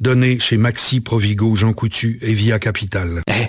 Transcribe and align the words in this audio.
Donnée 0.00 0.38
chez 0.38 0.56
Maxi, 0.56 1.00
Provigo, 1.00 1.54
Jean 1.54 1.72
Coutu 1.72 2.18
et 2.22 2.34
Via 2.34 2.58
Capital. 2.58 3.22
Eh, 3.28 3.48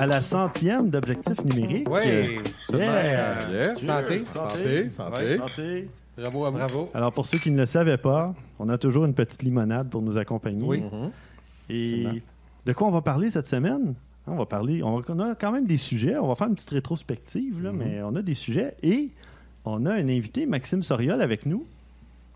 À 0.00 0.06
la 0.06 0.22
centième 0.22 0.90
d'Objectif 0.90 1.44
numérique. 1.44 1.88
Oui, 1.90 2.40
Yeah. 2.72 3.50
Yeah. 3.50 3.76
Santé. 3.76 4.24
Santé, 4.24 4.90
santé. 4.90 5.20
Ouais, 5.20 5.38
santé. 5.38 5.88
Bravo 6.16 6.44
à. 6.44 6.50
Bravo. 6.50 6.90
Alors, 6.94 7.12
pour 7.12 7.26
ceux 7.26 7.38
qui 7.38 7.50
ne 7.50 7.58
le 7.58 7.66
savaient 7.66 7.96
pas, 7.96 8.34
on 8.58 8.68
a 8.68 8.78
toujours 8.78 9.04
une 9.04 9.14
petite 9.14 9.42
limonade 9.42 9.88
pour 9.88 10.02
nous 10.02 10.18
accompagner. 10.18 10.66
Oui. 10.66 10.80
Mhm. 10.80 11.10
Et 11.70 12.22
de 12.66 12.72
quoi 12.72 12.88
on 12.88 12.90
va 12.90 13.02
parler 13.02 13.30
cette 13.30 13.46
semaine? 13.46 13.94
On 14.26 14.36
va 14.36 14.46
parler, 14.46 14.82
on, 14.82 14.98
a 15.20 15.34
quand 15.34 15.52
même 15.52 15.66
des 15.66 15.78
sujets. 15.78 16.16
On 16.18 16.28
va 16.28 16.34
faire 16.34 16.48
une 16.48 16.54
petite 16.54 16.70
rétrospective, 16.70 17.62
là, 17.62 17.72
mais 17.72 18.02
on 18.02 18.14
a 18.14 18.22
des 18.22 18.34
sujets. 18.34 18.74
Et 18.82 19.10
on 19.64 19.86
a 19.86 19.92
un 19.94 20.08
invité, 20.08 20.44
Maxime 20.44 20.82
Soriol, 20.82 21.22
avec 21.22 21.46
nous. 21.46 21.66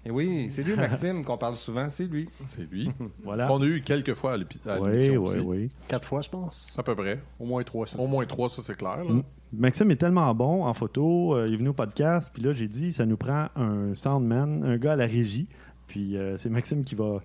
Et 0.05 0.11
oui, 0.11 0.47
c'est 0.51 0.65
lui, 0.65 0.75
Maxime, 0.75 1.25
qu'on 1.25 1.39
parle 1.39 1.55
souvent. 1.55 1.89
C'est 1.89 2.07
lui. 2.07 2.25
C'est 2.29 2.69
lui. 2.71 2.91
Voilà. 3.25 3.53
On 3.53 3.63
a 3.63 3.65
eu 3.67 3.81
quelques 3.83 4.15
fois 4.15 4.33
à 4.33 4.35
à 4.35 4.81
Oui, 4.81 5.11
oui, 5.11 5.17
aussi. 5.17 5.39
oui. 5.39 5.71
Quatre 5.87 6.07
fois, 6.09 6.21
je 6.23 6.29
pense. 6.29 6.75
À 6.77 6.83
peu 6.83 6.95
près. 6.97 7.21
Au 7.39 7.45
moins 7.47 7.63
trois, 7.63 7.87
ça. 7.87 7.99
Au 8.01 8.09
moins 8.09 8.27
trois, 8.27 8.51
ça 8.51 8.63
c'est 8.65 8.77
clair. 8.77 9.05
là. 9.05 9.23
Maxime 9.53 9.91
est 9.93 9.97
tellement 9.97 10.35
bon 10.35 10.65
en 10.65 10.75
photo. 10.75 11.37
euh, 11.37 11.47
il 11.47 11.55
est 11.55 11.57
venu 11.57 11.69
au 11.69 11.73
podcast. 11.75 12.31
Puis 12.35 12.43
là, 12.43 12.53
j'ai 12.53 12.67
dit, 12.69 12.93
ça 12.93 13.07
nous 13.07 13.17
prend 13.17 13.47
un 13.55 13.95
soundman, 13.95 14.65
un 14.65 14.77
gars 14.77 14.95
à 14.95 14.97
la 14.97 15.07
régie. 15.07 15.47
Puis 15.87 16.17
euh, 16.17 16.37
c'est 16.37 16.49
Maxime 16.51 16.85
qui 16.85 16.95
va 16.97 17.21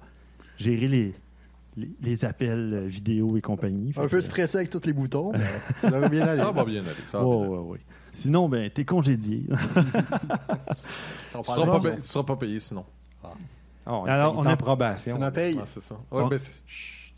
gérer 0.58 0.88
les, 0.88 1.14
les, 1.78 1.90
les 2.02 2.26
appels 2.26 2.74
euh, 2.74 2.86
vidéo 2.86 3.38
et 3.38 3.42
compagnie. 3.42 3.94
Un 3.98 4.04
peu 4.08 4.18
que- 4.18 4.22
stressé 4.22 4.58
avec 4.58 4.70
tous 4.70 4.86
les 4.86 4.94
boutons, 4.94 5.32
mais 5.32 5.40
ça 5.80 5.90
devrait 5.90 6.10
bien 6.10 6.24
aller. 6.28 6.42
Ça 6.42 6.52
va 6.52 6.66
bien 6.66 6.82
aller. 6.82 6.94
Ça 7.06 7.20
va 7.20 7.26
Ouais, 7.26 7.36
bien 7.38 7.46
aller. 7.46 7.56
ouais, 7.56 7.70
ouais. 7.72 7.80
Sinon, 8.12 8.50
ben, 8.50 8.70
t'es 8.70 8.86
congédié. 8.86 9.46
Tu 11.32 11.44
seras 11.44 11.66
pas 11.66 11.80
payé- 11.80 11.96
tu 12.02 12.06
seras 12.08 12.24
pas 12.24 12.36
payé 12.36 12.60
sinon. 12.60 12.86
Oh, 13.90 14.04
Alors, 14.08 14.34
il 14.36 14.40
on 14.40 14.46
a- 14.46 14.56
probation. 14.58 15.14
C'est 15.14 15.20
ma 15.20 15.32
paye. 15.32 15.58
Ah, 15.62 15.66
c'est 15.66 15.82
ça. 15.82 15.96
Ouais, 16.12 16.24
On- 16.24 16.28
ben. 16.28 16.40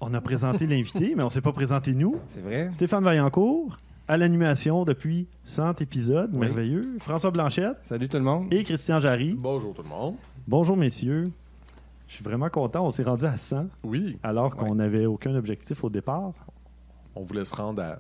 On 0.02 0.14
a 0.14 0.22
présenté 0.22 0.66
l'invité, 0.68 1.14
mais 1.16 1.24
on 1.24 1.30
s'est 1.30 1.42
pas 1.42 1.52
présenté 1.52 1.94
nous. 1.94 2.18
C'est 2.28 2.42
vrai? 2.42 2.70
Stéphane 2.72 3.04
Vaillancourt, 3.04 3.78
à 4.08 4.18
l'animation 4.18 4.86
depuis 4.86 5.28
100 5.44 5.82
épisodes, 5.82 6.30
Oui. 6.34 6.40
merveilleux. 6.40 6.98
François 7.00 7.32
Blanchette 7.32 7.78
Salut 7.84 8.08
tout 8.08 8.18
le 8.18 8.24
monde. 8.24 8.48
et 8.54 8.64
Christian 8.64 9.00
Jarry. 9.00 9.34
Bonjour 9.38 9.74
tout 9.74 9.82
le 9.84 9.90
monde. 9.90 10.16
Bonjour, 10.48 10.78
messieurs. 10.78 11.32
Je 12.08 12.14
suis 12.16 12.24
vraiment 12.24 12.50
content. 12.50 12.86
On 12.86 12.92
s'est 12.92 13.04
rendu 13.04 13.26
à 13.26 13.36
100 13.38 13.68
Oui, 13.84 14.18
alors 14.24 14.56
qu'on 14.56 14.76
n'avait 14.76 15.06
aucun 15.06 15.36
objectif 15.36 15.84
au 15.84 15.90
départ. 15.90 16.32
on 17.16 17.24
voulait 17.24 17.46
se 17.46 17.56
rendre 17.56 17.82
à. 17.82 17.98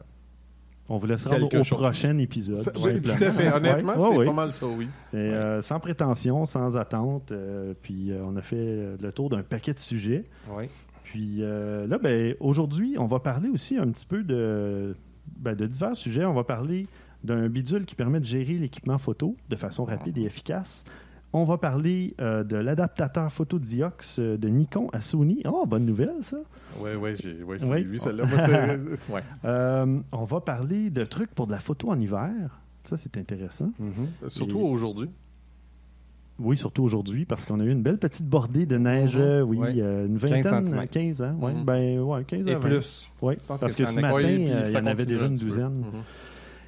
On 0.90 0.98
vous 0.98 1.06
laisse 1.08 1.26
rendre 1.26 1.48
Quelque 1.50 1.62
au 1.62 1.64
chose. 1.64 1.78
prochain 1.80 2.18
épisode. 2.18 2.58
Ça- 2.58 2.72
tout 2.72 2.82
à 2.86 3.32
fait. 3.32 3.54
Honnêtement, 3.54 3.94
Ouais, 3.94 4.10
c'est 4.12 4.18
ouais, 4.18 4.26
pas 4.26 4.34
mal 4.34 4.52
ça, 4.52 4.66
oui. 4.66 4.88
Et, 5.14 5.18
euh, 5.18 5.62
sans 5.62 5.80
prétention, 5.80 6.46
sans 6.46 6.76
attente. 6.76 7.32
euh, 7.32 7.74
puis 7.82 8.12
euh, 8.12 8.24
on 8.26 8.36
a 8.36 8.42
fait 8.42 8.98
le 9.00 9.12
tour 9.14 9.30
d'un 9.30 9.44
paquet 9.44 9.74
de 9.74 9.80
sujets. 9.80 10.26
Oui. 10.52 10.66
Puis 11.04 11.42
là, 11.42 11.98
ben, 11.98 12.36
aujourd'hui, 12.40 12.96
on 13.00 13.06
va 13.08 13.20
parler 13.20 13.50
aussi 13.50 13.78
un 13.78 13.88
petit 13.90 14.06
peu 14.06 14.24
de, 14.24 14.96
ben, 15.38 15.56
de 15.56 15.66
divers 15.68 15.96
sujets. 15.96 16.26
On 16.26 16.34
va 16.34 16.44
parler 16.44 16.88
d'un 17.24 17.50
bidule 17.50 17.86
qui 17.86 17.96
permet 17.96 18.20
de 18.20 18.26
gérer 18.26 18.54
l'équipement 18.54 18.98
photo 18.98 19.36
de 19.50 19.56
façon 19.56 19.84
rapide 19.86 20.18
et 20.18 20.24
efficace. 20.24 20.84
On 21.32 21.44
va 21.46 21.58
parler 21.60 22.16
euh, 22.22 22.44
de 22.44 22.56
l'adaptateur 22.56 23.32
photo 23.32 23.60
Diox 23.60 24.18
euh, 24.18 24.36
de 24.38 24.48
Nikon 24.48 24.90
à 24.94 25.02
Sony. 25.02 25.44
Oh, 25.46 25.64
bonne 25.68 25.86
nouvelle, 25.86 26.16
ça. 26.24 26.38
Oui, 26.80 26.90
oui, 27.00 27.12
j'ai 27.22 27.44
ouais, 27.44 27.60
j'ai 27.60 27.66
Oui. 27.68 27.84
vu 27.84 28.00
celle-là. 28.00 28.24
Ouais. 29.10 29.22
Euh, 29.46 30.00
on 30.12 30.24
va 30.26 30.42
parler 30.42 30.90
de 30.90 31.06
trucs 31.06 31.30
pour 31.36 31.46
de 31.46 31.52
la 31.52 31.60
photo 31.60 31.92
en 31.92 32.00
hiver. 32.00 32.60
Ça, 32.84 32.98
c'est 32.98 33.16
intéressant. 33.18 33.72
Mhm. 33.80 34.08
Surtout 34.28 34.60
Et- 34.60 34.64
aujourd'hui. 34.64 35.10
Oui, 36.40 36.56
surtout 36.58 36.84
aujourd'hui, 36.84 37.26
parce 37.26 37.46
qu'on 37.46 37.60
a 37.60 37.64
eu 37.66 37.70
une 37.72 37.82
belle 37.84 37.98
petite 38.00 38.26
bordée 38.26 38.66
de 38.66 38.78
neige, 38.78 39.18
euh, 39.18 39.42
oui, 39.42 39.60
euh, 39.82 40.08
une 40.08 40.18
15 40.18 40.30
vingtaine, 40.32 40.64
centimètres. 40.64 40.92
15 40.94 41.22
ans, 41.22 41.36
ouais. 41.42 41.54
Mhm. 41.54 41.64
Ben, 41.66 42.00
ouais, 42.00 42.24
15 42.24 42.48
Et 42.48 42.52
à 42.52 42.60
20. 42.60 42.60
plus. 42.62 43.12
Oui, 43.22 43.36
parce 43.46 43.60
que 43.60 43.66
que, 43.68 43.72
c'est 43.74 43.86
ce 43.86 44.00
matin, 44.00 44.20
il 44.22 44.48
y 44.72 44.78
en 44.78 44.86
avait 44.86 45.06
déjà 45.06 45.26
un 45.26 45.28
une 45.28 45.36
douzaine. 45.38 45.80
Mhm. 45.80 46.02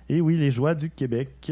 Et 0.10 0.20
oui, 0.20 0.36
les 0.38 0.52
joies 0.52 0.76
du 0.76 0.90
Québec. 0.90 1.52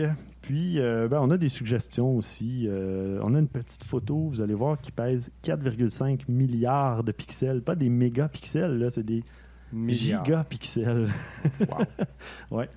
Puis, 0.49 0.79
euh, 0.79 1.07
ben, 1.07 1.19
on 1.21 1.29
a 1.29 1.37
des 1.37 1.47
suggestions 1.47 2.17
aussi. 2.17 2.65
Euh, 2.67 3.19
on 3.21 3.35
a 3.35 3.39
une 3.39 3.47
petite 3.47 3.83
photo, 3.83 4.29
vous 4.29 4.41
allez 4.41 4.55
voir, 4.55 4.81
qui 4.81 4.91
pèse 4.91 5.29
4,5 5.43 6.21
milliards 6.27 7.03
de 7.03 7.11
pixels. 7.11 7.61
Pas 7.61 7.75
des 7.75 7.87
mégapixels, 7.89 8.79
là, 8.79 8.89
c'est 8.89 9.03
des 9.05 9.23
Milliards. 9.71 10.25
gigapixels. 10.25 11.07
ouais. 12.51 12.67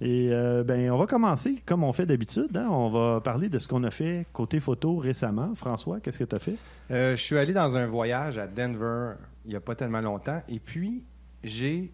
Et 0.00 0.30
euh, 0.32 0.64
ben, 0.64 0.90
on 0.90 0.98
va 0.98 1.06
commencer 1.06 1.62
comme 1.64 1.84
on 1.84 1.92
fait 1.92 2.06
d'habitude. 2.06 2.56
hein. 2.56 2.66
On 2.68 2.90
va 2.90 3.20
parler 3.20 3.48
de 3.48 3.60
ce 3.60 3.68
qu'on 3.68 3.84
a 3.84 3.92
fait 3.92 4.26
côté 4.32 4.58
photo 4.58 4.96
récemment. 4.96 5.54
François, 5.54 6.00
qu'est-ce 6.00 6.18
que 6.18 6.24
tu 6.24 6.34
as 6.34 6.40
fait? 6.40 6.56
Je 6.90 7.14
suis 7.14 7.38
allé 7.38 7.52
dans 7.52 7.76
un 7.76 7.86
voyage 7.86 8.36
à 8.36 8.48
Denver 8.48 9.12
il 9.44 9.50
n'y 9.50 9.56
a 9.56 9.60
pas 9.60 9.76
tellement 9.76 10.00
longtemps. 10.00 10.42
Et 10.48 10.58
puis, 10.58 11.04
j'ai. 11.44 11.92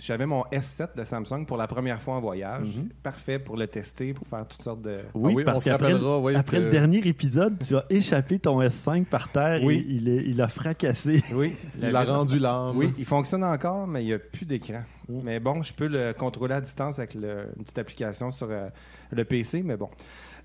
J'avais 0.00 0.26
mon 0.26 0.42
S7 0.52 0.96
de 0.96 1.04
Samsung 1.04 1.44
pour 1.46 1.56
la 1.56 1.68
première 1.68 2.00
fois 2.02 2.14
en 2.14 2.20
voyage. 2.20 2.76
Mhm. 2.78 2.88
Parfait 3.02 3.38
pour 3.38 3.56
le 3.56 3.68
tester, 3.68 4.12
pour 4.12 4.26
faire 4.26 4.44
toutes 4.46 4.62
sortes 4.62 4.82
de. 4.82 4.98
Oui, 5.14 5.30
Ah 5.32 5.36
oui, 5.36 5.44
parce 5.44 5.64
qu'après 5.64 5.94
oui, 5.94 6.34
après 6.34 6.56
que- 6.58 6.62
le 6.64 6.70
dernier 6.70 6.98
épisode, 7.06 7.56
tu 7.64 7.76
as 7.76 7.84
échappé 7.90 8.38
ton 8.40 8.60
S5 8.60 9.04
par 9.04 9.30
terre 9.30 9.60
Oui. 9.62 9.76
et 9.88 9.92
il, 9.92 10.08
est- 10.08 10.24
il 10.26 10.40
a 10.42 10.48
fracassé. 10.48 11.22
Oui, 11.32 11.54
Il 11.82 11.94
a 11.94 12.04
rendu 12.04 12.38
l'âme. 12.40 12.76
Oui, 12.76 12.92
il 12.98 13.04
fonctionne 13.04 13.44
encore, 13.44 13.86
mais 13.86 14.02
il 14.02 14.06
n'y 14.06 14.12
a 14.14 14.18
plus 14.18 14.44
d'écran. 14.46 14.82
Mm. 15.08 15.20
Mais 15.22 15.38
bon, 15.38 15.62
je 15.62 15.72
peux 15.72 15.86
le 15.86 16.12
contrôler 16.12 16.54
à 16.54 16.60
distance 16.60 16.98
avec 16.98 17.14
le- 17.14 17.46
une 17.56 17.62
petite 17.62 17.78
application 17.78 18.30
sur 18.32 18.48
euh, 18.50 18.68
le 19.12 19.24
PC, 19.24 19.62
mais 19.62 19.76
bon. 19.76 19.90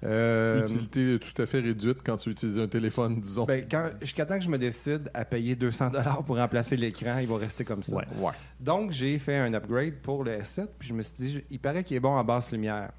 Euh, 0.03 0.61
Utilité 0.63 1.19
tout 1.19 1.41
à 1.41 1.45
fait 1.45 1.59
réduite 1.59 1.99
quand 2.05 2.15
tu 2.17 2.29
utilises 2.29 2.57
un 2.59 2.67
téléphone, 2.67 3.19
disons. 3.19 3.45
ben, 3.45 3.65
quand, 3.69 3.89
jusqu'à 4.01 4.25
temps 4.25 4.37
que 4.37 4.43
je 4.45 4.49
me 4.49 4.57
décide 4.57 5.09
à 5.13 5.25
payer 5.25 5.55
200 5.55 5.91
pour 6.25 6.37
remplacer 6.37 6.77
l'écran, 6.77 7.17
il 7.19 7.27
va 7.27 7.37
rester 7.37 7.65
comme 7.65 7.83
ça. 7.83 7.95
Ouais. 7.97 8.05
ouais. 8.19 8.31
Donc, 8.59 8.91
j'ai 8.91 9.19
fait 9.19 9.35
un 9.37 9.53
upgrade 9.53 9.95
pour 10.01 10.23
le 10.23 10.31
S7, 10.37 10.67
puis 10.79 10.87
je 10.89 10.93
me 10.93 11.01
suis 11.01 11.15
dit, 11.15 11.43
il 11.49 11.59
paraît 11.59 11.83
qu'il 11.83 11.97
est 11.97 12.01
bon 12.01 12.15
en 12.15 12.23
basse 12.23 12.51
lumière. 12.51 12.91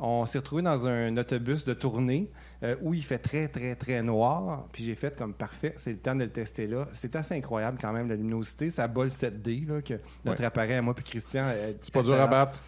On 0.00 0.26
s'est 0.26 0.38
retrouvé 0.38 0.62
dans 0.62 0.86
un 0.86 1.16
autobus 1.16 1.64
de 1.64 1.74
tournée 1.74 2.30
euh, 2.62 2.76
où 2.82 2.94
il 2.94 3.02
fait 3.02 3.18
très, 3.18 3.48
très, 3.48 3.74
très 3.74 4.00
noir. 4.00 4.68
Puis 4.70 4.84
j'ai 4.84 4.94
fait 4.94 5.16
comme 5.18 5.34
parfait, 5.34 5.72
c'est 5.76 5.90
le 5.90 5.98
temps 5.98 6.14
de 6.14 6.22
le 6.22 6.30
tester 6.30 6.68
là. 6.68 6.86
C'est 6.94 7.16
assez 7.16 7.34
incroyable 7.34 7.78
quand 7.80 7.92
même, 7.92 8.08
la 8.08 8.14
luminosité. 8.14 8.70
Ça 8.70 8.86
bat 8.86 9.02
le 9.02 9.10
7D, 9.10 9.66
là, 9.66 9.82
que 9.82 9.94
notre 10.24 10.38
Ouais. 10.38 10.46
appareil 10.46 10.74
à 10.74 10.82
moi 10.82 10.94
puis 10.94 11.02
Christian. 11.02 11.42
euh, 11.46 11.72
C'est 11.82 11.92
pas 11.92 12.02
dur 12.02 12.14
à 12.14 12.28
battre. 12.28 12.62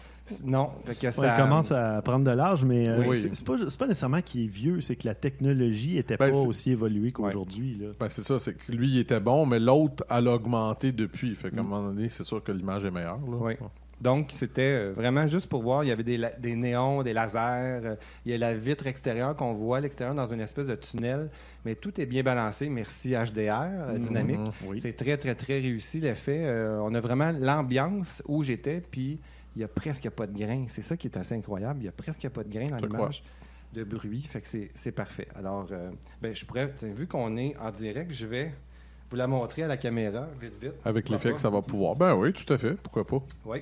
Non. 0.45 0.69
Fait 0.85 0.95
que 0.95 1.05
Ouais, 1.07 1.11
ça 1.11 1.35
il 1.37 1.41
commence 1.41 1.71
à 1.71 2.01
prendre 2.01 2.23
de 2.25 2.31
l'âge, 2.31 2.63
mais 2.63 2.87
euh, 2.87 3.03
Oui. 3.07 3.19
c'est 3.19 3.43
pas, 3.43 3.55
c'est 3.67 3.77
pas 3.77 3.87
nécessairement 3.87 4.21
qu'il 4.21 4.45
est 4.45 4.47
vieux, 4.47 4.79
c'est 4.81 4.95
que 4.95 5.05
la 5.07 5.15
technologie 5.15 5.97
était 5.97 6.15
Ben, 6.17 6.31
pas 6.31 6.37
aussi 6.37 6.71
évoluée 6.71 7.11
qu'aujourd'hui. 7.11 7.77
là. 7.81 7.87
Ben, 7.99 8.07
c'est 8.07 8.23
ça, 8.23 8.39
c'est 8.39 8.53
que 8.53 8.71
lui, 8.71 8.87
il 8.89 8.99
était 8.99 9.19
bon, 9.19 9.45
mais 9.45 9.59
l'autre, 9.59 10.05
elle 10.09 10.27
a 10.27 10.33
augmenté 10.35 10.91
depuis. 10.91 11.35
Fait 11.35 11.49
Mm. 11.49 11.51
qu'à 11.55 11.59
un 11.59 11.63
moment 11.63 11.83
donné, 11.83 12.07
c'est 12.09 12.23
sûr 12.23 12.41
que 12.43 12.51
l'image 12.51 12.85
est 12.85 12.91
meilleure. 12.91 13.19
Là. 13.19 13.37
Oui. 13.39 13.53
Donc, 13.99 14.29
c'était 14.31 14.61
euh, 14.89 14.93
vraiment 14.95 15.27
juste 15.27 15.47
pour 15.47 15.61
voir. 15.61 15.83
Il 15.83 15.87
y 15.89 15.91
avait 15.91 16.01
des, 16.03 16.55
néons, 16.55 17.03
des 17.03 17.13
lasers. 17.13 17.81
euh, 17.85 17.95
il 18.25 18.31
y 18.31 18.33
a 18.33 18.37
la 18.39 18.55
vitre 18.55 18.87
extérieure 18.87 19.35
qu'on 19.35 19.53
voit 19.53 19.77
à 19.77 19.79
l'extérieur 19.81 20.15
dans 20.15 20.25
une 20.25 20.39
espèce 20.41 20.65
de 20.65 20.73
tunnel. 20.75 21.29
Mais 21.65 21.75
tout 21.75 21.99
est 22.01 22.07
bien 22.07 22.23
balancé. 22.23 22.67
Merci 22.69 23.11
HDR, 23.13 23.61
euh, 23.61 23.97
dynamique. 23.99 24.39
Mhm. 24.39 24.51
Oui. 24.65 24.79
C'est 24.81 24.93
très, 24.93 25.17
très, 25.17 25.35
très 25.35 25.59
réussi 25.59 25.99
l'effet. 25.99 26.41
Euh, 26.45 26.79
on 26.81 26.95
a 26.95 26.99
vraiment 26.99 27.31
l'ambiance 27.31 28.23
où 28.27 28.41
j'étais, 28.41 28.81
puis 28.89 29.19
il 29.55 29.61
y 29.61 29.63
a 29.63 29.67
presque 29.67 30.09
pas 30.09 30.27
de 30.27 30.37
grain. 30.37 30.65
C'est 30.67 30.81
ça 30.81 30.95
qui 30.97 31.07
est 31.07 31.17
assez 31.17 31.35
incroyable. 31.35 31.79
Il 31.81 31.85
y 31.85 31.89
a 31.89 31.91
presque 31.91 32.27
pas 32.29 32.43
de 32.43 32.49
grain 32.49 32.67
dans 32.67 32.77
l'image 32.77 33.23
de 33.73 33.83
bruit. 33.83 34.21
Fait 34.23 34.41
que 34.41 34.47
c'est- 34.73 34.91
parfait. 34.91 35.27
Alors, 35.35 35.67
euh, 35.71 35.91
ben, 36.21 36.35
je 36.35 36.45
pourrais, 36.45 36.71
tiens, 36.75 36.89
vu 36.93 37.07
qu'on 37.07 37.37
est 37.37 37.57
en 37.57 37.71
direct, 37.71 38.11
je 38.11 38.25
vais 38.25 38.53
vous 39.09 39.15
la 39.17 39.27
montrer 39.27 39.63
à 39.63 39.67
la 39.67 39.77
caméra, 39.77 40.27
vite, 40.39 40.53
vite. 40.61 40.73
Avec 40.85 41.09
l'effet 41.09 41.33
que 41.33 41.39
ça 41.39 41.49
va 41.49 41.61
pouvoir. 41.61 41.95
Ben 41.95 42.15
oui, 42.15 42.31
tout 42.33 42.51
à 42.53 42.57
fait. 42.57 42.73
Pourquoi 42.75 43.05
pas? 43.05 43.21
Oui. 43.45 43.59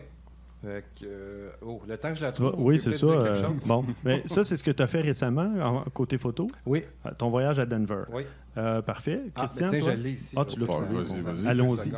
Fait 0.61 0.83
que, 0.99 1.05
euh, 1.05 1.49
oh, 1.61 1.81
le 1.87 1.97
temps 1.97 2.09
que 2.09 2.15
je 2.15 2.21
la 2.23 2.31
trouve. 2.33 2.53
oui, 2.57 2.79
c'est 2.81 2.93
ça. 2.93 3.05
euh, 3.05 3.47
bon, 3.65 3.85
mais 4.03 4.21
ça, 4.25 4.43
c'est 4.43 4.57
ce 4.57 4.63
que 4.63 4.71
tu 4.71 4.83
as 4.83 4.87
fait 4.87 4.99
récemment, 4.99 5.53
en 5.61 5.83
côté 5.89 6.17
photo, 6.17 6.47
Oui, 6.65 6.83
ton 7.17 7.29
voyage 7.29 7.59
à 7.59 7.65
Denver? 7.65 8.03
oui. 8.11 8.23
Euh, 8.57 8.81
parfait. 8.81 9.21
Ah, 9.35 9.39
Christian, 9.45 9.67
ben, 9.67 9.71
tiens, 9.71 9.79
toi? 9.79 9.91
je 9.95 10.01
l'ai 10.01 10.11
ici. 10.11 10.35
Ah, 10.37 10.43
tu 10.43 10.59
l'as 10.59 10.65
Ouais, 10.65 10.71
trouvé. 10.85 11.03
vas-y, 11.03 11.21
Bon, 11.21 11.31
vas-y. 11.31 11.47
Allons-y. 11.47 11.93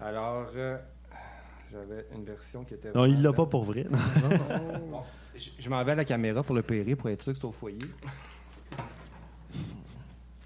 Alors, 0.00 0.46
euh, 0.56 0.78
j'avais 1.72 2.06
une 2.14 2.24
version 2.24 2.64
qui 2.64 2.74
était. 2.74 2.92
Non, 2.92 3.04
il 3.06 3.22
l'a 3.22 3.32
pas 3.32 3.46
pour 3.46 3.64
vrai. 3.64 3.86
Bon, 4.90 5.02
je, 5.36 5.50
je 5.58 5.70
m'en 5.70 5.82
vais 5.84 5.92
à 5.92 5.96
la 5.96 6.04
caméra 6.04 6.42
pour 6.42 6.54
le 6.54 6.62
périr 6.62 6.96
pour 6.96 7.08
être 7.10 7.22
sûr 7.22 7.32
que 7.32 7.38
c'est 7.38 7.44
au 7.44 7.52
foyer. 7.52 7.78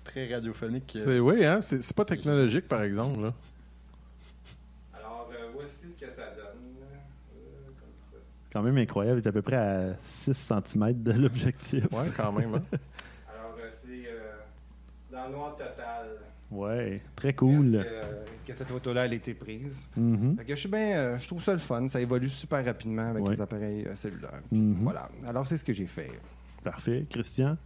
Très 0.04 0.32
radiophonique. 0.34 0.96
euh, 0.96 1.04
C'est- 1.04 1.18
Oui, 1.20 1.44
hein? 1.44 1.60
C'est 1.60 1.82
c'est 1.82 1.96
pas 1.96 2.04
technologique, 2.04 2.68
par 2.68 2.82
exemple. 2.82 3.20
Là. 3.22 3.34
Alors, 4.94 5.30
euh, 5.32 5.50
voici 5.54 5.90
ce 5.90 5.96
que 6.04 6.10
ça 6.10 6.26
donne. 6.30 6.76
Euh, 7.34 7.66
comme 7.80 7.88
ça. 8.10 8.16
Quand 8.52 8.62
même 8.62 8.76
incroyable. 8.78 9.20
Il 9.20 9.24
est 9.24 9.28
à 9.28 9.32
peu 9.32 9.42
près 9.42 9.56
à 9.56 9.94
6 10.00 10.34
cm 10.34 11.02
de 11.02 11.12
l'objectif. 11.12 11.84
Ouais, 11.92 12.10
quand 12.16 12.32
même. 12.32 12.54
Hein? 12.56 12.62
Alors, 13.32 13.56
euh, 13.58 13.68
c'est 13.70 14.06
euh, 14.06 14.32
dans 15.10 15.26
le 15.28 15.32
noir 15.32 15.56
total. 15.56 16.18
Ouais, 16.52 17.00
très 17.16 17.32
cool. 17.32 17.76
Euh, 17.76 18.24
que 18.46 18.52
cette 18.52 18.68
photo-là, 18.68 19.06
elle 19.06 19.12
a 19.12 19.14
été 19.14 19.32
prise. 19.34 19.88
Mhm, 19.96 20.36
Fait 20.36 20.44
que 20.44 20.54
je 20.54 20.60
suis 20.60 20.68
bien, 20.68 20.96
euh, 20.96 21.18
je 21.18 21.26
trouve 21.26 21.42
ça 21.42 21.52
le 21.52 21.58
fun. 21.58 21.88
Ça 21.88 22.00
évolue 22.00 22.28
super 22.28 22.62
rapidement 22.64 23.08
avec 23.10 23.24
Ouais. 23.24 23.30
les 23.32 23.40
appareils 23.40 23.86
euh, 23.86 23.94
cellulaires. 23.94 24.42
mhm. 24.50 24.76
Voilà. 24.82 25.08
Alors, 25.26 25.46
c'est 25.46 25.56
ce 25.56 25.64
que 25.64 25.72
j'ai 25.72 25.86
fait. 25.86 26.10
Parfait. 26.62 27.06
Christian? 27.10 27.56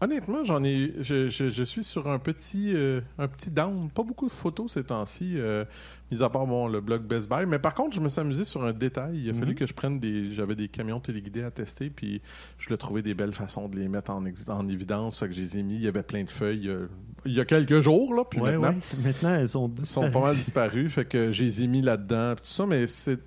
Honnêtement, 0.00 0.44
j'en 0.44 0.62
ai. 0.62 0.92
Je, 1.00 1.30
je- 1.30 1.48
je 1.48 1.64
suis 1.64 1.82
sur 1.82 2.06
un 2.08 2.18
petit, 2.18 2.72
euh, 2.74 3.00
un 3.18 3.28
petit 3.28 3.50
down. 3.50 3.88
Pas 3.90 4.02
beaucoup 4.02 4.26
de 4.26 4.32
photos 4.32 4.72
ces 4.74 4.84
temps-ci, 4.84 5.34
euh, 5.36 5.64
mis 6.10 6.22
à 6.22 6.28
part 6.28 6.46
bon, 6.46 6.68
le 6.68 6.82
blog 6.82 7.02
Best 7.04 7.30
Buy. 7.30 7.46
Mais 7.46 7.58
par 7.58 7.74
contre, 7.74 7.96
je 7.96 8.00
me 8.02 8.10
suis 8.10 8.20
amusé 8.20 8.44
sur 8.44 8.62
un 8.62 8.74
détail. 8.74 9.18
Il 9.24 9.30
a 9.30 9.32
fallu 9.32 9.52
Mhm. 9.52 9.54
que 9.54 9.66
je 9.66 9.72
prenne 9.72 9.98
des. 9.98 10.30
J'avais 10.32 10.54
des 10.54 10.68
camions 10.68 11.00
téléguidés 11.00 11.42
à 11.44 11.50
tester, 11.50 11.88
puis 11.88 12.20
je 12.58 12.66
voulais 12.66 12.76
trouver 12.76 13.00
des 13.00 13.14
belles 13.14 13.32
façons 13.32 13.68
de 13.70 13.76
les 13.78 13.88
mettre 13.88 14.10
en, 14.10 14.22
évidence. 14.68 15.18
Fait 15.18 15.28
que 15.28 15.32
je 15.34 15.40
les 15.40 15.56
ai 15.58 15.62
mis. 15.62 15.76
Il 15.76 15.82
y 15.84 15.88
avait 15.88 16.02
plein 16.02 16.24
de 16.24 16.30
feuilles. 16.30 16.68
euh, 16.68 16.88
il 17.24 17.32
y 17.32 17.40
a 17.40 17.46
quelques 17.46 17.80
jours, 17.80 18.12
là. 18.14 18.24
Puis 18.28 18.38
Ouais, 18.38 18.52
maintenant, 18.58 18.68
ouais. 18.78 18.98
Maintenant, 19.02 19.34
elles 19.34 19.48
sont 19.48 19.66
disparues. 19.68 20.06
sont 20.08 20.12
pas 20.12 20.20
mal 20.26 20.36
disparus. 20.36 20.92
Fait 20.92 21.06
que 21.06 21.32
je 21.32 21.42
les 21.42 21.62
ai 21.62 21.66
mis 21.68 21.80
là-dedans. 21.80 22.34
tout 22.36 22.44
ça, 22.44 22.66
mais 22.66 22.86
c'est. 22.86 23.18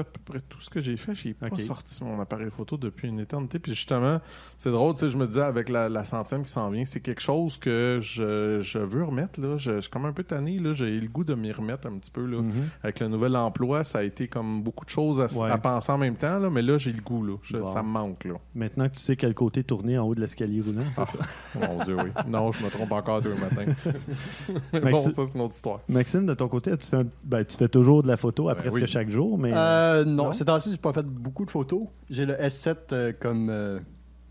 À 0.00 0.04
peu 0.04 0.20
près 0.24 0.40
tout 0.48 0.60
ce 0.60 0.70
que 0.70 0.80
j'ai 0.80 0.96
fait. 0.96 1.14
J'ai 1.14 1.34
pas 1.34 1.48
sorti 1.58 2.02
mon 2.04 2.20
appareil 2.20 2.48
photo 2.50 2.76
depuis 2.76 3.08
une 3.08 3.20
éternité. 3.20 3.58
Puis 3.58 3.72
justement, 3.74 4.20
c'est 4.58 4.70
drôle, 4.70 4.94
tu 4.94 5.00
sais, 5.00 5.08
je 5.08 5.16
me 5.16 5.26
disais 5.26 5.42
avec 5.42 5.68
la, 5.68 5.88
la 5.88 6.04
centième 6.04 6.44
qui 6.44 6.52
s'en 6.52 6.70
vient, 6.70 6.84
c'est 6.84 7.00
quelque 7.00 7.20
chose 7.22 7.56
que 7.56 7.98
je, 8.02 8.60
je 8.62 8.78
veux 8.78 9.04
remettre. 9.04 9.40
Là. 9.40 9.56
Je, 9.56 9.76
je 9.76 9.80
suis 9.82 9.90
comme 9.90 10.04
un 10.06 10.12
peu 10.12 10.22
tanné. 10.24 10.58
Là. 10.58 10.72
J'ai 10.74 10.88
eu 10.88 11.00
le 11.00 11.08
goût 11.08 11.24
de 11.24 11.34
m'y 11.34 11.50
remettre 11.52 11.86
un 11.88 11.96
petit 11.98 12.10
peu. 12.10 12.24
Là. 12.26 12.42
Mhm. 12.42 12.52
Avec 12.82 13.00
le 13.00 13.08
nouvel 13.08 13.36
emploi, 13.36 13.84
ça 13.84 13.98
a 13.98 14.02
été 14.02 14.28
comme 14.28 14.62
beaucoup 14.62 14.84
de 14.84 14.90
choses 14.90 15.20
à, 15.20 15.24
s- 15.26 15.36
Ouais. 15.36 15.50
à 15.50 15.58
penser 15.58 15.92
en 15.92 15.98
même 15.98 16.16
temps. 16.16 16.38
Là. 16.38 16.50
Mais 16.50 16.62
là, 16.62 16.78
j'ai 16.78 16.92
le 16.92 17.00
goût. 17.02 17.24
Là. 17.24 17.36
Je- 17.42 17.56
Bon. 17.56 17.64
Ça 17.64 17.82
me 17.82 17.88
manque. 17.88 18.24
Là. 18.24 18.34
Maintenant 18.54 18.88
que 18.88 18.94
tu 18.94 19.00
sais 19.00 19.16
quel 19.16 19.34
côté 19.34 19.64
tourner 19.64 19.98
en 19.98 20.06
haut 20.06 20.14
de 20.14 20.20
l'escalier 20.20 20.60
roulant, 20.60 20.82
c'est 20.94 21.00
Ah. 21.00 21.06
ça? 21.06 21.18
Mon 21.68 21.84
Dieu, 21.84 21.96
oui. 21.96 22.10
Non, 22.28 22.52
je 22.52 22.64
me 22.64 22.70
trompe 22.70 22.92
encore 22.92 23.22
deux 23.22 23.34
matins. 23.34 23.72
mais 24.72 24.90
bon, 24.90 24.98
ça, 25.00 25.10
c'est 25.14 25.34
une 25.34 25.40
autre 25.40 25.54
histoire. 25.54 25.80
Maxime, 25.88 26.26
de 26.26 26.34
ton 26.34 26.48
côté, 26.48 26.76
tu 26.76 26.86
fais, 26.88 26.96
un- 26.98 27.06
ben, 27.24 27.44
tu 27.44 27.56
fais 27.56 27.68
toujours 27.68 28.02
de 28.02 28.08
la 28.08 28.16
photo 28.16 28.48
à 28.48 28.54
Ben 28.54 28.60
presque 28.62 28.76
oui. 28.76 28.86
chaque 28.86 29.08
jour, 29.08 29.38
mais... 29.38 29.52
Euh, 29.54 29.56
non, 30.04 30.24
non? 30.26 30.32
ces 30.32 30.44
temps-ci, 30.44 30.70
j'ai 30.70 30.76
pas 30.76 30.92
fait 30.92 31.04
beaucoup 31.04 31.44
de 31.44 31.50
photos. 31.50 31.82
J'ai 32.10 32.26
le 32.26 32.34
S7 32.34 32.76
euh, 32.92 33.12
comme 33.18 33.48
euh, 33.50 33.78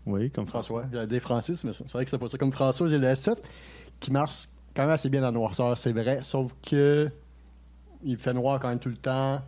oui, 0.06 0.30
comme 0.30 0.46
François. 0.46 0.84
J'allais 0.92 1.06
dire 1.06 1.20
Francis, 1.20 1.64
mais 1.64 1.72
c'est 1.72 1.90
vrai 1.92 2.04
que 2.04 2.10
c'est 2.10 2.18
pas 2.18 2.28
ça. 2.28 2.38
Comme 2.38 2.52
François, 2.52 2.88
j'ai 2.88 2.98
le 2.98 3.06
S7 3.06 3.36
qui 4.00 4.12
marche 4.12 4.48
quand 4.74 4.82
même 4.82 4.92
assez 4.92 5.08
bien 5.08 5.20
dans 5.20 5.28
la 5.28 5.32
noirceur, 5.32 5.76
c'est 5.78 5.92
vrai. 5.92 6.20
Sauf 6.22 6.52
que 6.62 7.10
il 8.04 8.18
fait 8.18 8.34
noir 8.34 8.60
quand 8.60 8.68
même 8.68 8.78
tout 8.78 8.88
le 8.90 8.96
temps. 8.96 9.40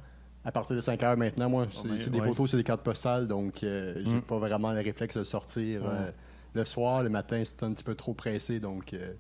À 0.44 0.52
partir 0.52 0.75
de 0.76 0.81
5 0.81 1.02
heures 1.02 1.16
maintenant, 1.16 1.50
moi, 1.50 1.66
c'est 1.70 1.99
c'est 1.99 2.11
des 2.11 2.20
ouais. 2.20 2.26
photos, 2.28 2.50
c'est 2.52 2.56
des 2.56 2.64
cartes 2.64 2.82
postales, 2.82 3.26
donc 3.28 3.62
euh, 3.62 3.94
j'ai 4.02 4.14
Mm. 4.16 4.22
pas 4.22 4.38
vraiment 4.38 4.72
le 4.72 4.81
réflexe 4.81 5.14
de 5.14 5.20
le 5.20 5.25
sortir 5.25 5.82
euh, 5.84 6.11
le 6.54 6.64
soir. 6.64 7.02
Le 7.02 7.11
matin, 7.11 7.43
c'est 7.44 7.62
un 7.62 7.72
petit 7.72 7.84
peu 7.84 7.94
trop 7.94 8.14
pressé, 8.14 8.58
donc 8.58 8.94
euh, 8.94 9.12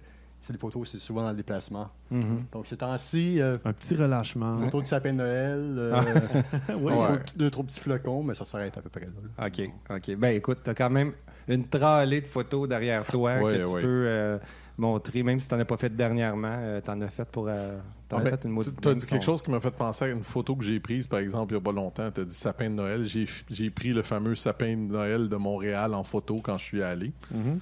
c'est 0.48 0.52
des 0.54 0.58
photos, 0.58 0.88
c'est 0.90 0.98
souvent 0.98 1.20
dans 1.22 1.30
le 1.30 1.36
déplacement. 1.36 1.88
Donc 2.10 2.66
ces 2.66 2.76
temps-ci, 2.78 3.40
euh, 3.40 3.58
Un 3.64 3.72
petit 3.74 3.94
relâchement. 3.94 4.56
photos 4.56 4.82
du 4.82 4.88
sapin 4.88 5.12
de 5.12 5.18
Noël, 5.18 5.74
euh, 5.78 6.00
Oui, 6.80 6.92
deux, 6.92 6.98
Ouais. 6.98 7.18
deux, 7.36 7.50
trois 7.50 7.64
petits 7.64 7.80
flocons, 7.80 8.22
mais 8.22 8.34
ça 8.34 8.44
s'arrête 8.44 8.76
à 8.76 8.80
peu 8.80 8.88
près 8.88 9.02
là. 9.02 9.06
là. 9.38 9.46
OK. 9.46 9.70
OK. 9.90 10.16
Ben 10.16 10.34
écoute, 10.34 10.58
tu 10.64 10.70
as 10.70 10.74
quand 10.74 10.90
même 10.90 11.12
une 11.46 11.68
tralée 11.68 12.22
de 12.22 12.26
photos 12.26 12.66
derrière 12.68 13.04
toi 13.06 13.38
Ouais, 13.38 13.58
que 13.58 13.62
tu 13.64 13.68
ouais. 13.74 13.80
peux 13.82 14.04
euh, 14.06 14.38
montrer, 14.78 15.22
même 15.22 15.38
si 15.38 15.48
tu 15.48 15.54
n'en 15.54 15.60
as 15.60 15.64
pas 15.66 15.76
fait 15.76 15.94
dernièrement. 15.94 16.80
tu 16.82 16.90
en 16.90 17.00
as 17.02 17.08
fait 17.08 17.24
pour. 17.28 17.46
euh, 17.48 17.78
t'en 18.08 18.16
Ah, 18.16 18.20
as 18.20 18.24
ben, 18.24 18.30
fait 18.38 18.44
une 18.46 18.52
maudite 18.52 18.80
Tu 18.80 18.88
as 18.88 18.90
bonne 18.92 18.98
dit 18.98 19.06
quelque 19.06 19.24
chose 19.24 19.42
qui 19.42 19.50
m'a 19.50 19.60
fait 19.60 19.70
penser 19.70 20.06
à 20.06 20.08
une 20.08 20.24
photo 20.24 20.56
que 20.56 20.64
j'ai 20.64 20.80
prise, 20.80 21.06
par 21.06 21.18
exemple, 21.20 21.52
il 21.52 21.56
n'y 21.56 21.60
a 21.60 21.64
pas 21.64 21.72
longtemps. 21.72 22.10
Tu 22.10 22.22
as 22.22 22.24
dit 22.24 22.34
sapin 22.34 22.70
de 22.70 22.74
Noël. 22.74 23.04
J'ai 23.04 23.26
j'ai 23.50 23.68
pris 23.70 23.90
le 23.90 24.02
fameux 24.02 24.34
sapin 24.34 24.72
de 24.76 24.92
Noël 24.92 25.28
de 25.28 25.36
Montréal 25.36 25.92
en 25.94 26.02
photo 26.04 26.40
quand 26.42 26.56
je 26.58 26.64
suis 26.64 26.82
allé. 26.82 27.12
Mhm. 27.30 27.58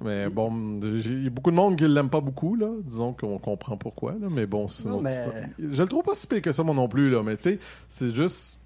Mais 0.00 0.28
bon, 0.28 0.80
j'ai- 1.00 1.10
il 1.10 1.24
y 1.24 1.26
a 1.26 1.30
beaucoup 1.30 1.50
de 1.50 1.56
monde 1.56 1.76
qui 1.76 1.84
ne 1.84 1.88
l'aime 1.88 2.08
pas 2.10 2.20
beaucoup, 2.20 2.54
là. 2.54 2.68
Disons 2.84 3.12
qu'on 3.12 3.38
comprend 3.38 3.76
pourquoi, 3.76 4.12
là. 4.12 4.28
Mais 4.30 4.46
bon, 4.46 4.68
sinon. 4.68 4.96
Non, 4.96 5.00
mais- 5.02 5.26
Je 5.58 5.82
le 5.82 5.88
trouve 5.88 6.02
pas 6.04 6.14
si 6.14 6.26
pire 6.26 6.42
que 6.42 6.52
ça, 6.52 6.62
moi 6.62 6.74
non 6.74 6.88
plus, 6.88 7.10
là. 7.10 7.22
Mais 7.22 7.36
tu 7.36 7.42
sais, 7.50 7.58
c'est 7.88 8.14
juste. 8.14 8.58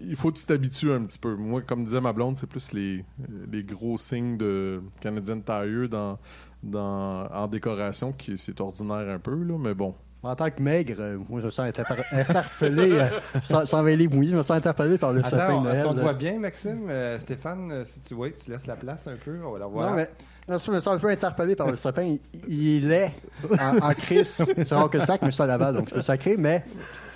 Il 0.00 0.16
faut 0.16 0.30
que 0.32 0.38
tu 0.38 0.44
t'habitues 0.46 0.92
un 0.92 1.02
petit 1.02 1.18
peu. 1.18 1.34
Moi, 1.36 1.62
comme 1.62 1.84
disait 1.84 2.00
ma 2.00 2.12
blonde, 2.12 2.36
c'est 2.36 2.48
plus 2.48 2.72
les, 2.72 3.04
les 3.50 3.62
gros 3.62 3.96
signes 3.96 4.36
de 4.36 4.82
Canadian 5.00 5.40
Tire 5.40 5.88
dans, 5.88 6.18
dans, 6.62 7.26
en 7.32 7.46
décoration 7.46 8.12
qui 8.12 8.36
c'est 8.36 8.60
ordinaire 8.60 9.08
un 9.14 9.18
peu, 9.18 9.34
là. 9.42 9.54
Mais 9.58 9.72
bon. 9.74 9.94
En 10.22 10.34
tant 10.34 10.50
que 10.50 10.62
maigre, 10.62 10.94
euh, 11.00 11.18
moi 11.28 11.40
je 11.40 11.46
me 11.46 11.50
sens 11.50 11.66
interpellé, 11.66 12.92
euh, 12.92 13.08
sans, 13.42 13.66
sans 13.66 13.82
mouillés, 13.82 14.30
je 14.30 14.36
me 14.36 14.42
sens 14.42 14.52
interpellé 14.52 14.96
par 14.96 15.12
le 15.12 15.22
sapin 15.22 15.36
Attends, 15.36 15.60
de 15.62 15.68
est-ce 15.68 15.84
qu'on 15.84 15.92
voit 15.94 16.14
bien, 16.14 16.38
Maxime? 16.38 16.86
Euh, 16.88 17.18
Stéphane, 17.18 17.84
si 17.84 18.00
tu 18.00 18.14
vois, 18.14 18.30
tu 18.30 18.50
laisses 18.50 18.66
la 18.66 18.76
place 18.76 19.06
un 19.06 19.16
peu. 19.22 19.36
On 19.44 19.52
va 19.52 19.58
la 19.58 19.66
voir. 19.66 19.90
Non, 19.90 19.96
mais 19.96 20.08
là, 20.48 20.58
je 20.64 20.70
me 20.70 20.80
sens 20.80 20.94
un 20.94 20.98
peu 20.98 21.08
interpellé 21.08 21.56
par 21.56 21.70
le 21.70 21.76
sapin. 21.76 22.16
Il, 22.48 22.92
est 22.92 23.12
en, 23.58 23.78
en 23.78 23.94
crise. 23.94 24.42
C'est 24.46 24.72
rare 24.72 24.90
que 24.90 24.98
le 24.98 25.06
sac, 25.06 25.20
mais 25.22 25.30
c'est 25.30 25.42
à 25.42 25.46
Laval, 25.46 25.74
donc 25.76 25.88
je 25.88 25.94
peux 25.94 26.02
sacrer, 26.02 26.36
mais 26.36 26.64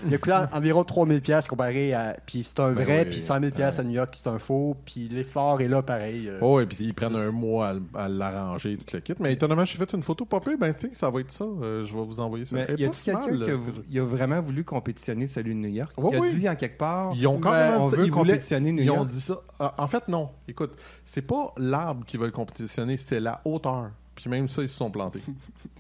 il 0.07 0.15
a 0.15 0.19
coûté 0.19 0.33
en- 0.35 0.49
environ 0.57 0.85
3000 0.85 1.21
pièces 1.21 1.47
comparé 1.47 1.93
à... 1.95 2.17
Puis 2.27 2.45
c'est 2.45 2.61
un 2.61 2.73
Ben 2.73 2.85
vrai, 2.85 3.01
oui. 3.05 3.11
puis 3.11 3.19
100 3.21 3.41
000 3.41 3.53
pièces 3.53 3.79
à 3.79 3.85
New 3.85 3.93
York, 3.93 4.11
c'est 4.17 4.29
un 4.29 4.39
faux, 4.39 4.77
puis 4.85 5.09
l'effort 5.09 5.61
est 5.61 5.69
là 5.69 5.83
pareil. 5.83 6.29
euh. 6.29 6.39
Oh, 6.41 6.61
et 6.61 6.67
puis 6.67 6.77
ils 6.81 6.95
prennent 6.95 7.17
un 7.17 7.31
mois 7.31 7.75
à, 7.95 8.09
l'arranger, 8.09 8.77
tout 8.77 8.95
le 8.97 9.01
kit. 9.01 9.15
Mais 9.21 9.33
étonnamment, 9.33 9.65
j'ai 9.65 9.77
fait 9.79 9.93
une 9.93 10.03
photo 10.03 10.25
popée, 10.25 10.57
ben 10.57 10.73
sais, 10.77 10.91
ça 10.93 11.11
va 11.11 11.21
être 11.21 11.33
ça. 11.33 11.45
Euh, 11.45 11.85
je 11.85 11.95
vais 11.97 12.05
vous 12.05 12.21
envoyer 12.21 12.45
ça. 12.45 12.57
Mais 12.57 12.67
y 12.79 12.85
mal, 12.85 12.93
quelqu'un 12.95 13.45
qui 13.47 13.51
a, 13.53 13.57
il 13.91 13.99
a 14.01 14.05
vraiment 14.05 14.41
voulu 14.41 14.65
compétitionner 14.65 15.27
celui 15.27 15.55
de 15.55 15.59
New 15.61 15.69
York? 15.71 15.93
Ouais, 15.97 16.11
il 16.13 16.17
a 16.17 16.21
oui. 16.21 16.35
dit 16.35 16.49
en 16.49 16.57
quelque 16.57 16.79
part. 16.79 17.13
Ils 17.15 17.27
ont 17.27 17.39
quand 17.39 17.51
ben, 17.51 17.71
même 17.73 17.81
on 17.81 17.85
dit 17.85 17.91
ça. 17.91 17.97
veut 17.97 18.07
Ils 18.07 18.11
voulaient- 18.13 18.33
compétitionner 18.33 18.73
New 18.73 18.83
Ils 18.85 18.91
ont 18.91 18.97
York. 18.97 19.09
dit 19.09 19.21
ça. 19.21 19.41
Ah, 19.59 19.75
en 19.79 19.87
fait, 19.87 20.07
non. 20.09 20.31
Écoute, 20.47 20.73
c'est 21.05 21.23
pas 21.23 21.53
l'arbre 21.57 22.05
qui 22.07 22.17
veulent 22.17 22.33
compétitionner, 22.33 22.97
c'est 22.97 23.21
la 23.21 23.41
hauteur. 23.45 23.91
Puis 24.15 24.29
même 24.31 24.49
ça, 24.49 24.63
ils 24.63 24.69
se 24.69 24.77
sont 24.77 24.91
plantés. 24.91 25.21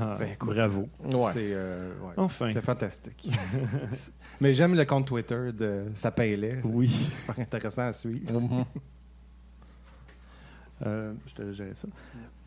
Ah, 0.00 0.16
Ben, 0.18 0.28
écoute. 0.32 0.54
bravo. 0.54 0.88
Ouais. 1.04 1.30
C'est 1.32 1.50
euh, 1.52 1.92
ouais. 2.02 2.12
Enfin. 2.16 2.48
C'était 2.48 2.60
fantastique. 2.62 3.30
Mais 4.40 4.54
j'aime 4.54 4.74
le 4.74 4.84
compte 4.84 5.06
Twitter 5.06 5.50
de 5.52 5.84
Sapin 5.94 6.36
Lait. 6.36 6.60
Oui. 6.64 6.88
C'est 7.10 7.20
super 7.20 7.38
intéressant 7.40 7.82
à 7.88 7.92
suivre. 7.92 8.40
Mhm. 8.40 8.64
Euh, 10.84 11.14
je 11.28 11.34
te 11.34 11.52
gérer 11.52 11.70
ça. 11.74 11.86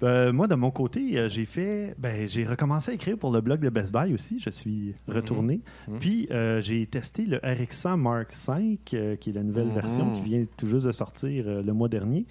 Euh, 0.03 0.33
moi, 0.33 0.47
de 0.47 0.55
mon 0.55 0.69
côté, 0.69 1.17
euh, 1.17 1.29
j'ai 1.29 1.45
fait. 1.45 1.95
Ben, 1.97 2.27
j'ai 2.27 2.45
recommencé 2.45 2.91
à 2.91 2.93
écrire 2.93 3.17
pour 3.17 3.31
le 3.31 3.39
blog 3.39 3.61
de 3.61 3.69
Best 3.69 3.91
Buy 3.93 4.13
aussi. 4.13 4.39
Je 4.41 4.49
suis 4.49 4.93
retourné. 5.07 5.61
Mhm. 5.87 5.99
Puis, 5.99 6.27
euh, 6.31 6.59
j'ai 6.61 6.85
testé 6.87 7.25
le 7.25 7.37
RX100 7.37 7.95
Mark 7.97 8.33
V, 8.47 8.79
euh, 8.93 9.15
qui 9.15 9.29
est 9.29 9.33
la 9.33 9.43
nouvelle 9.43 9.67
Mhm. 9.67 9.73
version 9.73 10.13
qui 10.15 10.21
vient 10.23 10.45
tout 10.57 10.67
juste 10.67 10.85
de 10.85 10.91
sortir 10.91 11.45
euh, 11.47 11.63
le 11.63 11.73
mois 11.73 11.87
dernier. 11.87 12.25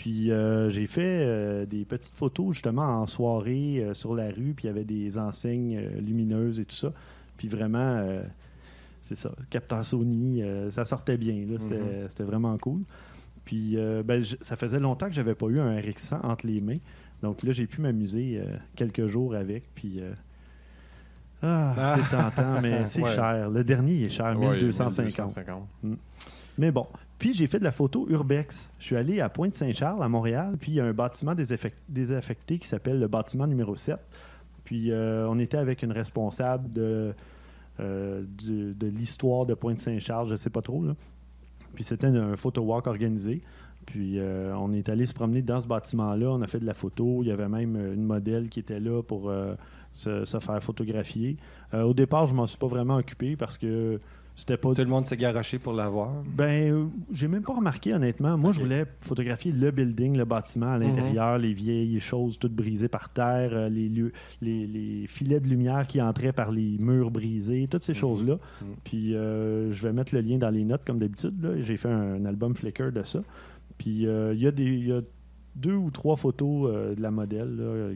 Puis, 0.00 0.30
euh, 0.32 0.70
j'ai 0.70 0.86
fait 0.86 1.02
euh, 1.26 1.66
des 1.66 1.84
petites 1.84 2.14
photos 2.14 2.54
justement 2.54 3.02
en 3.02 3.06
soirée 3.06 3.80
euh, 3.84 3.92
sur 3.92 4.14
la 4.14 4.28
rue. 4.28 4.54
Puis, 4.56 4.64
il 4.64 4.66
y 4.68 4.70
avait 4.70 4.84
des 4.84 5.18
enseignes 5.18 5.78
lumineuses 6.00 6.58
et 6.58 6.64
tout 6.64 6.74
ça. 6.74 6.90
Puis, 7.36 7.48
vraiment, 7.48 8.02
c'est 9.02 9.14
ça. 9.14 9.30
Capteur 9.50 9.84
Sony, 9.84 10.42
ça 10.70 10.86
sortait 10.86 11.18
bien. 11.18 11.44
là. 11.46 11.58
C'était 12.08 12.24
vraiment 12.24 12.56
cool. 12.56 12.80
Puis, 13.44 13.76
ben, 14.04 14.22
ça 14.40 14.56
faisait 14.56 14.80
longtemps 14.80 15.06
que 15.06 15.12
j'avais 15.14 15.34
pas 15.34 15.46
eu 15.48 15.60
un 15.60 15.78
RX100 15.78 16.20
entre 16.24 16.46
les 16.46 16.62
mains. 16.62 16.78
Donc 17.22 17.42
là, 17.42 17.52
j'ai 17.52 17.66
pu 17.66 17.82
m'amuser 17.82 18.40
quelques 18.76 19.06
jours 19.06 19.34
avec. 19.34 19.64
Puis, 19.74 20.00
ah, 21.42 21.74
Ah. 21.76 21.96
c'est 21.98 22.16
tentant, 22.16 22.60
mais 22.62 22.86
c'est 22.86 23.02
Ouais. 23.02 23.14
cher. 23.14 23.50
Le 23.50 23.64
dernier, 23.64 23.94
il 23.94 24.04
est 24.04 24.08
cher, 24.10 24.38
Ouais, 24.38 24.56
1250. 24.56 25.36
1250. 25.36 25.66
Mais 26.58 26.70
bon. 26.70 26.86
Puis 27.20 27.34
j'ai 27.34 27.46
fait 27.46 27.58
de 27.58 27.64
la 27.64 27.70
photo 27.70 28.06
urbex. 28.08 28.70
Je 28.78 28.84
suis 28.86 28.96
allé 28.96 29.20
à 29.20 29.28
Pointe-Saint-Charles, 29.28 30.02
à 30.02 30.08
Montréal, 30.08 30.56
puis 30.58 30.72
il 30.72 30.74
y 30.76 30.80
a 30.80 30.86
un 30.86 30.94
bâtiment 30.94 31.34
désaffec- 31.34 31.74
désaffecté 31.86 32.58
qui 32.58 32.66
s'appelle 32.66 32.98
le 32.98 33.08
bâtiment 33.08 33.46
numéro 33.46 33.76
7. 33.76 33.98
Puis 34.64 34.90
euh, 34.90 35.28
on 35.28 35.38
était 35.38 35.58
avec 35.58 35.82
une 35.82 35.92
responsable 35.92 36.72
de, 36.72 37.12
euh, 37.78 38.24
de 38.46 38.86
l'histoire 38.86 39.44
de 39.44 39.52
Pointe-Saint-Charles, 39.52 40.30
je 40.30 40.36
sais 40.36 40.48
pas 40.48 40.62
trop. 40.62 40.82
Puis 41.74 41.84
c'était 41.84 42.06
un, 42.06 42.36
photo 42.36 42.62
walk 42.62 42.86
organisé. 42.86 43.42
Puis 43.84 44.18
euh, 44.18 44.54
on 44.56 44.72
est 44.72 44.88
allé 44.88 45.04
se 45.04 45.12
promener 45.12 45.42
dans 45.42 45.60
ce 45.60 45.66
bâtiment-là, 45.66 46.30
on 46.30 46.40
a 46.40 46.46
fait 46.46 46.60
de 46.60 46.66
la 46.66 46.74
photo. 46.74 47.18
Il 47.22 47.28
y 47.28 47.32
avait 47.32 47.50
même 47.50 47.76
une 47.76 48.04
modèle 48.04 48.48
qui 48.48 48.60
était 48.60 48.80
là 48.80 49.02
pour 49.02 49.28
euh, 49.28 49.54
se, 49.92 50.24
se 50.24 50.38
faire 50.38 50.62
photographier. 50.62 51.36
Au 51.74 51.92
départ, 51.92 52.26
je 52.26 52.34
m'en 52.34 52.46
suis 52.46 52.58
pas 52.58 52.66
vraiment 52.66 52.96
occupé 52.96 53.36
parce 53.36 53.58
que 53.58 54.00
c'était 54.40 54.56
pas 54.56 54.74
Tout 54.74 54.80
le 54.82 54.88
monde 54.88 55.04
s'est 55.04 55.16
garoché 55.18 55.58
pour 55.58 55.74
l'avoir. 55.74 56.22
ben, 56.34 56.72
euh, 56.72 56.86
j'ai 57.12 57.28
même 57.28 57.42
pas 57.42 57.52
remarqué, 57.54 57.92
honnêtement. 57.92 58.38
Moi, 58.38 58.52
je 58.52 58.60
voulais 58.60 58.86
photographier 59.02 59.52
le 59.52 59.70
building, 59.70 60.16
le 60.16 60.24
bâtiment 60.24 60.72
à 60.72 60.78
l'intérieur, 60.78 61.36
les 61.38 61.52
vieilles 61.52 62.00
choses 62.00 62.38
toutes 62.38 62.54
brisées 62.54 62.88
par 62.88 63.10
terre, 63.10 63.50
euh, 63.52 63.68
les, 63.68 63.88
lieux, 63.88 64.12
les, 64.40 64.66
les 64.66 65.06
filets 65.06 65.40
de 65.40 65.48
lumière 65.48 65.86
qui 65.86 66.00
entraient 66.00 66.32
par 66.32 66.52
les 66.52 66.78
murs 66.78 67.10
brisés, 67.10 67.66
toutes 67.70 67.84
ces 67.84 67.92
choses-là. 67.94 68.34
Mhm. 68.62 68.68
Puis, 68.82 69.14
euh, 69.14 69.70
je 69.72 69.82
vais 69.82 69.92
mettre 69.92 70.14
le 70.14 70.22
lien 70.22 70.38
dans 70.38 70.50
les 70.50 70.64
notes, 70.64 70.84
comme 70.86 70.98
d'habitude. 70.98 71.34
là. 71.42 71.60
J'ai 71.60 71.76
fait 71.76 71.90
un, 71.90 72.24
album 72.24 72.54
Flickr 72.54 72.92
de 72.92 73.02
ça. 73.02 73.20
Puis, 73.76 74.06
euh, 74.06 74.32
il 74.34 74.40
y, 74.40 74.46
a 74.46 74.50
des- 74.52 74.64
il 74.64 74.88
y 74.88 74.92
a 74.92 75.00
deux 75.54 75.74
ou 75.74 75.90
trois 75.90 76.16
photos 76.16 76.70
euh, 76.72 76.94
de 76.94 77.02
la 77.02 77.10
modèle 77.10 77.56
là, 77.56 77.90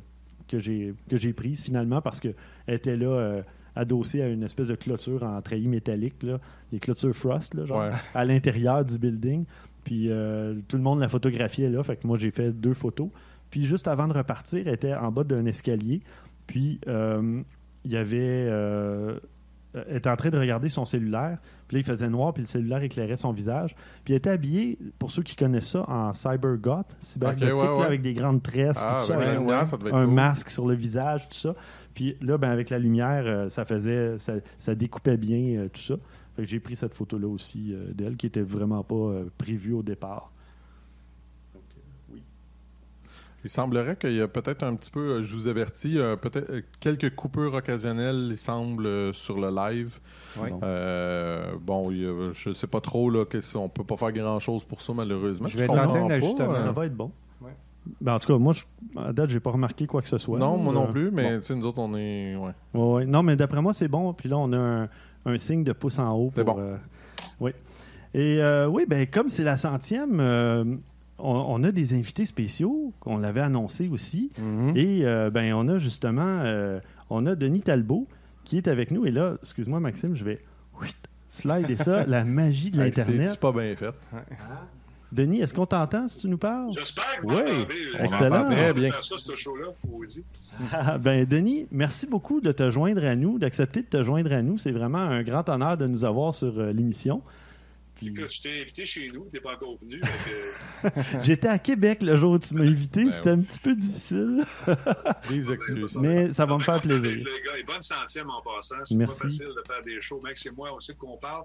que 0.49 0.59
j'ai 0.59 0.93
que 1.09 1.17
j'ai 1.17 1.33
prises 1.33 1.63
finalement 1.63 2.03
parce 2.03 2.21
qu'elle 2.21 2.35
était 2.69 2.97
là. 2.97 3.43
Adossée 3.77 4.23
à 4.23 4.29
une 4.29 4.43
espèce 4.43 4.69
de 4.69 4.75
clôture 4.75 5.23
en 5.23 5.41
treillis 5.43 5.69
métallique, 5.69 6.23
là, 6.23 6.39
les 6.73 6.79
clôtures 6.79 7.15
Frost, 7.15 7.55
là, 7.55 7.65
genre, 7.67 7.81
Ouais. 7.81 7.91
à 8.15 8.25
l'intérieur 8.25 8.85
du 8.85 8.99
building. 8.99 9.45
Puis 9.85 10.07
euh, 10.11 10.55
tout 10.69 10.77
le 10.77 10.83
monde 10.83 11.01
la 11.01 11.09
photographiait 11.09 11.69
là. 11.69 11.83
Fait 11.83 11.97
que 11.97 12.07
moi, 12.07 12.17
j'ai 12.19 12.31
fait 12.31 12.51
deux 12.53 12.75
photos. 12.75 13.09
Puis 13.51 13.67
juste 13.67 13.87
avant 13.89 14.09
de 14.09 14.15
repartir, 14.15 14.67
elle 14.67 14.75
était 14.75 14.95
en 14.95 15.13
bas 15.13 15.25
d'un 15.25 15.45
escalier. 15.47 16.01
Puis 16.47 16.81
euh, 16.89 17.43
il 17.85 17.91
y 17.91 17.97
avait. 17.97 18.19
euh, 18.21 19.19
était 19.89 20.11
en 20.11 20.17
train 20.17 20.31
de 20.31 20.39
regarder 20.39 20.69
son 20.69 20.85
cellulaire. 20.85 21.39
Puis 21.69 21.77
là, 21.77 21.81
il 21.81 21.85
faisait 21.85 22.09
noir, 22.09 22.33
puis 22.33 22.43
le 22.43 22.47
cellulaire 22.47 22.83
éclairait 22.83 23.17
son 23.17 23.33
visage. 23.33 23.75
Puis 24.05 24.15
elle 24.15 24.19
était 24.19 24.31
habillée, 24.31 24.79
pour 24.99 25.11
ceux 25.11 25.23
qui 25.23 25.37
connaissent 25.37 25.71
ça, 25.71 25.89
en 25.89 26.13
cybergoth, 26.13 26.97
cybergothique, 27.01 27.55
ouais, 27.55 27.79
ouais. 27.79 27.85
avec 27.85 28.03
des 28.03 28.15
grandes 28.15 28.43
tresses, 28.43 28.81
Ah, 28.83 29.01
ça, 29.01 29.19
ça 29.65 29.79
un 29.93 30.07
masque 30.07 30.51
sur 30.51 30.67
le 30.67 30.75
visage, 30.75 31.29
tout 31.29 31.37
ça. 31.37 31.55
Puis 31.95 32.17
là, 32.21 32.39
ben, 32.39 32.51
avec 32.51 32.71
la 32.71 32.79
lumière, 32.79 33.25
euh, 33.27 33.49
ça 33.49 33.65
faisait, 33.65 34.19
ça, 34.19 34.35
ça 34.59 34.75
découpait 34.75 35.17
bien 35.17 35.61
euh, 35.61 35.69
tout 35.69 35.81
ça. 35.81 35.95
J'ai 36.39 36.59
pris 36.59 36.77
cette 36.77 36.95
photo-là 36.95 37.29
aussi 37.29 37.73
euh, 37.73 37.93
d'elle, 37.93 38.17
qui 38.17 38.27
était 38.27 38.43
vraiment 38.43 38.83
pas 38.83 38.95
euh, 38.95 39.31
prévue 39.39 39.73
au 39.73 39.83
départ. 39.83 40.33
Il 43.45 43.51
semblerait 43.51 43.97
qu'il 43.97 44.15
y 44.15 44.21
a 44.23 44.27
peut-être 44.29 44.63
un 44.63 44.75
petit 44.75 44.91
peu, 44.91 45.01
euh, 45.01 45.23
je 45.23 45.37
vous 45.37 45.49
avertis, 45.49 45.99
euh, 45.99 46.17
peut-être 46.17 46.51
euh, 46.51 46.63
quelques 46.81 47.15
coupures 47.15 47.53
occasionnelles, 47.55 48.29
il 48.31 48.39
semble, 48.39 49.13
sur 49.15 49.39
le 49.39 49.51
live. 49.55 49.99
Oui. 50.41 50.49
Bon. 50.51 50.61
Euh, 50.63 51.53
bon, 51.61 51.91
il 51.91 51.99
y 52.03 52.07
a- 52.07 52.33
je 52.33 52.53
sais 52.55 52.67
pas 52.67 52.81
trop, 52.81 53.11
là, 53.11 53.25
on 53.57 53.69
peut 53.69 53.85
pas 53.85 53.97
faire 53.99 54.13
grand-chose 54.13 54.65
pour 54.65 54.81
ça, 54.81 54.93
malheureusement. 54.95 55.47
Je 55.49 55.59
vais 55.59 55.67
tenter 55.67 55.99
un 55.99 56.09
pas, 56.09 56.15
ajustement. 56.15 56.55
Ça 56.57 56.73
va 56.73 56.87
être 56.87 56.97
bon. 56.97 57.13
Ouais. 57.43 57.51
Ben, 58.01 58.15
en 58.15 58.19
tout 58.19 58.33
cas, 58.33 58.39
moi, 58.39 58.55
je, 58.55 58.65
à 58.99 59.13
date, 59.13 59.29
j'ai 59.29 59.41
pas 59.41 59.51
remarqué 59.51 59.87
quoi 59.87 60.01
que 60.01 60.09
ce 60.09 60.17
soit. 60.17 60.39
non, 60.39 60.57
moi 60.57 60.73
non 60.73 60.91
plus, 60.91 61.11
mais 61.11 61.35
bon. 61.35 61.41
tu 61.41 61.45
sais, 61.45 61.55
nous 61.55 61.67
autres, 61.67 61.79
on 61.81 61.95
est. 61.95 62.35
Ouais. 62.37 62.53
Ouais, 62.73 62.93
ouais. 62.95 63.05
Non, 63.05 63.23
mais 63.23 63.37
d'après 63.37 63.61
moi, 63.61 63.75
c'est 63.75 63.89
bon. 63.89 64.15
Puis 64.15 64.31
là, 64.31 64.39
on 64.39 64.51
a 64.55 64.57
un, 64.57 64.89
un 65.27 65.37
signe 65.39 65.65
de 65.65 65.73
pouce 65.75 65.99
en 65.99 66.13
haut. 66.17 66.31
C'est 66.35 66.45
bon. 66.45 66.57
euh, 66.59 66.77
oui. 67.41 67.51
Et 68.15 68.41
euh, 68.41 68.69
oui, 68.69 68.87
ben, 68.89 69.07
comme 69.07 69.29
c'est 69.29 69.45
la 69.45 69.59
centième, 69.59 70.19
euh, 70.21 70.65
on, 71.19 71.45
on 71.49 71.63
a 71.65 71.73
des 71.73 71.95
invités 71.95 72.27
spéciaux 72.27 72.93
qu'on 73.01 73.19
l'avait 73.19 73.41
annoncé 73.41 73.89
aussi. 73.89 74.31
Mhm. 74.39 74.73
Et 74.77 75.05
euh, 75.05 75.31
ben, 75.31 75.53
on 75.55 75.69
a 75.69 75.79
justement, 75.79 76.41
euh, 76.45 76.81
on 77.11 77.27
a 77.27 77.35
Denis 77.35 77.61
Talbot 77.63 78.07
qui 78.45 78.57
est 78.59 78.69
avec 78.69 78.91
nous. 78.91 79.07
Et 79.07 79.11
là, 79.11 79.37
excuse-moi, 79.43 79.81
Maxime, 79.81 80.15
je 80.17 80.25
vais 80.25 80.41
slider 81.29 81.77
ça, 81.77 82.05
la 82.07 82.25
magie 82.25 82.71
de 82.71 82.79
l'Internet. 82.83 83.29
C'est 83.31 83.41
pas 83.41 83.53
bien 83.53 83.75
fait. 83.77 83.95
Denis, 85.13 85.41
est-ce 85.41 85.55
qu'on 85.55 85.67
t'entend 85.67 86.09
si 86.09 86.19
tu 86.19 86.29
nous 86.29 86.39
parles? 86.39 86.71
J'espère 86.77 87.05
que 87.21 87.27
vous 87.27 87.37
Oui, 87.37 87.67
excellent. 88.01 88.35
entend 88.47 88.51
très 88.51 88.73
bien. 88.75 88.91
faire 88.91 89.05
ça, 89.05 89.15
ce 89.17 89.35
show-là, 89.37 89.67
faut 89.81 89.97
vous 89.99 90.05
dire. 90.07 90.25
Ah, 90.73 90.99
ben, 90.99 91.25
Denis, 91.25 91.67
merci 91.71 92.09
beaucoup 92.09 92.41
de 92.41 92.51
te 92.51 92.69
joindre 92.69 93.05
à 93.05 93.15
nous, 93.15 93.39
d'accepter 93.39 93.83
de 93.83 93.87
te 93.87 94.03
joindre 94.03 94.33
à 94.33 94.43
nous. 94.43 94.59
C'est 94.59 94.73
vraiment 94.73 94.99
un 94.99 95.23
grand 95.23 95.49
honneur 95.49 95.77
de 95.77 95.87
nous 95.87 96.05
avoir 96.05 96.35
sur 96.35 96.59
euh, 96.59 96.73
l'émission. 96.73 97.23
Puis- 97.97 98.09
Écoute, 98.09 98.31
je 98.33 98.43
t'ai 98.43 98.61
invité 98.63 98.85
chez 98.87 99.09
nous, 99.13 99.29
t'es 99.31 99.41
pas 99.41 99.53
encore 99.55 99.77
venu. 99.79 100.01
que- 100.01 100.89
J'étais 101.23 101.49
à 101.49 101.59
Québec 101.59 102.03
le 102.03 102.17
jour 102.17 102.33
où 102.33 102.39
tu 102.39 102.55
m'as 102.55 102.65
invité. 102.65 103.05
Ben 103.05 103.13
C'était 103.13 103.31
un 103.31 103.41
petit 103.41 103.61
peu 103.61 103.75
difficile, 103.75 104.45
Des 105.29 105.53
excuses. 105.53 105.97
mais 105.97 106.33
ça 106.33 106.45
va 106.47 106.55
me 106.57 106.61
faire 106.63 106.81
plaisir. 106.81 107.03
Les 107.03 107.23
gars, 107.23 107.57
et 107.59 107.63
bonne 107.63 107.83
centième 107.83 108.31
en 108.31 108.43
passant. 108.43 108.85
C'est 108.85 108.97
Merci. 108.97 109.17
pas 109.19 109.25
facile 109.29 109.47
de 109.47 109.63
faire 109.67 109.83
des 109.85 110.01
shows. 110.01 110.21
Max 110.23 110.45
et 110.47 110.51
moi, 110.51 110.71
on 110.75 110.81
sait 110.81 110.95
qu'on 110.95 111.17
parle. 111.19 111.45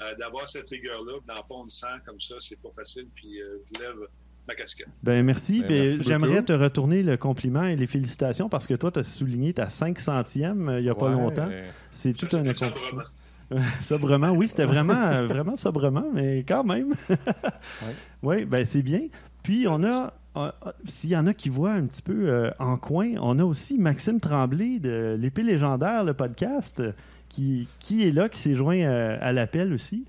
Euh, 0.00 0.14
D'avoir 0.18 0.48
cette 0.48 0.68
rigueur-là, 0.68 1.18
d'en 1.26 1.42
pondre 1.42 1.70
100 1.70 1.86
comme 2.06 2.18
ça, 2.20 2.36
c'est 2.40 2.60
pas 2.60 2.70
facile. 2.74 3.06
Puis 3.14 3.40
euh, 3.40 3.58
je 3.62 3.68
vous 3.78 3.84
lève 3.84 4.08
ma 4.48 4.54
casquette. 4.54 4.88
Ben, 5.02 5.22
merci. 5.24 5.60
Ben, 5.62 5.68
merci 5.68 6.02
J'aimerais 6.02 6.42
te 6.42 6.52
retourner 6.52 7.02
le 7.02 7.16
compliment 7.16 7.64
et 7.64 7.76
les 7.76 7.86
félicitations 7.86 8.48
parce 8.48 8.66
que 8.66 8.74
toi, 8.74 8.90
tu 8.90 9.00
as 9.00 9.04
souligné 9.04 9.52
ta 9.52 9.68
5 9.68 9.98
centième 10.00 10.68
euh, 10.68 10.80
il 10.80 10.84
n'y 10.84 10.88
a 10.90 10.94
pas 10.94 11.06
Ouais, 11.06 11.12
longtemps. 11.12 11.46
mais- 11.46 11.70
C'est 11.90 12.12
tout 12.14 12.26
Ça, 12.28 12.38
un 12.38 12.44
c'est 12.44 12.64
accomplissement. 12.64 13.02
sobrement. 13.80 14.30
oui, 14.30 14.48
c'était 14.48 14.64
vraiment, 14.64 14.94
euh, 14.94 15.26
vraiment 15.26 15.56
sobrement, 15.56 16.04
mais 16.12 16.44
quand 16.46 16.64
même. 16.64 16.94
Oui, 18.22 18.44
ben 18.44 18.64
c'est 18.66 18.82
bien. 18.82 19.02
Puis 19.42 19.66
on 19.68 19.82
a, 19.82 20.12
euh, 20.36 20.50
euh, 20.66 20.72
s'il 20.84 21.10
y 21.10 21.16
en 21.16 21.26
a 21.26 21.32
qui 21.34 21.48
voient 21.48 21.72
un 21.72 21.86
petit 21.86 22.02
peu 22.02 22.28
euh, 22.28 22.50
en 22.58 22.76
coin, 22.76 23.14
on 23.20 23.38
a 23.38 23.44
aussi 23.44 23.78
Maxime 23.78 24.20
Tremblay 24.20 24.78
de 24.78 25.16
l'épée 25.18 25.42
légendaire, 25.42 26.04
le 26.04 26.12
podcast, 26.14 26.82
qui, 27.28 27.66
qui 27.78 28.06
est 28.06 28.12
là, 28.12 28.28
qui 28.28 28.38
s'est 28.38 28.54
joint 28.54 28.78
euh, 28.80 29.16
à 29.20 29.32
l'appel 29.32 29.72
aussi. 29.72 30.04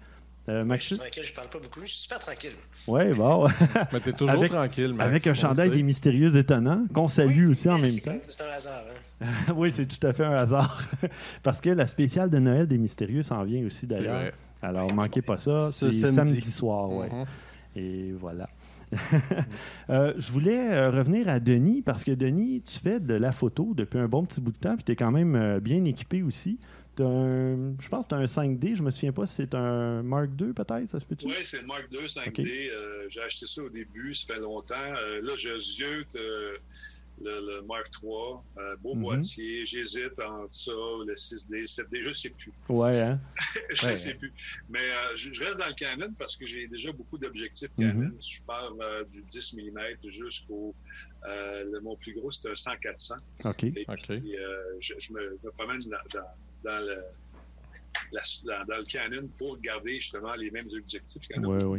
Euh, 0.50 0.54
Je 0.54 0.60
suis 0.62 0.68
Maxime, 0.68 0.98
tranquille, 0.98 1.24
je 1.24 1.34
parle 1.34 1.48
pas 1.50 1.60
beaucoup, 1.60 1.80
je 1.82 1.86
suis 1.86 2.02
super 2.02 2.20
tranquille. 2.20 2.52
ouais, 2.88 3.12
bon, 3.12 3.48
Mais 3.94 4.00
t'es 4.02 4.12
toujours 4.12 4.30
Avec- 4.36 4.52
tranquille, 4.52 4.94
Max, 4.94 5.08
avec 5.10 5.28
un 5.28 5.34
chandail 5.36 5.70
des 5.72 5.84
mystérieux 5.84 6.36
étonnants 6.36 6.84
qu'on 6.94 7.08
salue 7.08 7.46
Oui, 7.46 7.52
aussi 7.52 7.70
en 7.70 7.78
même 7.78 7.84
temps. 8.04 8.18
C'est 8.28 8.44
un 8.44 8.52
hasard. 8.54 8.84
Hein? 8.90 8.96
oui, 9.56 9.72
c'est 9.72 9.86
tout 9.86 10.06
à 10.06 10.14
fait 10.14 10.26
un 10.26 10.34
hasard. 10.34 10.82
Parce 11.44 11.62
que 11.62 11.70
la 11.70 11.88
spéciale 11.88 12.30
de 12.30 12.40
Noël 12.40 12.68
des 12.68 12.78
mystérieux 12.78 13.24
s'en 13.24 13.44
vient 13.44 13.66
aussi 13.66 13.88
d'ailleurs. 13.88 14.32
Alors, 14.62 14.94
manquez 14.94 15.22
pas 15.22 15.38
ça. 15.38 15.72
Ce 15.72 15.92
C'est 15.92 16.12
samedi. 16.12 16.32
samedi. 16.32 16.52
soir, 16.52 16.90
ouais. 16.92 17.10
Mhm. 17.10 17.26
Et 17.76 18.12
voilà. 18.14 18.50
Euh, 19.90 20.14
je 20.18 20.32
voulais 20.32 20.74
euh, 20.74 20.90
revenir 20.92 21.28
à 21.28 21.40
Denis 21.40 21.82
parce 21.82 22.04
que 22.04 22.12
Denis, 22.12 22.62
tu 22.62 22.80
fais 22.80 23.00
de 23.00 23.14
la 23.14 23.32
photo 23.34 23.74
depuis 23.76 24.00
un 24.00 24.08
bon 24.08 24.24
petit 24.26 24.40
bout 24.40 24.52
de 24.52 24.58
temps, 24.58 24.76
puis 24.76 24.84
tu 24.86 24.92
es 24.94 24.96
quand 24.96 25.12
même 25.12 25.36
euh, 25.36 25.60
bien 25.60 25.84
équipé 25.86 26.24
aussi. 26.24 26.60
T'as 26.96 27.06
un- 27.06 27.74
je 27.80 27.88
pense 27.90 28.06
que 28.06 28.10
tu 28.10 28.16
as 28.16 28.20
un 28.20 28.26
5D, 28.28 28.76
je 28.76 28.84
me 28.84 28.92
souviens 28.92 29.12
pas 29.12 29.26
si 29.26 29.36
c'est 29.36 29.56
un 29.56 30.02
Mark 30.04 30.30
II 30.40 30.54
peut-être, 30.54 30.88
ça 30.88 31.00
se 31.00 31.06
peut-tu? 31.06 31.26
Oui, 31.26 31.34
c'est 31.44 31.62
le 31.62 31.68
Mark 31.68 31.88
II 31.92 32.00
5D. 32.08 32.28
Ok. 32.30 32.40
Euh, 32.40 33.06
J'ai 33.10 33.22
acheté 33.22 33.46
ça 33.48 33.64
au 33.64 33.70
début, 33.70 34.14
ça 34.14 34.34
fait 34.34 34.40
longtemps. 34.40 34.76
Euh, 34.78 35.22
là, 35.24 35.34
je 35.38 35.58
ziote 35.60 36.16
euh, 36.16 36.56
le, 37.24 37.40
le 37.56 37.62
Mark 37.64 37.88
III. 38.02 38.12
Euh, 38.58 38.76
beau 38.78 38.96
Mhm. 38.96 39.02
boîtier. 39.02 39.66
J'hésite 39.66 40.18
entre 40.20 40.52
ça, 40.52 40.72
le 40.72 41.14
6D, 41.16 41.66
7D, 41.66 42.02
je 42.04 42.12
sais 42.12 42.30
plus. 42.32 42.54
Ouais, 42.70 43.00
hein? 43.02 43.22
je 43.72 43.86
Ouais. 43.88 43.96
sais 43.96 44.16
plus. 44.16 44.34
Mais 44.68 44.80
euh, 44.80 45.16
je, 45.16 45.32
je 45.34 45.44
reste 45.44 45.58
dans 45.60 45.68
le 45.68 45.74
Canon 45.74 46.14
parce 46.18 46.36
que 46.36 46.46
j'ai 46.46 46.68
déjà 46.68 46.92
beaucoup 46.92 47.18
d'objectifs 47.18 47.72
Mhm. 47.78 47.88
Canon. 47.92 48.12
Je 48.20 48.40
pars 48.46 48.74
euh, 48.82 49.04
du 49.06 49.24
10 49.24 49.54
mm 49.54 49.80
jusqu'au. 50.10 50.76
euh, 51.28 51.64
le, 51.72 51.80
mon 51.82 51.96
plus 51.98 52.14
gros, 52.14 52.32
c'est 52.32 52.50
un 52.50 52.54
100-400. 52.54 53.16
OK. 53.46 53.64
Et 53.64 53.86
puis, 53.86 54.38
euh, 54.38 54.64
je, 54.80 54.94
je 55.00 55.14
me, 55.14 55.40
me 55.44 55.52
promène 55.52 55.80
dans, 55.80 56.20
dans, 56.20 56.28
dans 56.64 56.80
le. 56.86 56.98
La- 58.12 58.22
dans, 58.46 58.66
dans 58.66 58.78
le 58.80 58.84
Canon 58.86 59.28
pour 59.38 59.60
garder 59.60 60.00
justement 60.00 60.34
les 60.36 60.50
mêmes 60.52 60.68
objectifs. 60.74 61.22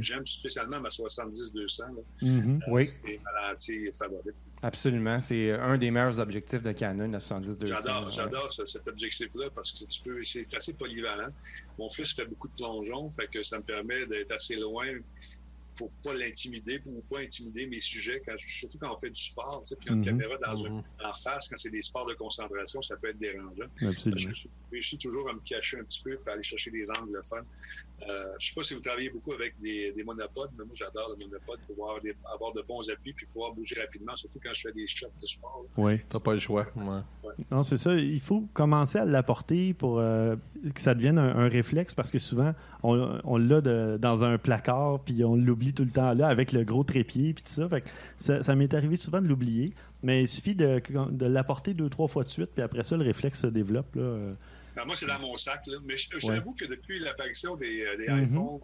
J'aime 0.01 0.27
spécialement 0.27 0.81
ma 0.81 0.89
70-200. 0.89 1.81
là. 1.83 2.03
Mhm. 2.23 2.61
Euh, 2.69 2.71
Oui. 2.73 2.87
C'est 2.87 3.21
ma 3.25 3.49
lentille 3.51 3.91
favorite. 3.97 4.35
Absolument. 4.63 5.21
C'est 5.21 5.53
un 5.53 5.77
des 5.79 5.91
meilleurs 5.91 6.19
objectifs 6.19 6.63
de 6.63 6.73
Canon, 6.73 7.09
la 7.11 7.19
70-200. 7.19 7.67
J'adore, 7.67 8.05
ouais. 8.07 8.11
j'adore 8.11 8.53
ce- 8.53 8.65
cet 8.67 8.87
objectif-là 8.89 9.49
parce 9.55 9.73
que 9.73 9.85
tu 9.87 10.03
peux, 10.03 10.23
c'est 10.25 10.55
assez 10.55 10.73
polyvalent. 10.75 11.31
Mon 11.79 11.91
fils 11.91 12.13
fait 12.15 12.25
beaucoup 12.27 12.49
de 12.49 12.55
plongeons, 12.55 13.11
fait 13.11 13.27
que 13.29 13.43
ça 13.43 13.59
me 13.59 13.63
permet 13.63 14.07
d'être 14.07 14.33
assez 14.33 14.57
loin 14.57 14.87
pour 15.83 16.13
pas 16.13 16.15
l'intimider 16.15 16.81
ou 16.87 17.03
pas 17.03 17.21
intimider 17.21 17.67
mes 17.67 17.81
sujets, 17.81 18.23
quand, 18.25 18.35
je- 18.39 18.47
surtout 18.47 18.79
quand 18.79 18.95
on 18.95 18.99
fait 18.99 19.11
du 19.11 19.21
sport, 19.21 19.63
tu 19.63 19.71
sais, 19.71 19.77
puis 19.77 19.89
une 19.89 19.97
Mhm. 19.99 20.05
caméra 20.05 20.37
dans 20.39 20.63
Mhm. 20.63 20.83
un- 21.03 21.09
en 21.09 21.13
face, 21.13 21.49
quand 21.49 21.57
c'est 21.57 21.71
des 21.71 21.83
sports 21.83 22.07
de 22.07 22.15
concentration, 22.15 22.81
ça 22.83 22.97
peut 22.97 23.09
être 23.09 23.19
dérangeant. 23.19 23.65
Absolument. 23.85 24.33
Je 24.33 24.47
réussis 24.71 24.99
toujours 24.99 25.29
à 25.29 25.33
me 25.33 25.41
cacher 25.41 25.79
un 25.81 25.85
petit 25.85 26.03
peu 26.03 26.17
pour 26.17 26.29
aller 26.33 26.43
chercher 26.43 26.71
des 26.71 26.89
angles 26.91 27.21
fun. 27.29 27.37
Euh, 28.09 28.33
je 28.41 28.49
sais 28.49 28.55
pas 28.55 28.63
si 28.63 28.75
vous 28.75 28.81
travaillez 28.81 29.11
beaucoup 29.11 29.33
avec 29.33 29.55
des, 29.61 29.93
des 29.93 30.03
monopodes, 30.05 30.51
mais 30.59 30.65
moi 30.65 30.75
j'adore 30.75 31.11
le 31.11 31.25
monopode 31.27 31.59
pour 31.67 31.75
pouvoir 31.77 32.01
des- 32.01 32.15
avoir 32.33 32.53
de 32.53 32.63
bons 32.63 32.89
appuis 32.91 33.13
puis 33.13 33.27
pouvoir 33.27 33.53
bouger 33.53 33.81
rapidement, 33.81 34.17
surtout 34.17 34.41
quand 34.43 34.53
je 34.55 34.63
fais 34.63 34.73
des 34.73 34.87
shots 34.87 35.07
de 35.21 35.27
sport. 35.27 35.65
là. 35.65 35.85
Oui. 35.85 35.99
T'as 36.09 36.21
pas 36.21 36.35
le 36.35 36.41
choix. 36.41 36.67
ouais. 36.77 37.33
Non, 37.51 37.63
c'est 37.63 37.77
ça. 37.77 37.95
Il 37.95 38.21
faut 38.21 38.43
commencer 38.53 38.99
à 38.99 39.05
l'apporter 39.05 39.73
pour 39.75 39.99
euh, 39.99 40.37
que 40.75 40.81
ça 40.81 40.95
devienne 40.95 41.19
un, 41.19 41.37
un 41.37 41.49
réflexe 41.49 41.95
parce 41.95 42.11
que 42.11 42.19
souvent, 42.19 42.55
on, 42.83 43.19
on 43.25 43.37
l'a 43.37 43.61
dans 43.99 44.25
un 44.25 44.39
placard 44.39 45.01
puis 45.01 45.25
on 45.25 45.35
l'oublie 45.37 45.73
tout 45.73 45.85
le 45.85 45.91
temps 45.91 46.13
là 46.15 46.29
avec 46.29 46.53
le 46.53 46.65
gros 46.65 46.85
trépied 46.85 47.33
puis 47.35 47.43
tout 47.45 47.53
ça. 47.53 47.69
Fait 47.69 47.81
que 47.81 47.89
ça, 48.19 48.43
ça 48.43 48.55
m'est 48.55 48.73
arrivé 48.75 48.97
souvent 48.97 49.21
de 49.21 49.27
l'oublier. 49.27 49.73
Mais 50.03 50.23
il 50.23 50.29
suffit 50.29 50.55
de, 50.55 50.81
de 51.11 51.27
l'apporter 51.27 51.75
deux, 51.75 51.89
trois 51.89 52.09
fois 52.09 52.25
de 52.25 52.29
suite 52.29 52.51
puis 52.55 52.63
après 52.63 52.85
ça, 52.85 52.97
le 52.97 53.05
réflexe 53.05 53.41
se 53.41 53.47
développe. 53.49 53.95
Là. 53.97 54.03
Euh, 54.03 54.35
Ben, 54.75 54.85
moi, 54.87 54.97
c'est 54.97 55.07
dans 55.07 55.21
mon 55.21 55.37
sac. 55.37 55.67
Là. 55.67 55.77
Mais 55.85 55.97
je- 55.97 56.15
Ouais. 56.15 56.21
j'avoue 56.37 56.55
que 56.55 56.65
depuis 56.65 56.99
l'apparition 56.99 57.57
des, 57.57 57.83
euh, 57.85 57.97
des 57.99 58.09
Mhm. 58.13 58.25
iPhones, 58.25 58.61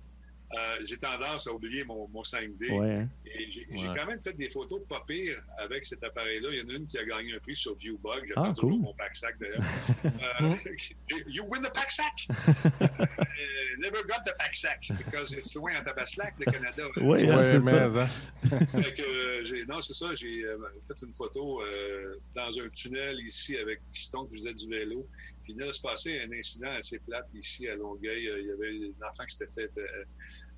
euh, 0.55 0.77
j'ai 0.85 0.97
tendance 0.97 1.47
à 1.47 1.53
oublier 1.53 1.85
mon, 1.85 2.09
mon 2.09 2.23
5D. 2.23 2.71
Ouais, 2.73 2.95
hein. 2.97 3.09
Et 3.27 3.51
j'ai 3.51 3.67
j'ai 3.75 3.89
Ouais. 3.89 3.95
quand 3.97 4.07
même 4.07 4.23
fait 4.23 4.33
des 4.33 4.49
photos 4.49 4.81
pas 4.89 5.05
pires 5.07 5.43
avec 5.59 5.85
cet 5.85 6.03
appareil-là. 6.03 6.49
Il 6.53 6.59
y 6.59 6.63
en 6.63 6.69
a 6.69 6.73
une 6.79 6.87
qui 6.87 6.99
a 6.99 7.05
gagné 7.05 7.35
un 7.35 7.39
prix 7.39 7.55
sur 7.57 7.77
Viewbug. 7.77 8.25
Je 8.27 8.33
Ah, 8.37 8.41
prends 8.43 8.55
toujours 8.55 8.71
cool. 8.77 8.81
mon 8.83 8.95
pack-sac 8.95 9.37
d'ailleurs. 9.39 9.63
Euh, 10.41 10.55
you 11.27 11.45
win 11.49 11.63
the 11.63 11.73
pack 11.73 11.91
sack! 11.91 12.15
Uh, 13.39 13.81
never 13.81 14.03
got 14.09 14.25
the 14.25 14.35
pack 14.39 14.55
sack 14.55 14.81
because 14.99 15.33
it's 15.33 15.55
loin 15.55 15.73
en 15.79 15.83
tabaslac, 15.85 16.35
le 16.39 16.45
Canada. 16.51 16.85
Ouais, 16.97 17.29
hein, 17.29 17.39
Ouais, 17.39 17.51
c'est 17.53 17.59
mais, 17.61 17.89
ça. 17.89 18.03
hein. 18.05 18.59
Fait 18.83 18.95
que, 18.95 19.03
euh, 19.03 19.45
j'ai- 19.45 19.65
non, 19.67 19.81
c'est 19.81 19.93
ça. 19.95 20.15
J'ai 20.15 20.45
euh, 20.45 20.59
fait 20.87 21.01
une 21.03 21.13
photo 21.13 21.63
euh, 21.63 22.17
dans 22.35 22.49
un 22.61 22.69
tunnel 22.71 23.21
ici 23.21 23.57
avec 23.57 23.81
Fiston 23.93 24.27
qui 24.27 24.37
faisait 24.37 24.55
du 24.55 24.69
vélo. 24.69 25.07
Puis 25.49 25.57
là, 25.57 25.73
se 25.73 25.81
passait 25.81 26.21
un 26.21 26.31
incident 26.39 26.69
assez 26.79 26.99
plate 26.99 27.27
ici 27.33 27.67
à 27.69 27.75
Longueuil. 27.75 28.29
Euh, 28.29 28.41
Il 28.41 28.47
y 28.49 28.51
avait 28.51 28.93
un 29.01 29.09
enfant 29.09 29.25
qui 29.25 29.35
s'était 29.35 29.51
fait 29.51 29.81
euh, 29.81 30.05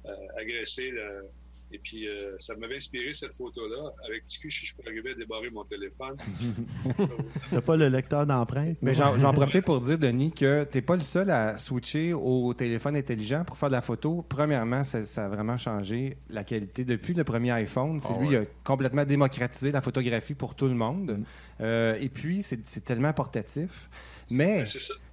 euh, 0.06 0.40
agresser. 0.40 0.90
là. 0.90 1.20
Et 1.72 1.78
puis, 1.78 2.08
euh, 2.08 2.34
ça 2.40 2.56
m'avait 2.56 2.74
inspiré 2.76 3.14
cette 3.14 3.36
photo-là. 3.36 3.92
Avec 4.08 4.24
TQ, 4.26 4.50
je 4.50 4.64
suis 4.66 4.74
arrivé 4.84 5.12
à 5.12 5.14
débarrer 5.14 5.48
mon 5.50 5.62
téléphone. 5.62 6.16
T'as 7.50 7.60
pas 7.60 7.76
le 7.76 7.88
lecteur 7.88 8.26
d'empreintes? 8.26 8.78
Mais 8.82 8.94
j'en 8.94 9.14
profitais 9.32 9.62
pour 9.62 9.78
dire, 9.78 9.96
Denis, 9.96 10.32
que 10.32 10.64
tu 10.64 10.78
n'es 10.78 10.82
pas 10.82 10.96
le 10.96 11.04
seul 11.04 11.30
à 11.30 11.58
switcher 11.58 12.12
au 12.12 12.52
téléphone 12.54 12.96
intelligent 12.96 13.44
pour 13.44 13.56
faire 13.56 13.68
de 13.68 13.74
la 13.74 13.82
photo. 13.82 14.26
Premièrement, 14.28 14.82
ça, 14.82 15.04
ça 15.04 15.26
a 15.26 15.28
vraiment 15.28 15.58
changé 15.58 16.16
la 16.28 16.42
qualité. 16.42 16.84
Depuis 16.84 17.14
le 17.14 17.22
premier 17.22 17.52
iPhone, 17.52 18.00
c'est 18.00 18.08
Ah 18.12 18.18
lui 18.20 18.36
ouais. 18.36 18.46
qui 18.46 18.50
a 18.50 18.54
complètement 18.64 19.04
démocratisé 19.04 19.70
la 19.70 19.80
photographie 19.80 20.34
pour 20.34 20.56
tout 20.56 20.66
le 20.66 20.74
monde. 20.74 21.18
Mm. 21.18 21.24
Euh, 21.60 21.96
et 22.00 22.08
puis, 22.08 22.42
c'est 22.42 22.84
tellement 22.84 23.12
portatif. 23.12 23.88
Mais 24.30 24.64
Ben, 24.64 24.66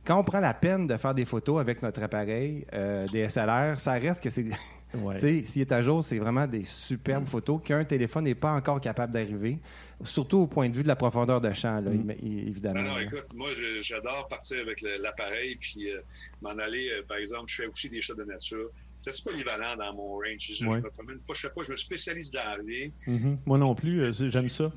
quand 0.06 0.20
on 0.20 0.24
prend 0.24 0.40
la 0.40 0.54
peine 0.54 0.88
de 0.88 0.96
faire 0.98 1.14
des 1.14 1.26
photos 1.26 1.60
avec 1.60 1.82
notre 1.82 2.02
appareil 2.04 2.66
euh, 2.74 3.06
DSLR, 3.08 3.80
ça 3.80 3.94
reste 3.94 4.24
que 4.24 4.30
c'est. 4.30 4.46
Ouais. 4.94 5.16
Tu 5.16 5.20
sais, 5.20 5.44
s'il 5.44 5.62
est 5.64 5.72
à 5.74 5.82
jour, 5.82 6.02
c'est 6.02 6.18
vraiment 6.18 6.48
des 6.48 6.64
superbes 6.64 7.26
photos 7.26 7.60
qu'un 7.62 7.84
téléphone 7.84 8.24
n'est 8.24 8.36
pas 8.36 8.54
encore 8.54 8.80
capable 8.80 9.12
d'arriver, 9.12 9.60
surtout 10.06 10.38
au 10.38 10.48
point 10.48 10.70
de 10.70 10.76
vue 10.78 10.82
de 10.84 10.88
la 10.88 10.96
profondeur 10.96 11.42
de 11.42 11.52
champ, 11.52 11.82
là, 11.82 11.92
Mm. 11.92 12.12
évidemment. 12.22 12.82
Non, 12.84 12.90
non, 12.94 13.00
écoute, 13.00 13.26
moi, 13.36 13.50
je- 13.54 13.82
j'adore 13.82 14.30
partir 14.30 14.62
avec 14.62 14.80
l'appareil 14.82 15.58
puis 15.60 15.92
euh, 15.92 16.00
m'en 16.42 16.52
aller, 16.58 16.90
euh, 16.90 17.04
par 17.06 17.18
exemple, 17.18 17.44
je 17.48 17.56
fais 17.64 17.68
aussi 17.68 17.90
des 17.90 18.00
shots 18.02 18.16
de 18.16 18.24
nature. 18.24 18.70
C'est 19.02 19.22
polyvalent 19.26 19.76
dans 19.76 19.94
mon 19.94 20.14
range. 20.14 20.38
Je, 20.40 20.54
je 20.54 20.66
Ouais. 20.66 20.80
me 20.80 20.90
promène 20.90 21.20
pas, 21.20 21.34
je 21.34 21.40
fais 21.42 21.50
pas, 21.50 21.64
je 21.64 21.72
me 21.74 21.78
spécialise 21.78 22.32
dans 22.32 22.56
rien. 22.66 22.90
Mhm. 23.08 23.40
Moi 23.46 23.58
non 23.58 23.76
plus, 23.76 24.04
euh, 24.04 24.12
j'aime 24.30 24.48
ça. 24.48 24.72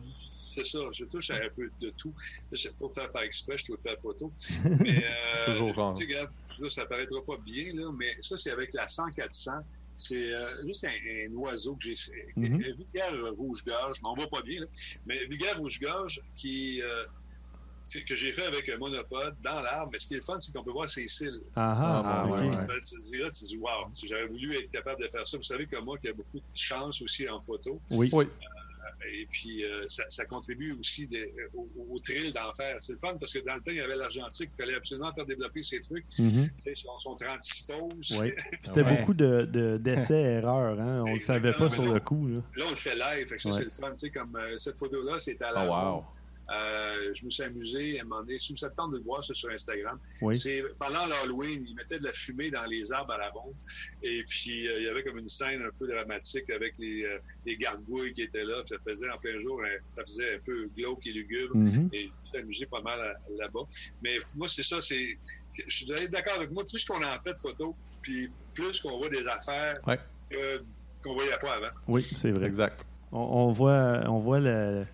C'est 0.64 0.78
ça, 0.78 0.84
je 0.92 1.04
touche 1.04 1.30
à 1.30 1.36
un 1.36 1.48
peu 1.54 1.70
de 1.80 1.90
tout. 1.90 2.14
Je 2.52 2.56
sais 2.56 2.72
pas 2.78 2.86
faire 2.94 3.10
par 3.12 3.22
exprès, 3.22 3.56
je 3.58 3.64
trouve 3.64 3.78
faire 3.82 3.96
photo. 4.00 4.32
Mais, 4.80 5.04
euh, 5.04 5.52
Toujours 5.52 5.74
genre. 5.74 5.96
tu 5.96 6.04
sais, 6.04 6.10
regarde, 6.12 6.30
là, 6.58 6.68
ça 6.68 6.86
paraîtra 6.86 7.20
pas 7.24 7.36
bien, 7.44 7.68
là, 7.74 7.90
mais 7.96 8.14
ça, 8.20 8.36
c'est 8.36 8.50
avec 8.50 8.72
la 8.74 8.86
100-400. 8.86 9.50
C'est 9.96 10.16
euh, 10.32 10.64
juste 10.66 10.84
un, 10.84 10.90
un 10.90 11.32
oiseau 11.34 11.74
que 11.76 11.84
j'ai. 11.84 11.94
Un 12.36 12.42
vulgaire 12.58 13.12
rouge-gorge, 13.36 13.98
mais 14.02 14.08
on 14.08 14.14
voit 14.14 14.28
pas 14.28 14.42
bien, 14.42 14.60
là. 14.60 14.66
Mais 15.06 15.18
vulgaire 15.26 15.58
rouge-gorge 15.58 16.20
qui. 16.36 16.80
euh, 16.82 17.04
que 18.06 18.14
j'ai 18.14 18.32
fait 18.32 18.44
avec 18.44 18.68
un 18.68 18.76
monopode 18.78 19.34
dans 19.42 19.60
l'arbre, 19.60 19.90
mais 19.92 19.98
ce 19.98 20.06
qui 20.06 20.14
est 20.14 20.18
le 20.18 20.22
fun, 20.22 20.38
c'est 20.38 20.52
qu'on 20.52 20.62
peut 20.62 20.70
voir 20.70 20.88
ses 20.88 21.08
cils. 21.08 21.40
Ah, 21.56 21.74
ah, 21.76 22.02
Ah, 22.22 22.24
ok. 22.24 22.30
ouais, 22.38 22.46
ouais. 22.46 22.52
Fait, 22.52 22.80
tu 22.82 22.94
te 22.94 23.10
dis 23.10 23.18
là, 23.18 23.30
tu 23.30 23.40
te 23.40 23.46
dis, 23.48 23.56
wow, 23.56 23.92
si 23.92 24.06
j'avais 24.06 24.26
voulu 24.28 24.56
être 24.56 24.70
capable 24.70 25.02
de 25.02 25.08
faire 25.08 25.26
ça. 25.26 25.36
Vous 25.36 25.42
savez 25.42 25.66
comme 25.66 25.84
moi 25.86 25.98
qu'il 25.98 26.08
y 26.08 26.12
a 26.12 26.14
beaucoup 26.14 26.38
de 26.38 26.44
chance 26.54 27.02
aussi 27.02 27.28
en 27.28 27.40
photo. 27.40 27.80
Oui. 27.90 28.08
Oui. 28.12 28.26
Et 29.08 29.26
puis, 29.30 29.64
euh, 29.64 29.84
ça, 29.88 30.04
ça 30.08 30.24
contribue 30.26 30.72
aussi 30.78 31.06
de- 31.06 31.28
au, 31.54 31.68
au 31.90 31.98
thrill 32.00 32.32
d'en 32.32 32.52
faire. 32.52 32.76
C'est 32.78 32.92
le 32.92 32.98
fun 32.98 33.16
parce 33.18 33.32
que 33.32 33.38
dans 33.40 33.54
le 33.54 33.60
temps, 33.60 33.70
il 33.70 33.76
y 33.76 33.80
avait 33.80 33.96
l'argentique. 33.96 34.50
Il 34.58 34.62
fallait 34.64 34.76
absolument 34.76 35.12
faire 35.14 35.26
développer 35.26 35.62
ces 35.62 35.80
trucs. 35.80 36.04
Tu 36.10 36.22
sais, 36.58 36.74
son, 36.74 36.98
son 36.98 37.14
36 37.16 37.62
poses. 37.66 38.20
Oui. 38.20 38.32
C'était 38.62 38.82
Ouais. 38.82 38.96
beaucoup 38.98 39.14
de, 39.14 39.42
de- 39.50 39.78
d'essais-erreurs. 39.78 40.78
Hein? 40.80 41.02
On 41.02 41.08
ne 41.08 41.12
le 41.14 41.18
savait 41.18 41.52
pas 41.54 41.68
sur 41.68 41.84
le 41.84 41.98
coup. 42.00 42.26
Là. 42.28 42.40
Là, 42.56 42.64
on 42.66 42.70
le 42.70 42.76
fait 42.76 42.94
live. 42.94 43.26
Fait 43.28 43.36
que 43.36 43.42
ça, 43.42 43.48
Ouais. 43.50 43.54
c'est 43.56 43.64
le 43.64 43.70
fun. 43.70 43.90
Tu 43.90 43.96
sais, 43.96 44.10
comme 44.10 44.36
euh, 44.36 44.56
cette 44.58 44.78
photo-là, 44.78 45.18
c'est 45.18 45.40
à 45.42 45.52
la 45.52 45.64
Oh, 45.64 45.96
wow. 45.96 46.04
Euh, 46.50 47.12
je 47.14 47.24
me 47.24 47.30
suis 47.30 47.42
amusé 47.44 47.98
à 47.98 48.02
un 48.02 48.04
moment 48.06 48.22
donné. 48.22 48.38
Si 48.38 48.52
vous 48.52 48.68
temps 48.76 48.88
de 48.88 48.98
voir 48.98 49.22
ça 49.24 49.34
sur 49.34 49.50
Instagram, 49.50 49.98
Oui. 50.22 50.36
c'est 50.36 50.62
pendant 50.78 51.06
l'Halloween, 51.06 51.64
ils 51.68 51.74
mettaient 51.76 51.98
de 51.98 52.04
la 52.04 52.12
fumée 52.12 52.50
dans 52.50 52.64
les 52.64 52.90
arbres 52.92 53.12
à 53.12 53.18
la 53.18 53.30
ronde. 53.30 53.54
Et 54.02 54.24
puis, 54.26 54.66
euh, 54.68 54.78
il 54.80 54.84
y 54.84 54.88
avait 54.88 55.04
comme 55.04 55.18
une 55.18 55.28
scène 55.28 55.62
un 55.62 55.70
peu 55.78 55.86
dramatique 55.86 56.50
avec 56.50 56.76
les, 56.78 57.04
euh, 57.04 57.18
les 57.46 57.56
gargouilles 57.56 58.12
qui 58.12 58.22
étaient 58.22 58.42
là. 58.42 58.62
Ça 58.64 58.76
faisait 58.84 59.08
en 59.10 59.18
plein 59.18 59.38
jour, 59.40 59.60
un- 59.62 59.96
ça 59.96 60.02
faisait 60.02 60.34
un 60.34 60.38
peu 60.40 60.68
glauque 60.76 61.06
et 61.06 61.12
lugubre. 61.12 61.54
Mhm. 61.56 61.88
Et 61.92 62.06
je 62.06 62.08
me 62.08 62.26
suis 62.26 62.38
amusé 62.38 62.66
pas 62.66 62.80
mal 62.82 63.16
là-bas. 63.38 63.60
Mais 64.02 64.16
moi, 64.34 64.48
c'est 64.48 64.64
ça, 64.64 64.80
c'est. 64.80 65.16
Je 65.66 65.74
suis 65.74 65.86
d'accord 65.86 66.34
avec 66.36 66.50
moi. 66.50 66.64
Plus 66.66 66.84
qu'on 66.84 67.02
en 67.04 67.22
fait 67.22 67.32
de 67.34 67.38
photos, 67.38 67.74
puis 68.02 68.28
plus 68.54 68.80
qu'on 68.80 68.98
voit 68.98 69.08
des 69.08 69.26
affaires 69.28 69.74
Ouais. 69.86 69.98
qu'on 71.02 71.14
voyait 71.14 71.30
pas 71.40 71.54
avant. 71.54 71.70
Oui, 71.88 72.02
c'est 72.16 72.30
vrai. 72.32 72.46
Exact. 72.46 72.84
On, 73.12 73.18
on 73.18 73.52
voit, 73.52 74.02
on 74.06 74.18
voit 74.18 74.40
le- 74.40 74.84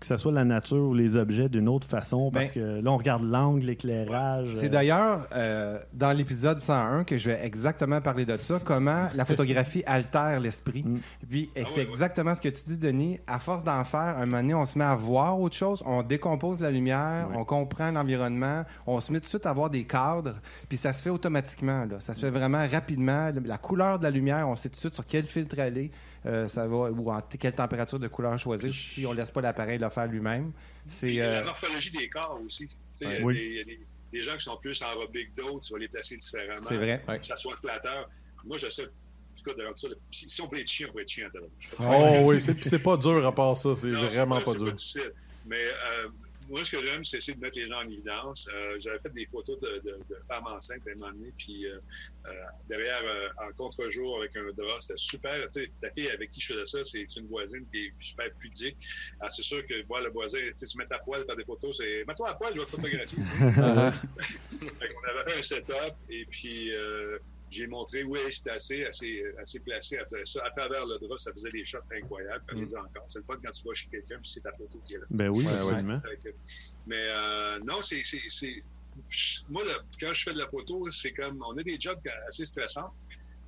que 0.00 0.06
ce 0.06 0.16
soit 0.16 0.32
la 0.32 0.44
nature 0.44 0.76
ou 0.88 0.92
les 0.94 1.16
objets 1.16 1.48
d'une 1.48 1.68
autre 1.68 1.86
façon 1.86 2.30
parce 2.30 2.52
Ben, 2.52 2.54
que 2.54 2.80
là, 2.82 2.90
on 2.90 2.96
regarde 2.96 3.22
l'angle, 3.22 3.64
l'éclairage. 3.66 4.48
C'est 4.54 4.66
euh, 4.66 4.68
d'ailleurs 4.68 5.26
euh, 5.34 5.78
dans 5.92 6.10
l'épisode 6.12 6.60
101 6.60 7.04
que 7.04 7.16
je 7.16 7.30
vais 7.30 7.44
exactement 7.44 8.00
parler 8.00 8.26
de 8.26 8.36
ça, 8.36 8.60
comment 8.62 9.06
la 9.14 9.24
photographie 9.24 9.82
altère 9.86 10.40
l'esprit. 10.40 10.82
Mm. 10.84 10.96
Et 11.22 11.26
Puis 11.26 11.50
et 11.56 11.62
Ah 11.62 11.64
c'est 11.66 11.80
ouais, 11.80 11.84
ouais. 11.86 11.90
exactement 11.90 12.34
ce 12.34 12.40
que 12.40 12.48
tu 12.48 12.64
dis, 12.66 12.78
Denis. 12.78 13.18
À 13.26 13.38
force 13.38 13.64
d'en 13.64 13.82
faire, 13.84 14.16
un 14.18 14.26
moment 14.26 14.38
donné, 14.42 14.54
on 14.54 14.66
se 14.66 14.78
met 14.78 14.84
à 14.84 14.96
voir 14.96 15.40
autre 15.40 15.56
chose, 15.56 15.82
on 15.86 16.02
décompose 16.02 16.60
la 16.60 16.70
lumière, 16.70 17.28
Ouais. 17.30 17.36
on 17.38 17.44
comprend 17.44 17.90
l'environnement, 17.90 18.64
on 18.86 19.00
se 19.00 19.12
met 19.12 19.18
tout 19.20 19.24
de 19.24 19.28
suite 19.28 19.46
à 19.46 19.52
voir 19.52 19.70
des 19.70 19.84
cadres, 19.84 20.34
puis 20.68 20.76
ça 20.76 20.92
se 20.92 21.02
fait 21.02 21.10
automatiquement. 21.10 21.84
Là. 21.84 22.00
Ça 22.00 22.14
se 22.14 22.20
fait 22.20 22.30
vraiment 22.30 22.66
rapidement. 22.70 23.30
La 23.44 23.58
couleur 23.58 23.98
de 23.98 24.04
la 24.04 24.10
lumière, 24.10 24.48
on 24.48 24.56
sait 24.56 24.68
tout 24.68 24.74
de 24.74 24.80
suite 24.80 24.94
sur 24.94 25.06
quel 25.06 25.24
filtre 25.24 25.58
aller, 25.60 25.90
euh, 26.26 26.48
ça 26.48 26.66
va, 26.66 26.90
ou 26.90 27.10
en 27.10 27.20
quelle 27.20 27.54
température 27.54 27.98
de 27.98 28.08
couleur 28.08 28.38
choisir, 28.38 28.72
si 28.72 29.04
on 29.06 29.12
laisse 29.12 29.30
pas 29.30 29.40
l'appareil 29.40 29.78
le 29.78 29.88
faire 29.90 30.06
lui-même. 30.06 30.52
C'est 30.86 31.20
euh, 31.20 31.34
La 31.34 31.44
morphologie 31.44 31.90
des 31.90 32.08
corps 32.08 32.40
aussi. 32.44 32.66
Tu 32.68 32.74
sais, 32.94 33.04
Il 33.06 33.12
y 33.12 33.16
a 33.16 33.24
Oui. 33.24 33.54
y 33.56 33.60
a 33.60 33.64
des, 33.64 33.80
des 34.12 34.22
gens 34.22 34.34
qui 34.36 34.44
sont 34.44 34.56
plus 34.56 34.80
enrobés 34.82 35.26
que 35.28 35.42
d'autres, 35.42 35.60
tu 35.66 35.72
vas 35.72 35.78
les 35.78 35.88
placer 35.88 36.16
différemment. 36.16 36.62
c'est 36.62 36.76
vrai. 36.76 37.02
Que 37.20 37.26
ça 37.26 37.36
soit 37.36 37.56
flatteur. 37.56 38.08
Moi, 38.44 38.56
j'essaie. 38.58 38.84
En 38.84 39.36
tout 39.36 39.44
cas, 39.50 39.54
de 39.60 39.64
rendre 39.66 39.78
ça. 39.78 39.88
le- 39.88 39.98
Si, 40.10 40.40
on 40.42 40.48
peut 40.48 40.60
être 40.60 40.68
chien, 40.68 40.86
on 40.90 40.92
peut 40.92 41.00
être 41.02 41.08
chien. 41.08 41.26
à 41.26 41.38
Oh 41.80 42.24
oui, 42.30 42.40
c'est 42.40 42.54
puis 42.54 42.68
c'est 42.68 42.78
pas 42.78 42.96
dur 42.96 43.26
à 43.26 43.34
part 43.34 43.56
ça. 43.56 43.74
C'est 43.76 43.90
vraiment 43.90 44.40
pas 44.40 44.52
c'est 44.52 44.58
dur. 44.58 44.72
difficile. 44.72 45.12
Mais 45.46 45.56
euh, 45.58 46.08
moi, 46.48 46.64
ce 46.64 46.76
que 46.76 46.84
j'aime, 46.84 47.04
c'est 47.04 47.18
essayer 47.18 47.36
de 47.36 47.40
mettre 47.40 47.58
les 47.58 47.68
gens 47.68 47.78
en 47.78 47.88
évidence. 47.88 48.48
Euh, 48.52 48.76
J'avais 48.78 48.98
fait 48.98 49.12
des 49.12 49.26
photos 49.26 49.58
de, 49.60 49.80
de, 49.84 49.98
de 50.08 50.16
femmes 50.28 50.46
enceintes 50.46 50.82
à 50.86 50.90
un 50.90 50.94
moment 50.94 51.12
donné, 51.12 51.32
puis 51.36 51.66
euh, 51.66 51.78
euh, 52.26 52.30
derrière, 52.68 53.02
en 53.38 53.52
contre-jour 53.52 54.18
avec 54.18 54.36
un 54.36 54.50
drap, 54.56 54.80
c'était 54.80 54.94
super. 54.96 55.48
Tu 55.48 55.62
sais, 55.62 55.70
la 55.82 55.90
fille 55.90 56.10
avec 56.10 56.30
qui 56.30 56.40
je 56.40 56.54
faisais 56.54 56.64
ça, 56.64 56.84
c'est 56.84 57.16
une 57.16 57.26
voisine 57.26 57.66
qui 57.72 57.86
est 57.86 57.92
super 58.00 58.26
pudique. 58.38 58.76
Alors, 59.20 59.30
c'est 59.30 59.42
sûr 59.42 59.66
que 59.66 59.84
voir 59.86 60.02
le 60.02 60.10
voisin, 60.10 60.38
tu 60.38 60.52
sais, 60.52 60.66
se 60.66 60.76
mettre 60.76 60.94
à 60.94 60.98
poil, 60.98 61.24
faire 61.24 61.36
des 61.36 61.44
photos, 61.44 61.78
c'est 61.78 62.04
mets-toi 62.06 62.28
à 62.28 62.34
poil, 62.34 62.52
je 62.54 62.60
vais 62.60 62.66
te 62.66 62.70
photographier. 62.70 63.18
qu'on 64.94 65.08
avait 65.08 65.30
fait 65.30 65.38
un 65.38 65.42
setup 65.42 65.96
et 66.08 66.26
puis 66.26 66.70
j'ai 67.54 67.66
montré 67.66 68.02
où 68.04 68.16
elle 68.16 68.30
se 68.32 68.42
placer, 68.42 68.84
assez, 68.84 69.22
assez 69.40 69.60
placé 69.60 69.98
après 69.98 70.24
ça. 70.24 70.42
À 70.44 70.50
travers 70.50 70.84
le 70.86 70.98
drap, 70.98 71.16
ça 71.18 71.32
faisait 71.32 71.50
des 71.50 71.64
shots 71.64 71.78
incroyables. 71.92 72.44
Fais-les 72.48 72.76
encore. 72.76 73.06
C'est 73.08 73.18
le 73.20 73.24
fun 73.24 73.36
quand 73.42 73.50
tu 73.50 73.66
vas 73.66 73.74
chez 73.74 73.88
quelqu'un 73.88 74.16
puis 74.16 74.30
c'est 74.30 74.40
ta 74.40 74.52
photo 74.52 74.80
qui 74.86 74.94
est 74.94 74.98
là. 74.98 75.04
Ben 75.10 75.28
oui, 75.30 75.44
Ouais, 75.46 75.52
absolument. 75.52 76.00
Mais 76.86 76.96
euh, 77.08 77.58
non, 77.60 77.80
c'est, 77.82 78.02
c'est, 78.02 78.20
c'est- 78.28 78.62
je- 79.08 79.40
moi, 79.48 79.64
là, 79.64 79.74
quand 80.00 80.12
je 80.12 80.22
fais 80.24 80.32
de 80.32 80.38
la 80.38 80.48
photo, 80.48 80.88
c'est 80.90 81.12
comme, 81.12 81.42
on 81.46 81.56
a 81.58 81.62
des 81.62 81.78
jobs 81.78 81.98
assez 82.28 82.44
stressants. 82.44 82.88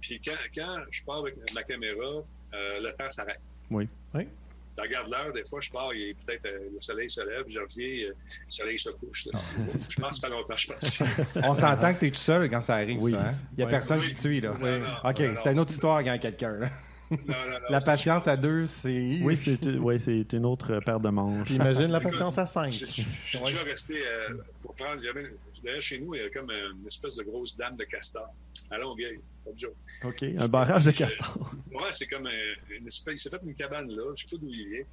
Puis 0.01 0.21
quand, 0.25 0.37
quand 0.55 0.79
je 0.90 1.05
pars 1.05 1.19
avec 1.19 1.37
ma 1.55 1.62
caméra, 1.62 2.23
euh, 2.55 2.81
le 2.81 2.92
temps 2.92 3.11
s'arrête. 3.11 3.40
Oui. 3.71 3.88
Oui. 4.14 4.29
Je 4.77 4.83
regarde 4.83 5.09
l'heure, 5.11 5.33
des 5.33 5.45
fois, 5.45 5.59
je 5.61 5.71
pars, 5.71 5.95
il 5.95 6.11
est 6.11 6.15
peut-être 6.27 6.45
euh, 6.47 6.69
le 6.75 6.81
soleil 6.81 7.09
se 7.09 7.21
lève, 7.23 7.45
je 7.49 7.59
reviens, 7.61 8.09
euh, 8.09 8.12
le 8.12 8.51
soleil 8.51 8.79
se 8.79 8.91
couche. 8.91 9.27
là. 9.33 9.39
je 9.75 10.01
pense 10.01 10.17
que 10.17 10.21
ça 10.21 10.29
fait 10.29 10.35
longtemps 10.35 10.55
que 10.55 10.61
je 10.61 10.87
suis. 10.91 11.05
On 11.43 11.55
s'entend 11.55 11.95
que 11.95 12.01
tu 12.01 12.07
es 12.07 12.11
tout 12.11 12.17
seul 12.17 12.51
quand 12.51 12.61
ça 12.61 12.75
arrive, 12.77 12.99
Oui. 13.03 13.12
ça. 13.12 13.21
hein? 13.29 13.35
Il 13.53 13.57
n'y 13.59 13.62
a 13.62 13.67
Oui. 13.67 13.71
personne 13.71 14.01
Oui. 14.01 14.09
qui 14.09 14.15
te 14.15 14.21
suit, 14.21 14.41
là. 14.41 14.51
Non, 14.61 14.79
non, 14.79 14.87
OK, 15.05 15.23
c'est 15.43 15.53
une 15.53 15.61
autre 15.61 15.73
histoire 15.73 16.05
quand 16.05 16.19
quelqu'un. 16.19 16.53
là. 16.59 16.69
Non, 17.11 17.19
non, 17.29 17.35
non, 17.51 17.59
La 17.71 17.81
patience 17.81 18.27
à 18.27 18.37
deux, 18.37 18.67
c'est... 18.67 19.21
Oui, 19.23 19.37
c'est 19.37 19.65
ouais, 19.79 19.97
une 20.33 20.45
autre 20.45 20.81
paire 20.85 20.99
de 21.01 21.09
manches. 21.09 21.45
Puis 21.47 21.55
imagine 21.55 21.87
la 21.87 22.01
patience 22.01 22.37
à 22.37 22.47
5. 22.47 22.73
Je, 22.73 22.85
suis 22.85 23.07
déjà 23.45 23.62
resté 23.62 23.95
euh, 24.05 24.35
pour 24.61 24.75
prendre. 24.75 25.01
j'avais- 25.01 25.33
Chez 25.81 25.98
nous, 25.98 26.14
il 26.14 26.22
y 26.22 26.24
a 26.24 26.31
comme 26.31 26.50
une 26.50 26.87
espèce 26.87 27.16
de 27.16 27.22
grosse 27.24 27.57
dame 27.57 27.76
de 27.76 27.85
castor 27.85 28.29
à 28.70 28.79
Longueuil. 28.79 29.20
Pas 29.44 29.52
de 29.52 29.59
joke. 29.59 29.76
OK, 30.05 30.22
un 30.22 30.48
barrage 30.48 30.85
de 30.85 30.90
castor. 30.92 31.50
Ouais, 31.72 31.92
c'est 31.92 32.07
comme 32.07 32.26
un- 32.26 32.55
une 32.74 32.87
espèce. 32.87 33.14
Il 33.14 33.18
s'est 33.18 33.31
fait 33.31 33.40
une 33.44 33.55
cabane 33.55 33.88
là, 33.90 34.12
je 34.16 34.26
sais 34.26 34.37
pas 34.37 34.40
d'où 34.42 34.48
il 34.50 34.68
vient. 34.68 34.85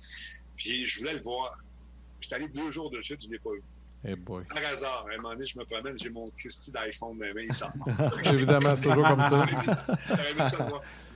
Puis 0.58 0.86
je 0.86 1.00
voulais 1.00 1.14
le 1.14 1.22
voir. 1.22 1.58
J'étais 2.20 2.36
allé 2.36 2.48
deux 2.50 2.72
jours 2.72 2.90
de 2.92 3.02
suite, 3.02 3.22
je 3.22 3.28
ne 3.28 3.34
l'ai 3.34 3.40
pas 3.40 3.52
vu. 3.52 3.62
Eh 4.06 4.16
boy. 4.18 4.44
Par 4.46 4.58
hasard, 4.66 5.06
à 5.10 5.14
un 5.14 5.16
moment 5.18 5.34
donné, 5.34 5.46
je 5.46 5.58
me 5.58 5.64
promène, 5.64 5.98
j'ai 5.98 6.10
mon 6.10 6.30
Christy 6.32 6.72
d'iPhone 6.74 7.18
dans 7.18 7.40
il 7.40 7.54
sort. 7.54 7.72
Évidemment, 8.34 8.76
c'est 8.76 8.84
toujours 8.90 9.08
comme 9.08 9.22
ça. 9.22 9.46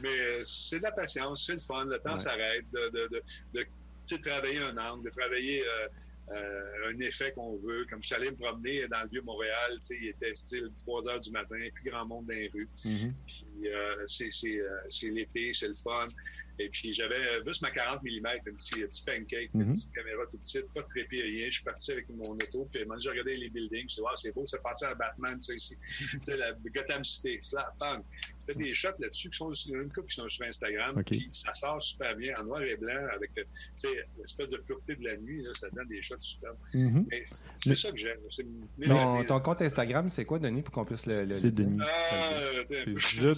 Mais 0.01 0.09
euh, 0.09 0.41
c'est 0.45 0.77
de 0.79 0.83
la 0.83 0.91
patience, 0.91 1.45
c'est 1.45 1.53
le 1.53 1.59
fun, 1.59 1.85
le 1.85 1.99
temps 1.99 2.17
s'arrête, 2.17 2.63
de, 2.71 2.89
de, 2.89 3.21
de, 3.53 3.65
de 4.09 4.17
travailler 4.21 4.59
un 4.59 4.77
angle, 4.77 5.03
de 5.03 5.09
travailler 5.09 5.63
euh, 5.65 5.87
euh, 6.29 6.89
un 6.89 6.99
effet 6.99 7.31
qu'on 7.31 7.55
veut. 7.57 7.85
Comme 7.89 8.01
je 8.01 8.07
suis 8.07 8.15
allé 8.15 8.31
me 8.31 8.35
promener 8.35 8.87
dans 8.87 9.01
le 9.01 9.09
Vieux-Montréal, 9.09 9.71
tu 9.73 9.79
sais, 9.79 9.97
il 10.01 10.09
était 10.09 10.33
style 10.33 10.69
3 10.77 11.09
heures 11.09 11.19
du 11.19 11.31
matin, 11.31 11.55
plus 11.73 11.89
grand 11.89 12.05
monde 12.05 12.27
dans 12.27 12.33
les 12.33 12.49
rues. 12.53 12.69
Mhm. 12.85 13.13
Puis 13.59 13.69
euh, 13.69 13.95
c'est 14.05 14.29
euh, 14.49 14.69
c'est 14.89 15.09
l'été, 15.09 15.51
c'est 15.53 15.67
le 15.69 15.73
fun. 15.73 16.05
Et 16.59 16.69
puis 16.69 16.91
j'avais 16.93 17.43
juste 17.45 17.61
ma 17.61 17.69
40 17.71 18.01
mm, 18.03 18.25
un 18.25 18.37
petit, 18.53 18.83
un 18.83 18.87
petit 18.87 19.03
pancake, 19.03 19.49
Mhm. 19.53 19.61
une 19.61 19.73
petite 19.73 19.93
caméra 19.93 20.23
toute 20.31 20.41
petite, 20.41 20.65
pas 20.73 20.81
de 20.81 20.87
trépied, 20.87 21.21
rien. 21.21 21.45
Je 21.49 21.55
suis 21.55 21.63
parti 21.63 21.91
avec 21.91 22.09
mon 22.09 22.31
auto, 22.33 22.67
puis 22.71 22.83
moi 22.85 22.97
j'ai 22.99 23.09
regardé 23.09 23.35
les 23.37 23.49
buildings, 23.49 23.79
je 23.79 23.83
me 23.83 23.87
suis 23.89 23.95
dit, 23.97 24.01
wow, 24.01 24.15
c'est 24.15 24.31
beau, 24.33 24.47
ça 24.47 24.57
passait 24.59 24.85
à 24.87 24.95
Batman, 24.95 25.39
ça 25.39 25.53
ici. 25.53 25.75
tu 26.11 26.19
sais, 26.23 26.37
la 26.37 26.51
Gotham 26.73 27.03
City, 27.03 27.39
là, 27.53 27.71
bang. 27.79 28.01
J'ai 28.47 28.53
fait 28.53 28.59
des 28.59 28.73
shots 28.73 28.89
là-dessus 28.99 29.29
qui 29.29 29.37
sont 29.37 29.51
il 29.51 29.71
y 29.71 29.75
en 29.75 29.79
a 29.79 29.83
une 29.83 29.91
couple 29.93 30.07
qui 30.07 30.15
sont 30.15 30.29
sur 30.29 30.45
Instagram, 30.45 30.97
Ok. 30.97 31.05
puis 31.05 31.27
ça 31.31 31.53
sort 31.53 31.81
super 31.81 32.15
bien 32.15 32.33
en 32.39 32.43
noir 32.45 32.61
et 32.61 32.75
blanc 32.75 33.07
avec 33.13 33.31
tu 33.35 33.43
sais, 33.77 33.89
l'espèce 34.17 34.49
de 34.49 34.57
pureté 34.57 34.95
de 34.95 35.03
la 35.03 35.17
nuit, 35.17 35.43
là, 35.43 35.51
ça 35.53 35.69
donne 35.71 35.87
des 35.87 36.01
shots 36.01 36.15
superbes. 36.19 36.57
Mhm. 36.73 37.05
Mais 37.11 37.23
c'est 37.59 37.75
ça 37.75 37.91
que 37.91 37.97
j'aime. 37.97 38.17
Ton, 39.27 39.39
compte 39.41 39.61
Instagram, 39.61 40.09
c'est 40.09 40.25
quoi, 40.25 40.39
Denis, 40.39 40.61
pour 40.61 40.73
qu'on 40.73 40.85
puisse 40.85 41.05
le... 41.05 41.25
le- 41.25 41.35
C'est 41.35 41.51
Denis. 41.51 41.79
Ah, 41.81 42.33
euh, 42.33 42.63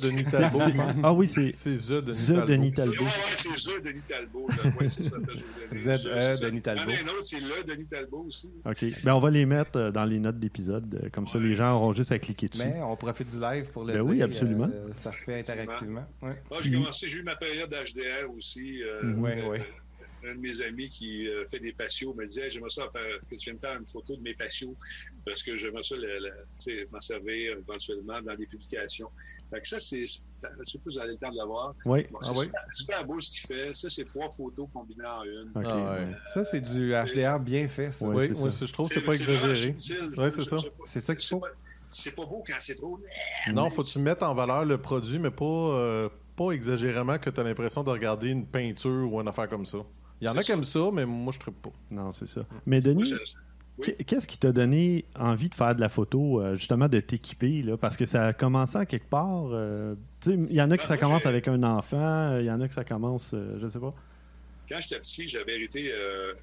The 0.09 0.15
Denis 0.15 0.31
Talbot. 0.31 0.59
Ah 1.03 1.13
oui, 1.13 1.27
c'est 1.27 1.51
The 1.51 2.45
Denis 2.45 2.71
The 2.71 2.75
Talbot. 2.75 3.03
Ouais, 3.03 3.09
c'est 3.35 3.57
ça, 3.59 3.71
Denis 3.79 4.01
Talbot. 4.07 4.47
c'est 4.87 5.03
ça, 5.03 5.17
Denis. 5.19 5.43
Z.E. 5.73 6.61
Talbot. 6.61 6.91
Ah, 6.91 7.11
autre, 7.11 7.25
c'est 7.25 7.39
le 7.39 7.63
Denis 7.67 7.85
Talbot 7.85 8.25
aussi. 8.27 8.49
OK. 8.65 8.85
Ben, 9.03 9.13
on 9.13 9.19
va 9.19 9.29
les 9.29 9.45
mettre 9.45 9.77
euh, 9.77 9.91
dans 9.91 10.05
les 10.05 10.19
notes 10.19 10.39
d'épisode. 10.39 10.99
euh, 11.03 11.09
Comme 11.11 11.27
ça, 11.27 11.39
les 11.39 11.55
gens 11.55 11.73
auront 11.75 11.93
juste 11.93 12.11
à 12.11 12.19
cliquer 12.19 12.47
dessus. 12.47 12.63
Mais 12.65 12.81
on 12.81 12.95
profite 12.95 13.29
du 13.29 13.39
live 13.39 13.71
pour 13.71 13.83
le 13.83 13.93
Ben 13.93 14.01
dire. 14.01 14.09
oui, 14.09 14.21
absolument. 14.21 14.69
euh, 14.73 14.89
ça 14.93 15.11
se 15.11 15.23
fait 15.23 15.39
interactivement. 15.39 16.05
Ouais. 16.21 16.41
Moi, 16.49 16.59
j'ai 16.61 16.71
commencé, 16.71 17.07
j'ai 17.07 17.19
eu 17.19 17.23
ma 17.23 17.35
période 17.35 17.69
d'HDR 17.69 18.29
aussi. 18.35 18.81
euh, 18.83 19.03
Mhm. 19.03 19.59
Un 20.23 20.35
de 20.35 20.39
mes 20.39 20.61
amis 20.61 20.89
qui 20.89 21.27
euh, 21.27 21.45
fait 21.49 21.59
des 21.59 21.71
patios 21.71 22.13
me 22.13 22.25
disait 22.25 22.49
J'aimerais 22.49 22.69
ça 22.69 22.89
faire, 22.91 23.19
que 23.29 23.35
tu 23.35 23.49
viennes 23.49 23.59
faire 23.59 23.77
une 23.77 23.87
photo 23.87 24.15
de 24.15 24.21
mes 24.21 24.33
patios 24.33 24.75
parce 25.25 25.41
que 25.43 25.55
j'aimerais 25.55 25.83
ça 25.83 25.95
m'en 26.91 26.99
servir 27.01 27.57
éventuellement 27.57 28.21
dans 28.21 28.35
des 28.35 28.45
publications. 28.45 29.09
Fait 29.49 29.61
que 29.61 29.67
ça, 29.67 29.79
c'est. 29.79 30.03
Vous 30.85 30.99
avez 30.99 31.11
le 31.13 31.17
temps 31.17 31.31
de 31.31 31.37
le 31.37 31.45
voir. 31.45 31.73
Oui. 31.85 32.05
Bon, 32.11 32.19
Ah 32.21 32.25
c'est 32.25 32.39
oui? 32.39 32.45
super, 32.45 32.61
super 32.71 33.05
beau 33.05 33.19
ce 33.19 33.29
qu'il 33.29 33.47
fait. 33.47 33.73
Ça, 33.73 33.89
c'est 33.89 34.05
trois 34.05 34.29
photos 34.29 34.67
combinées 34.73 35.05
en 35.05 35.23
une. 35.23 35.51
OK. 35.55 35.63
Ah 35.65 35.93
ouais. 35.99 36.07
Ça, 36.33 36.43
c'est 36.45 36.61
du 36.61 36.91
HDR 36.93 37.39
bien 37.39 37.67
fait, 37.67 37.91
ça. 37.91 38.07
Oui, 38.07 38.29
moi, 38.31 38.51
ça. 38.51 38.65
je 38.65 38.71
trouve 38.73 38.87
que 38.87 38.95
c'est 38.95 39.01
pas 39.01 39.13
exagéré. 39.13 39.55
je- 39.55 39.71
c'est 39.77 40.43
ça. 40.43 40.57
C'est 40.85 41.01
ça 41.01 41.15
qu'il 41.15 41.27
faut. 41.29 41.43
C'est 41.91 42.15
pas 42.15 42.25
beau 42.25 42.43
quand 42.45 42.53
c'est 42.59 42.75
trop. 42.75 42.99
Non, 43.51 43.69
faut 43.69 43.81
que 43.81 43.87
tu 43.87 43.99
mettes 43.99 44.21
en 44.21 44.33
valeur 44.35 44.63
le 44.63 44.77
produit, 44.79 45.17
mais 45.17 45.31
pas, 45.31 45.43
euh, 45.45 46.07
pas 46.35 46.51
exagérément 46.51 47.17
que 47.17 47.31
tu 47.31 47.39
as 47.39 47.43
l'impression 47.43 47.83
de 47.83 47.89
regarder 47.89 48.29
une 48.29 48.45
peinture 48.45 49.11
ou 49.11 49.19
une 49.19 49.27
affaire 49.27 49.47
comme 49.47 49.65
ça. 49.65 49.79
Il 50.21 50.25
y 50.25 50.29
en 50.29 50.35
a 50.35 50.41
qui 50.41 50.51
aiment 50.51 50.63
ça, 50.63 50.89
mais 50.91 51.05
moi, 51.05 51.33
je 51.33 51.39
ne 51.49 51.53
pas. 51.55 51.69
Non, 51.91 52.11
c'est 52.11 52.27
ça. 52.27 52.45
Mais 52.65 52.81
Denis, 52.81 53.13
Oui. 53.77 53.95
qu'est-ce 54.05 54.27
qui 54.27 54.37
t'a 54.37 54.51
donné 54.51 55.05
envie 55.15 55.47
de 55.49 55.55
faire 55.55 55.73
de 55.75 55.79
la 55.81 55.87
photo, 55.89 56.41
euh, 56.41 56.55
justement, 56.57 56.89
de 56.89 56.99
t'équiper? 56.99 57.61
là? 57.61 57.77
Parce 57.77 57.95
que 57.95 58.05
ça 58.05 58.27
a 58.27 58.33
commencé 58.33 58.77
en 58.77 58.85
quelque 58.85 59.09
part. 59.09 59.49
euh, 59.53 59.95
tu 60.19 60.31
sais, 60.31 60.35
Il 60.49 60.53
y 60.55 60.61
en 60.61 60.69
a 60.71 60.77
qui 60.77 60.83
Ben, 60.83 60.87
ça 60.89 60.95
moi, 60.95 61.01
commence 61.01 61.25
avec 61.25 61.47
un 61.47 61.63
enfant, 61.63 62.37
il 62.39 62.45
y 62.45 62.51
en 62.51 62.59
a 62.59 62.67
que 62.67 62.73
ça 62.73 62.83
commence, 62.83 63.31
euh, 63.33 63.57
je 63.61 63.67
sais 63.69 63.79
pas. 63.79 63.93
Quand 64.67 64.79
j'étais 64.81 64.99
petit, 64.99 65.27
j'avais 65.27 65.55
hérité 65.55 65.91
euh, 65.93 66.33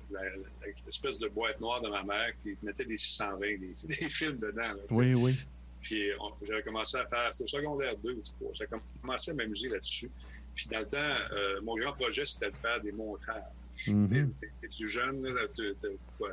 l'espèce 0.85 1.19
de 1.19 1.29
boîte 1.29 1.61
noire 1.61 1.81
de 1.83 1.89
ma 1.89 2.03
mère 2.03 2.31
qui 2.43 2.57
mettait 2.63 2.85
des 2.85 2.97
620, 2.97 3.39
des, 3.41 3.59
des 3.89 4.09
films 4.09 4.39
dedans. 4.39 4.63
là. 4.63 4.77
Oui, 4.93 5.15
oui. 5.15 5.37
Puis 5.83 6.03
j'avais 6.43 6.63
commencé 6.63 6.97
à 6.97 7.07
faire, 7.07 7.29
c'est 7.33 7.45
au 7.45 7.47
secondaire 7.47 7.93
2 8.03 8.13
ou 8.15 8.23
3, 8.41 8.51
j'ai 8.55 8.67
commencé 9.03 9.31
à 9.31 9.35
m'amuser 9.35 9.69
là-dessus. 9.69 10.11
Puis 10.57 10.67
dans 10.73 10.81
le 10.81 10.87
temps, 10.87 10.97
euh, 10.99 11.61
mon 11.63 11.77
grand 11.77 11.93
projet, 11.93 12.25
c'était 12.25 12.51
de 12.51 12.57
faire 12.57 12.81
des 12.81 12.91
montages. 12.91 13.43
Mhm. 13.89 14.33
T'es- 14.41 14.51
T'es 14.61 14.69
plus 14.69 14.89
jeune, 14.89 15.23
là, 15.23 15.43
t'es- 15.55 15.75
t'es 15.81 15.97
quoi, 16.19 16.31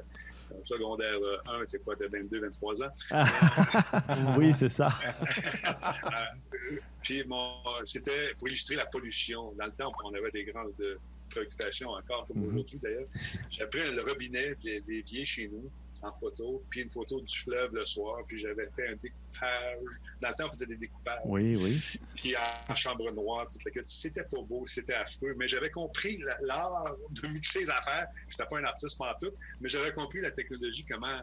secondaire 0.66 1.18
1, 1.48 1.66
t'es 1.66 1.80
quoi, 1.80 1.96
t'as 1.96 2.08
22, 2.08 2.40
23 2.42 2.84
ans? 2.84 2.92
oui, 4.38 4.54
c'est 4.54 4.70
ça. 4.70 4.90
Euh, 5.66 6.78
Puis 7.02 7.24
mon, 7.28 7.56
c'était 7.84 8.34
pour 8.38 8.48
illustrer 8.48 8.76
la 8.76 8.86
pollution. 8.86 9.52
Dans 9.58 9.66
le 9.66 9.72
temps, 9.72 9.92
on 10.06 10.14
avait 10.14 10.32
des 10.32 10.46
grandes 10.46 10.72
euh, 10.80 10.96
préoccupations 11.30 11.90
encore, 11.90 12.26
comme 12.28 12.38
Mhm. 12.38 12.48
aujourd'hui 12.50 12.80
d'ailleurs. 12.82 13.08
J'ai 13.50 13.66
pris 13.68 13.92
le 13.92 14.02
robinet 14.04 14.56
des, 14.64 14.80
des 14.82 15.02
vieux 15.02 15.26
chez 15.26 15.48
nous 15.50 15.70
en 16.04 16.14
photo, 16.14 16.64
puis 16.70 16.82
une 16.82 16.90
photo 16.90 17.22
du 17.22 17.34
fleuve 17.38 17.74
le 17.74 17.86
soir, 17.86 18.20
puis 18.28 18.38
j'avais 18.38 18.68
fait 18.70 18.88
un 18.90 18.96
découpage. 18.96 19.80
Dans 20.22 20.30
le 20.30 20.36
temps, 20.36 20.48
on 20.48 20.52
faisait 20.52 20.66
des 20.66 20.76
découpages. 20.76 21.20
Oui, 21.26 21.56
oui. 21.56 21.82
Puis 22.16 22.36
en, 22.70 22.76
chambre 22.76 23.12
noire, 23.12 23.48
toute 23.52 23.64
la 23.66 23.72
quête. 23.72 23.88
C'était 23.88 24.24
pas 24.24 24.42
beau, 24.42 24.66
c'était 24.68 24.94
affreux, 24.94 25.34
mais 25.38 25.48
j'avais 25.48 25.70
compris 25.70 26.18
la- 26.18 26.38
l'art 26.42 26.96
de 27.10 27.28
mixer 27.28 27.62
les 27.62 27.70
affaires. 27.70 28.08
J'étais 28.30 28.46
pas 28.46 28.60
un 28.60 28.64
artiste 28.66 29.00
en 29.00 29.14
tout, 29.20 29.32
mais 29.62 29.70
j'avais 29.70 29.92
compris 29.94 30.22
la 30.22 30.32
technologie, 30.32 30.86
comment, 30.90 31.20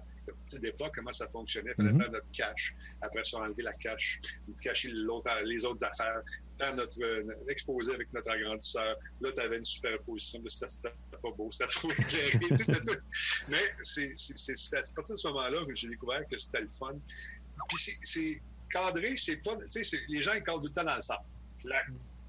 d'époque, 0.58 0.92
comment 0.94 1.12
ça 1.12 1.28
fonctionnait. 1.28 1.70
Il 1.72 1.76
fallait 1.76 1.92
Mhm. 1.92 2.00
faire 2.02 2.10
notre 2.12 2.30
cache. 2.32 2.74
Après 3.02 3.24
ça, 3.24 3.38
enlever 3.38 3.62
la 3.62 3.72
cache, 3.74 4.20
cacher 4.60 4.90
les 4.92 5.64
autres 5.64 5.84
affaires, 5.84 6.22
faire 6.60 6.74
notre, 6.76 7.02
euh, 7.02 7.22
exposer 7.48 7.94
avec 7.94 8.12
notre 8.12 8.30
agrandisseur. 8.30 8.96
Là, 9.20 9.30
tu 9.34 9.40
avais 9.40 9.58
une 9.58 9.64
superposition, 9.64 10.40
mais 10.42 10.50
c'était 10.50 10.68
c'était 10.68 10.88
pas 11.22 11.30
beau, 11.36 11.48
c'était 11.50 11.70
trop 11.70 11.90
éclairé. 11.90 12.30
tu 12.48 12.56
sais, 12.56 12.64
c'était 12.64 12.80
tout. 12.80 13.00
Mais 13.48 13.56
c'est 13.82 14.12
c'est- 14.16 14.36
c'est- 14.36 14.56
c'est 14.56 14.76
à 14.76 14.80
partir 14.94 15.14
de 15.14 15.18
ce 15.20 15.28
moment-là 15.28 15.64
que 15.66 15.74
j'ai 15.74 15.88
découvert 15.88 16.22
que 16.30 16.38
c'était 16.38 16.60
le 16.60 16.68
fun. 16.70 16.94
Puis 17.68 17.96
c'est- 18.02 18.42
cadré, 18.70 19.16
c'est 19.16 19.36
pas. 19.42 19.56
Tu 19.70 19.82
sais, 19.84 19.98
les 20.08 20.22
gens, 20.22 20.32
ils 20.34 20.42
cadrent 20.42 20.60
tout 20.60 20.66
le 20.68 20.72
temps 20.72 20.84
dans 20.84 20.94
le 20.94 21.00
sable. 21.00 21.24
Clac, 21.60 21.86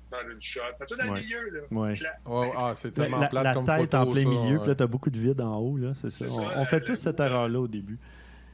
faire 0.10 0.30
une 0.30 0.41
shot. 0.41 0.62
Tout 0.88 0.96
dans 0.96 1.04
Ouais. 1.04 1.10
le 1.20 1.22
milieu, 1.24 1.50
là. 1.52 1.62
Ouais. 1.72 1.94
Clac. 1.94 2.20
Ouais, 2.28 2.52
ah, 2.58 2.74
c'est 2.76 2.88
La, 2.98 3.04
tellement 3.04 3.20
la- 3.20 3.28
plate 3.28 3.44
la 3.44 3.54
comme 3.54 3.65
tête 3.65 3.80
photo, 3.82 3.98
en 3.98 4.12
plein 4.12 4.24
ça, 4.24 4.30
milieu, 4.30 4.54
ouais. 4.56 4.60
puis 4.60 4.67
là, 4.70 4.76
t'as 4.76 4.88
beaucoup 4.88 5.10
de 5.10 5.20
vide 5.20 5.39
en 5.41 5.58
haut, 5.60 5.78
là, 5.78 5.94
c'est 5.96 6.10
ça. 6.10 6.26
On, 6.58 6.65
fait 6.65 6.82
tous 6.82 6.96
cette 6.96 7.20
erreur-là 7.20 7.60
au 7.60 7.67
début. 7.67 7.98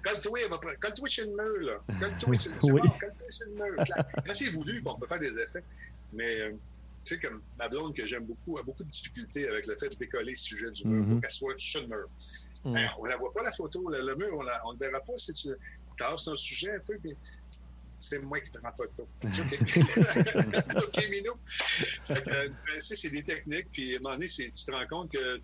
Colle-toi, 0.08 0.60
colle-toi 0.82 1.10
sur 1.10 1.26
le 1.26 1.32
mur, 1.32 1.68
là. 1.72 1.80
Colle-toi 2.00 2.36
sur 2.36 2.52
le 2.52 2.58
Oui. 2.74 2.82
mur. 2.82 2.94
Sur 3.30 3.48
le. 3.48 4.22
Quand 4.26 4.34
c'est 4.34 4.50
voulu, 4.50 4.82
bon, 4.82 4.94
on 4.96 5.00
peut 5.00 5.08
faire 5.08 5.20
des 5.20 5.28
effets. 5.42 5.64
Mais, 6.14 6.42
euh, 6.42 6.52
tu 7.04 7.16
sais, 7.16 7.20
comme 7.20 7.42
ma 7.58 7.68
blonde 7.70 7.96
que 7.96 8.06
j'aime 8.06 8.26
beaucoup 8.26 8.58
a 8.58 8.64
beaucoup 8.64 8.84
de 8.84 8.90
difficultés 8.90 9.48
avec 9.48 9.68
le 9.68 9.76
fait 9.78 9.90
de 9.90 9.96
décoller 9.96 10.32
le 10.32 10.36
sujet 10.36 10.72
du 10.72 10.88
mur. 10.88 11.06
Mhm. 11.06 11.22
Qu'elle 11.22 11.30
soit 11.32 11.54
sur 11.58 11.82
le 11.82 11.88
mur. 11.88 12.08
Mm. 12.64 12.74
Ben, 12.74 12.90
on 13.00 13.06
la 13.06 13.18
voit 13.18 13.34
pas, 13.34 13.44
la 13.44 13.52
photo. 13.52 13.90
Le, 13.90 14.02
le 14.02 14.16
mur, 14.16 14.44
on 14.66 14.74
ne 14.74 14.80
verra 14.80 15.00
pas 15.00 15.14
si 15.16 15.34
tu 15.34 15.50
tasses 15.98 16.24
ton 16.26 16.36
sujet 16.36 16.72
un 16.72 16.80
peu, 16.86 16.98
puis 17.00 17.16
c'est 18.00 18.20
moi 18.20 18.40
qui 18.40 18.52
prends 18.52 18.72
photo. 18.78 19.08
OK, 19.24 21.10
Minou. 21.10 21.34
Euh, 22.12 22.50
ben, 22.50 22.80
ça, 22.80 22.96
c'est 22.96 23.10
des 23.10 23.24
techniques, 23.24 23.68
puis 23.72 23.94
à 23.94 23.98
un 23.98 24.02
moment 24.02 24.16
donné, 24.16 24.28
tu 24.28 24.52
te 24.52 24.72
rends 24.72 24.88
compte 24.88 25.12
que 25.12 25.40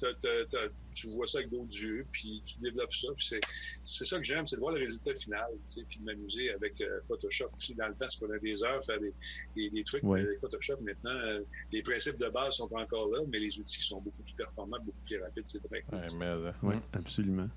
tu 0.91 1.07
vois 1.09 1.27
ça 1.27 1.39
avec 1.39 1.49
d'autres 1.49 1.73
yeux, 1.73 2.05
puis 2.11 2.43
tu 2.45 2.59
développes 2.59 2.93
ça, 2.93 3.07
puis 3.15 3.25
c'est 3.25 3.39
c'est 3.83 4.05
ça 4.05 4.17
que 4.17 4.23
j'aime, 4.23 4.47
c'est 4.47 4.55
de 4.55 4.61
voir 4.61 4.73
le 4.73 4.81
résultat 4.81 5.13
final, 5.15 5.47
tu 5.67 5.73
sais, 5.73 5.81
puis 5.87 5.99
de 5.99 6.05
m'amuser 6.05 6.51
avec 6.51 6.79
euh, 6.81 6.99
Photoshop 7.07 7.49
aussi. 7.55 7.75
Dans 7.75 7.87
le 7.87 7.95
temps, 7.95 8.07
ça 8.07 8.17
prenait 8.25 8.39
des 8.39 8.63
heures 8.63 8.83
faire 8.85 8.99
des, 8.99 9.13
des, 9.55 9.69
des 9.69 9.83
trucs. 9.83 10.03
Ouais. 10.03 10.21
Avec 10.21 10.39
Photoshop, 10.39 10.77
maintenant, 10.81 11.11
euh, 11.11 11.41
les 11.71 11.81
principes 11.81 12.17
de 12.17 12.29
base 12.29 12.55
sont 12.55 12.73
encore 12.73 13.09
là, 13.11 13.19
mais 13.31 13.39
les 13.39 13.59
outils 13.59 13.81
sont 13.81 14.01
beaucoup 14.01 14.23
plus 14.23 14.35
performants, 14.35 14.77
beaucoup 14.83 15.01
plus 15.05 15.21
rapides. 15.21 15.47
C'est 15.47 15.61
vrai. 15.67 15.83
Ouais, 15.91 16.05
mais, 16.17 16.25
euh, 16.25 16.51
Oui, 16.61 16.75
absolument. 16.93 17.49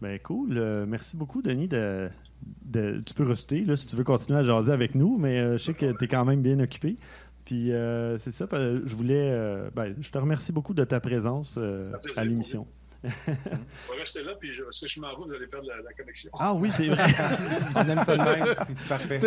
Ben 0.00 0.18
cool. 0.20 0.56
Euh, 0.56 0.86
merci 0.86 1.16
beaucoup, 1.16 1.42
Denis. 1.42 1.66
De, 1.68 2.08
de- 2.64 3.02
tu 3.04 3.14
peux 3.14 3.24
rester 3.24 3.60
là, 3.64 3.76
si 3.76 3.86
tu 3.86 3.96
veux 3.96 4.04
continuer 4.04 4.38
à 4.38 4.42
jaser 4.42 4.72
avec 4.72 4.94
nous, 4.94 5.18
mais 5.18 5.38
euh, 5.40 5.52
je 5.58 5.64
sais 5.64 5.74
que 5.74 5.92
tu 5.96 6.04
es 6.04 6.08
quand 6.08 6.24
même 6.24 6.42
bien 6.42 6.58
occupé. 6.60 6.96
Puis 7.44 7.72
euh, 7.72 8.18
c'est 8.18 8.30
ça, 8.30 8.46
je 8.52 8.94
voulais. 8.94 9.30
euh, 9.32 9.70
ben, 9.74 9.94
je 10.00 10.10
te 10.10 10.18
remercie 10.18 10.52
beaucoup 10.52 10.74
de 10.74 10.84
ta 10.84 11.00
présence 11.00 11.56
à 12.16 12.24
l'émission. 12.24 12.66
On 13.04 13.92
va 13.92 14.00
rester 14.00 14.24
là, 14.24 14.32
puis 14.40 14.52
je, 14.52 14.62
parce 14.62 14.80
que 14.80 14.88
je 14.88 15.00
m'en 15.00 15.08
vais, 15.10 15.24
vous 15.28 15.32
allez 15.32 15.46
perdre 15.46 15.68
la, 15.68 15.76
la 15.76 15.92
connexion. 15.92 16.30
Ah 16.38 16.52
oui, 16.54 16.68
c'est 16.70 16.88
vrai. 16.88 17.06
On 17.76 17.88
aime 17.88 18.02
ça 18.02 18.16
de 18.16 18.22
même. 18.22 18.54
C'est 18.78 18.88
parfait. 18.88 19.20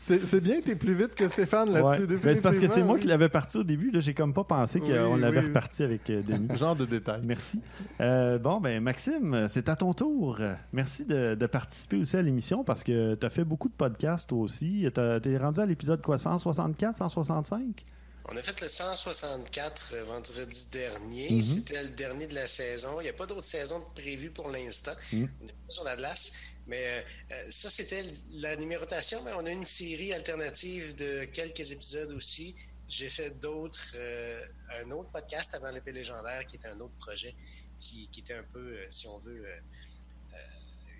C'est- 0.00 0.40
bien, 0.40 0.60
t'es 0.60 0.74
plus 0.74 0.94
vite 0.94 1.14
que 1.14 1.28
Stéphane 1.28 1.68
Ouais. 1.70 1.80
là-dessus. 1.80 2.06
Ben, 2.06 2.34
c'est 2.34 2.42
parce 2.42 2.58
que 2.58 2.68
c'est 2.68 2.82
moi 2.82 2.94
oui. 2.96 3.00
qui 3.02 3.06
l'avais 3.06 3.28
parti 3.28 3.58
au 3.58 3.62
début. 3.64 3.90
Là, 3.90 4.00
j'ai 4.00 4.14
comme 4.14 4.34
pas 4.34 4.44
pensé 4.44 4.80
Oui, 4.80 4.88
qu'on 4.90 5.16
l'avait 5.16 5.40
oui. 5.40 5.46
reparti 5.46 5.82
avec 5.84 6.10
euh, 6.10 6.22
Denis. 6.22 6.48
Genre 6.58 6.74
de 6.76 6.84
détail. 6.84 7.20
Merci. 7.24 7.60
Euh, 8.00 8.38
bon, 8.38 8.60
ben 8.60 8.82
Maxime, 8.82 9.46
c'est 9.48 9.68
à 9.68 9.76
ton 9.76 9.92
tour. 9.94 10.40
Merci 10.72 11.04
de, 11.04 11.34
de 11.34 11.46
participer 11.46 11.98
aussi 11.98 12.16
à 12.16 12.22
l'émission 12.22 12.64
parce 12.64 12.82
que 12.82 13.14
tu 13.14 13.24
as 13.26 13.30
fait 13.30 13.44
beaucoup 13.44 13.68
de 13.68 13.74
podcasts 13.74 14.28
toi 14.28 14.40
aussi. 14.40 14.88
Tu 14.94 15.00
es 15.30 15.36
rendu 15.38 15.60
à 15.60 15.66
l'épisode 15.66 16.02
quoi, 16.02 16.18
164, 16.18 16.96
165? 16.96 17.84
On 18.26 18.36
a 18.36 18.42
fait 18.42 18.60
le 18.60 18.68
164 18.68 19.94
euh, 19.94 20.04
vendredi 20.04 20.66
dernier. 20.70 21.30
Mhm. 21.30 21.42
C'était 21.42 21.82
le 21.82 21.90
dernier 21.90 22.26
de 22.26 22.34
la 22.34 22.46
saison. 22.46 23.00
Il 23.00 23.04
n'y 23.04 23.10
a 23.10 23.14
pas 23.14 23.26
d'autres 23.26 23.42
saisons 23.42 23.80
prévues 23.94 24.30
pour 24.30 24.48
l'instant. 24.48 24.94
Mhm. 25.12 25.28
On 25.42 25.46
est 25.46 25.52
pas 25.52 25.70
sur 25.70 25.84
la 25.84 25.96
glace. 25.96 26.32
Mais 26.66 26.84
euh, 26.86 27.02
euh, 27.32 27.46
ça, 27.50 27.68
c'était 27.68 28.04
la 28.30 28.56
numérotation. 28.56 29.22
Mais 29.24 29.32
on 29.32 29.44
a 29.44 29.50
une 29.50 29.64
série 29.64 30.12
alternative 30.12 30.94
de 30.94 31.24
quelques 31.24 31.72
épisodes 31.72 32.12
aussi. 32.12 32.54
J'ai 32.88 33.08
fait 33.08 33.30
d'autres, 33.30 33.94
euh, 33.96 34.44
un 34.82 34.90
autre 34.90 35.10
podcast 35.10 35.54
avant 35.54 35.70
l'épée 35.70 35.92
légendaire, 35.92 36.46
qui 36.46 36.56
était 36.56 36.68
un 36.68 36.78
autre 36.80 36.94
projet, 36.98 37.34
qui, 37.80 38.08
qui 38.08 38.20
était 38.20 38.34
un 38.34 38.44
peu, 38.44 38.58
euh, 38.58 38.86
si 38.90 39.06
on 39.08 39.18
veut, 39.18 39.44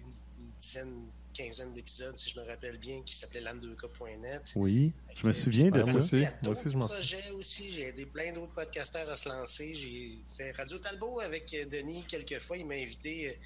une, 0.00 0.12
une 0.38 0.50
dizaine, 0.56 1.06
quinzaine 1.32 1.72
d'épisodes, 1.74 2.16
si 2.16 2.30
je 2.30 2.38
me 2.40 2.46
rappelle 2.46 2.78
bien, 2.78 3.02
qui 3.02 3.14
s'appelait 3.16 3.40
lan2k.net. 3.42 4.52
Oui, 4.56 4.92
je 5.14 5.26
me 5.26 5.32
souviens 5.32 5.70
de 5.70 5.82
ça. 5.82 5.94
aussi. 5.94 6.20
Moi 6.42 6.52
aussi, 6.52 6.70
je 6.70 6.76
m'en 6.76 6.88
souviens. 6.88 7.18
aussi. 7.38 7.70
J'ai 7.72 7.88
aidé 7.88 8.06
plein 8.06 8.32
d'autres 8.32 8.52
podcasteurs 8.52 9.08
à 9.10 9.16
se 9.16 9.28
lancer. 9.28 9.74
J'ai 9.74 10.18
fait 10.26 10.52
Radio 10.52 10.78
Talbot 10.78 11.20
avec 11.20 11.52
euh, 11.54 11.64
Denis 11.66 12.04
quelques 12.06 12.38
fois. 12.40 12.56
Il 12.56 12.66
m'a 12.66 12.74
invité, 12.74 13.38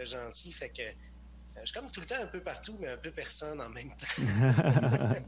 euh, 0.00 0.04
gentil. 0.04 0.52
Fait 0.52 0.68
que 0.68 0.82
euh, 0.82 1.60
je 1.62 1.66
suis 1.70 1.74
comme 1.80 1.90
tout 1.90 2.00
le 2.00 2.06
temps 2.06 2.20
un 2.22 2.26
peu 2.26 2.40
partout, 2.40 2.76
mais 2.80 2.88
un 2.88 2.96
peu 2.98 3.10
personne 3.10 3.60
en 3.60 3.68
même 3.70 3.90
temps. 3.90 4.22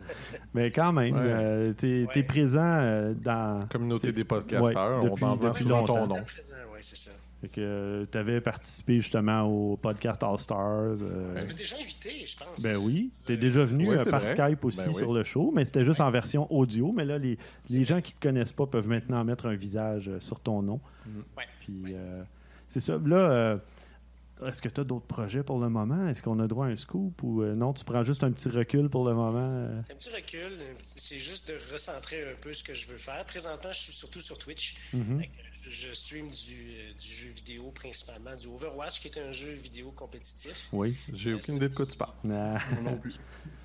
Mais 0.54 0.70
quand 0.70 0.92
même, 0.92 1.14
Ouais. 1.16 1.74
tu 1.76 2.02
es, 2.02 2.06
Ouais. 2.06 2.22
présent 2.22 2.62
euh, 2.80 3.14
dans. 3.14 3.66
Communauté 3.68 4.12
des 4.12 4.24
podcasteurs, 4.24 5.02
Ouais, 5.02 5.08
on 5.08 5.12
depuis- 5.14 5.24
en 5.24 5.36
vend 5.36 5.54
souvent 5.54 5.84
ton 5.84 5.96
longtemps. 5.96 6.16
nom. 6.18 6.24
Présent, 6.24 6.54
ouais, 6.72 6.80
c'est 6.82 6.96
ça. 6.98 7.10
Fait 7.40 7.48
que 7.48 8.04
tu 8.10 8.18
avais 8.18 8.40
participé 8.40 8.96
justement 8.96 9.42
au 9.44 9.76
podcast 9.76 10.20
All 10.24 10.36
Stars. 10.38 10.96
euh, 11.02 11.36
Tu 11.38 11.46
m'as 11.46 11.52
déjà 11.52 11.76
invité, 11.76 12.26
je 12.26 12.36
pense. 12.36 12.62
Ben 12.62 12.76
oui, 12.76 13.12
tu 13.26 13.32
es 13.32 13.36
déjà 13.36 13.64
venu 13.64 13.88
euh, 13.88 14.04
par 14.04 14.20
vrai. 14.20 14.30
Skype 14.34 14.64
aussi 14.64 14.78
Ben 14.80 14.88
oui. 14.88 14.94
sur 14.94 15.12
le 15.12 15.22
show, 15.22 15.52
mais 15.54 15.64
c'était 15.64 15.84
juste 15.84 16.00
en 16.00 16.10
version 16.10 16.52
audio. 16.52 16.90
Mais 16.90 17.04
là, 17.04 17.16
les, 17.18 17.38
les 17.70 17.84
gens 17.84 18.00
qui 18.00 18.12
ne 18.12 18.18
te 18.18 18.22
connaissent 18.22 18.52
pas 18.52 18.66
peuvent 18.66 18.88
maintenant 18.88 19.22
mettre 19.24 19.46
un 19.46 19.54
visage 19.54 20.08
euh, 20.08 20.18
sur 20.20 20.40
ton 20.40 20.62
nom. 20.62 20.80
Ouais. 21.36 21.44
Puis 21.60 21.94
euh, 21.94 22.22
c'est 22.66 22.80
ça. 22.80 22.98
Là, 23.06 23.16
euh, 23.16 23.58
est-ce 24.44 24.60
que 24.62 24.68
tu 24.68 24.80
as 24.80 24.84
d'autres 24.84 25.06
projets 25.06 25.42
pour 25.44 25.58
le 25.60 25.68
moment? 25.68 26.06
Est-ce 26.08 26.22
qu'on 26.24 26.38
a 26.40 26.46
droit 26.48 26.66
à 26.66 26.70
un 26.70 26.76
scoop 26.76 27.22
ou 27.24 27.42
euh, 27.42 27.54
non, 27.54 27.72
tu 27.72 27.84
prends 27.84 28.02
juste 28.04 28.22
un 28.24 28.30
petit 28.32 28.48
recul 28.48 28.88
pour 28.88 29.04
le 29.08 29.14
moment? 29.14 29.48
euh? 29.52 29.80
C'est 29.86 29.92
un 29.92 29.96
petit 29.96 30.10
recul. 30.10 30.52
C'est 30.80 31.18
juste 31.18 31.48
de 31.50 31.54
recentrer 31.72 32.22
un 32.22 32.34
peu 32.40 32.52
ce 32.52 32.62
que 32.64 32.74
je 32.74 32.86
veux 32.88 32.98
faire. 32.98 33.24
Présentement, 33.26 33.70
je 33.72 33.78
suis 33.78 33.92
surtout 33.92 34.20
sur 34.20 34.38
Twitch. 34.38 34.76
Mhm. 34.92 35.20
Fait 35.20 35.26
que 35.26 35.32
Je 35.68 35.92
stream 35.94 36.28
du, 36.30 36.70
euh, 36.70 36.92
du 36.98 37.08
jeu 37.12 37.28
vidéo, 37.30 37.70
principalement 37.74 38.34
du 38.34 38.46
Overwatch, 38.46 39.00
qui 39.00 39.08
est 39.08 39.18
un 39.20 39.32
jeu 39.32 39.52
vidéo 39.52 39.90
compétitif. 39.92 40.68
Oui. 40.72 40.96
J'ai 41.12 41.34
aucune 41.34 41.56
idée 41.56 41.68
de 41.68 41.74
quoi 41.74 41.86
tu 41.86 41.96
parles. 41.96 42.14
Ah, 42.30 42.58
non 42.82 42.96
plus. 42.96 43.18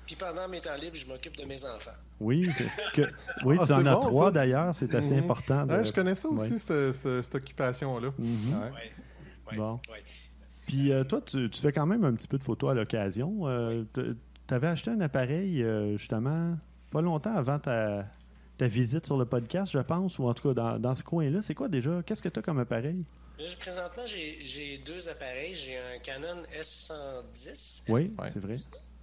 Puis 0.06 0.16
pendant 0.16 0.46
mes 0.48 0.60
temps 0.60 0.76
libres, 0.76 0.96
je 0.96 1.06
m'occupe 1.06 1.36
de 1.36 1.44
mes 1.44 1.64
enfants. 1.64 1.90
oui, 2.20 2.46
que- 2.92 3.02
oui 3.44 3.56
Ah, 3.58 3.66
tu 3.66 3.72
en 3.72 3.86
as 3.86 3.96
trois 3.96 4.30
d'ailleurs. 4.30 4.74
C'est 4.74 4.94
assez 4.94 5.14
Mhm. 5.14 5.24
important. 5.24 5.64
de- 5.66 5.72
Ouais, 5.72 5.84
je 5.84 5.92
connais 5.92 6.14
ça 6.14 6.28
aussi, 6.28 6.52
Ouais. 6.52 6.92
cette, 6.92 7.34
occupation-là. 7.34 8.08
Ouais. 8.18 8.70
Ouais. 9.50 9.56
Bon. 9.56 9.80
Ouais. 9.90 10.02
Puis 10.66 10.92
euh, 10.92 11.04
toi, 11.04 11.20
tu, 11.22 11.48
tu 11.50 11.60
fais 11.60 11.72
quand 11.72 11.86
même 11.86 12.04
un 12.04 12.12
petit 12.14 12.28
peu 12.28 12.38
de 12.38 12.44
photos 12.44 12.70
à 12.72 12.74
l'occasion. 12.74 13.46
Euh, 13.48 13.84
tu 13.94 14.14
avais 14.54 14.66
acheté 14.68 14.90
un 14.90 15.00
appareil, 15.00 15.62
euh, 15.62 15.96
justement, 15.96 16.56
pas 16.90 17.00
longtemps 17.00 17.34
avant 17.34 17.58
ta, 17.58 18.06
ta 18.56 18.66
visite 18.68 19.06
sur 19.06 19.16
le 19.16 19.24
podcast, 19.24 19.72
je 19.72 19.78
pense, 19.80 20.18
ou 20.18 20.24
en 20.28 20.34
tout 20.34 20.48
cas 20.48 20.54
dans, 20.54 20.78
dans 20.78 20.94
ce 20.94 21.02
coin-là. 21.02 21.42
C'est 21.42 21.54
quoi 21.54 21.68
déjà? 21.68 22.02
Qu'est-ce 22.06 22.22
que 22.22 22.28
tu 22.28 22.38
as 22.38 22.42
comme 22.42 22.58
appareil? 22.60 23.04
Là, 23.38 23.44
je- 23.46 23.56
présentement, 23.56 24.06
j'ai 24.06 24.46
j'ai 24.46 24.78
deux 24.78 25.08
appareils. 25.08 25.54
J'ai 25.56 25.76
un 25.76 25.98
Canon 25.98 26.42
S110, 26.56 27.84
Oui, 27.88 28.12
Ouais. 28.18 28.30
c'est 28.32 28.38
vrai. 28.40 28.56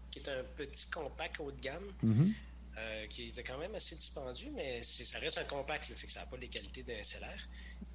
qui 0.09 0.19
est 0.19 0.27
un 0.29 0.43
petit 0.57 0.89
compact 0.91 1.39
haut 1.39 1.51
de 1.51 1.61
gamme, 1.61 1.85
Mhm. 2.03 2.33
euh, 2.77 3.07
qui 3.07 3.27
était 3.29 3.43
quand 3.43 3.57
même 3.57 3.73
assez 3.75 3.95
dispendieux, 3.95 4.49
mais 4.53 4.83
ça 4.83 5.19
reste 5.19 5.37
un 5.37 5.45
compact, 5.45 5.87
là, 5.89 5.95
fait 5.95 6.05
que 6.07 6.11
ça 6.11 6.19
n'a 6.21 6.25
pas 6.25 6.35
les 6.37 6.49
qualités 6.49 6.83
d'un 6.83 6.97
SLR. 7.01 7.47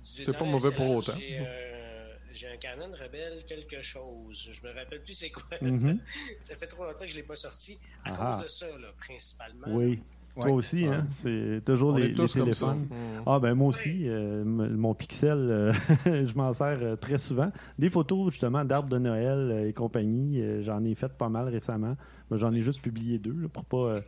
C'est 0.03 0.25
pas 0.33 0.45
le 0.45 0.51
mauvais 0.51 0.71
pour 0.73 0.90
autant. 0.97 1.12
J'ai 1.19 1.38
euh, 1.40 2.16
j'ai 2.33 2.49
un 2.49 2.57
Canon 2.59 2.90
Rebelle 2.92 3.45
quelque 3.47 3.83
chose. 3.83 4.49
Je 4.53 4.66
me 4.66 4.73
rappelle 4.75 5.03
plus 5.03 5.12
c'est 5.14 5.31
quoi. 5.31 5.45
Mhm. 5.61 5.99
ça 6.40 6.55
fait 6.55 6.66
trop 6.66 6.85
longtemps 6.85 7.05
que 7.05 7.11
je 7.11 7.16
ne 7.16 7.21
l'ai 7.23 7.27
pas 7.27 7.35
sorti. 7.37 7.79
À 8.05 8.12
Ah. 8.14 8.33
cause 8.35 8.42
de 8.45 8.49
ça, 8.49 8.66
là, 8.79 8.88
principalement. 8.99 9.66
Oui. 9.69 10.01
Toi 10.37 10.44
Ouais, 10.46 10.53
aussi, 10.53 10.87
hein? 10.87 11.07
C'est 11.18 11.62
toujours 11.64 11.94
On 11.94 11.96
les, 11.96 12.09
est 12.11 12.14
tous 12.14 12.35
les 12.35 12.42
comme 12.42 12.53
ça. 12.53 12.66
téléphones. 12.66 12.87
Mhm. 12.90 13.22
Ah 13.27 13.38
ben 13.40 13.55
moi 13.55 13.68
aussi, 13.68 14.03
euh, 14.09 14.44
mon 14.44 14.94
Pixel, 14.94 15.38
euh, 15.38 15.72
je 16.05 16.35
m'en 16.37 16.53
sers 16.53 16.79
euh, 16.83 16.96
très 16.96 17.18
souvent. 17.18 17.51
Des 17.79 17.88
photos 17.88 18.31
justement 18.33 18.64
d'arbres 18.64 18.90
de 18.90 18.99
Noël 18.99 19.38
euh, 19.51 19.68
et 19.68 19.72
compagnie, 19.72 20.40
euh, 20.42 20.62
j'en 20.62 20.85
ai 20.85 20.94
fait 20.94 21.12
pas 21.12 21.29
mal 21.31 21.49
récemment. 21.49 21.96
Mais 22.31 22.37
J'en 22.38 22.53
ai 22.53 22.61
juste 22.61 22.83
publié 22.83 23.18
deux 23.18 23.33
là, 23.40 23.49
pour 23.49 23.64
pas 23.64 23.77
euh, 23.94 24.01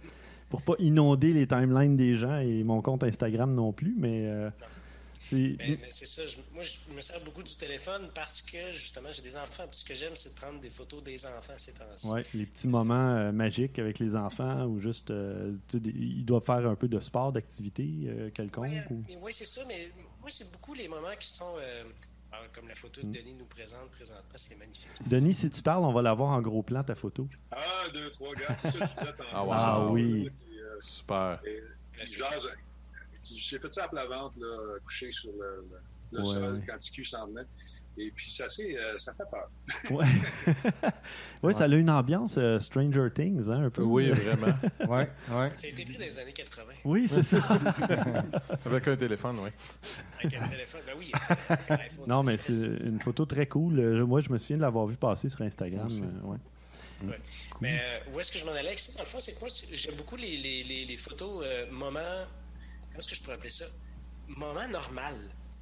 pour 0.50 0.62
pas 0.62 0.74
inonder 0.78 1.32
les 1.32 1.46
timelines 1.46 1.96
des 1.96 2.14
gens 2.16 2.38
et 2.38 2.62
mon 2.64 2.80
compte 2.82 3.04
Instagram 3.04 3.54
non 3.54 3.72
plus. 3.72 3.94
Mais 3.98 4.24
euh, 4.26 4.50
Mais, 5.36 5.56
mais 5.58 5.78
c'est 5.90 6.06
ça. 6.06 6.24
je- 6.26 6.36
moi, 6.52 6.62
je 6.62 6.92
me 6.94 7.00
sers 7.00 7.20
beaucoup 7.24 7.42
du 7.42 7.54
téléphone 7.56 8.10
parce 8.14 8.42
que, 8.42 8.72
justement, 8.72 9.10
j'ai 9.12 9.22
des 9.22 9.36
enfants. 9.36 9.64
Puis 9.70 9.80
ce 9.80 9.84
que 9.84 9.94
j'aime, 9.94 10.16
c'est 10.16 10.34
de 10.34 10.38
prendre 10.40 10.60
des 10.60 10.70
photos 10.70 11.02
des 11.02 11.24
enfants 11.26 11.52
ces 11.56 11.72
temps-ci. 11.72 12.06
ouais, 12.08 12.24
les 12.34 12.46
petits 12.46 12.68
moments 12.68 13.10
euh, 13.16 13.32
magiques 13.32 13.78
avec 13.78 13.98
les 13.98 14.16
enfants 14.16 14.64
ou 14.66 14.78
juste 14.80 15.10
euh, 15.10 15.54
ils 15.84 16.24
doivent 16.24 16.44
faire 16.44 16.66
un 16.66 16.74
peu 16.74 16.88
de 16.88 17.00
sport, 17.00 17.32
d'activité 17.32 17.86
euh, 18.06 18.30
quelconque. 18.30 18.66
Oui, 18.68 18.78
ou- 18.90 19.04
mais 19.08 19.18
oui, 19.22 19.32
c'est 19.32 19.44
ça, 19.44 19.62
mais 19.66 19.90
moi, 20.20 20.30
c'est 20.30 20.50
beaucoup 20.52 20.74
les 20.74 20.88
moments 20.88 21.14
qui 21.18 21.28
sont, 21.28 21.54
euh, 21.58 21.84
alors, 22.30 22.50
comme 22.52 22.68
la 22.68 22.74
photo 22.74 23.00
Mm. 23.02 23.12
que 23.12 23.18
Denis 23.18 23.34
nous 23.34 23.46
présente 23.46 23.90
présentement, 23.90 24.22
c'est 24.34 24.58
magnifique. 24.58 24.88
Denis, 25.06 25.34
si 25.34 25.48
tu 25.50 25.62
parles, 25.62 25.84
on 25.84 25.92
va 25.92 26.02
l'avoir 26.02 26.30
en 26.30 26.40
gros 26.42 26.62
plan 26.62 26.82
ta 26.84 26.94
photo. 26.94 27.26
Ah, 27.50 27.84
deux, 27.92 28.10
trois 28.10 28.34
gars, 28.34 28.54
c'est 28.58 28.70
ça 28.70 28.78
que 28.80 28.86
je. 28.86 29.24
Ah, 29.32 29.44
wow. 29.44 29.52
Ah 29.54 29.86
oui. 29.90 30.28
Euh, 30.28 30.76
Super. 30.80 31.40
et- 31.46 31.62
j'ai- 33.36 33.58
fait 33.58 33.72
ça 33.72 33.84
à 33.84 33.88
plat 33.88 34.06
ventre, 34.06 34.38
là, 34.40 34.78
couché 34.84 35.10
sur 35.12 35.32
le, 35.32 35.38
le- 35.70 35.78
le 36.12 36.18
Ouais, 36.20 36.24
sol 36.24 36.54
ouais. 36.54 36.60
quand 36.66 36.78
TQ 36.78 37.04
s'en 37.04 37.26
venait. 37.28 37.42
Et 38.00 38.12
puis, 38.14 38.30
ça, 38.30 38.48
c'est, 38.48 38.78
euh, 38.78 38.96
ça 38.96 39.12
fait 39.12 39.24
peur. 39.28 39.50
Ouais, 39.90 40.06
ouais, 41.42 41.52
ça 41.52 41.64
a 41.64 41.68
une 41.68 41.90
ambiance 41.90 42.36
euh, 42.38 42.60
Stranger 42.60 43.08
Things, 43.12 43.50
hein, 43.50 43.64
un 43.64 43.70
peu. 43.70 43.82
Oui, 43.82 44.10
vraiment. 44.10 44.54
Ouais, 44.88 45.10
ouais. 45.30 45.50
Ça 45.54 45.66
a 45.66 45.70
été 45.70 45.84
pris 45.84 45.94
dans 45.94 46.04
les 46.04 46.18
années 46.20 46.32
80. 46.32 46.64
Oui, 46.84 47.08
c'est 47.08 47.24
ça. 47.24 47.38
Avec 48.64 48.86
un 48.88 48.96
téléphone, 48.96 49.38
oui. 49.42 49.50
Avec 50.20 50.34
un 50.40 50.48
téléphone, 50.48 50.80
ben 50.86 50.94
oui. 50.96 51.10
avec 51.48 51.70
un 51.70 51.74
iPhone 51.74 52.04
non, 52.06 52.22
mais 52.22 52.36
6S. 52.36 52.52
c'est 52.52 52.86
une 52.86 53.00
photo 53.00 53.26
très 53.26 53.46
cool. 53.46 53.76
Je- 53.96 54.02
Moi, 54.02 54.20
je 54.20 54.30
me 54.30 54.38
souviens 54.38 54.56
de 54.58 54.62
l'avoir 54.62 54.86
vu 54.86 54.96
passer 54.96 55.28
sur 55.28 55.42
Instagram. 55.42 55.88
Euh, 55.90 56.26
ouais. 56.28 56.38
Mais 57.60 57.80
euh, 57.80 58.12
où 58.14 58.20
est-ce 58.20 58.30
que 58.32 58.38
je 58.38 58.44
m'en 58.44 58.52
allais 58.52 58.68
avec 58.68 58.78
ça? 58.78 58.92
Dans 58.94 59.00
le 59.00 59.06
fond, 59.06 59.20
c'est 59.20 59.34
que 59.34 59.40
moi, 59.40 59.48
j'aime 59.72 59.94
beaucoup 59.96 60.16
les, 60.16 60.36
les, 60.36 60.62
les, 60.64 60.84
les 60.84 60.96
photos 60.96 61.42
euh, 61.44 61.70
moments. 61.70 62.24
Comment 62.98 63.06
est-ce 63.06 63.08
que 63.10 63.14
je 63.14 63.20
pourrais 63.22 63.36
appeler 63.36 63.50
ça? 63.50 63.64
Moment 64.26 64.66
normal. 64.68 65.14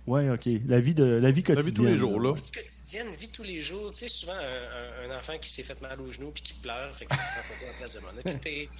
Ouais, 0.07 0.31
ok. 0.31 0.47
La 0.69 0.81
vie 0.81 0.95
de 0.95 1.05
la 1.05 1.31
vie 1.33 1.43
La 1.43 1.57
quotidienne. 1.57 1.65
vie 1.67 1.71
de 1.73 1.77
tous 1.77 1.85
les 1.85 1.97
jours, 1.99 2.19
là. 2.19 2.33
Vie 2.33 2.51
quotidienne, 2.51 3.09
vie 3.15 3.29
tous 3.29 3.43
les 3.43 3.61
jours. 3.61 3.93
Tu 3.93 3.99
sais, 3.99 4.09
souvent, 4.09 4.33
un, 4.33 4.39
un- 4.39 5.11
un 5.11 5.19
enfant 5.19 5.37
qui 5.39 5.51
s'est 5.51 5.63
fait 5.65 5.79
mal 5.83 6.01
au 6.01 6.11
genou 6.11 6.31
puis 6.31 6.43
qui 6.43 6.55
pleure, 6.55 6.95
fait 6.95 7.05
qu'il 7.05 7.15
prend 7.17 7.43
photo 7.43 7.67
la 7.67 7.73
place 7.75 7.93
de 7.95 8.01
m'en 8.01 8.19
occuper. 8.31 8.71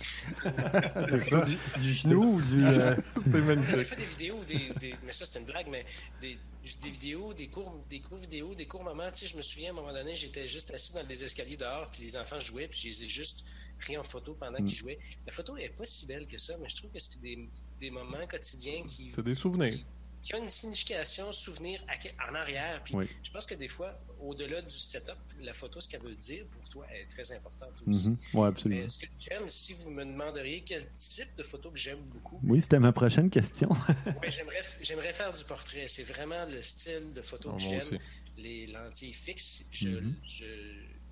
C'est 1.11 1.29
ça. 1.29 1.41
Du, 1.45 1.57
du 1.81 1.93
genou 1.93 2.37
ou 2.37 2.41
du. 2.43 2.65
euh, 2.65 2.97
C'est 3.23 3.31
J'ai 3.33 3.41
magnifique. 3.43 3.85
fait 3.85 3.97
des 3.97 4.05
vidéos, 4.07 4.45
des, 4.45 4.71
des- 4.81 4.95
mais 5.05 5.13
ça 5.13 5.27
c'est 5.27 5.39
une 5.41 5.45
blague, 5.45 5.67
mais 5.69 5.85
des, 6.23 6.39
des 6.83 6.89
vidéos, 6.91 7.35
des 7.35 7.49
courts, 7.49 7.85
des 7.91 8.01
courts 8.01 8.19
vidéos, 8.19 8.55
des 8.55 8.67
courts 8.67 8.85
moments. 8.85 9.11
Tu 9.13 9.19
sais, 9.19 9.27
je 9.27 9.37
me 9.37 9.43
souviens 9.43 9.69
à 9.69 9.73
un 9.73 9.75
moment 9.77 9.93
donné, 9.93 10.15
j'étais 10.15 10.47
juste 10.47 10.73
assis 10.73 10.95
dans 10.95 11.07
les 11.07 11.23
escaliers 11.25 11.59
dehors, 11.59 11.91
puis 11.91 12.03
les 12.05 12.17
enfants 12.17 12.41
jouaient, 12.41 12.69
puis 12.69 12.79
je 12.81 12.89
les 12.89 13.05
ai 13.05 13.09
juste 13.09 13.45
pris 13.81 13.99
en 13.99 14.03
photo 14.03 14.35
pendant 14.41 14.57
qu'ils 14.65 14.77
jouaient. 14.77 14.99
La 15.27 15.33
photo 15.33 15.57
est 15.59 15.69
pas 15.69 15.85
si 15.85 16.07
belle 16.07 16.27
que 16.27 16.39
ça, 16.39 16.55
mais 16.63 16.69
je 16.69 16.77
trouve 16.77 16.93
que 16.93 16.99
c'est 16.99 17.21
des, 17.21 17.37
des 17.81 17.91
moments 17.91 18.27
quotidiens 18.27 18.85
qui, 18.87 19.11
C'est 19.11 19.23
des 19.23 19.35
souvenirs. 19.35 19.75
qui, 19.75 19.85
qui 20.23 20.35
ont 20.35 20.43
une 20.43 20.49
signification, 20.51 21.31
souvenir 21.33 21.85
à- 21.89 22.31
en 22.31 22.35
arrière. 22.35 22.83
Puis 22.85 22.95
Oui. 22.95 23.07
je 23.23 23.31
pense 23.31 23.47
que 23.47 23.55
des 23.55 23.69
fois, 23.69 23.99
au-delà 24.21 24.61
du 24.63 24.71
setup, 24.77 25.15
la 25.41 25.53
photo, 25.53 25.81
ce 25.81 25.89
qu'elle 25.89 26.01
veut 26.01 26.15
dire 26.17 26.45
pour 26.47 26.69
toi 26.69 26.87
est 26.93 27.07
très 27.07 27.31
importante 27.33 27.75
aussi. 27.87 28.09
Mhm. 28.09 28.19
Ouais, 28.35 28.49
absolument. 28.49 28.81
Mais 28.83 28.89
ce 28.89 28.99
que 28.99 29.07
j'aime, 29.21 29.49
si 29.49 29.75
vous 29.75 29.91
me 29.91 30.05
demanderiez 30.05 30.63
quel 30.63 30.91
type 30.95 31.37
de 31.37 31.43
photo 31.43 31.71
que 31.71 31.79
j'aime 31.79 32.01
beaucoup, 32.07 32.41
Oui, 32.43 32.61
c'était 32.61 32.79
ma 32.81 32.93
prochaine 32.93 33.31
question. 33.31 33.69
Ouais, 34.23 34.31
j'aimerais, 34.33 34.65
j'aimerais 34.81 35.13
faire 35.13 35.33
du 35.33 35.45
portrait. 35.45 35.87
C'est 35.89 36.03
vraiment 36.05 36.45
le 36.47 36.61
style 36.63 37.13
de 37.13 37.23
photo 37.23 37.51
Ah, 37.53 37.57
que 37.57 37.63
j'aime. 37.63 37.79
aussi. 37.79 37.99
Les 38.39 38.67
lentilles 38.67 39.13
fixes, 39.13 39.69
je, 39.73 39.89
Mhm. 39.89 40.15
je, 40.25 40.45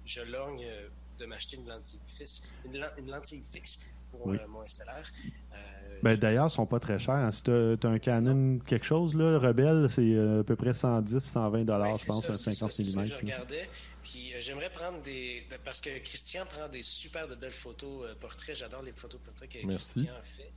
je 0.04 0.20
lorgne 0.22 0.64
euh, 0.64 0.88
de 1.18 1.26
m'acheter 1.26 1.56
une 1.56 1.68
lentille 1.68 2.00
fixe. 2.06 2.48
Une, 2.64 2.72
len- 2.78 2.90
une 2.98 3.10
lentille 3.10 3.42
fixe 3.42 3.94
pour 4.10 4.26
Oui. 4.26 4.36
euh, 4.38 4.46
mon 4.48 4.62
SLR. 4.66 5.04
Euh, 5.52 5.73
Ben, 6.02 6.10
j'ai- 6.10 6.16
D'ailleurs, 6.18 6.46
ils 6.48 6.50
sont 6.50 6.66
pas 6.66 6.80
très 6.80 6.98
chers. 6.98 7.32
Si 7.32 7.42
tu 7.44 7.50
as, 7.50 7.76
un 7.88 7.98
Canon 7.98 8.58
quelque 8.66 8.84
chose, 8.84 9.14
là, 9.14 9.38
Rebelle, 9.38 9.86
c'est 9.88 10.02
euh, 10.02 10.40
à 10.40 10.44
peu 10.44 10.54
près 10.54 10.74
110, 10.74 11.18
120 11.18 11.64
dollars, 11.64 11.88
Ouais, 11.88 11.98
je 11.98 12.04
pense, 12.06 12.26
ça, 12.26 12.32
un 12.32 12.34
c'est 12.36 12.50
50 12.50 12.72
ça, 12.72 12.76
c'est 12.76 12.84
ça 12.90 13.00
que 13.00 13.06
mm. 13.06 13.08
Je 13.08 13.16
regardais, 13.16 13.68
puis 14.02 14.32
euh, 14.34 14.36
j'aimerais 14.40 14.70
prendre 14.70 15.00
des. 15.02 15.44
de- 15.50 15.56
Parce 15.64 15.80
que 15.80 15.90
Christian 16.04 16.44
prend 16.44 16.68
des 16.68 16.82
super 16.82 17.26
de 17.26 17.34
belles 17.36 17.50
photos 17.52 18.04
euh, 18.04 18.14
portraits. 18.20 18.54
J'adore 18.56 18.82
les 18.82 18.92
photos 18.92 19.20
portraits 19.20 19.48
que 19.48 19.66
Merci. 19.66 19.92
Christian 19.92 20.12
fait. 20.22 20.52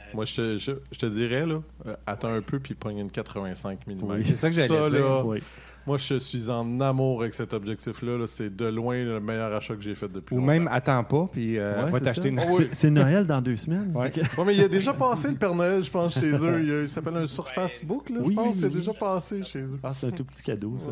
Euh, 0.00 0.02
Moi, 0.12 0.24
je, 0.24 0.34
te- 0.34 0.58
je, 0.58 0.72
je 0.90 0.98
te 0.98 1.06
dirais, 1.06 1.46
là, 1.46 1.62
euh, 1.86 1.96
attends 2.06 2.32
un 2.34 2.42
peu 2.42 2.58
puis 2.58 2.74
pogne 2.74 2.98
une 2.98 3.10
85 3.12 3.86
mm. 3.86 4.02
Oui. 4.02 4.24
C'est 4.26 4.36
ça 4.36 4.48
que 4.48 4.54
j'allais 4.56 4.68
dire. 4.68 4.88
là, 4.90 5.24
Oui. 5.24 5.40
Moi, 5.86 5.98
je 5.98 6.18
suis 6.18 6.48
en 6.50 6.80
amour 6.80 7.20
avec 7.22 7.34
cet 7.34 7.52
objectif-là. 7.52 8.16
là. 8.18 8.26
C'est 8.26 8.54
de 8.54 8.64
loin 8.66 8.96
le 9.04 9.20
meilleur 9.20 9.52
achat 9.54 9.74
que 9.74 9.82
j'ai 9.82 9.94
fait 9.94 10.08
depuis 10.08 10.34
Ou 10.34 10.38
longtemps. 10.38 10.46
même 10.52 10.68
attends 10.68 11.04
pas, 11.04 11.28
puis 11.30 11.58
euh, 11.58 11.84
Ouais, 11.84 11.90
va 11.90 12.00
t'acheter 12.00 12.28
une. 12.28 12.40
Oh, 12.40 12.56
oui. 12.58 12.68
C'est- 12.72 12.90
Noël 12.90 13.26
dans 13.26 13.42
deux 13.42 13.56
semaines. 13.56 13.92
Ouais. 13.94 14.10
Que- 14.10 14.20
Ouais, 14.20 14.44
mais 14.46 14.54
il 14.54 14.62
a 14.62 14.68
déjà 14.68 14.94
passé 14.94 15.28
le 15.28 15.34
Père 15.34 15.54
Noël, 15.54 15.84
je 15.84 15.90
pense, 15.90 16.14
chez 16.14 16.30
eux. 16.32 16.62
Il, 16.62 16.84
y 16.84 16.88
s'appelle 16.88 17.16
un 17.16 17.26
sur 17.26 17.44
Ouais. 17.44 17.52
Facebook, 17.52 18.08
là, 18.10 18.20
Oui, 18.20 18.30
je 18.32 18.34
pense. 18.36 18.46
oui, 18.56 18.60
C'est 18.62 18.72
oui. 18.72 18.78
déjà 18.80 18.94
passé 18.94 19.42
chez 19.44 19.58
eux. 19.60 19.78
Ah, 19.82 19.92
c'est 19.94 20.06
un 20.06 20.10
tout 20.10 20.24
petit 20.24 20.42
cadeau, 20.42 20.76
ça. 20.78 20.88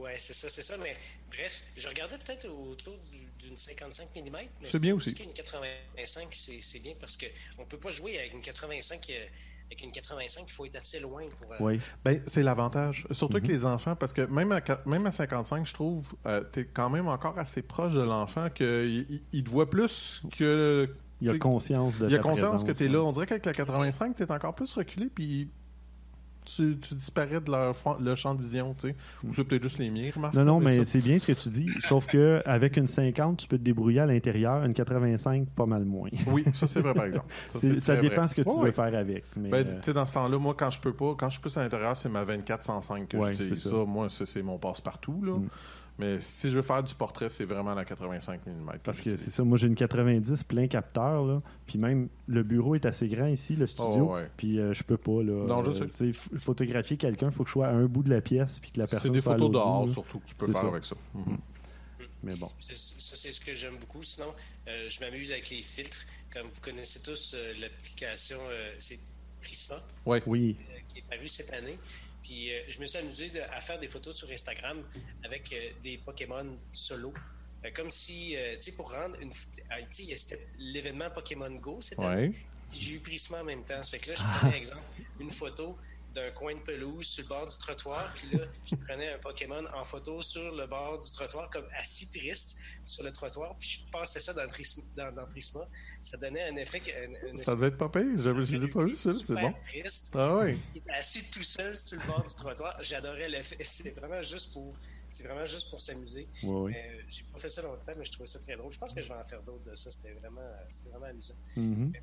Ouais, 0.00 0.14
c'est 0.18 0.32
ça, 0.34 0.48
c'est 0.48 0.62
ça. 0.62 0.74
Mais 0.82 0.96
bref, 1.30 1.62
je 1.76 1.88
regardais 1.88 2.16
peut-être 2.18 2.48
autour 2.48 2.94
du- 3.10 3.46
d'une 3.46 3.56
55 3.56 4.08
mm. 4.16 4.30
Mais 4.32 4.68
C'est 4.70 4.80
bien 4.80 4.94
aussi. 4.94 5.14
qu'une 5.14 5.32
85, 5.32 6.28
c'est 6.60 6.82
bien 6.82 6.92
parce 7.00 7.16
qu'on 7.16 7.64
peut 7.64 7.76
pas 7.78 7.90
jouer 7.90 8.18
avec 8.18 8.32
une 8.34 8.40
85. 8.40 9.00
euh, 9.10 9.24
avec 9.72 9.82
une 9.82 9.90
85, 9.90 10.44
il 10.46 10.50
faut 10.52 10.64
être 10.66 10.76
assez 10.76 11.00
loin 11.00 11.22
pour. 11.38 11.52
euh, 11.52 11.56
Oui. 11.60 11.80
Ben, 12.04 12.22
c'est 12.26 12.42
l'avantage. 12.42 13.06
Surtout 13.10 13.38
Mhm. 13.38 13.42
que 13.42 13.48
les 13.48 13.64
enfants, 13.64 13.96
parce 13.96 14.12
que 14.12 14.22
même 14.22 14.52
à, 14.52 14.60
même 14.86 15.06
à 15.06 15.10
55, 15.12 15.66
je 15.66 15.74
trouve, 15.74 16.12
euh, 16.26 16.42
t'es 16.42 16.66
quand 16.66 16.90
même 16.90 17.08
encore 17.08 17.38
assez 17.38 17.62
proche 17.62 17.94
de 17.94 18.02
l'enfant 18.02 18.48
qu'il 18.50 19.06
il, 19.10 19.22
il 19.32 19.44
te 19.44 19.50
voit 19.50 19.68
plus 19.70 20.22
que. 20.36 20.88
Il 21.20 21.30
a 21.30 21.38
conscience 21.38 22.00
de 22.00 22.08
il 22.08 22.14
a 22.16 22.18
conscience 22.18 22.48
présence, 22.50 22.64
que 22.64 22.72
tu 22.72 22.84
es 22.84 22.88
là. 22.88 23.00
On 23.00 23.12
dirait 23.12 23.26
qu'avec 23.26 23.46
la 23.46 23.52
85, 23.52 24.16
tu 24.16 24.22
es 24.24 24.32
encore 24.32 24.54
plus 24.56 24.72
reculé, 24.74 25.06
puis 25.06 25.48
tu, 26.44 26.76
tu 26.78 26.94
disparais 26.94 27.40
de 27.40 27.50
leur, 27.50 27.74
le 28.00 28.14
champ 28.14 28.34
de 28.34 28.42
vision. 28.42 28.74
tu 28.78 28.88
sais. 28.88 28.96
Ou 29.24 29.32
c'est 29.32 29.44
peut-être 29.44 29.62
juste 29.62 29.78
les 29.78 29.90
miens, 29.90 30.10
remarque. 30.14 30.34
Non, 30.34 30.44
non, 30.44 30.60
mais 30.60 30.84
c'est 30.84 31.00
bien 31.00 31.18
ce 31.18 31.26
que 31.26 31.32
tu 31.32 31.48
dis. 31.48 31.68
Sauf 31.80 32.06
que 32.06 32.40
avec 32.44 32.76
une 32.76 32.86
50, 32.86 33.38
tu 33.38 33.46
peux 33.48 33.58
te 33.58 33.62
débrouiller 33.62 34.00
à 34.00 34.06
l'intérieur. 34.06 34.64
Une 34.64 34.74
85, 34.74 35.48
pas 35.50 35.66
mal 35.66 35.84
moins. 35.84 36.08
Oui, 36.28 36.44
ça 36.54 36.66
c'est 36.68 36.80
vrai, 36.80 36.94
par 36.94 37.04
exemple. 37.06 37.26
Ça, 37.80 37.96
dépend 37.96 38.16
vrai. 38.16 38.28
ce 38.28 38.34
que 38.34 38.42
tu 38.42 38.48
Ouais, 38.50 38.66
veux 38.66 38.72
faire 38.72 38.94
avec. 38.94 39.24
Mais, 39.36 39.48
Ben, 39.50 39.66
euh, 39.66 39.76
tu 39.78 39.86
sais, 39.86 39.92
dans 39.92 40.06
ce 40.06 40.14
temps-là, 40.14 40.38
moi, 40.38 40.54
quand 40.58 40.70
je 40.70 40.80
peux 40.80 40.92
pas, 40.92 41.14
quand 41.16 41.28
je 41.28 41.32
suis 41.34 41.40
plus 41.40 41.56
à 41.58 41.62
l'intérieur, 41.62 41.96
c'est 41.96 42.08
ma 42.08 42.24
2405 42.24 43.08
que 43.08 43.16
Ouais, 43.16 43.32
j'utilise. 43.34 43.62
Ça. 43.62 43.70
ça. 43.70 43.76
moi, 43.86 44.08
c'est 44.10 44.42
mon 44.42 44.58
passe-partout. 44.58 45.22
là. 45.24 45.32
Mm. 45.36 45.48
Mais 45.98 46.20
si 46.20 46.50
je 46.50 46.56
veux 46.56 46.62
faire 46.62 46.82
du 46.82 46.94
portrait, 46.94 47.28
c'est 47.28 47.44
vraiment 47.44 47.74
la 47.74 47.84
85 47.84 48.46
mm. 48.46 48.78
parce 48.82 49.00
que 49.00 49.16
c'est 49.16 49.30
ça. 49.30 49.44
Moi, 49.44 49.58
j'ai 49.58 49.66
une 49.68 49.74
90 49.74 50.42
plein 50.44 50.66
capteur. 50.66 51.24
Là, 51.24 51.42
puis 51.66 51.78
même, 51.78 52.08
le 52.26 52.42
bureau 52.42 52.74
est 52.74 52.86
assez 52.86 53.08
grand 53.08 53.26
ici, 53.26 53.56
le 53.56 53.66
studio. 53.66 54.08
Oh, 54.10 54.14
ouais. 54.14 54.28
Puis 54.36 54.58
euh, 54.58 54.72
je 54.72 54.82
peux 54.82 54.96
pas. 54.96 55.22
Là, 55.22 55.46
Non, 55.46 55.62
je 55.64 55.82
euh, 55.84 55.88
sais. 55.90 56.12
photographier 56.38 56.96
quelqu'un, 56.96 57.26
il 57.26 57.32
faut 57.32 57.42
que 57.44 57.48
je 57.50 57.52
sois 57.52 57.66
à 57.68 57.72
un 57.72 57.84
bout 57.84 58.02
de 58.02 58.10
la 58.10 58.20
pièce. 58.22 58.58
Puis 58.58 58.70
que 58.70 58.80
la 58.80 58.86
C'est 58.86 58.92
personne 58.92 59.12
des 59.12 59.20
soit 59.20 59.34
à 59.34 59.36
photos 59.36 59.52
dehors, 59.52 59.86
bout, 59.86 59.92
surtout, 59.92 60.18
que 60.20 60.28
tu 60.28 60.34
peux 60.34 60.46
C'est 60.46 60.52
faire 60.52 60.60
ça. 60.62 60.68
avec 60.68 60.84
ça. 60.84 60.96
Mhm. 61.14 61.38
Mais 62.24 62.36
bon. 62.36 62.50
C'est- 62.58 62.76
Ça, 63.00 63.16
c'est 63.16 63.30
ce 63.30 63.40
que 63.40 63.54
j'aime 63.54 63.76
beaucoup. 63.78 64.02
Sinon, 64.02 64.32
euh, 64.68 64.88
je 64.88 65.00
m'amuse 65.00 65.30
avec 65.32 65.50
les 65.50 65.60
filtres. 65.62 66.04
Comme 66.32 66.46
vous 66.52 66.60
connaissez 66.62 67.00
tous, 67.02 67.34
euh, 67.36 67.52
l'application, 67.60 68.38
euh, 68.50 68.72
c'est 68.78 68.98
Prisma, 69.42 69.74
Ouais. 70.06 70.22
Oui. 70.26 70.56
euh, 70.70 70.78
qui 70.88 71.00
est 71.00 71.04
paru 71.10 71.28
cette 71.28 71.52
année. 71.52 71.78
Puis 72.22 72.52
euh, 72.52 72.60
je 72.68 72.80
me 72.80 72.86
suis 72.86 72.98
amusé 72.98 73.30
de- 73.30 73.40
à 73.40 73.60
faire 73.60 73.78
des 73.78 73.88
photos 73.88 74.14
sur 74.16 74.30
Instagram 74.30 74.82
avec 75.24 75.52
euh, 75.52 75.70
des 75.82 75.98
Pokémon 75.98 76.58
solo. 76.72 77.12
Euh, 77.64 77.70
comme 77.74 77.90
si, 77.90 78.36
euh, 78.36 78.54
tu 78.56 78.60
sais, 78.70 78.72
pour 78.76 78.92
rendre 78.92 79.16
une. 79.20 79.32
ah, 79.70 79.76
Tu 79.94 80.04
sais, 80.06 80.16
c'était 80.16 80.46
l'événement 80.58 81.10
Pokémon 81.10 81.50
Go 81.50 81.78
année. 81.98 82.06
Ouais. 82.28 82.32
J'ai 82.72 82.92
eu 82.94 82.98
Prisma 83.00 83.40
en 83.42 83.44
même 83.44 83.64
temps. 83.64 83.82
Ça 83.82 83.90
fait 83.90 83.98
que 83.98 84.10
là, 84.10 84.16
je 84.16 84.38
prenais, 84.38 84.56
exemple, 84.56 84.82
une 85.20 85.30
photo 85.30 85.76
d'un 86.12 86.30
coin 86.30 86.54
de 86.54 86.60
pelouse 86.60 87.06
sur 87.06 87.22
le 87.24 87.28
bord 87.28 87.46
du 87.46 87.56
trottoir. 87.58 88.12
Puis 88.14 88.36
là, 88.36 88.44
je 88.66 88.74
prenais 88.76 89.12
un 89.12 89.18
Pokémon 89.18 89.64
en 89.74 89.84
photo 89.84 90.22
sur 90.22 90.54
le 90.54 90.66
bord 90.66 90.98
du 91.00 91.10
trottoir, 91.12 91.50
comme 91.50 91.66
assis 91.76 92.10
triste 92.10 92.58
sur 92.84 93.02
le 93.02 93.12
trottoir. 93.12 93.56
Puis 93.58 93.84
je 93.86 93.90
passais 93.90 94.20
ça 94.20 94.32
dans, 94.32 94.46
Tris- 94.48 94.82
dans, 94.96 95.12
dans 95.12 95.26
Prisma. 95.26 95.66
Ça 96.00 96.16
donnait 96.16 96.42
un 96.48 96.56
effet. 96.56 96.80
que- 96.80 96.90
Un, 96.90 97.32
un 97.34 97.36
Ça 97.38 97.54
devait 97.54 97.68
être 97.68 97.78
pas 97.78 97.88
pire. 97.88 98.04
Je 98.16 98.28
les 98.30 98.64
ai 98.64 98.68
pas 98.68 98.84
vus, 98.84 98.96
ça. 98.96 99.12
C'est 99.14 99.32
bon. 99.34 99.52
triste. 99.64 100.14
Ah 100.16 100.42
était 100.48 100.90
assis 100.90 101.30
tout 101.30 101.42
seul 101.42 101.76
sur 101.76 101.98
le 102.00 102.06
bord 102.06 102.22
du 102.24 102.34
trottoir. 102.34 102.76
J'adorais 102.82 103.28
l'effet. 103.28 103.56
C'était 103.60 103.90
vraiment 103.98 104.22
juste 104.22 104.52
pour. 104.52 104.74
C'est 105.10 105.24
vraiment 105.24 105.44
juste 105.44 105.68
pour 105.68 105.78
s'amuser. 105.78 106.26
Oui, 106.42 106.72
oui. 106.72 106.74
Euh, 106.74 107.02
J'ai 107.10 107.22
pas 107.24 107.38
fait 107.38 107.50
ça 107.50 107.60
longtemps, 107.60 107.92
mais 107.98 108.04
je 108.06 108.12
trouvais 108.12 108.26
ça 108.26 108.38
très 108.38 108.56
drôle. 108.56 108.72
Je 108.72 108.78
pense 108.78 108.94
que 108.94 109.02
je 109.02 109.08
vais 109.08 109.14
en 109.14 109.22
faire 109.24 109.42
d'autres 109.42 109.62
de 109.64 109.74
ça. 109.74 109.90
C'était 109.90 110.12
vraiment, 110.14 110.40
vraiment 110.90 111.04
amusant. 111.04 111.34
Mhm. 111.54 111.92
J- 111.94 112.00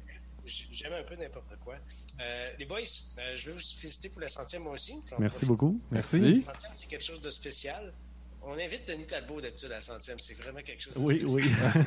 J'aime 0.71 0.93
un 0.93 1.03
peu 1.03 1.15
n'importe 1.15 1.53
quoi. 1.63 1.75
Euh, 2.19 2.51
les 2.57 2.65
boys, 2.65 2.79
euh, 2.79 3.35
je 3.35 3.47
veux 3.51 3.53
vous 3.55 3.59
féliciter 3.79 4.09
pour 4.09 4.21
la 4.21 4.29
centième 4.29 4.63
moi 4.63 4.73
aussi. 4.73 4.95
Merci 5.17 5.17
profite. 5.45 5.47
beaucoup. 5.47 5.79
Merci. 5.91 6.19
La 6.45 6.53
centième, 6.53 6.71
c'est 6.75 6.87
quelque 6.87 7.05
chose 7.05 7.21
de 7.21 7.29
spécial. 7.29 7.93
On 8.41 8.53
invite 8.53 8.87
Denis 8.87 9.05
Talbot 9.05 9.41
d'habitude 9.41 9.69
à 9.69 9.75
la 9.75 9.81
centième. 9.81 10.17
C'est 10.17 10.33
vraiment 10.35 10.61
quelque 10.61 10.81
chose 10.81 10.93
de 10.93 10.99
Oui, 10.99 11.19
spécial. 11.19 11.35
oui. 11.35 11.51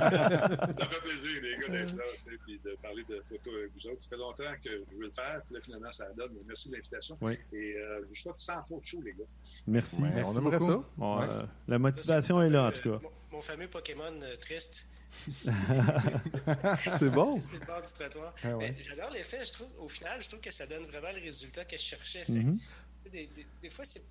Ça 0.00 0.88
fait 0.88 1.00
plaisir, 1.00 1.42
les 1.42 1.56
gars, 1.58 1.68
d'être 1.68 1.96
là, 1.96 2.04
tu 2.16 2.30
sais, 2.30 2.38
puis 2.46 2.60
de 2.64 2.76
parler 2.80 3.02
de 3.08 3.20
photos 3.28 3.54
avec 3.54 3.70
vous 3.74 3.86
autres. 3.88 4.02
Ça 4.02 4.08
fait 4.08 4.16
longtemps 4.16 4.54
que 4.64 4.70
je 4.90 4.96
veux 4.96 5.06
le 5.06 5.10
faire, 5.12 5.42
puis 5.46 5.54
là, 5.56 5.60
finalement, 5.62 5.90
ça 5.92 6.06
donne. 6.16 6.30
Mais 6.34 6.40
Merci 6.46 6.68
de 6.70 6.74
l'invitation. 6.76 7.18
Oui. 7.20 7.32
Et 7.52 7.74
euh, 7.76 8.00
je 8.04 8.08
vous 8.08 8.14
souhaite 8.14 8.38
sans 8.38 8.62
trop 8.62 8.80
de 8.80 8.86
chaud, 8.86 9.02
les 9.04 9.12
gars. 9.12 9.24
Merci. 9.66 10.02
Ouais, 10.02 10.10
Merci 10.14 10.32
on 10.32 10.38
aimerait 10.38 10.58
beaucoup. 10.58 10.70
ça. 10.72 10.84
Bon, 10.96 11.18
Ouais. 11.20 11.26
euh, 11.28 11.42
la 11.68 11.78
motivation 11.78 12.42
est 12.42 12.50
là, 12.50 12.66
en 12.68 12.72
tout 12.72 12.82
cas. 12.82 12.98
Mon, 13.02 13.10
mon 13.32 13.40
fameux 13.40 13.68
Pokémon 13.68 14.12
euh, 14.22 14.36
triste. 14.36 14.86
C'est 15.30 17.10
bon. 17.10 17.38
C'est 17.38 17.64
bord 17.66 17.82
du 17.82 17.92
trottoir. 17.92 18.34
Ah 18.44 18.56
ouais. 18.56 18.76
J'adore 18.82 19.10
l'effet. 19.10 19.44
Je 19.44 19.52
trouve, 19.52 19.68
au 19.78 19.88
final, 19.88 20.20
je 20.22 20.28
trouve 20.28 20.40
que 20.40 20.50
ça 20.50 20.66
donne 20.66 20.84
vraiment 20.84 21.10
le 21.12 21.20
résultat 21.20 21.64
que 21.64 21.76
je 21.76 21.82
cherchais. 21.82 22.24
Fait 22.24 22.32
Mhm. 22.32 22.58
sais, 23.04 23.10
des, 23.10 23.26
des- 23.28 23.46
des 23.62 23.68
fois, 23.68 23.84
c'est. 23.84 24.00
tu 24.00 24.06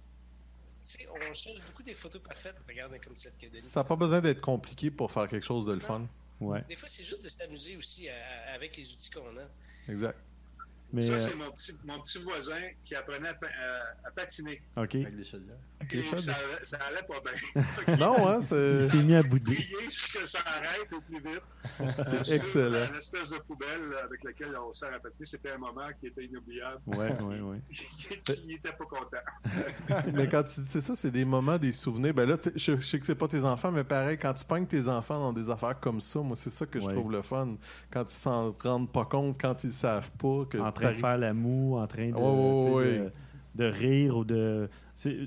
sais, 0.83 1.07
on 1.09 1.33
cherche 1.33 1.61
beaucoup 1.65 1.83
des 1.83 1.93
photos 1.93 2.21
parfaites. 2.21 2.55
Regarde 2.67 2.93
comme 3.03 3.15
celle 3.15 3.33
que 3.39 3.47
Denis. 3.47 3.61
Ça 3.61 3.79
n'a 3.81 3.83
pas 3.83 3.95
besoin 3.95 4.21
d'être 4.21 4.41
compliqué 4.41 4.91
pour 4.91 5.11
faire 5.11 5.27
quelque 5.27 5.45
chose 5.45 5.65
de 5.65 5.73
le 5.73 5.79
fun. 5.79 6.07
Ouais. 6.39 6.63
Des 6.69 6.75
fois, 6.75 6.87
c'est 6.87 7.03
juste 7.03 7.23
de 7.23 7.29
s'amuser 7.29 7.75
aussi 7.77 8.07
à- 8.09 8.13
à- 8.13 8.53
avec 8.55 8.75
les 8.77 8.91
outils 8.91 9.09
qu'on 9.11 9.35
a. 9.37 9.91
Exact. 9.91 10.17
Mais, 10.91 11.03
Ça, 11.03 11.13
euh, 11.13 11.19
c'est 11.19 11.35
mon 11.35 11.51
petit, 11.51 11.71
mon 11.83 11.99
petit 12.01 12.17
voisin 12.19 12.61
qui 12.83 12.95
apprenait 12.95 13.29
à, 13.29 13.33
pa- 13.35 13.47
à 14.05 14.11
patiner. 14.11 14.61
OK. 14.75 14.95
Avec 14.95 15.15
des 15.17 15.23
chaudières. 15.23 15.57
Ça, 16.17 16.33
ça 16.63 16.77
allait 16.87 17.05
pas 17.07 17.19
bien. 17.23 17.97
Non, 17.97 18.27
hein, 18.27 18.41
c'est. 18.41 18.83
Il 18.83 18.89
s'est 18.91 19.03
mis 19.03 19.15
à 19.15 19.23
bouder. 19.23 19.55
Que 19.55 20.25
ça 20.27 20.39
arrête 20.45 20.91
au 20.93 21.01
plus 21.01 21.19
vite. 21.19 21.41
C'est 22.25 22.35
excellent. 22.35 22.87
Une 22.91 22.97
espèce 22.97 23.29
de 23.29 23.37
poubelle 23.39 23.95
avec 24.03 24.23
laquelle 24.23 24.55
on 24.57 24.73
sert 24.73 24.93
à 24.93 24.99
patiner. 24.99 25.25
C'était 25.25 25.51
un 25.51 25.57
moment 25.57 25.87
qui 25.99 26.07
était 26.07 26.25
inoubliable. 26.25 26.81
Ouais, 26.87 27.11
ouais, 27.21 27.39
ouais. 27.41 27.57
Il 28.45 28.53
était 28.53 28.71
pas 28.71 28.85
content. 28.85 30.03
Mais 30.13 30.27
quand 30.29 30.43
tu 30.43 30.61
dis 30.61 30.67
c'est 30.67 30.81
ça, 30.81 30.95
c'est 30.95 31.11
des 31.11 31.25
moments, 31.25 31.57
des 31.57 31.73
souvenirs. 31.73 32.13
Ben 32.13 32.27
là, 32.29 32.37
je, 32.55 32.75
je 32.75 32.81
sais 32.81 32.99
que 32.99 33.05
c'est 33.05 33.15
pas 33.15 33.27
tes 33.27 33.41
enfants, 33.43 33.71
mais 33.71 33.83
pareil, 33.83 34.17
quand 34.17 34.33
tu 34.33 34.45
pognes 34.45 34.65
tes 34.65 34.87
enfants 34.87 35.19
dans 35.19 35.33
des 35.33 35.49
affaires 35.49 35.79
comme 35.79 36.01
ça, 36.01 36.19
moi, 36.19 36.35
c'est 36.35 36.49
ça 36.49 36.65
que 36.65 36.79
je 36.79 36.85
Ouais. 36.85 36.93
trouve 36.93 37.11
le 37.11 37.21
fun. 37.21 37.55
Quand 37.91 38.03
ils 38.11 38.15
s'en 38.15 38.55
rendent 38.63 38.91
pas 38.91 39.05
compte, 39.05 39.39
quand 39.39 39.63
ils 39.63 39.73
savent 39.73 40.11
pas 40.13 40.45
que. 40.49 40.57
En 40.57 40.71
train 40.71 40.91
de 40.91 40.97
faire 40.97 41.17
la 41.17 41.33
moue, 41.33 41.77
en 41.77 41.87
train 41.87 42.11
Oh, 42.15 42.77
oui. 42.79 42.99
de 43.55 43.65
rire 43.65 44.17
ou 44.17 44.23
de. 44.25 44.69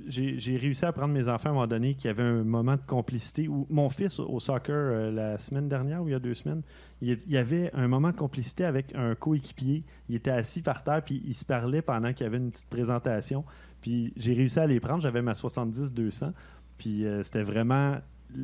J'ai 0.07 0.57
réussi 0.57 0.85
à 0.85 0.93
prendre 0.93 1.15
mes 1.15 1.29
enfants 1.29 1.49
à 1.49 1.53
un 1.53 1.55
moment 1.55 1.67
donné 1.67 1.95
qui 1.95 2.07
avait 2.07 2.23
un 2.23 2.45
moment 2.45 2.77
de 2.77 2.83
complicité. 2.87 3.49
Où 3.49 3.67
mon 3.71 3.89
fils 3.89 4.19
au, 4.19 4.39
soccer 4.39 4.75
euh, 4.75 5.11
la 5.11 5.39
semaine 5.39 5.69
dernière 5.69 6.03
ou 6.03 6.09
il 6.09 6.13
y 6.13 6.15
a 6.15 6.19
deux 6.19 6.35
semaines, 6.35 6.63
il, 7.01 7.19
y 7.27 7.39
avait 7.39 7.71
un 7.73 7.89
moment 7.89 8.11
de 8.11 8.17
complicité 8.17 8.65
avec 8.65 8.95
un 8.95 9.15
coéquipier. 9.15 9.85
Il 10.11 10.17
était 10.17 10.31
assis 10.31 10.61
par 10.61 10.83
terre 10.83 11.03
puis 11.03 11.23
il 11.27 11.35
se 11.35 11.45
parlait 11.45 11.81
pendant 11.81 12.13
qu'il 12.13 12.25
y 12.25 12.27
avait 12.27 12.37
une 12.37 12.51
petite 12.51 12.69
présentation. 12.69 13.45
Puis 13.81 14.13
j'ai 14.17 14.35
réussi 14.35 14.59
à 14.59 14.67
les 14.67 14.79
prendre. 14.79 15.01
J'avais 15.01 15.23
ma 15.23 15.33
70-200. 15.33 16.33
Puis 16.77 17.07
euh, 17.07 17.23
c'était 17.23 17.43
vraiment 17.43 17.97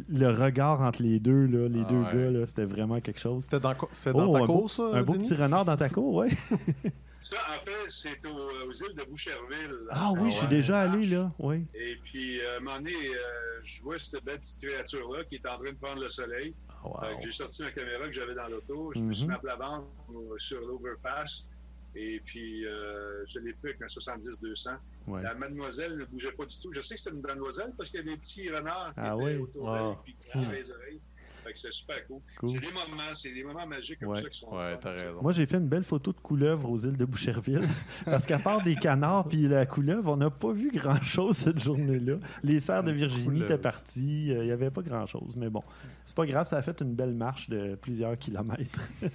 le 0.09 0.29
regard 0.29 0.81
entre 0.83 1.03
les 1.03 1.21
deux, 1.21 1.47
là, 1.47 1.69
les 1.69 1.83
Ah 1.87 1.89
deux 1.91 2.01
ouais. 2.01 2.33
gars, 2.33 2.47
c'était 2.47 2.65
vraiment 2.65 3.01
quelque 3.01 3.21
chose. 3.21 3.45
C'était 3.45 3.61
dans, 3.61 3.75
c'était 3.93 4.17
dans 4.17 4.31
Oh, 4.31 4.39
ta 4.39 4.47
cour, 4.47 4.71
ça? 4.71 4.91
un 4.95 5.03
beau 5.03 5.15
petit 5.15 5.35
renard 5.35 5.65
dans 5.65 5.77
ta 5.77 5.89
cour, 5.89 6.15
ouais. 6.15 6.29
Ça, 7.21 7.37
en 7.51 7.61
fait, 7.65 7.89
c'est 7.89 8.25
au- 8.27 8.69
aux 8.69 8.73
îles 8.73 8.95
de 8.97 9.05
Boucherville. 9.05 9.75
Ah 9.91 10.13
oui, 10.17 10.31
je 10.31 10.39
suis 10.39 10.47
déjà 10.47 10.81
allé 10.83 11.05
là, 11.07 11.33
oui. 11.41 11.67
Et 11.75 11.97
puis, 12.05 12.41
euh, 12.41 12.55
à 12.55 12.57
un 12.57 12.61
moment 12.61 12.77
donné, 12.77 12.93
euh, 12.95 13.61
je 13.63 13.83
vois 13.83 13.99
cette 13.99 14.25
belle 14.25 14.39
petite 14.39 14.63
créature-là 14.63 15.25
qui 15.25 15.35
est 15.37 15.47
en 15.47 15.57
train 15.57 15.73
de 15.73 15.77
prendre 15.79 16.01
le 16.01 16.09
soleil. 16.09 16.55
Ah, 16.71 16.75
wow. 16.85 17.21
J'ai 17.23 17.33
sorti 17.33 17.63
ma 17.65 17.73
caméra 17.73 18.07
que 18.07 18.13
j'avais 18.13 18.35
dans 18.35 18.47
l'auto. 18.47 18.93
Je 18.95 19.01
me 19.01 19.07
Mhm. 19.07 19.15
suis 19.15 19.27
mis 19.27 19.35
à 19.35 19.39
plat 19.39 19.57
ventre 19.57 19.89
euh, 20.15 20.39
sur 20.39 20.61
l'overpass. 20.61 21.49
Et 21.97 22.21
puis, 22.25 22.65
euh, 22.67 23.25
je 23.27 23.41
l'ai 23.41 23.53
pris 23.55 23.71
avec 23.71 23.81
ma 23.81 23.89
70-200. 23.89 24.77
Ouais. 25.09 25.23
La 25.23 25.35
mademoiselle 25.35 25.97
ne 25.97 26.05
bougeait 26.05 26.31
pas 26.33 26.45
du 26.47 26.57
tout. 26.61 26.71
Je 26.71 26.81
sais 26.81 26.95
que 26.95 27.01
c'était 27.01 27.17
une 27.17 27.23
mademoiselle 27.23 27.73
parce 27.77 27.91
qu'il 27.91 27.99
y 27.99 28.03
avait 28.05 28.13
des 28.13 28.19
petits 28.21 28.49
renards 28.51 28.95
qui 28.95 29.01
Ah 29.01 29.15
étaient 29.17 29.25
oui? 29.25 29.37
autour 29.37 29.65
Wow. 29.65 29.75
d'elle 29.75 29.97
et 30.07 30.13
qui 30.13 30.15
tiraient 30.29 30.53
les 30.55 30.71
oreilles. 30.71 31.01
Fait 31.49 31.55
que 31.55 31.59
c'est 31.61 31.73
super 31.73 32.07
cool. 32.07 32.21
Cool. 32.37 32.51
C'est 32.51 32.59
des 32.61 32.73
moments, 32.73 33.15
c'est 33.15 33.33
des 33.33 33.43
moments 33.43 33.67
magiques 33.67 34.01
comme 34.01 34.11
Ouais. 34.11 34.21
ça 34.21 34.29
qui 34.29 34.39
sont 34.39 34.55
Ouais, 34.55 34.73
fun. 34.73 34.79
t'as 34.83 34.91
raison. 34.91 35.23
Moi, 35.23 35.33
j'ai 35.33 35.47
fait 35.47 35.57
une 35.57 35.67
belle 35.69 35.83
photo 35.85 36.13
de 36.13 36.19
couleuvre 36.21 36.71
aux 36.71 36.77
îles 36.77 36.97
de 36.99 37.05
Boucherville. 37.07 37.63
parce 38.05 38.27
qu'à 38.27 38.39
part 38.39 38.63
des 38.63 38.77
canards 38.77 39.27
puis 39.29 39.49
la 39.49 39.65
couleuvre, 39.65 40.13
on 40.13 40.17
n'a 40.19 40.29
pas 40.29 40.53
vu 40.53 40.71
grand-chose 40.71 41.37
cette 41.39 41.59
journée-là. 41.59 42.17
Les 42.43 42.61
serres 42.61 42.85
de 42.85 42.93
Virginie 42.93 43.41
étaient 43.43 43.57
partis. 43.57 44.31
euh, 44.31 44.43
Il 44.43 44.47
n'y 44.47 44.53
avait 44.53 44.71
pas 44.71 44.83
grand-chose. 44.83 45.37
Mais 45.37 45.49
bon, 45.49 45.63
c'est 46.05 46.15
pas 46.17 46.27
grave. 46.27 46.47
Ça 46.47 46.59
a 46.59 46.63
fait 46.63 46.79
une 46.83 46.95
belle 46.95 47.15
marche 47.15 47.49
de 47.49 47.77
plusieurs 47.77 48.19
kilomètres. 48.19 48.89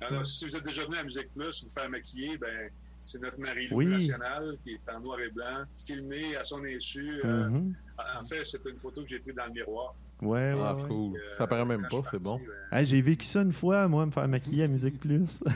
Alors, 0.00 0.26
si 0.26 0.44
vous 0.44 0.56
êtes 0.56 0.64
déjà 0.64 0.84
venu 0.84 0.96
à 0.98 1.04
Musique 1.04 1.32
Plus, 1.34 1.62
vous 1.62 1.70
faire 1.70 1.88
maquiller, 1.88 2.36
ben, 2.36 2.70
c'est 3.04 3.20
notre 3.20 3.38
Marie-Lou 3.38 3.76
Oui. 3.76 3.86
nationale 3.86 4.56
qui 4.64 4.72
est 4.72 4.92
en 4.92 5.00
noir 5.00 5.20
et 5.20 5.30
blanc, 5.30 5.62
filmée 5.86 6.36
à 6.36 6.44
son 6.44 6.64
insu. 6.64 7.20
euh, 7.24 7.48
Mhm. 7.48 7.74
En 8.20 8.24
fait, 8.24 8.44
c'est 8.44 8.64
une 8.66 8.78
photo 8.78 9.02
que 9.02 9.08
j'ai 9.08 9.20
prise 9.20 9.34
dans 9.36 9.46
le 9.46 9.52
miroir. 9.52 9.94
Ouais, 10.22 10.54
ouais, 10.54 10.60
Ah, 10.64 10.74
ouais. 10.76 10.82
cool. 10.88 11.16
Euh, 11.16 11.36
Ça 11.36 11.46
paraît 11.46 11.64
même 11.64 11.86
pas, 11.90 12.00
c'est 12.10 12.22
bon. 12.22 12.40
j'ai 12.84 13.02
vécu 13.02 13.26
ça 13.26 13.42
une 13.42 13.52
fois, 13.52 13.86
moi, 13.88 14.06
me 14.06 14.10
faire 14.12 14.26
maquiller 14.28 14.64
à 14.64 14.68
Musique 14.68 14.98
Plus. 15.00 15.42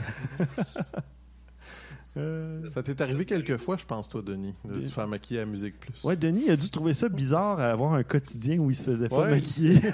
Euh, 2.15 2.67
Ça 2.71 2.81
t'est 2.81 2.99
arrivé 2.99 3.25
quelques 3.25 3.57
fois, 3.57 3.77
je 3.77 3.85
pense, 3.85 4.09
toi, 4.09 4.23
Denis, 4.23 4.55
de 4.65 4.81
se 4.81 4.91
faire 4.91 5.07
maquiller 5.07 5.41
à 5.41 5.45
Musique 5.45 5.79
Plus. 5.79 6.03
Ouais, 6.03 6.15
Denis 6.15 6.49
a 6.49 6.55
dû 6.55 6.67
trouver 6.71 6.95
ça 6.95 7.09
bizarre 7.09 7.59
à 7.59 7.67
avoir 7.69 7.93
un 7.93 8.01
quotidien 8.01 8.57
où 8.57 8.71
il 8.71 8.75
se 8.75 8.83
faisait 8.83 9.07
pas 9.07 9.21
Ouais. 9.21 9.29
maquiller. 9.29 9.79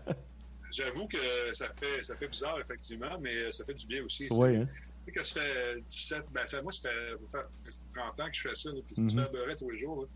J'avoue 0.70 1.08
que 1.08 1.16
ça 1.52 1.66
fait, 1.74 2.02
ça 2.02 2.14
fait 2.14 2.28
bizarre, 2.28 2.60
effectivement, 2.60 3.18
mais 3.20 3.50
ça 3.50 3.64
fait 3.64 3.74
du 3.74 3.86
bien 3.88 4.04
aussi. 4.04 4.28
ouais, 4.30 4.58
hein. 4.58 4.66
Tu 4.68 4.74
sais, 4.74 5.12
Quand 5.12 5.24
ça 5.24 5.40
fait 5.40 5.80
17, 5.88 6.22
ben, 6.32 6.46
fait- 6.46 6.62
moi, 6.62 6.70
ça 6.70 6.82
fait, 6.88 7.26
ça 7.26 7.38
fait 7.40 7.46
presque 7.64 7.80
30 7.94 8.20
ans 8.20 8.26
que 8.30 8.36
je 8.36 8.40
fais 8.48 8.54
ça, 8.54 8.70
là, 8.70 8.80
puis 8.86 9.02
Mhm. 9.02 9.08
tu 9.08 9.16
fais 9.16 9.28
beurrer 9.32 9.56
tous 9.56 9.70
les 9.70 9.78
jours. 9.78 10.02
là. 10.02 10.06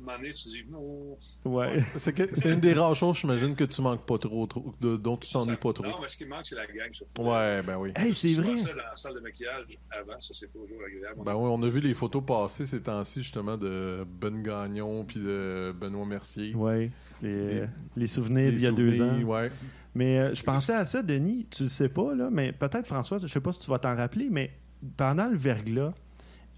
Donné, 0.00 0.32
tu 0.32 0.48
dis, 0.48 0.64
non. 0.70 1.16
ouais. 1.44 1.82
C'est 1.96 2.12
que- 2.12 2.28
c'est 2.34 2.52
une 2.52 2.60
des 2.60 2.72
rares 2.74 2.94
choses, 2.94 3.18
j'imagine, 3.18 3.54
que 3.54 3.64
tu 3.64 3.80
manques 3.80 4.04
pas 4.04 4.18
trop, 4.18 4.46
trop 4.46 4.74
de- 4.80 4.96
dont 4.96 5.16
tu 5.16 5.30
t'ennuies 5.32 5.56
pas 5.56 5.72
trop. 5.72 5.84
Non, 5.84 5.96
mais 6.02 6.08
ce 6.08 6.16
qui 6.16 6.26
manque, 6.26 6.44
c'est 6.44 6.56
la 6.56 6.66
gang. 6.66 6.92
surtout. 6.92 7.22
Ouais, 7.22 7.62
ben 7.62 7.78
oui. 7.78 7.92
Hey, 7.96 8.14
c'est 8.14 8.34
vrai. 8.34 8.56
ça 8.56 8.70
dans 8.70 8.76
la 8.76 8.96
salle 8.96 9.14
de 9.14 9.20
maquillage 9.20 9.78
avant, 9.90 10.18
ça, 10.20 10.34
c'est 10.34 10.50
toujours 10.50 10.78
agréable. 10.86 11.20
Ben 11.24 11.34
oui, 11.34 11.48
on 11.50 11.62
a 11.62 11.68
vu 11.68 11.80
les 11.80 11.94
photos 11.94 12.22
passer 12.26 12.66
ces 12.66 12.82
temps-ci, 12.82 13.22
justement, 13.22 13.56
de 13.56 14.04
Ben 14.20 14.42
Gagnon 14.42 15.04
puis 15.04 15.20
de 15.20 15.72
Benoît 15.80 16.04
Mercier. 16.06 16.54
Ouais. 16.54 16.90
Les, 17.22 17.60
Les- 17.60 17.66
les 17.96 18.06
souvenirs 18.06 18.50
d'il 18.50 18.60
y 18.60 18.66
a 18.66 18.72
deux 18.72 19.00
ans. 19.00 19.20
Ouais. 19.22 19.48
Mais 19.94 20.18
euh, 20.18 20.34
je 20.34 20.42
pensais 20.42 20.74
à 20.74 20.84
ça, 20.84 21.02
Denis. 21.02 21.46
Tu 21.50 21.62
le 21.62 21.68
sais 21.68 21.88
pas, 21.88 22.14
là, 22.14 22.28
mais 22.30 22.52
peut-être, 22.52 22.86
François, 22.86 23.18
je 23.18 23.26
sais 23.28 23.40
pas 23.40 23.52
si 23.52 23.60
tu 23.60 23.70
vas 23.70 23.78
t'en 23.78 23.94
rappeler, 23.96 24.28
mais 24.30 24.50
pendant 24.96 25.28
le 25.28 25.36
verglas, 25.36 25.94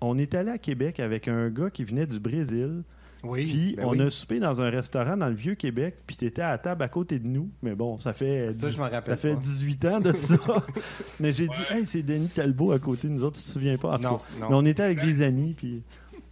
on 0.01 0.19
est 0.19 0.35
allé 0.35 0.51
à 0.51 0.59
Québec 0.59 0.99
avec 1.01 1.29
un 1.29 1.49
gars 1.51 1.71
qui 1.71 1.85
venait 1.85 2.07
du 2.07 2.19
Brésil. 2.19 2.83
Oui. 3.29 3.45
Puis 3.45 3.75
ben 3.77 3.85
on 3.87 3.91
oui. 3.91 4.03
a 4.03 4.11
soupé 4.11 4.39
dans 4.39 4.61
un 4.61 4.71
restaurant 4.71 5.17
dans 5.17 5.29
le 5.29 5.35
vieux 5.35 5.55
Québec, 5.55 5.97
puis 6.07 6.17
tu 6.17 6.27
étais 6.27 6.43
à 6.43 6.51
la 6.51 6.59
table 6.59 6.83
à 6.83 6.89
côté 6.89 7.19
de 7.19 7.27
nous. 7.27 7.51
Mais 7.63 7.75
bon, 7.75 7.99
ça 7.99 8.13
fait, 8.13 8.53
Ça, 8.53 8.71
je 8.71 8.77
m'en 8.79 8.85
rappelle 8.85 9.03
ça 9.05 9.17
fait 9.17 9.35
pas. 9.35 9.41
18 9.41 9.85
ans 9.87 10.01
de 10.01 10.17
ça. 10.17 10.37
mais 11.21 11.33
j'ai 11.33 11.49
dit, 11.49 11.61
hey, 11.71 11.87
c'est 11.87 12.03
Denis 12.03 12.29
Talbot 12.29 12.73
à 12.73 12.79
côté 12.79 13.09
de 13.09 13.13
nous 13.13 13.25
autres, 13.25 13.37
tu 13.39 13.43
te 13.45 13.49
souviens 13.49 13.77
pas? 13.77 13.97
En 13.97 13.99
Non. 13.99 14.21
Mais 14.41 14.47
on 14.51 14.65
était 14.65 14.83
avec 14.83 15.01
des 15.03 15.23
amis, 15.23 15.55
puis. 15.57 15.83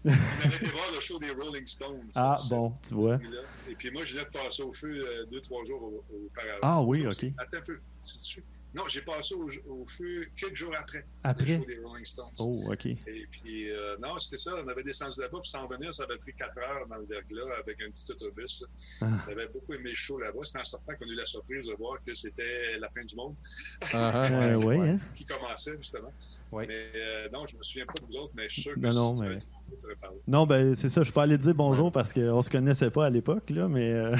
On 0.06 0.10
avait 0.10 0.56
été 0.56 0.66
voir 0.66 0.84
le 0.94 1.00
show 1.00 1.18
des 1.18 1.30
Rolling 1.30 1.66
Stones. 1.66 1.96
Ah, 2.14 2.34
ça, 2.36 2.54
bon, 2.54 2.72
tu 2.86 2.94
vois. 2.94 3.18
Et 3.70 3.74
puis 3.74 3.90
moi, 3.90 4.02
je 4.04 4.12
venais 4.14 4.26
de 4.26 4.30
passer 4.38 4.62
au 4.62 4.72
feu 4.72 4.88
euh, 4.88 5.24
deux, 5.32 5.40
trois 5.40 5.64
jours 5.64 5.82
au- 5.82 6.04
auparavant. 6.26 6.58
Ah 6.60 6.82
oui, 6.82 7.06
ok. 7.06 7.24
Attends 7.38 7.56
un 7.56 7.60
peu. 7.62 7.78
Non, 8.74 8.82
j'ai 8.88 9.02
passé 9.02 9.34
au, 9.34 9.48
au 9.68 9.86
feu 9.86 10.26
quelques 10.36 10.56
jours 10.56 10.74
après. 10.76 11.04
Après? 11.22 11.46
Le 11.46 11.58
show 11.58 11.64
des 11.64 11.78
Rolling 11.84 12.04
Stones. 12.04 12.32
Oh, 12.40 12.60
OK. 12.72 12.86
Et 12.86 12.98
puis, 13.30 13.70
euh, 13.70 13.96
non, 14.02 14.18
c'était 14.18 14.36
ça. 14.36 14.52
On 14.64 14.66
avait 14.68 14.82
descendu 14.82 15.20
là-bas, 15.20 15.38
puis 15.42 15.50
sans 15.50 15.66
venir, 15.68 15.94
ça 15.94 16.02
avait 16.04 16.16
pris 16.18 16.34
quatre 16.34 16.58
heures 16.58 16.86
dans 16.88 16.96
le 16.96 17.04
verglas 17.06 17.54
avec 17.60 17.80
un 17.80 17.90
petit 17.90 18.10
autobus. 18.10 18.64
Ah. 19.00 19.06
On 19.28 19.30
avait 19.32 19.46
beaucoup 19.46 19.72
aimé 19.74 19.90
le 19.90 19.94
show 19.94 20.18
là-bas. 20.18 20.40
C'est 20.42 20.58
en 20.58 20.64
sortant 20.64 20.92
qu'on 20.98 21.04
a 21.06 21.12
eu 21.12 21.14
la 21.14 21.24
surprise 21.26 21.66
de 21.68 21.74
voir 21.74 21.98
que 22.04 22.12
c'était 22.14 22.76
la 22.78 22.88
fin 22.90 23.04
du 23.04 23.14
monde 23.14 23.34
Ah, 23.92 24.10
ah. 24.12 24.28
Euh, 24.34 24.70
hein? 24.80 24.98
qui 25.14 25.24
commençait, 25.24 25.76
justement. 25.78 26.12
Oui. 26.50 26.64
Mais 26.66 26.90
euh, 26.96 27.28
non, 27.32 27.46
je 27.46 27.56
me 27.56 27.62
souviens 27.62 27.86
pas 27.86 27.94
de 28.00 28.06
vous 28.06 28.16
autres, 28.16 28.32
mais 28.34 28.48
je 28.48 28.54
suis 28.54 28.62
sûr 28.62 28.74
que 28.74 28.80
Non, 28.80 28.90
non, 28.92 29.14
si 29.16 29.22
mais- 29.22 29.28
bonjour. 29.28 30.20
Non, 30.26 30.46
ben 30.46 30.74
c'est 30.74 30.88
ça. 30.88 31.00
Je 31.02 31.04
suis 31.04 31.12
pas 31.12 31.22
allé 31.22 31.38
dire 31.38 31.54
bonjour 31.54 31.92
parce 31.92 32.12
qu'on 32.12 32.42
se 32.42 32.50
connaissait 32.50 32.90
pas 32.90 33.06
à 33.06 33.10
l'époque, 33.10 33.50
là, 33.50 33.68
mais. 33.68 33.94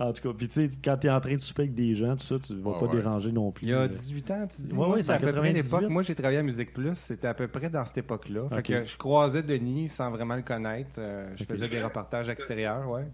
euh, 0.00 0.04
en 0.04 0.12
tout 0.12 0.22
cas, 0.22 0.34
puis 0.36 0.48
tu 0.48 0.54
sais, 0.68 0.70
quand 0.84 0.96
tu 0.98 1.06
es 1.06 1.10
en 1.10 1.20
train 1.20 1.34
de 1.34 1.40
souper 1.40 1.62
avec 1.62 1.74
des 1.74 1.94
gens, 1.94 2.16
tout 2.16 2.24
ça, 2.26 2.36
tu 2.38 2.54
vas 2.60 2.72
pas 2.78 2.86
ouais. 2.86 2.96
déranger 2.96 3.32
non 3.32 3.50
plus. 3.52 3.66
Il 3.66 3.70
y 3.70 3.74
a 3.74 3.78
Euh, 3.80 3.88
18 3.88 4.30
ans, 4.30 4.46
tu 4.46 4.62
dis? 4.62 4.70
Ouais, 4.72 4.76
Moi, 4.76 4.88
ouais, 4.88 4.92
c'était 4.98 5.06
c'est 5.06 5.12
à 5.12 5.18
peu 5.18 5.26
près 5.32 5.52
98. 5.52 5.62
l'époque. 5.62 5.90
Moi, 5.90 6.02
j'ai 6.02 6.14
travaillé 6.14 6.38
à 6.38 6.42
Musique 6.42 6.72
Plus. 6.72 6.94
C'était 6.96 7.28
à 7.28 7.34
peu 7.34 7.48
près 7.48 7.70
dans 7.70 7.84
cette 7.86 7.98
époque-là. 7.98 8.48
Fait 8.50 8.56
Ok. 8.58 8.64
que 8.64 8.84
je 8.84 8.96
croisais 8.96 9.42
Denis 9.42 9.88
sans 9.88 10.10
vraiment 10.10 10.36
le 10.36 10.42
connaître. 10.42 10.98
Euh, 10.98 11.28
je 11.36 11.44
faisais 11.44 11.68
des 11.68 11.82
reportages 11.82 12.28
extérieurs, 12.28 12.88
ouais. 12.90 13.06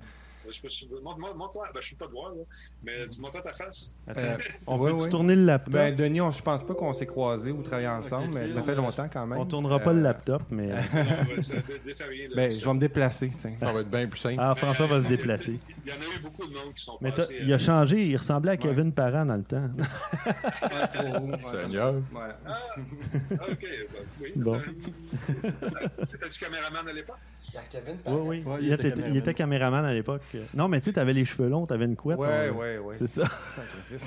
Je 0.51 0.61
me 0.65 0.69
suis... 0.69 0.89
montre- 1.03 1.19
montre- 1.19 1.37
Montre-toi, 1.37 1.67
ben, 1.73 1.81
je 1.81 1.87
suis 1.87 1.97
pas 1.97 2.07
de 2.07 2.13
voir, 2.13 2.31
là, 2.31 2.43
mais 2.85 3.07
tu 3.07 3.21
montres 3.21 3.41
ta 3.43 3.53
face. 3.53 3.95
attends, 4.07 4.21
Euh, 4.21 4.37
on 4.67 4.79
ouais, 4.79 4.91
peut 4.91 5.03
ouais. 5.03 5.09
tourner 5.11 5.37
le 5.37 5.45
laptop? 5.45 5.73
Ben, 5.73 5.95
Denis, 5.97 6.21
on- 6.21 6.31
je 6.33 6.43
pense 6.43 6.63
pas 6.63 6.75
qu'on 6.75 6.93
s'est 6.93 7.07
croisés 7.07 7.51
ou 7.53 7.63
travaillé 7.63 7.89
ensemble, 7.89 8.35
mais 8.35 8.49
ça 8.49 8.63
fait 8.63 8.75
longtemps 8.75 9.09
quand 9.13 9.27
même. 9.27 9.39
on 9.39 9.47
tournera 9.47 9.79
pas 9.81 9.93
le 9.93 10.01
Euh, 10.01 10.03
laptop, 10.03 10.43
mais. 10.51 10.71
euh, 10.73 10.77
Non, 10.77 11.35
ouais, 11.37 11.43
ça 11.43 11.55
là. 11.55 11.63
Ben, 12.37 12.51
je 12.51 12.65
vais 12.65 12.75
me 12.75 12.79
déplacer, 12.81 13.31
tiens. 13.37 13.55
Ça 13.59 13.73
va 13.73 13.81
être 13.81 13.91
bien 13.91 14.07
plus 14.07 14.21
simple. 14.21 14.37
Ah, 14.39 14.55
François 14.55 14.87
va 14.87 15.03
se 15.03 15.09
déplacer. 15.09 15.59
Il 15.87 15.93
y 15.93 15.97
en 15.97 15.97
a 16.01 16.17
eu 16.17 16.21
beaucoup 16.23 16.47
de 16.47 16.53
monde 16.55 16.75
qui 16.75 16.85
sont 16.85 16.97
Mais 17.01 17.11
passés. 17.11 17.37
il 17.43 17.51
a 17.53 17.57
euh, 17.57 17.59
changé, 17.59 18.05
il 18.07 18.17
ressemblait 18.17 18.53
à 18.53 18.57
Kevin 18.57 18.93
Parent 18.93 19.27
dans 19.27 19.35
le 19.37 19.43
temps. 19.43 19.69
Seigneur. 21.67 21.95
Ouais. 21.95 22.21
Ah, 22.47 22.59
ok. 23.51 23.59
ben, 23.61 23.87
oui. 24.21 24.33
Bon. 24.37 24.55
Euh, 24.57 26.05
T'étais-tu 26.11 26.39
caméraman 26.45 26.89
à 26.89 26.93
l'époque? 26.93 27.17
Oui, 28.07 28.15
oui. 28.25 28.43
Ouais, 28.47 28.57
il, 28.61 28.67
il 28.69 28.73
était, 28.73 28.89
était 28.89 29.03
il 29.09 29.17
était 29.17 29.35
caméraman 29.35 29.85
à 29.85 29.93
l'époque. 29.93 30.23
Non, 30.55 30.69
mais 30.69 30.81
tu 30.81 30.87
sais, 30.87 30.93
t'avais 30.95 31.13
les 31.13 31.25
cheveux 31.25 31.49
longs, 31.49 31.67
t'avais 31.67 31.85
une 31.85 31.97
couette. 31.97 32.19
Ouais, 32.19 32.51
on- 32.51 32.59
ouais, 32.59 32.79
ouais. 32.79 32.95
C'est 32.95 33.07
ça. 33.07 33.25
Ça 33.27 33.63
fait 33.63 33.99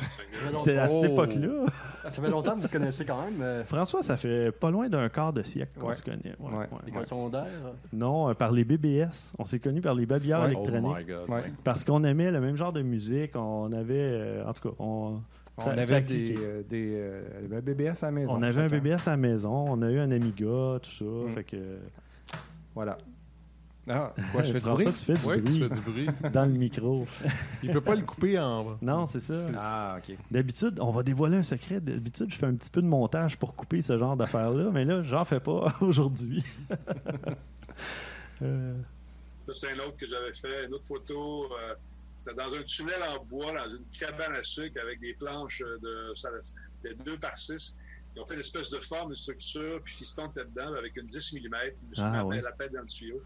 C'était 0.56 0.78
à 0.78 0.90
cette 0.90 1.00
Oh. 1.04 1.06
époque-là. 1.06 1.66
Ça 2.04 2.10
fait 2.22 2.30
longtemps 2.30 2.52
que 2.52 2.58
vous 2.58 2.64
le 2.64 2.68
connaissez 2.70 3.06
quand 3.06 3.24
même. 3.24 3.42
euh, 3.42 3.64
François, 3.66 4.02
ça 4.04 4.18
fait 4.18 4.52
pas 4.52 4.72
loin 4.72 4.90
d'un 4.90 5.10
quart 5.10 5.32
de 5.34 5.44
siècle 5.44 5.80
qu'on 5.80 5.88
Ouais. 5.90 5.94
se 5.96 6.04
connaît. 6.04 6.36
Ouais, 6.40 6.52
Ouais. 6.52 6.58
ouais. 6.60 6.68
L'école 6.86 7.06
secondaire. 7.08 7.46
Non, 7.94 8.30
euh, 8.30 8.34
par 8.34 8.52
les 8.52 8.64
BBS. 8.64 9.34
On 9.38 9.46
s'est 9.46 9.60
connus 9.60 9.82
par 9.82 9.94
les. 9.96 10.06
Oh 10.10 10.46
électroniques. 10.46 10.98
my 10.98 11.04
God. 11.06 11.30
Ouais. 11.30 11.44
Parce 11.64 11.84
qu'on 11.84 12.04
aimait 12.04 12.32
le 12.32 12.40
même 12.42 12.58
genre 12.58 12.74
de 12.74 12.82
musique. 12.82 13.36
On 13.36 13.72
avait, 13.74 13.94
euh, 13.98 14.46
en 14.46 14.54
tout 14.54 14.70
cas, 14.70 14.76
on, 14.80 15.20
ça- 15.58 15.72
avait 15.72 16.02
des, 16.02 16.36
euh, 16.38 16.62
des 16.68 16.92
euh, 16.96 17.24
un 17.58 17.60
BBS 17.62 18.02
à 18.04 18.08
la 18.08 18.12
maison. 18.12 18.34
On 18.36 18.42
avait 18.44 18.62
un. 18.62 18.68
BBS 18.70 19.08
à 19.08 19.12
la 19.12 19.18
maison. 19.18 19.66
On 19.70 19.82
a 19.82 19.90
eu 19.92 20.00
un 20.00 20.12
Amiga, 20.12 20.80
tout 20.82 20.90
ça. 21.00 21.06
Mm. 21.06 21.34
Fait 21.36 21.44
que, 21.44 21.58
Voilà. 22.74 22.98
Ah, 23.88 24.14
quoi, 24.32 24.42
je 24.44 24.52
fais 24.52 24.60
du 24.60 24.70
bruit? 24.70 24.86
tu 24.94 25.06
fais 25.06 25.14
du 25.14 25.26
Ouais, 25.26 25.36
tu 25.38 25.42
bruit 25.44 25.60
fais 25.60 25.70
du 25.70 25.82
bruit. 25.82 26.08
dans 26.34 26.46
le 26.46 26.52
micro. 26.54 27.06
Il 27.62 27.72
peut 27.72 27.82
pas 27.82 27.94
le 27.96 28.02
couper 28.04 28.40
en. 28.40 28.78
Non, 28.82 29.06
c'est 29.06 29.20
ça. 29.20 29.46
Ah, 29.58 29.98
ok. 30.00 30.18
D'habitude, 30.32 30.80
on 30.80 30.92
va 30.92 31.04
dévoiler 31.04 31.38
un 31.38 31.44
secret. 31.44 31.80
D'habitude, 31.82 32.32
je 32.32 32.36
fais 32.36 32.48
un 32.48 32.56
petit 32.56 32.72
peu 32.72 32.82
de 32.82 32.88
montage 32.88 33.38
pour 33.38 33.56
couper 33.56 33.82
ce 33.84 33.98
genre 33.98 34.18
d'affaires-là, 34.18 34.72
mais 34.74 34.86
là, 34.86 35.04
j'en 35.04 35.24
fais 35.24 35.40
pas 35.40 35.76
aujourd'hui. 35.82 36.44
Euh, 38.42 38.74
Ça, 39.48 39.54
c'est 39.54 39.72
un 39.72 39.80
autre 39.80 39.98
que 39.98 40.08
j'avais 40.08 40.34
fait, 40.34 40.66
une 40.66 40.74
autre 40.74 40.86
photo. 40.86 41.46
euh, 41.54 41.76
c'est 42.20 42.36
dans 42.36 42.54
un 42.56 42.64
tunnel 42.64 43.02
en 43.04 43.24
bois, 43.24 43.54
dans 43.54 43.70
une 43.70 43.84
cabane 44.00 44.34
à 44.36 44.44
sucre 44.44 44.80
avec 44.82 45.00
des 45.00 45.14
planches 45.14 45.60
de, 45.60 46.12
ça, 46.16 46.30
de 46.84 46.94
2 47.06 47.18
par 47.20 47.38
6. 47.38 47.76
Ils 48.16 48.22
ont 48.22 48.26
fait 48.26 48.34
une 48.34 48.40
espèce 48.40 48.70
de 48.72 48.80
forme, 48.80 49.10
une 49.10 49.16
structure, 49.16 49.80
puis 49.84 49.94
fiston 49.94 50.30
était 50.30 50.46
dedans 50.46 50.74
avec 50.74 50.96
une 50.96 51.06
10 51.06 51.34
mm. 51.34 51.40
Je 51.96 52.02
Ah, 52.02 52.26
ouais. 52.26 52.42
la 52.42 52.52
paix 52.54 52.70
dans 52.74 52.80
le 52.82 52.88
tuyau. 52.88 53.22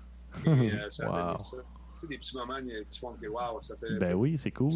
Et 0.45 0.49
euh, 0.73 0.89
ça 0.89 1.05
a 1.05 1.09
Wow. 1.09 1.31
donné 1.33 1.43
ça. 1.45 1.57
Tu 1.57 1.63
sais, 1.97 2.07
des 2.07 2.17
petits 2.17 2.35
moments 2.37 2.55
euh, 2.55 2.83
qui 2.89 2.99
font 2.99 3.13
que, 3.13 3.27
waouh, 3.27 3.61
ça 3.61 3.75
fait. 3.77 3.97
ben 3.99 4.13
oui, 4.13 4.37
c'est 4.37 4.51
cool. 4.51 4.71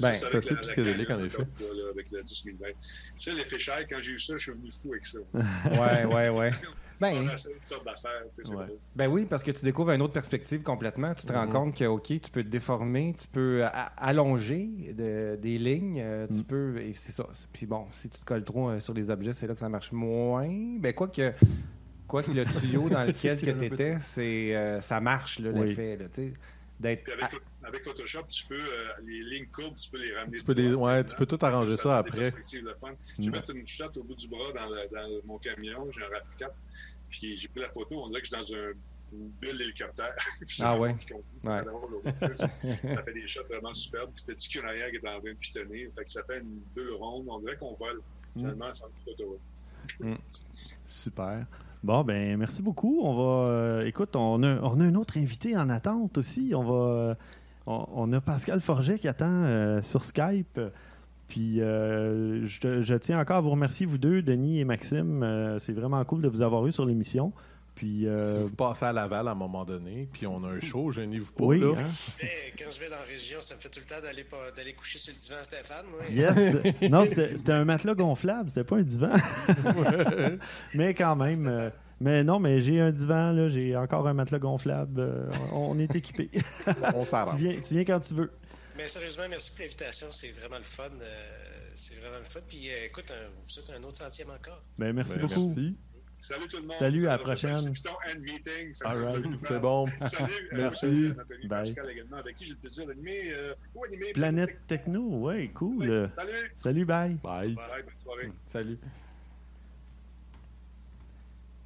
Ben, 0.00 0.14
c'est 0.14 0.24
avec 0.24 0.36
assez 0.36 0.56
psychédélique, 0.56 1.10
en 1.10 1.20
effet. 1.22 1.42
avec 1.90 2.10
le 2.12 2.22
10 2.22 2.44
mm. 2.46 2.56
Ça, 3.18 3.32
l'effet 3.34 3.58
cher, 3.58 3.86
quand 3.90 4.00
j'ai 4.00 4.12
eu 4.12 4.18
ça, 4.18 4.34
je 4.38 4.42
suis 4.42 4.52
venu 4.52 4.70
fou 4.72 4.90
avec 4.92 5.04
ça. 5.04 5.18
Ouais, 5.80 6.04
ouais, 6.06 6.28
ouais. 6.30 6.50
Ben, 7.00 7.14
Ouais. 7.18 8.66
ben 8.94 9.08
oui, 9.08 9.26
parce 9.26 9.42
que 9.42 9.50
tu 9.50 9.64
découvres 9.64 9.90
une 9.90 10.02
autre 10.02 10.12
perspective 10.12 10.62
complètement. 10.62 11.12
Tu 11.14 11.26
te 11.26 11.32
rends 11.32 11.46
Mhm. 11.46 11.52
compte 11.52 11.76
que, 11.76 11.84
OK, 11.84 12.04
tu 12.06 12.30
peux 12.30 12.44
te 12.44 12.48
déformer, 12.48 13.14
tu 13.18 13.26
peux 13.26 13.64
allonger 13.96 14.94
de- 14.94 15.36
des 15.40 15.58
lignes, 15.58 16.00
euh, 16.00 16.28
tu 16.28 16.38
Mhm. 16.38 16.44
peux... 16.44 16.78
Et 16.80 16.94
c'est 16.94 17.10
ça. 17.10 17.26
Puis 17.52 17.66
bon, 17.66 17.86
si 17.90 18.08
tu 18.08 18.20
te 18.20 18.24
colles 18.24 18.44
trop 18.44 18.78
sur 18.78 18.94
les 18.94 19.10
objets, 19.10 19.32
c'est 19.32 19.48
là 19.48 19.54
que 19.54 19.60
ça 19.60 19.68
marche 19.68 19.90
moins. 19.92 20.48
Ben, 20.78 20.92
quoi 20.94 21.08
que... 21.08 21.32
Quoi 22.12 22.22
que 22.22 22.30
le 22.30 22.44
tuyau 22.44 22.90
dans 22.90 23.04
lequel 23.04 23.40
que 23.40 23.50
tu 23.58 23.64
étais, 23.64 23.98
c'est, 23.98 24.54
euh, 24.54 24.82
ça 24.82 25.00
marche, 25.00 25.38
là, 25.38 25.48
Oui. 25.50 25.68
l'effet. 25.68 25.96
là, 25.96 26.04
D'être... 26.78 27.04
Puis 27.04 27.12
avec, 27.14 27.30
avec 27.64 27.84
Photoshop, 27.84 28.24
tu 28.28 28.44
peux, 28.48 28.54
euh, 28.60 28.88
les 29.02 29.22
lignes 29.22 29.46
courbes, 29.46 29.76
tu 29.76 29.88
peux 29.88 29.96
les 29.96 30.12
ramener. 30.12 30.36
Tu 30.36 30.44
peux 30.44 30.52
les- 30.52 30.74
ouais, 30.74 31.02
tu 31.06 31.16
peux 31.16 31.24
tout 31.24 31.38
arranger 31.40 31.74
ça 31.78 31.96
après. 31.96 32.24
Je 32.26 32.30
vais 32.60 33.28
Mm. 33.28 33.30
mettre 33.30 33.56
une 33.56 33.66
shot 33.66 33.84
au 33.96 34.02
bout 34.04 34.14
du 34.14 34.28
bras 34.28 34.52
dans, 34.54 34.66
le- 34.68 34.88
dans 34.92 35.26
mon 35.26 35.38
camion, 35.38 35.90
j'ai 35.90 36.02
un 36.02 36.08
RAV4, 36.08 36.50
puis 37.08 37.38
j'ai 37.38 37.48
pris 37.48 37.60
la 37.60 37.70
photo, 37.70 38.02
on 38.04 38.08
dirait 38.08 38.20
que 38.20 38.26
je 38.28 38.36
suis 38.36 38.54
dans 38.54 38.58
un, 38.60 38.72
une 39.14 39.28
bulle 39.40 39.56
d'hélicoptère. 39.56 40.14
Ah 40.60 40.78
ouais? 40.78 40.94
Ça 42.34 42.48
fait 43.06 43.12
des 43.14 43.26
shots 43.26 43.44
vraiment 43.48 43.72
superbes, 43.72 44.10
puis 44.14 44.24
t'as 44.26 44.34
dit 44.34 44.48
qu'il 44.48 44.60
y 44.60 44.64
en 44.64 44.68
arrière 44.68 44.90
qui 44.90 44.96
est 44.96 45.08
en 45.08 45.18
train 45.18 45.30
de 45.30 45.36
pitonner, 45.38 45.88
fait 45.96 46.04
que 46.04 46.10
ça 46.10 46.22
fait 46.24 46.40
une 46.40 46.60
bulle 46.76 46.92
ronde, 46.92 47.24
on 47.30 47.38
dirait 47.38 47.56
qu'on 47.56 47.72
vole, 47.72 48.02
Mm. 48.36 48.38
finalement, 48.40 48.74
sans 48.74 48.86
toute 48.88 49.14
autoroute. 49.14 49.40
Super. 50.86 51.46
Bon, 51.82 52.04
ben 52.04 52.36
merci 52.36 52.62
beaucoup. 52.62 53.00
On 53.02 53.14
va. 53.14 53.48
euh, 53.48 53.86
écoute, 53.86 54.14
on 54.14 54.42
a, 54.42 54.60
on 54.62 54.80
a 54.80 54.84
un 54.84 54.94
autre 54.94 55.18
invité 55.18 55.56
en 55.56 55.68
attente 55.68 56.16
aussi. 56.18 56.52
On 56.54 56.62
va. 56.62 57.16
on, 57.66 57.86
on 57.94 58.12
a 58.12 58.20
Pascal 58.20 58.60
Forget 58.60 58.98
qui 58.98 59.08
attend 59.08 59.26
euh, 59.28 59.82
sur 59.82 60.04
Skype. 60.04 60.60
Puis 61.26 61.60
euh, 61.60 62.46
je, 62.46 62.82
je 62.82 62.94
tiens 62.94 63.18
encore 63.18 63.38
à 63.38 63.40
vous 63.40 63.50
remercier, 63.50 63.86
vous 63.86 63.98
deux, 63.98 64.22
Denis 64.22 64.60
et 64.60 64.64
Maxime. 64.64 65.22
Euh, 65.22 65.58
c'est 65.58 65.72
vraiment 65.72 66.04
cool 66.04 66.22
de 66.22 66.28
vous 66.28 66.42
avoir 66.42 66.66
eu 66.66 66.72
sur 66.72 66.84
l'émission. 66.84 67.32
Puis, 67.74 68.06
euh, 68.06 68.34
Si 68.38 68.42
vous 68.44 68.50
passez 68.50 68.84
à 68.84 68.92
Laval 68.92 69.26
à 69.28 69.30
un 69.30 69.34
moment 69.34 69.64
donné, 69.64 70.08
puis 70.12 70.26
on 70.26 70.44
a 70.44 70.48
un 70.48 70.60
show, 70.60 70.92
gênez-vous 70.92 71.32
pas. 71.32 71.44
oui, 71.44 71.58
là. 71.60 71.72
hein? 71.78 72.26
Quand 72.58 72.70
je 72.70 72.78
vais 72.80 72.88
dans 72.90 72.96
la 72.96 73.02
région, 73.02 73.40
ça 73.40 73.54
me 73.56 73.60
fait 73.60 73.70
tout 73.70 73.80
le 73.80 73.86
temps 73.86 74.00
d'aller 74.00 74.24
pas- 74.24 74.50
d'aller 74.54 74.74
coucher 74.74 74.98
sur 74.98 75.12
le 75.14 75.18
divan 75.18 75.36
à 75.40 75.42
Stéphane. 75.42 75.86
moi. 75.90 76.00
Yes. 76.10 76.56
non, 76.90 77.06
c'était 77.06 77.38
c'était 77.38 77.52
un 77.52 77.64
matelas 77.64 77.94
gonflable, 77.94 78.50
c'était 78.50 78.64
pas 78.64 78.76
un 78.76 78.82
divan. 78.82 79.10
mais 80.74 80.94
quand 80.94 81.16
même. 81.16 81.46
euh, 81.46 81.70
mais 82.00 82.24
non, 82.24 82.40
mais 82.40 82.60
j'ai 82.60 82.80
un 82.80 82.90
divan, 82.90 83.32
là, 83.32 83.48
j'ai 83.48 83.76
encore 83.76 84.06
un 84.08 84.12
matelas 84.14 84.38
gonflable. 84.40 85.00
euh, 85.00 85.30
on, 85.52 85.70
on 85.72 85.78
est 85.78 85.94
équipé. 85.94 86.30
On 86.94 87.04
tu, 87.04 87.08
s'arrange. 87.10 87.40
viens, 87.40 87.60
tu 87.60 87.74
viens 87.74 87.84
quand 87.84 88.00
tu 88.00 88.14
veux. 88.14 88.30
Mais 88.76 88.88
sérieusement, 88.88 89.24
merci 89.30 89.50
pour 89.52 89.60
l'invitation. 89.60 90.08
C'est 90.10 90.30
vraiment 90.32 90.58
le 90.58 90.64
fun. 90.64 90.90
c'est 91.76 91.94
vraiment 91.96 92.18
le 92.18 92.24
fun. 92.24 92.40
Puis 92.48 92.68
écoute, 92.86 93.10
un, 93.10 93.28
vous 93.42 93.48
souhaite 93.48 93.70
un 93.78 93.82
autre 93.84 93.98
centième 93.98 94.30
encore. 94.30 94.62
Ben, 94.78 94.92
merci 94.92 95.14
Ben, 95.18 95.26
beaucoup. 95.26 95.46
Merci. 95.54 95.76
Salut 96.22 96.46
tout 96.46 96.58
le 96.58 96.62
monde. 96.62 96.76
Salut, 96.78 97.06
à 97.08 97.10
la 97.10 97.18
prochaine. 97.18 97.54
Right, 98.84 99.26
c'est 99.44 99.60
bon. 99.60 99.86
Salut. 100.00 100.32
euh, 100.32 100.38
Merci. 100.52 100.78
salut, 100.86 101.14
Bye. 101.48 101.48
Pascal 101.48 101.90
également, 101.90 102.16
avec 102.18 102.36
qui 102.36 102.44
j'ai 102.44 102.52
le 102.54 102.60
plaisir 102.60 102.86
d'animer. 102.86 103.32
euh, 103.32 103.54
animer 103.88 104.12
Planète 104.12 104.58
Techno, 104.68 105.02
ouais, 105.22 105.48
cool. 105.52 106.08
Salut. 106.14 106.32
Salut, 106.54 106.84
bye. 106.84 107.14
Bye. 107.14 107.54
Bye, 107.56 107.82
bonne 107.82 107.94
soirée. 108.04 108.32
Salut. 108.46 108.78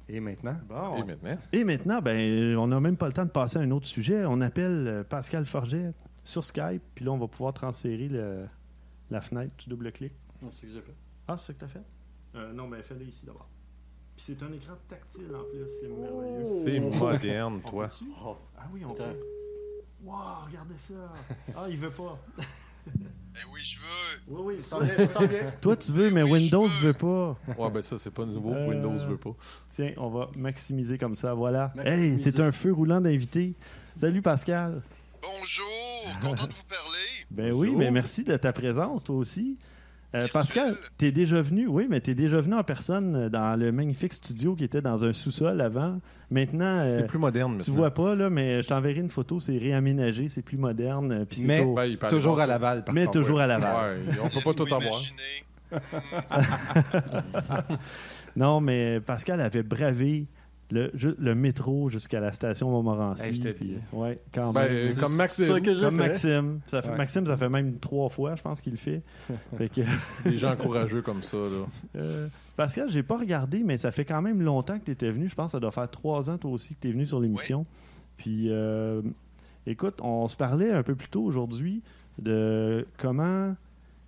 Et 0.09 0.19
maintenant? 0.19 0.59
Bon. 0.67 0.95
Et 0.97 1.03
maintenant? 1.05 1.37
Et 1.51 1.63
maintenant, 1.63 2.01
ben, 2.01 2.55
on 2.57 2.65
n'a 2.67 2.79
même 2.79 2.97
pas 2.97 3.07
le 3.07 3.13
temps 3.13 3.25
de 3.25 3.29
passer 3.29 3.57
à 3.59 3.61
un 3.61 3.69
autre 3.69 3.85
sujet. 3.85 4.23
On 4.25 4.41
appelle 4.41 4.87
euh, 4.87 5.03
Pascal 5.03 5.45
Forget 5.45 5.91
sur 6.23 6.43
Skype, 6.43 6.81
puis 6.95 7.05
là, 7.05 7.11
on 7.11 7.17
va 7.19 7.27
pouvoir 7.27 7.53
transférer 7.53 8.07
le- 8.07 8.47
la 9.11 9.21
fenêtre. 9.21 9.53
Tu 9.57 9.69
double-cliques. 9.69 10.15
C'est 10.41 10.51
ce 10.51 10.61
que 10.61 10.67
j'ai 10.69 10.81
fait. 10.81 10.95
Ah, 11.27 11.37
c'est 11.37 11.47
ça 11.47 11.53
que 11.53 11.59
tu 11.59 11.65
as 11.65 11.67
fait? 11.67 11.83
Euh, 12.35 12.53
non, 12.53 12.67
mais 12.67 12.81
fais-le 12.81 13.05
ici 13.05 13.23
d'abord. 13.25 13.47
Puis 14.17 14.25
c'est 14.35 14.43
un 14.43 14.51
écran 14.51 14.73
tactile 14.89 15.29
en 15.35 15.43
plus, 15.43 15.69
c'est 15.79 15.87
merveilleux. 15.87 16.45
C'est 16.63 16.79
moderne, 16.99 17.61
toi. 17.61 17.87
Oh. 18.25 18.35
Ah 18.57 18.63
oui, 18.73 18.81
on 18.83 18.91
Attends. 18.93 19.03
peut. 19.13 19.19
Wow, 20.03 20.13
regardez 20.47 20.77
ça. 20.77 20.93
Ah, 21.55 21.65
il 21.69 21.77
veut 21.77 21.89
pas. 21.91 22.17
Ben 23.33 23.43
oui, 23.53 23.59
je 23.63 23.77
veux. 23.77 24.35
Oui, 24.39 24.55
oui. 24.57 24.63
Ça 24.65 24.79
vient, 24.79 25.07
ça 25.09 25.23
vient. 25.27 25.53
Toi, 25.61 25.75
tu 25.75 25.91
veux, 25.91 26.09
mais 26.09 26.23
Oui, 26.23 26.39
je 26.39 26.43
Windows 26.45 26.67
veux. 26.67 26.87
veut 26.87 26.93
pas. 26.93 27.37
Ouais, 27.55 27.69
ben 27.69 27.83
ça, 27.83 27.99
c'est 27.99 28.09
pas 28.09 28.25
nouveau. 28.25 28.51
Euh, 28.51 28.67
Windows 28.69 28.97
veut 29.05 29.17
pas. 29.17 29.35
Tiens, 29.69 29.91
on 29.97 30.09
va 30.09 30.31
maximiser 30.41 30.97
comme 30.97 31.13
ça. 31.13 31.35
Voilà. 31.35 31.71
Maximiser. 31.75 32.13
Hey, 32.15 32.19
c'est 32.19 32.39
un 32.39 32.51
feu 32.51 32.73
roulant 32.73 32.99
d'invités. 32.99 33.53
Salut 33.95 34.23
Pascal. 34.23 34.81
Bonjour, 35.21 35.67
content 36.23 36.47
de 36.47 36.53
vous 36.53 36.63
parler. 36.67 37.25
Ben 37.29 37.51
oui, 37.51 37.75
mais 37.75 37.91
merci 37.91 38.23
de 38.23 38.35
ta 38.37 38.51
présence, 38.51 39.03
toi 39.03 39.17
aussi. 39.17 39.59
Euh. 40.15 40.25
Pascal, 40.31 40.75
t'es 40.97 41.11
déjà 41.11 41.41
venu, 41.41 41.67
oui, 41.67 41.87
mais 41.89 41.99
t'es 41.99 42.15
déjà 42.15 42.39
venu 42.39 42.55
en 42.55 42.63
personne 42.63 43.15
euh, 43.15 43.29
dans 43.29 43.59
le 43.59 43.73
magnifique 43.73 44.13
studio 44.13 44.55
qui 44.55 44.63
était 44.63 44.81
dans 44.81 45.03
un 45.03 45.11
sous-sol 45.11 45.59
avant. 45.59 45.99
Maintenant, 46.31 46.79
euh, 46.79 46.99
C'est 46.99 47.07
plus 47.07 47.19
moderne, 47.19 47.51
tu 47.53 47.57
maintenant. 47.71 47.75
vois 47.75 47.93
pas, 47.93 48.15
là, 48.15 48.29
mais 48.29 48.61
je 48.61 48.67
t'enverrai 48.69 49.01
une 49.01 49.09
photo, 49.09 49.39
c'est 49.41 49.57
réaménagé, 49.57 50.29
c'est 50.29 50.41
plus 50.41 50.57
moderne. 50.57 51.11
euh, 51.11 51.25
puis 51.25 51.41
Mais- 51.45 51.63
Ben, 51.99 52.07
Toujours 52.09 52.39
à. 52.39 52.47
Laval, 52.47 52.85
par 52.85 52.95
mais 52.95 53.05
contre. 53.05 53.19
toujours 53.19 53.41
à 53.41 53.47
Laval. 53.47 53.97
Ouais, 53.99 54.15
on 54.23 54.29
peut 54.29 54.41
pas 54.43 54.53
tout 54.53 54.73
avoir. 54.73 55.01
Non, 58.35 58.61
mais 58.61 58.99
Pascal 58.99 59.41
avait 59.41 59.63
bravé 59.63 60.25
le, 60.69 60.91
ju- 60.93 61.15
le 61.17 61.33
métro 61.35 61.89
jusqu'à 61.89 62.19
la 62.19 62.33
station 62.33 62.69
Montmorency. 62.69 63.23
Hey, 63.23 63.33
je 63.35 63.41
te 63.41 63.47
dis. 63.57 63.77
Ouais, 63.93 64.19
quand 64.33 64.51
Ben, 64.53 64.71
même. 64.71 64.95
comme 64.95 65.15
Maxime. 65.15 65.45
ça 65.47 65.59
que 65.61 65.79
Comme 65.81 65.97
fait. 65.99 66.07
Maxime. 66.07 66.59
Ça 66.67 66.81
fait, 66.81 66.89
Ouais. 66.89 66.97
Maxime, 66.97 67.25
ça 67.25 67.37
fait 67.37 67.49
même 67.49 67.77
trois 67.79 68.09
fois, 68.09 68.35
je 68.35 68.41
pense 68.41 68.59
qu'il 68.61 68.73
le 68.73 68.77
fait. 68.77 69.01
Fait 69.57 69.69
que, 69.69 69.81
Des 70.29 70.37
gens 70.37 70.55
courageux 70.57 71.01
comme 71.01 71.23
ça, 71.23 71.37
là. 71.37 71.65
euh, 71.95 72.27
Pascal, 72.55 72.89
j'ai 72.89 73.03
pas 73.03 73.17
regardé, 73.17 73.63
mais 73.63 73.77
ça 73.77 73.91
fait 73.91 74.03
quand 74.05 74.21
même 74.21 74.41
longtemps 74.41 74.77
que 74.79 74.85
tu 74.85 74.91
étais 74.91 75.09
venu. 75.11 75.29
Je 75.29 75.35
pense 75.35 75.47
que 75.47 75.51
ça 75.53 75.59
doit 75.59 75.71
faire 75.71 75.89
trois 75.89 76.29
ans, 76.29 76.37
toi 76.37 76.51
aussi, 76.51 76.75
que 76.75 76.81
tu 76.81 76.89
es 76.89 76.91
venu 76.91 77.05
sur 77.05 77.19
l'émission. 77.19 77.65
Puis, 78.17 78.47
euh, 78.49 79.01
écoute, 79.65 79.95
on 80.01 80.27
se 80.27 80.35
parlait 80.35 80.71
un 80.71 80.83
peu 80.83 80.95
plus 80.95 81.07
tôt 81.07 81.23
aujourd'hui 81.23 81.81
de 82.19 82.85
comment 82.97 83.55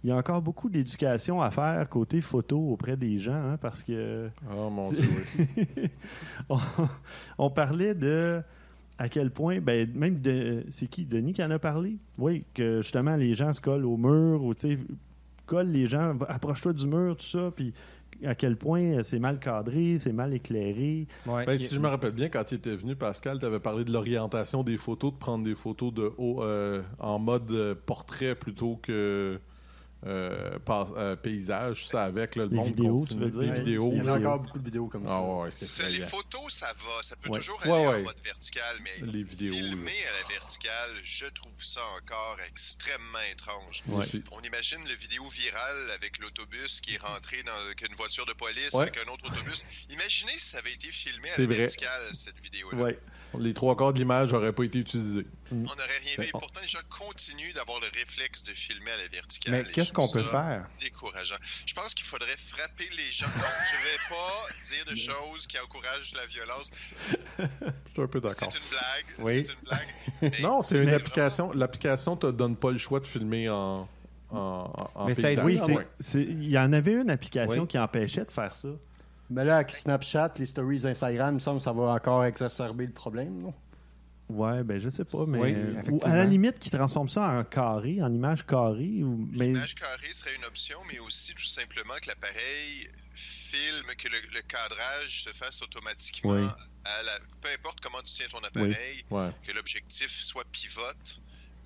il 0.04 0.10
y 0.10 0.14
a 0.14 0.16
encore 0.18 0.41
beaucoup 0.41 0.70
d'éducation 0.70 1.41
à 1.41 1.52
faire 1.52 1.88
côté 1.89 2.22
photo 2.22 2.58
auprès 2.58 2.95
des 2.95 3.20
gens, 3.20 3.34
hein, 3.34 3.58
parce 3.62 3.84
que 3.84 4.30
Oh 4.52 4.70
mon 4.70 4.91
dieu, 4.91 5.08
oui. 5.47 5.66
on, 6.50 6.60
on 7.38 7.50
parlait 7.50 7.93
de 7.93 8.41
à 8.97 9.08
quel 9.08 9.32
point, 9.32 9.60
ben, 9.62 9.89
même 9.95 10.20
de, 10.20 10.66
c'est 10.70 10.88
qui, 10.88 11.06
Denis 11.06 11.32
qui 11.32 11.41
en 11.41 11.52
a 11.52 11.60
parlé? 11.60 11.97
Oui, 12.18 12.43
que 12.54 12.82
justement 12.82 13.16
les 13.16 13.34
gens 13.34 13.54
se 13.54 13.62
collent 13.62 13.86
au 13.86 13.95
mur, 13.95 14.43
ou 14.43 14.54
tu 14.54 14.68
sais, 14.68 14.80
collent 15.45 15.72
les 15.72 15.88
gens, 15.88 16.18
approche-toi 16.28 16.74
du 16.74 16.86
mur, 16.86 17.16
tout 17.16 17.26
ça, 17.26 17.52
puis 17.56 17.74
à 18.26 18.36
quel 18.36 18.58
point 18.58 19.02
c'est 19.04 19.20
mal 19.20 19.39
cadré, 19.39 19.97
c'est 20.00 20.12
mal 20.12 20.34
éclairé. 20.34 21.08
Ouais. 21.26 21.45
Ben, 21.45 21.58
si 21.58 21.74
je 21.74 21.80
me 21.80 21.88
rappelle 21.88 22.12
bien, 22.12 22.28
quand 22.28 22.52
il 22.52 22.56
était 22.56 22.76
venu, 22.76 22.95
Pascal, 22.95 23.39
tu 23.39 23.45
avais 23.45 23.62
parlé 23.62 23.86
de 23.86 23.91
l'orientation 23.93 24.64
des 24.64 24.78
photos, 24.78 25.14
de 25.14 25.18
prendre 25.18 25.45
des 25.45 25.56
photos 25.56 25.93
de 25.93 26.12
haut 26.18 26.43
euh, 26.43 26.82
en 27.00 27.20
mode 27.20 27.50
euh, 27.52 27.76
portrait 27.86 28.36
plutôt 28.36 28.80
que 28.82 29.39
euh, 30.06 30.58
pas- 30.60 30.88
euh, 30.95 31.16
paysage, 31.16 31.86
ça 31.88 32.04
avec 32.04 32.36
là, 32.36 32.43
le 32.45 32.50
Les 32.50 32.56
monde 32.56 32.68
vidéos, 32.68 32.95
continue. 33.00 33.20
tu 33.20 33.26
veux 33.26 33.43
dire? 33.45 33.54
Les 33.54 33.60
vidéos. 33.60 33.89
Il 33.91 33.97
y 33.97 34.02
en 34.02 34.08
a 34.08 34.16
vidéos. 34.16 34.30
encore 34.30 34.39
beaucoup 34.39 34.60
de 34.60 34.64
vidéos 34.64 34.88
comme 34.88 35.06
ça. 35.08 35.14
Ah 35.18 35.22
ouais, 35.22 35.52
c'est 35.52 35.66
Ça, 35.66 35.89
les 35.89 36.00
photos, 36.02 36.54
ça 36.54 36.68
va. 36.68 37.04
Ça 37.04 37.16
peut 37.18 37.30
Ouais. 37.30 37.39
toujours 37.39 37.60
Ouais, 37.66 37.72
aller 37.74 37.88
ouais. 37.88 37.95
en 38.00 38.04
mode 38.04 38.22
vertical, 38.24 38.78
mais 38.84 39.06
Les 39.12 39.24
vidéos. 39.24 39.54
filmer 39.54 39.91
à 39.91 40.24
la 40.24 40.30
verticale, 40.30 40.91
je 41.04 41.26
trouve 41.26 41.52
ça 41.64 41.82
encore 42.02 42.38
extrêmement 42.47 43.20
étrange. 43.32 43.84
On 44.32 44.41
imagine 44.41 44.80
le 44.88 44.95
vidéo 44.95 45.28
virale 45.30 45.91
avec 45.95 46.20
l'autobus 46.20 46.82
qui 46.82 46.95
est 46.95 46.97
rentré 47.02 47.43
dans 47.43 47.52
avec 47.66 47.82
une 47.82 47.95
voiture 47.95 48.26
de 48.26 48.34
police 48.34 48.74
Ouais. 48.74 48.84
avec 48.84 48.97
un 49.06 49.12
autre 49.12 49.26
autobus. 49.26 49.66
Imaginez 49.89 50.34
si 50.38 50.50
ça 50.50 50.60
avait 50.60 50.74
été 50.74 50.88
filmé 50.91 51.30
à 51.30 51.38
la 51.39 51.45
vrai. 51.45 51.56
verticale, 51.58 52.02
cette 52.14 52.39
vidéo-là. 52.41 52.78
Les 53.38 53.54
trois 53.54 53.76
quarts 53.78 53.94
de 53.94 54.00
l'image 54.00 54.34
n'auraient 54.34 54.52
pas 54.54 54.64
été 54.64 54.80
utilisés. 54.80 55.26
On 55.52 55.56
n'aurait 55.56 55.74
rien 56.04 56.14
Ben, 56.18 56.24
vu. 56.24 56.30
Et 56.30 56.32
pourtant, 56.32 56.62
les 56.62 56.68
gens 56.68 56.80
continuent 56.90 57.54
d'avoir 57.54 57.80
le 57.80 57.88
réflexe 57.94 58.44
de 58.44 58.54
filmer 58.54 58.92
à 58.92 58.98
la 58.98 59.08
verticale. 59.08 59.52
Mais 59.52 59.72
qu'est-ce 59.72 59.94
qu'on 59.94 60.08
peut 60.08 60.24
faire? 60.24 60.68
Décourageant. 60.80 61.36
Je 61.66 61.74
pense 61.76 61.94
qu'il 61.94 62.06
faudrait 62.06 62.36
frapper 62.48 62.90
les 62.98 63.12
gens. 63.12 63.28
Je 63.28 63.84
vais 63.84 64.00
pas 64.10 64.66
dire 64.68 64.86
de 64.86 64.96
choses 65.36 65.46
qui 65.48 65.60
encouragent 65.60 66.14
la 66.16 66.26
violence. 66.26 66.72
Je 67.38 67.44
suis 67.94 68.02
un 68.02 68.08
peu 68.08 68.20
C'est 68.28 68.40
d'accord. 68.40 68.56
une 68.56 68.70
blague. 68.70 69.06
Oui. 69.20 69.44
C'est 69.46 69.54
une 69.54 69.60
blague. 69.64 69.88
Mais 70.22 70.42
Non, 70.42 70.62
c'est 70.62 70.78
une 70.80 70.86
c'est 70.88 70.94
application. 70.94 71.52
L'application 71.54 72.16
te 72.18 72.28
donne 72.28 72.56
pas 72.56 72.72
le 72.72 72.78
choix 72.80 73.00
de 73.00 73.08
filmer 73.08 73.48
en, 73.50 73.88
en, 74.32 74.72
en 74.96 75.06
Mais 75.06 75.14
ça 75.16 75.32
aide- 75.32 75.44
paysage. 75.44 75.46
Oui, 75.46 75.60
Ah 75.62 75.66
c'est, 75.68 75.76
ouais. 75.76 75.88
c'est- 76.00 76.24
il 76.24 76.50
y 76.50 76.58
en 76.58 76.74
avait 76.74 76.94
une 76.94 77.10
application 77.12 77.62
Oui. 77.62 77.68
qui 77.68 77.78
empêchait 77.78 78.26
de 78.26 78.32
faire 78.32 78.56
ça. 78.56 78.70
Mais 79.30 79.46
là, 79.46 79.58
avec 79.58 79.72
Snapchat, 79.72 80.34
les 80.38 80.46
stories 80.48 80.86
Instagram, 80.88 81.32
il 81.32 81.36
me 81.36 81.40
semble 81.40 81.60
que 81.60 81.64
ça 81.64 81.72
va 81.74 81.94
encore 81.94 82.26
exacerber 82.26 82.86
le 82.88 82.94
problème. 82.94 83.42
Non? 83.42 83.54
Ouais, 84.30 84.64
ben 84.64 84.80
je 84.80 84.90
sais 84.90 85.06
pas, 85.06 85.26
mais 85.26 85.40
Oui, 85.40 85.56
ou 85.90 86.00
à 86.04 86.14
la 86.16 86.26
limite 86.26 86.60
qui 86.60 86.70
transforme 86.70 87.10
ça 87.10 87.28
en 87.30 87.44
carré, 87.44 88.00
en 88.02 88.14
image 88.14 88.46
carrée, 88.46 89.04
ou 89.04 89.28
mais 89.32 89.48
L'image 89.48 89.74
carrée 89.74 90.14
serait 90.14 90.36
une 90.36 90.46
option, 90.46 90.78
mais 90.92 91.00
aussi 91.00 91.34
tout 91.34 91.46
simplement 91.46 91.96
que 92.00 92.10
l'appareil 92.10 92.90
filme, 93.16 93.88
que 93.98 94.08
le, 94.08 94.18
le 94.34 94.42
cadrage 94.44 95.24
se 95.24 95.30
fasse 95.32 95.64
automatiquement. 95.64 96.34
Oui. 96.34 96.46
À 96.86 97.04
la, 97.04 97.20
peu 97.42 97.50
importe 97.58 97.80
comment 97.82 98.02
tu 98.04 98.14
tiens 98.14 98.28
ton 98.30 98.44
appareil, 98.44 99.04
Ouais. 99.10 99.32
que 99.46 99.52
l'objectif 99.52 100.12
soit 100.12 100.46
pivote 100.52 101.20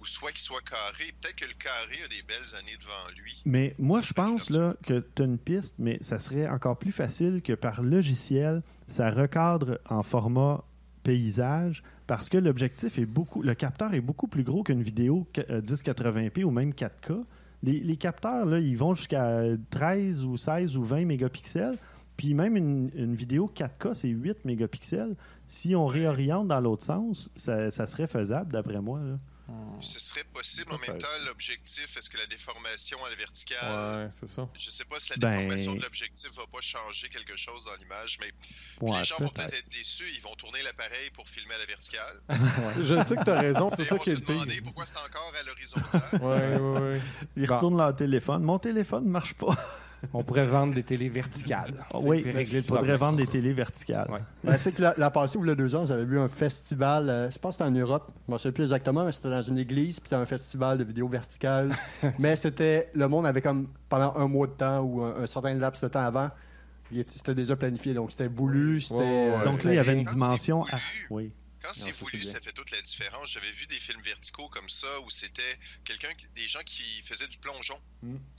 ou 0.03 0.05
soit 0.05 0.31
qu'il 0.31 0.41
soit 0.41 0.61
carré. 0.61 1.13
Peut-être 1.21 1.35
que 1.37 1.45
le 1.45 1.53
carré 1.53 2.03
a 2.03 2.07
des 2.09 2.21
belles 2.27 2.55
années 2.59 2.77
devant 2.79 3.09
lui. 3.23 3.41
Mais 3.45 3.73
moi, 3.79 4.01
je 4.01 4.11
pense 4.11 4.49
là, 4.49 4.75
que 4.85 4.99
tu 5.15 5.21
as 5.21 5.25
une 5.25 5.37
piste, 5.37 5.75
mais 5.79 5.97
ça 6.01 6.19
serait 6.19 6.47
encore 6.49 6.77
plus 6.77 6.91
facile 6.91 7.41
que 7.41 7.53
par 7.53 7.81
logiciel, 7.81 8.61
ça 8.89 9.09
recadre 9.09 9.79
en 9.89 10.03
format 10.03 10.63
paysage 11.03 11.83
parce 12.07 12.29
que 12.29 12.37
l'objectif 12.37 12.97
est 12.99 13.05
beaucoup, 13.05 13.41
le 13.41 13.55
capteur 13.55 13.93
est 13.93 14.01
beaucoup 14.01 14.27
plus 14.27 14.43
gros 14.43 14.63
qu'une 14.63 14.83
vidéo 14.83 15.27
que- 15.33 15.41
euh, 15.49 15.61
1080p 15.61 16.43
ou 16.43 16.51
même 16.51 16.73
4K. 16.73 17.23
Les, 17.61 17.79
les 17.79 17.95
capteurs, 17.95 18.45
là, 18.45 18.59
ils 18.59 18.77
vont 18.77 18.93
jusqu'à 18.93 19.41
13 19.69 20.23
ou 20.25 20.35
16 20.37 20.75
ou 20.75 20.83
20 20.83 21.05
mégapixels. 21.05 21.77
Puis 22.17 22.33
même 22.33 22.55
une, 22.57 22.91
une 22.95 23.15
vidéo 23.15 23.49
4K, 23.53 23.93
c'est 23.93 24.09
8 24.09 24.45
mégapixels. 24.45 25.15
Si 25.47 25.75
on 25.75 25.87
réoriente 25.87 26.47
dans 26.47 26.59
l'autre 26.61 26.83
sens, 26.83 27.29
ça, 27.35 27.71
ça 27.71 27.87
serait 27.87 28.07
faisable, 28.07 28.51
d'après 28.51 28.81
moi. 28.81 28.99
là. 29.01 29.17
Ce 29.81 29.99
serait 29.99 30.23
possible. 30.23 30.71
En 30.73 30.77
même 30.79 30.97
temps, 30.97 31.07
l'objectif, 31.25 31.97
est-ce 31.97 32.09
que 32.09 32.17
la 32.17 32.25
déformation 32.27 33.03
à 33.03 33.09
la 33.09 33.15
verticale, 33.15 34.05
Ouais, 34.05 34.09
c'est 34.17 34.29
ça. 34.29 34.47
je 34.57 34.69
sais 34.69 34.85
pas 34.85 34.97
si 34.99 35.09
la 35.11 35.17
Ben- 35.17 35.35
déformation 35.35 35.75
de 35.75 35.81
l'objectif 35.81 36.31
va 36.35 36.47
pas 36.47 36.61
changer 36.61 37.09
quelque 37.09 37.35
chose 37.35 37.65
dans 37.65 37.75
l'image, 37.75 38.17
mais 38.21 38.31
Ouais, 38.79 38.99
les 38.99 39.03
gens 39.03 39.17
vont 39.19 39.27
peut-être. 39.27 39.53
être 39.53 39.69
déçus. 39.69 40.05
Ils 40.15 40.21
vont 40.21 40.35
tourner 40.35 40.61
l'appareil 40.63 41.09
pour 41.13 41.27
filmer 41.27 41.55
à 41.55 41.57
la 41.57 41.65
verticale. 41.65 42.21
Je 42.81 43.03
sais 43.03 43.15
que 43.17 43.23
tu 43.25 43.29
as 43.31 43.39
raison, 43.41 43.67
c'est 43.69 43.83
Ils 43.83 43.87
ça 43.87 43.99
qui 43.99 44.09
est 44.11 44.13
le 44.15 44.19
pire. 44.21 44.29
demander 44.35 44.61
pourquoi 44.61 44.85
c'est 44.85 44.97
encore 44.97 45.33
à 45.37 45.43
l'horrizontale. 45.43 46.21
Ouais, 46.21 46.57
ouais, 46.57 46.79
ouais. 46.93 47.01
Ils 47.35 47.45
Bon. 47.47 47.55
retournent 47.55 47.77
leur 47.77 47.93
téléphone. 47.95 48.43
Mon 48.43 48.59
téléphone 48.59 49.03
ne 49.05 49.09
marche 49.09 49.33
pas. 49.33 49.55
On 50.13 50.23
pourrait 50.23 50.45
vendre 50.45 50.73
des 50.73 50.83
télés 50.83 51.09
verticales. 51.09 51.85
Ah 51.93 51.97
oui, 52.01 52.23
il 52.25 52.31
régler 52.31 52.59
le 52.61 52.65
faudrait 52.65 52.97
vendre 52.97 53.17
des 53.17 53.27
télés 53.27 53.53
verticales. 53.53 54.09
Ouais. 54.11 54.19
Ben, 54.43 54.57
c'est 54.57 54.73
que 54.73 54.81
la, 54.81 54.93
la 54.97 55.11
passée, 55.11 55.37
ou 55.37 55.43
le 55.43 55.55
deux 55.55 55.75
ans, 55.75 55.85
j'avais 55.85 56.05
vu 56.05 56.19
un 56.19 56.27
festival, 56.27 57.09
euh, 57.09 57.31
je 57.31 57.37
pense 57.39 57.57
que 57.57 57.63
c'était 57.63 57.77
en 57.77 57.79
Europe, 57.79 58.11
je 58.27 58.33
ne 58.33 58.37
sais 58.37 58.51
plus 58.51 58.63
exactement, 58.63 59.05
mais 59.05 59.11
c'était 59.11 59.29
dans 59.29 59.41
une 59.41 59.57
église, 59.57 59.99
puis 59.99 60.09
c'était 60.09 60.21
un 60.21 60.25
festival 60.25 60.77
de 60.77 60.83
vidéos 60.83 61.07
verticales. 61.07 61.71
mais 62.19 62.35
c'était, 62.35 62.89
le 62.93 63.07
monde 63.07 63.25
avait 63.25 63.41
comme, 63.41 63.67
pendant 63.89 64.13
un 64.15 64.27
mois 64.27 64.47
de 64.47 64.53
temps 64.53 64.81
ou 64.81 65.01
un, 65.03 65.15
un 65.23 65.27
certain 65.27 65.53
laps 65.53 65.81
de 65.81 65.87
temps 65.87 66.01
avant, 66.01 66.29
c'était 67.07 67.35
déjà 67.35 67.55
planifié, 67.55 67.93
donc 67.93 68.11
c'était 68.11 68.27
voulu, 68.27 68.81
c'était... 68.81 68.99
Euh, 69.01 69.45
Donc 69.45 69.63
là, 69.63 69.73
il 69.73 69.75
y 69.75 69.79
avait 69.79 69.93
une 69.93 70.03
dimension. 70.03 70.65
Oui. 71.09 71.31
Quand 71.63 71.71
c'est 71.73 71.91
voulu, 71.91 72.23
ça 72.23 72.41
fait 72.41 72.51
toute 72.51 72.71
la 72.71 72.81
différence. 72.81 73.31
J'avais 73.31 73.51
vu 73.51 73.65
des 73.67 73.79
films 73.79 74.01
verticaux 74.01 74.49
comme 74.49 74.67
ça 74.67 74.99
où 74.99 75.09
c'était 75.09 75.57
quelqu'un, 75.85 76.09
des 76.35 76.47
gens 76.47 76.61
qui 76.65 77.01
faisaient 77.03 77.27
du 77.29 77.37
plongeon. 77.37 77.81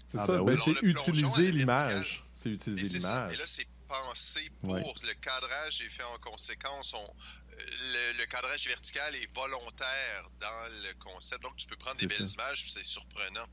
C'est 0.08 0.18
Ah, 0.18 0.26
ça, 0.26 0.32
ben 0.38 0.44
ben, 0.44 0.58
oui. 0.66 0.74
c'est 0.76 0.86
utiliser 0.86 1.50
l'image. 1.52 2.22
C'est 2.34 2.50
utiliser 2.50 2.98
l'image. 2.98 3.34
Et 3.34 3.36
là, 3.38 3.46
c'est 3.46 3.66
pensé 3.88 4.50
pour 4.60 4.72
Ouais. 4.74 4.82
le 5.06 5.14
cadrage 5.14 5.80
est 5.82 5.88
fait 5.88 6.02
en 6.02 6.18
conséquence. 6.18 6.92
On- 6.94 7.14
le, 7.56 8.12
le 8.18 8.26
cadrage 8.26 8.66
vertical 8.66 9.14
est 9.14 9.32
volontaire 9.34 10.28
dans 10.40 10.68
le 10.82 10.92
concept. 10.98 11.40
Donc, 11.42 11.56
tu 11.56 11.66
peux 11.66 11.76
prendre 11.76 11.96
des 11.98 12.06
belles 12.06 12.28
images, 12.28 12.64
c'est 12.68 12.82
surprenant. 12.82 13.46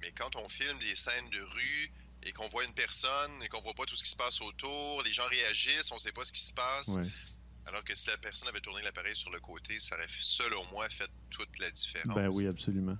Mais 0.00 0.12
quand 0.12 0.34
on 0.36 0.48
filme 0.48 0.78
des 0.80 0.94
scènes 0.94 1.30
de 1.30 1.40
rue 1.40 1.92
et 2.24 2.32
qu'on 2.32 2.48
voit 2.48 2.64
une 2.64 2.74
personne 2.74 3.42
et 3.42 3.48
qu'on 3.48 3.60
voit 3.62 3.74
pas 3.74 3.84
tout 3.86 3.94
ce 3.96 4.02
qui 4.04 4.10
se 4.10 4.16
passe 4.16 4.40
autour, 4.40 5.02
les 5.02 5.12
gens 5.12 5.26
réagissent, 5.28 5.92
on 5.92 5.98
sait 5.98 6.12
pas 6.12 6.24
ce 6.24 6.32
qui 6.32 6.42
se 6.42 6.52
passe. 6.52 6.88
Ouais. 6.88 7.06
Alors 7.66 7.82
que 7.84 7.94
si 7.94 8.08
la 8.08 8.16
personne 8.18 8.48
avait 8.48 8.60
tourné 8.60 8.82
l'appareil 8.82 9.14
sur 9.16 9.30
le 9.30 9.40
côté, 9.40 9.78
ça 9.78 9.96
aurait, 9.96 10.06
selon 10.08 10.64
moi, 10.72 10.88
fait 10.88 11.08
toute 11.30 11.58
la 11.60 11.70
différence. 11.70 12.14
Ben 12.14 12.28
oui, 12.32 12.46
absolument. 12.46 12.96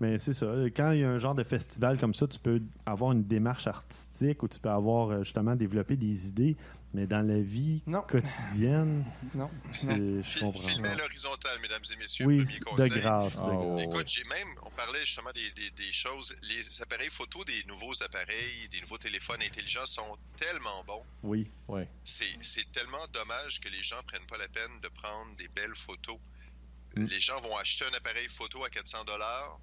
Mais 0.00 0.18
c'est 0.18 0.32
ça. 0.32 0.46
Quand 0.76 0.90
il 0.92 1.00
y 1.00 1.04
a 1.04 1.10
un 1.10 1.18
genre 1.18 1.34
de 1.34 1.44
festival 1.44 1.96
comme 1.98 2.12
ça, 2.12 2.26
tu 2.26 2.38
peux 2.38 2.60
avoir 2.86 3.12
une 3.12 3.24
démarche 3.24 3.66
artistique 3.68 4.42
ou 4.42 4.48
tu 4.48 4.58
peux 4.58 4.68
avoir 4.70 5.10
euh, 5.10 5.22
justement 5.22 5.54
développé 5.54 5.96
des 5.96 6.26
idées. 6.28 6.56
Mais 6.94 7.06
dans 7.06 7.26
la 7.26 7.40
vie 7.40 7.82
Non. 7.86 8.02
quotidienne, 8.02 9.04
Non. 9.34 9.48
c'est- 9.72 10.22
je 10.22 10.40
comprends. 10.40 10.68
L'horizontale, 10.98 11.58
mesdames 11.62 11.80
et 11.90 11.96
messieurs. 11.96 12.26
Oui, 12.26 12.44
premier 12.44 12.58
de 12.58 12.64
conseil. 12.64 13.00
grâce. 13.00 13.32
de 13.36 13.38
grâce. 13.40 13.66
ouais. 13.66 13.84
Écoute, 13.84 14.08
j'ai 14.08 14.24
même, 14.24 14.48
parlait 14.72 15.00
justement 15.04 15.32
des, 15.32 15.50
des- 15.52 15.70
des 15.70 15.92
choses, 15.92 16.34
les 16.42 16.82
appareils 16.82 17.10
photo 17.10 17.44
des 17.44 17.62
nouveaux 17.64 18.02
appareils, 18.02 18.68
des 18.70 18.80
nouveaux 18.80 18.98
téléphones 18.98 19.42
intelligents 19.42 19.86
sont 19.86 20.18
tellement 20.36 20.82
bons. 20.84 21.04
Oui. 21.22 21.50
Ouais. 21.68 21.88
C'est 22.04 22.70
tellement 22.72 23.06
dommage 23.08 23.60
que 23.60 23.68
les 23.68 23.82
gens 23.82 24.02
prennent 24.04 24.26
pas 24.26 24.38
la 24.38 24.48
peine 24.48 24.80
de 24.80 24.88
prendre 24.88 25.34
des 25.36 25.48
belles 25.48 25.76
photos. 25.76 26.18
Mm. 26.96 27.06
Les 27.06 27.20
gens 27.20 27.40
vont 27.40 27.56
acheter 27.56 27.84
un 27.86 27.94
appareil 27.94 28.28
photo 28.28 28.64
à 28.64 28.70
400 28.70 29.04
dollars, 29.04 29.58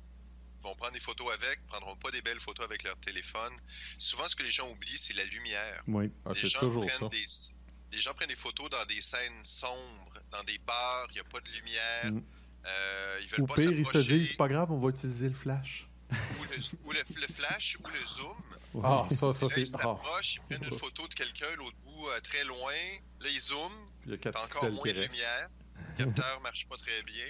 vont 0.64 0.76
prendre 0.76 0.93
des 0.93 0.99
photos 0.99 1.34
avec, 1.34 1.66
prendront 1.68 1.95
pas 1.95 2.12
des 2.12 2.22
belles 2.22 2.39
photos 2.41 2.66
avec 2.66 2.84
leur 2.84 2.97
téléphone. 2.99 3.53
Souvent, 3.97 4.28
ce 4.28 4.36
que 4.36 4.43
les 4.43 4.49
gens 4.49 4.70
oublient, 4.70 4.97
c'est 4.97 5.14
la 5.14 5.24
lumière. 5.26 5.84
Oui. 5.88 6.12
Ah, 6.26 6.32
les 6.34 6.41
c'est 6.41 6.47
gens 6.49 6.60
toujours 6.60 6.86
prennent 6.86 6.99
ça. 6.99 7.10
des 7.10 7.26
les 7.91 7.99
gens 7.99 8.14
prennent 8.14 8.30
des 8.30 8.36
photos 8.36 8.70
dans 8.70 8.86
des 8.86 9.01
scènes 9.01 9.43
sombres, 9.43 10.14
dans 10.30 10.43
des 10.43 10.60
bars, 10.60 11.07
il 11.10 11.14
n'y 11.14 11.20
a 11.22 11.24
pas 11.24 11.41
de 11.41 11.49
lumière. 11.49 12.05
Mm. 12.14 12.22
Euh, 12.66 13.20
ils 13.22 13.28
veulent 13.30 13.41
Au 13.41 13.47
pas 13.47 13.55
pire, 13.55 13.72
ils 13.72 13.86
se 13.86 13.97
disent, 13.99 14.30
c'est 14.30 14.38
pas 14.38 14.47
grave, 14.47 14.72
on 14.72 14.78
va 14.80 14.89
utiliser 14.89 15.28
le 15.30 15.36
flash. 15.36 15.88
ou, 16.12 16.16
le, 16.43 16.57
ou 16.88 16.91
le- 16.91 17.22
le 17.22 17.34
flash 17.34 17.78
ou 17.84 17.88
le 17.88 18.05
zoom. 18.05 18.84
Ah, 18.84 19.07
ça, 19.12 19.34
ça, 19.34 19.45
ils 19.47 19.51
c'est. 19.51 19.66
S'approchent, 19.66 20.36
ils 20.36 20.41
prennent 20.41 20.64
une 20.72 20.78
photo 20.78 21.07
de 21.07 21.14
quelqu'un, 21.14 21.47
l'autre 21.57 21.76
bout 21.86 22.07
euh, 22.10 22.20
très 22.22 22.43
loin. 22.45 22.74
Là, 23.22 23.28
ils 23.32 23.39
zooment, 23.39 23.72
il 24.05 24.12
y 24.12 24.14
a 24.14 24.18
4 24.18 24.43
encore 24.45 24.72
moins 24.72 24.84
de 24.86 24.91
lumière. 25.01 25.49
Le 25.97 26.05
capteur 26.05 26.39
marche 26.43 26.68
pas 26.68 26.78
très 26.78 27.01
bien. 27.03 27.26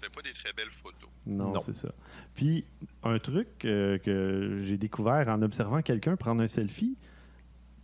Fait 0.00 0.08
pas 0.10 0.22
des 0.22 0.32
très 0.32 0.52
belles 0.52 0.70
photos. 0.82 1.08
Non, 1.26 1.52
Non. 1.52 1.60
c'est 1.60 1.76
ça. 1.76 1.92
Puis, 2.34 2.64
un 3.04 3.18
truc 3.20 3.48
euh, 3.64 3.98
que 3.98 4.58
j'ai 4.62 4.76
découvert 4.76 5.28
en 5.28 5.40
observant 5.42 5.80
quelqu'un 5.82 6.16
prendre 6.16 6.42
un 6.42 6.48
selfie, 6.48 6.96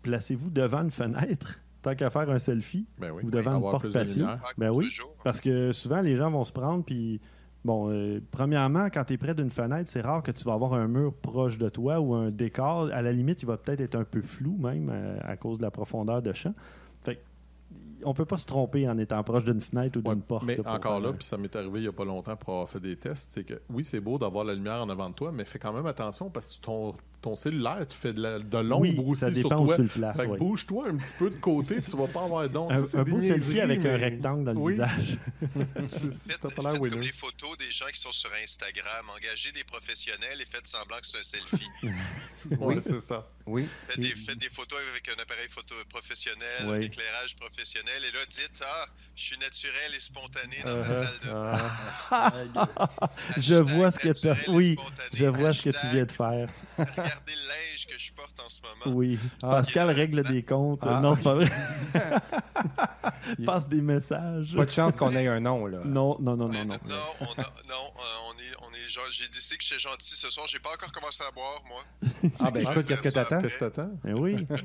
placez-vous 0.03 0.51
devant 0.51 0.83
une 0.83 0.91
fenêtre, 0.91 1.61
tant 1.83 1.95
qu'à 1.95 2.11
faire 2.11 2.29
un 2.31 2.39
selfie, 2.39 2.87
Ben 2.99 3.11
oui. 3.12 3.22
ou 3.24 3.31
devant 3.31 3.55
une 3.57 3.61
porte 3.61 3.93
patio. 3.93 4.26
Ben 4.57 4.70
oui. 4.70 4.85
toujours. 4.87 5.12
Parce 5.24 5.41
que 5.41 5.72
souvent, 5.72 6.01
les 6.01 6.16
gens 6.16 6.31
vont 6.31 6.45
se 6.45 6.53
prendre, 6.53 6.85
puis, 6.85 7.20
bon, 7.64 7.91
euh, 7.91 8.20
premièrement, 8.31 8.87
quand 8.93 9.05
tu 9.05 9.14
es 9.14 9.16
près 9.18 9.35
d'une 9.35 9.51
fenêtre, 9.51 9.89
c'est 9.91 10.01
rare 10.01 10.22
que 10.22 10.31
tu 10.33 10.45
vas 10.45 10.55
avoir 10.55 10.74
un 10.74 10.89
mur 10.89 11.14
proche 11.14 11.59
de 11.59 11.68
toi 11.68 12.01
ou 12.01 12.14
un 12.14 12.31
décor. 12.31 12.91
À 12.93 13.03
la 13.03 13.12
limite, 13.12 13.43
il 13.43 13.47
va 13.47 13.57
peut-être 13.57 13.81
être 13.81 13.95
un 13.95 14.05
peu 14.05 14.22
flou, 14.22 14.57
même, 14.59 14.91
euh, 14.93 15.18
à 15.22 15.37
cause 15.37 15.59
de 15.59 15.62
la 15.62 15.70
profondeur 15.70 16.20
de 16.22 16.33
champ. 16.33 16.55
Fait 17.03 17.16
que, 17.16 17.20
on 18.05 18.14
peut 18.14 18.24
pas 18.24 18.37
se 18.39 18.47
tromper 18.47 18.89
en 18.89 18.97
étant 18.97 19.22
proche 19.24 19.45
d'une 19.45 19.61
fenêtre 19.61 19.99
ou 19.99 20.03
d'une 20.03 20.12
Ouais, 20.12 20.18
porte. 20.26 20.45
mais 20.45 20.59
encore 20.66 21.01
là, 21.01 21.12
puis 21.12 21.24
ça 21.24 21.37
m'est 21.37 21.55
arrivé 21.57 21.81
il 21.81 21.83
n'y 21.83 21.89
a 21.89 21.93
pas 21.93 22.05
longtemps 22.05 22.37
pour 22.37 22.55
avoir 22.55 22.68
fait 22.70 22.79
des 22.81 22.95
tests, 22.97 23.33
c'est 23.33 23.43
que 23.43 23.61
oui, 23.70 23.85
c'est 23.85 23.99
beau 24.01 24.18
d'avoir 24.18 24.45
la 24.45 24.55
lumière 24.55 24.81
en 24.83 24.89
avant 24.89 25.11
de 25.11 25.14
toi, 25.14 25.33
mais 25.33 25.45
fais 25.45 25.59
quand 25.59 25.72
même 25.72 25.87
attention 25.87 26.31
parce 26.31 26.57
que 26.57 26.62
ton, 26.64 26.93
ton 27.21 27.35
cellulaire, 27.37 27.85
tu 27.89 27.97
fais 27.97 28.12
de 28.12 28.21
la- 28.23 28.39
de 28.39 28.59
l'ombre 28.59 28.83
oui, 28.83 29.05
aussi 29.07 29.21
ça 29.21 29.27
sur 29.35 29.49
dépend 29.49 29.62
où 29.62 29.66
toi. 29.66 29.77
tu 29.77 29.83
le 29.83 29.89
places. 29.89 30.16
Oui. 30.27 30.39
bouge-toi 30.39 30.89
un 30.89 30.97
petit 30.97 31.14
peu 31.19 31.31
de 31.31 31.37
côté, 31.37 31.83
tu 31.83 31.97
vas 31.97 32.07
pas 32.07 32.23
avoir 32.25 32.49
d'ombre. 32.49 32.73
Un, 32.73 33.01
un 33.01 33.03
beau 33.05 33.21
selfie 33.21 33.61
avec 33.61 33.85
un 33.85 33.97
rectangle 33.97 34.45
dans 34.45 34.53
le 34.53 34.59
Oui. 34.59 34.73
visage. 34.75 35.19
C'est- 35.89 35.89
c'est- 36.12 36.33
Faites, 36.33 36.41
T'as 36.41 36.51
pas 36.51 36.62
l'air 36.71 36.79
comme 36.81 37.01
les 37.01 37.12
photos 37.12 37.57
des 37.59 37.71
gens 37.71 37.87
qui 37.93 38.01
sont 38.01 38.12
sur 38.12 38.31
Instagram. 38.43 39.07
Engagez 39.16 39.53
des 39.53 39.64
professionnels 39.64 40.41
et 40.41 40.47
faites 40.47 40.66
semblant 40.69 40.97
que 40.99 41.07
c'est 41.07 41.19
un 41.19 41.23
selfie. 41.23 41.66
Ouais, 42.61 42.77
c'est 42.81 43.01
ça. 43.01 43.27
Oui. 43.47 43.66
Faites 43.89 43.99
des, 44.01 44.14
faites 44.14 44.39
des 44.39 44.49
photos 44.51 44.79
avec 44.93 45.09
un 45.09 45.21
appareil 45.21 45.49
photo 45.51 45.75
professionnel, 45.91 46.62
Oui. 46.66 46.77
un 46.77 46.81
éclairage 46.81 47.35
professionnel, 47.37 48.01
et 48.09 48.12
là, 48.12 48.21
dites 48.31 48.62
Ah, 48.64 48.87
je 49.16 49.23
suis 49.25 49.39
naturel 49.39 49.93
et 49.97 50.01
spontané 50.01 50.57
dans 50.64 50.77
ma 50.77 50.87
Uh-huh. 50.87 51.03
salle 51.03 51.21
de 51.25 51.31
Ah. 52.11 53.11
Je 53.37 53.55
Hashtag 53.55 53.75
vois 53.77 53.91
ce 53.91 53.99
que 53.99 54.12
tu 54.12 54.51
Oui, 54.51 54.77
je 55.12 55.27
vois 55.27 55.53
ce 55.53 55.62
que 55.62 55.71
tu 55.71 55.87
viens 55.93 56.05
de 56.05 56.12
faire. 56.12 56.49
Regardez 57.09 57.32
le 57.34 57.48
linge 57.48 57.86
que 57.86 57.98
je 57.98 58.12
porte 58.12 58.38
en 58.40 58.48
ce 58.48 58.61
moment. 58.62 58.96
Oui. 58.96 59.18
Pascal 59.40 59.90
règle 59.90 60.22
des 60.24 60.42
comptes. 60.42 60.80
Ah. 60.82 61.00
Non, 61.00 61.16
c'est 61.16 61.22
pas 61.24 61.34
vrai. 61.34 61.48
Passe 63.44 63.68
des 63.68 63.80
messages. 63.80 64.54
Pas 64.56 64.64
de 64.64 64.70
chance 64.70 64.96
qu'on 64.96 65.12
ait 65.12 65.26
un 65.26 65.40
nom, 65.40 65.66
là. 65.66 65.80
Non, 65.84 66.16
non, 66.20 66.36
non, 66.36 66.48
non, 66.48 66.64
non. 66.64 66.78
Non, 66.86 67.04
on, 67.20 67.24
a- 67.40 67.52
non, 67.68 67.92
euh, 67.98 68.02
on 68.26 68.38
est, 68.38 68.54
on 68.62 68.74
est 68.74 68.88
j'ai 69.11 69.28
décidé 69.28 69.56
que 69.59 69.64
j'étais 69.64 69.78
gentil 69.78 70.14
ce 70.14 70.28
soir. 70.30 70.46
J'ai 70.46 70.59
pas 70.61 70.72
encore 70.72 70.92
commencé 70.92 71.22
à 71.22 71.30
boire, 71.30 71.62
moi. 71.66 71.82
Ah, 72.40 72.50
ben 72.50 72.62
écoute, 72.62 72.86
qu'est-ce 72.86 73.02
que 73.02 73.09
t'attends? 73.11 73.40
Qu'est-ce 73.42 73.56
que 73.59 73.64
t'attends? 73.66 73.90
Eh 74.06 74.12
oui. 74.12 74.46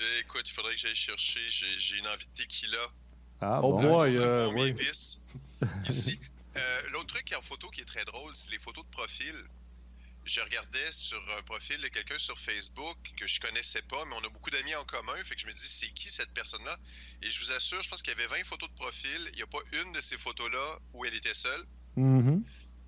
Euh, 0.00 0.20
écoute, 0.20 0.48
il 0.48 0.52
faudrait 0.52 0.72
que 0.74 0.80
j'aille 0.80 0.94
chercher. 0.94 1.38
J'ai, 1.48 1.66
j'ai 1.76 1.98
une 1.98 2.06
envie 2.08 2.24
de 2.24 2.42
tequila. 2.42 2.78
Ah 3.42 3.60
Oh 3.62 3.72
bon? 3.72 3.82
boy, 3.82 4.16
euh, 4.16 4.50
oui. 4.54 4.74
Ici. 5.86 6.18
Euh, 6.56 6.60
l'autre 6.92 7.08
truc 7.08 7.32
en 7.38 7.42
photo 7.42 7.68
qui 7.68 7.82
est 7.82 7.84
très 7.84 8.04
drôle, 8.06 8.30
c'est 8.34 8.50
les 8.50 8.58
photos 8.58 8.84
de 8.86 8.90
profil. 8.90 9.34
Je 10.24 10.40
regardais 10.40 10.92
sur 10.92 11.20
un 11.36 11.42
profil 11.42 11.80
de 11.80 11.88
quelqu'un 11.88 12.18
sur 12.18 12.38
Facebook 12.38 12.96
que 13.16 13.26
je 13.26 13.40
connaissais 13.40 13.82
pas, 13.82 14.04
mais 14.04 14.14
on 14.14 14.24
a 14.24 14.28
beaucoup 14.28 14.50
d'amis 14.50 14.74
en 14.74 14.84
commun. 14.84 15.16
Fait 15.24 15.34
que 15.34 15.40
je 15.40 15.46
me 15.46 15.52
dis, 15.52 15.68
c'est 15.68 15.90
qui 15.90 16.08
cette 16.08 16.32
personne-là? 16.32 16.78
Et 17.22 17.30
je 17.30 17.40
vous 17.40 17.52
assure, 17.52 17.82
je 17.82 17.88
pense 17.88 18.02
qu'il 18.02 18.12
y 18.12 18.16
avait 18.16 18.28
20 18.28 18.44
photos 18.44 18.68
de 18.68 18.74
profil. 18.74 19.30
Il 19.32 19.36
n'y 19.36 19.42
a 19.42 19.46
pas 19.48 19.62
une 19.72 19.92
de 19.92 20.00
ces 20.00 20.18
photos-là 20.18 20.78
où 20.92 21.04
elle 21.04 21.14
était 21.14 21.34
seule. 21.34 21.64
Mhm. 21.96 22.44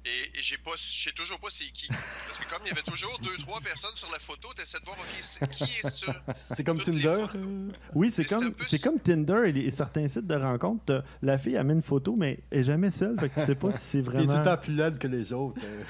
Et, 0.07 0.39
et 0.39 0.43
j'ai 0.43 0.59
pas, 0.59 0.73
je 0.77 1.05
sais 1.05 1.13
toujours 1.13 1.39
pas 1.41 1.47
c'est 1.49 1.71
qui. 1.71 1.89
Parce 1.89 2.39
que 2.39 2.45
comme 2.51 2.61
il 2.67 2.69
y 2.69 2.73
avait 2.73 2.83
toujours 2.83 3.19
deux, 3.21 3.37
trois 3.39 3.59
personnes 3.63 3.95
sur 3.97 4.11
la 4.13 4.19
photo, 4.19 4.53
t'essaies 4.55 4.79
de 4.81 4.85
voir, 4.85 4.99
ok, 4.99 5.49
qui 5.49 5.65
est 5.65 5.89
ça? 5.89 6.15
C'est 6.35 6.63
comme 6.63 6.83
Tinder. 6.83 7.25
euh, 7.35 7.69
Oui, 7.95 8.11
c'est 8.13 8.25
comme, 8.27 8.53
peu- 8.53 8.65
c'est 8.69 8.83
comme 8.83 9.01
Tinder 9.01 9.45
et, 9.47 9.53
les- 9.53 9.63
et 9.63 9.71
certains 9.71 10.07
sites 10.07 10.27
de 10.27 10.35
rencontres. 10.35 10.85
T'as- 10.85 11.03
La 11.23 11.39
fille, 11.39 11.55
elle 11.55 11.65
met 11.65 11.73
une 11.73 11.83
photo, 11.83 12.17
mais 12.17 12.41
elle 12.51 12.61
est 12.61 12.65
jamais 12.65 12.91
seule. 12.91 13.19
Fait 13.19 13.31
que 13.31 13.41
tu 13.41 13.47
sais 13.47 13.55
pas 13.55 13.73
si 13.73 13.79
c'est 13.79 13.99
T'es 13.99 14.05
tout 14.05 14.11
le 14.19 14.25
vraiment. 14.27 14.43
temps 14.45 14.57
plus 14.59 14.75
laide 14.75 14.99
que 14.99 15.07
les 15.07 15.33
autres. 15.33 15.61
euh. 15.65 15.83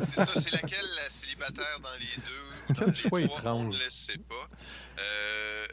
C'est 0.04 0.16
ça, 0.16 0.34
c'est 0.38 0.52
laquelle 0.52 0.86
la 1.02 1.08
célibataire 1.10 1.80
dans 1.82 1.98
les 1.98 2.74
deux? 2.74 2.74
Quel 2.78 2.94
choix 2.94 3.20
étrange. 3.22 3.66
On 3.68 3.72
ne 3.72 3.72
le 3.84 3.90
sait 3.90 4.18
pas. 4.18 4.48
Euh, 4.98 5.66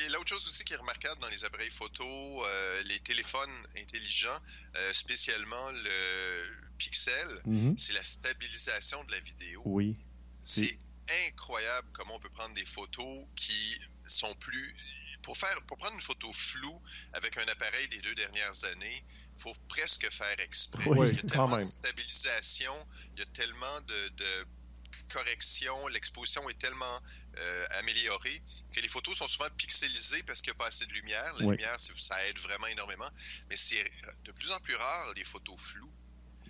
et 0.00 0.08
l'autre 0.10 0.28
chose 0.28 0.46
aussi 0.46 0.64
qui 0.64 0.72
est 0.72 0.76
remarquable 0.76 1.20
dans 1.20 1.28
les 1.28 1.44
appareils 1.44 1.70
photo, 1.70 2.44
euh, 2.46 2.82
les 2.84 3.00
téléphones 3.00 3.66
intelligents, 3.76 4.38
euh, 4.76 4.92
spécialement 4.92 5.70
le 5.70 6.50
Pixel, 6.78 7.28
Mhm. 7.44 7.78
c'est 7.78 7.92
la 7.92 8.02
stabilisation 8.02 9.04
de 9.04 9.12
la 9.12 9.20
vidéo. 9.20 9.62
Oui. 9.64 9.96
C'est 10.42 10.78
incroyable 11.28 11.88
comment 11.92 12.16
on 12.16 12.20
peut 12.20 12.30
prendre 12.30 12.54
des 12.54 12.66
photos 12.66 13.26
qui 13.36 13.78
sont 14.06 14.34
plus. 14.36 14.76
Pour, 15.22 15.38
faire, 15.38 15.56
pour 15.66 15.78
prendre 15.78 15.94
une 15.94 16.00
photo 16.02 16.30
floue 16.34 16.82
avec 17.14 17.38
un 17.38 17.48
appareil 17.48 17.88
des 17.88 17.98
deux 18.02 18.14
dernières 18.14 18.62
années, 18.64 19.04
il 19.36 19.42
faut 19.42 19.54
presque 19.68 20.10
faire 20.10 20.38
exprès. 20.40 20.84
Oui, 20.86 20.96
parce 20.98 21.10
qu'il 21.12 21.22
y 21.22 21.26
a 21.26 21.28
tellement 21.30 21.56
de 21.56 21.62
stabilisation, 21.64 22.86
il 23.14 23.20
y 23.20 23.22
a 23.22 23.26
tellement 23.26 23.80
de, 23.82 24.08
de 24.08 24.46
correction, 25.12 25.86
l'exposition 25.88 26.48
est 26.50 26.58
tellement 26.58 26.98
euh, 27.38 27.66
améliorée 27.78 28.42
que 28.72 28.80
les 28.80 28.88
photos 28.88 29.16
sont 29.16 29.26
souvent 29.26 29.48
pixelisées 29.56 30.22
parce 30.24 30.40
qu'il 30.40 30.50
n'y 30.52 30.56
a 30.56 30.58
pas 30.58 30.66
assez 30.68 30.86
de 30.86 30.92
lumière. 30.92 31.34
La 31.38 31.46
Oui. 31.46 31.56
lumière, 31.56 31.76
ça 31.78 32.26
aide 32.26 32.38
vraiment 32.38 32.66
énormément. 32.66 33.08
Mais 33.48 33.56
c'est 33.56 33.84
de 34.24 34.32
plus 34.32 34.50
en 34.50 34.58
plus 34.60 34.74
rare 34.76 35.12
les 35.16 35.24
photos 35.24 35.56
floues. 35.58 35.92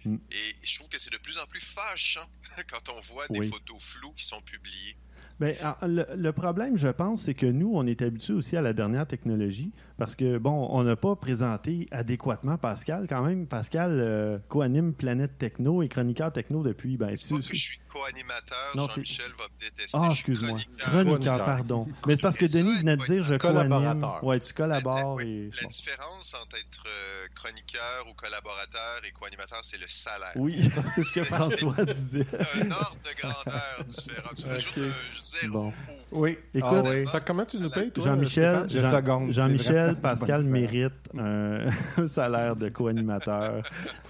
Mm. 0.05 0.17
Et 0.33 0.57
je 0.63 0.75
trouve 0.77 0.89
que 0.89 0.99
c'est 0.99 1.13
de 1.13 1.19
plus 1.19 1.39
en 1.39 1.47
plus 1.47 1.61
fâchant 1.61 2.29
quand 2.71 2.89
on 2.91 3.01
voit 3.01 3.27
des 3.29 3.49
photos 3.49 3.83
floues 3.83 4.13
qui 4.13 4.25
sont 4.25 4.41
publiées. 4.43 4.97
Ben, 5.41 5.57
ah, 5.63 5.77
le, 5.83 6.07
le 6.15 6.33
problème, 6.33 6.77
je 6.79 6.87
pense, 6.87 7.23
c'est 7.23 7.35
que 7.35 7.47
nous, 7.47 7.73
on 7.75 7.85
est 7.89 8.03
habitués 8.03 8.35
aussi 8.35 8.57
à 8.57 8.63
la 8.63 8.73
dernière 8.73 9.05
technologie 9.05 9.73
parce 9.99 10.15
que, 10.15 10.39
bon, 10.39 10.69
on 10.71 10.85
n'a 10.85 10.95
pas 10.95 11.17
présenté 11.17 11.89
adéquatement 11.91 12.57
Pascal. 12.57 13.07
Quand 13.09 13.25
même, 13.25 13.49
Pascal 13.49 13.99
euh, 13.99 14.39
co-anime 14.49 14.95
Planète 14.95 15.37
Techno 15.39 15.83
et 15.83 15.89
chroniqueur 15.89 16.33
techno 16.33 16.63
depuis. 16.63 16.97
Ben, 16.97 17.17
C'est 17.17 17.35
pas 17.35 17.41
que 17.41 17.55
je 17.55 17.61
suis 17.61 17.81
co-animateur, 17.95 18.73
Jean-Michel 18.75 19.33
va 19.39 19.45
me 19.45 19.61
détester. 19.61 19.99
Ah, 20.01 20.09
excuse-moi. 20.11 20.59
chroniqueur. 20.79 21.45
Pardon. 21.45 21.87
Mais 22.07 22.17
c'est 22.17 22.23
parce 22.23 22.37
que 22.37 22.47
Denis 22.47 22.79
venait 22.79 22.97
de 22.97 23.05
dire 23.05 23.23
je 23.23 23.37
co-anime. 23.37 24.05
Ouais, 24.23 24.41
tu 24.41 24.53
collabores 24.53 25.21
et. 25.21 25.51
La 25.55 25.63
bon. 25.63 25.69
différence 25.69 26.35
entre 26.35 26.57
être 26.57 26.85
euh, 26.87 27.27
chroniqueur 27.35 28.07
ou 28.09 28.15
collaborateur 28.15 29.05
et 29.07 29.13
co-animateur, 29.13 29.61
c'est 29.63 29.79
le 29.79 29.89
salaire. 29.89 30.33
Oui, 30.37 30.71
c'est 30.95 31.03
ce 31.03 31.21
que 31.21 31.25
François 31.25 31.85
disait. 31.85 32.27
un 32.55 32.71
ordre 32.71 32.99
de 33.05 33.21
grandeur 33.21 33.85
différent. 33.87 34.31
Tu 34.37 34.47
rajoutes 34.49 34.79
un 34.79 35.41
zéro. 35.41 35.53
Bon. 35.53 35.73
Oui. 36.15 36.37
Écoute, 36.55 36.71
Ah 36.73 36.83
oui. 36.85 37.05
Comment 37.27 37.45
tu 37.45 37.59
nous 37.59 37.71
payes, 37.71 37.91
toi, 37.91 38.05
Jean-Michel, 38.05 38.69
Jean- 38.69 38.91
Jean-Michel, 39.33 39.97
Pascal 39.97 40.43
mérite 40.45 40.93
un, 41.19 41.67
un 41.99 42.07
salaire 42.07 42.55
de 42.57 42.69
co-animateur. 42.69 43.63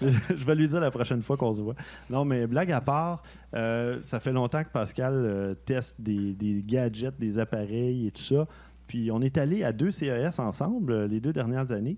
Je 0.02 0.44
vais 0.44 0.54
lui 0.54 0.68
dire 0.68 0.80
la 0.80 0.90
prochaine 0.90 1.22
fois 1.22 1.36
qu'on 1.36 1.54
se 1.54 1.62
voit. 1.62 1.74
Non, 2.10 2.24
mais 2.24 2.46
blague 2.46 2.72
à 2.72 2.80
part, 2.80 3.22
euh, 3.54 3.98
ça 4.02 4.20
fait 4.20 4.32
longtemps 4.32 4.62
que 4.64 4.70
Pascal 4.70 5.14
euh, 5.14 5.54
teste 5.54 6.00
des, 6.00 6.32
des 6.34 6.62
gadgets, 6.66 7.18
des 7.18 7.38
appareils 7.38 8.06
et 8.06 8.10
tout 8.10 8.22
ça. 8.22 8.46
Puis 8.86 9.10
on 9.10 9.22
est 9.22 9.38
allé 9.38 9.64
à 9.64 9.72
deux 9.72 9.90
CES 9.90 10.38
ensemble 10.38 10.92
euh, 10.92 11.08
les 11.08 11.20
deux 11.20 11.32
dernières 11.32 11.72
années. 11.72 11.96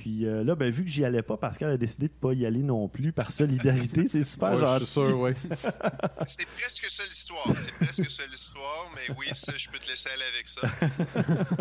Puis 0.00 0.26
euh, 0.26 0.44
là, 0.44 0.54
ben, 0.54 0.70
vu 0.70 0.84
que 0.84 0.90
j'y 0.90 1.04
allais 1.04 1.22
pas, 1.22 1.36
Pascal 1.36 1.70
a 1.70 1.76
décidé 1.76 2.06
de 2.08 2.12
pas 2.12 2.32
y 2.32 2.46
aller 2.46 2.62
non 2.62 2.88
plus 2.88 3.12
par 3.12 3.32
solidarité. 3.32 4.06
C'est 4.08 4.22
super 4.24 4.52
Ouais, 4.52 4.58
gentil. 4.60 4.80
je 4.80 4.84
suis 4.84 4.92
sûr, 5.08 5.20
oui. 5.20 5.32
C'est 6.26 6.46
presque 6.46 6.86
ça 6.88 7.02
l'histoire. 7.04 7.46
C'est 7.56 7.72
presque 7.84 8.10
ça 8.10 8.22
l'histoire, 8.26 8.90
mais 8.94 9.14
oui, 9.18 9.26
ça, 9.32 9.52
je 9.56 9.68
peux 9.68 9.78
te 9.78 9.88
laisser 9.88 10.08
aller 10.10 10.24
avec 10.34 10.46
ça. 10.48 10.60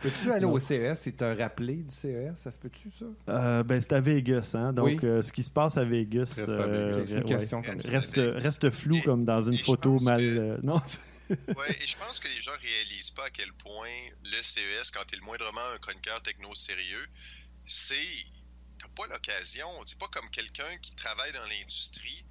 Peux-tu 0.00 0.30
aller 0.30 0.44
au 0.44 0.60
CES 0.60 1.08
et 1.08 1.12
te 1.12 1.24
rappeler 1.24 1.74
du 1.76 1.90
CES? 1.92 2.36
Ça 2.36 2.52
se 2.52 2.58
peut-tu, 2.58 2.88
ça? 2.92 3.06
Euh, 3.30 3.64
ben, 3.64 3.80
c'est 3.82 3.92
à 3.94 4.00
Vegas, 4.00 4.52
hein? 4.54 4.72
Donc, 4.72 4.86
Oui. 4.86 4.98
euh, 5.02 5.22
ce 5.22 5.32
qui 5.32 5.42
se 5.42 5.50
passe 5.50 5.76
à 5.76 5.84
Vegas, 5.84 6.34
Reste 6.36 6.48
à 6.50 6.66
Vegas. 6.68 7.04
C'est 7.08 7.14
une 7.14 7.24
question 7.24 7.62
comme 7.62 7.80
ça. 7.80 7.90
reste, 7.90 8.20
reste 8.36 8.70
flou 8.70 8.96
Et- 8.98 9.02
comme 9.02 9.24
dans 9.24 9.42
une 9.42 9.58
photo 9.58 9.98
mal. 9.98 10.20
que- 10.20 10.38
euh, 10.40 10.58
non, 10.62 10.80
Ouais, 11.30 11.76
et 11.82 11.86
je 11.86 11.94
pense 11.98 12.20
que 12.20 12.28
les 12.28 12.40
gens 12.40 12.52
réalisent 12.62 13.10
pas 13.10 13.24
à 13.26 13.30
quel 13.30 13.52
point 13.52 13.88
le 14.24 14.40
CES, 14.40 14.90
quand 14.92 15.00
tu 15.06 15.16
es 15.16 15.18
le 15.18 15.24
moindrement 15.26 15.60
un 15.74 15.78
chroniqueur 15.78 16.22
techno 16.22 16.54
sérieux, 16.54 17.04
c'est. 17.68 18.24
T'as 18.78 18.88
pas 18.88 19.06
l'occasion. 19.08 19.68
C'est 19.86 19.98
pas 19.98 20.08
comme 20.08 20.30
quelqu'un 20.30 20.78
qui 20.78 20.94
travaille 20.94 21.32
dans 21.32 21.46
l'industrie 21.46 22.24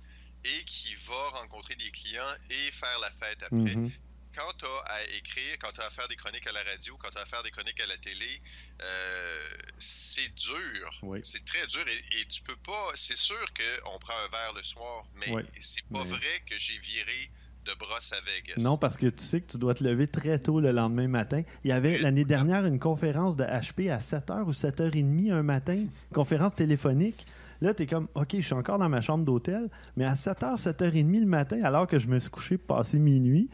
et 0.45 0.63
qui 0.65 0.95
va 1.07 1.29
rencontrer 1.29 1.75
des 1.75 1.91
clients 1.91 2.35
et 2.49 2.71
faire 2.71 2.99
la 2.99 3.11
fête 3.11 3.43
après. 3.43 3.57
Mhm. 3.75 3.91
quand 4.35 4.53
tu 4.59 4.65
as 4.65 4.79
à 4.93 5.03
écrire, 5.03 5.57
quand 5.59 5.71
tu 5.71 5.81
as 5.81 5.87
à 5.87 5.89
faire 5.89 6.07
des 6.07 6.15
chroniques 6.15 6.45
à 6.45 6.51
la 6.51 6.61
radio, 6.63 6.95
quand 6.97 7.09
tu 7.09 7.17
as 7.17 7.21
à 7.21 7.25
faire 7.25 7.41
des 7.41 7.49
chroniques 7.49 7.79
à 7.79 7.87
la 7.87 7.97
télé, 7.97 8.39
euh, 8.83 9.49
c'est 9.79 10.29
dur. 10.35 10.99
Oui. 11.01 11.19
C'est 11.23 11.43
très 11.43 11.65
dur 11.67 11.85
et, 11.87 12.05
et 12.19 12.25
tu 12.27 12.43
peux 12.43 12.55
pas. 12.57 12.91
C'est 12.95 13.15
sûr 13.17 13.43
qu'on 13.55 13.97
prend 13.99 14.15
un 14.17 14.27
verre 14.29 14.53
le 14.53 14.63
soir, 14.63 15.05
mais 15.15 15.29
Oui. 15.31 15.43
c'est 15.59 15.81
pas 15.89 16.03
Mais- 16.05 16.11
vrai 16.17 16.43
que 16.47 16.57
j'ai 16.57 16.77
viré 16.77 17.31
de 17.67 17.77
brosse 17.79 18.11
à 18.13 18.17
Vegas. 18.25 18.61
Non, 18.63 18.77
parce 18.77 18.95
que 18.97 19.07
tu 19.07 19.23
sais 19.23 19.41
que 19.41 19.51
tu 19.51 19.57
dois 19.57 19.73
te 19.73 19.83
lever 19.83 20.07
très 20.07 20.39
tôt 20.39 20.59
le 20.59 20.71
lendemain 20.71 21.07
matin. 21.07 21.41
Il 21.63 21.69
y 21.69 21.73
avait 21.73 21.97
l'année 21.99 22.23
dernière 22.25 22.65
une 22.65 22.79
conférence 22.79 23.35
de 23.35 23.43
HP 23.43 23.91
à 23.91 23.97
7h 23.97 24.43
ou 24.45 24.51
7h30 24.51 25.31
un 25.33 25.43
matin, 25.43 25.83
conférence 26.13 26.55
téléphonique. 26.55 27.25
Là, 27.61 27.73
tu 27.73 27.83
es 27.83 27.85
comme, 27.87 28.07
OK, 28.15 28.35
je 28.35 28.41
suis 28.41 28.53
encore 28.53 28.77
dans 28.77 28.87
ma 28.89 29.01
chambre 29.01 29.25
d'hôtel, 29.25 29.67
mais 29.95 30.05
à 30.05 30.13
7h, 30.13 30.61
7h30 30.61 31.19
le 31.21 31.25
matin, 31.25 31.59
alors 31.63 31.87
que 31.87 31.97
je 31.99 32.07
me 32.07 32.19
suis 32.19 32.29
couché 32.29 32.57
pour 32.57 32.77
passer 32.77 32.99
minuit, 32.99 33.49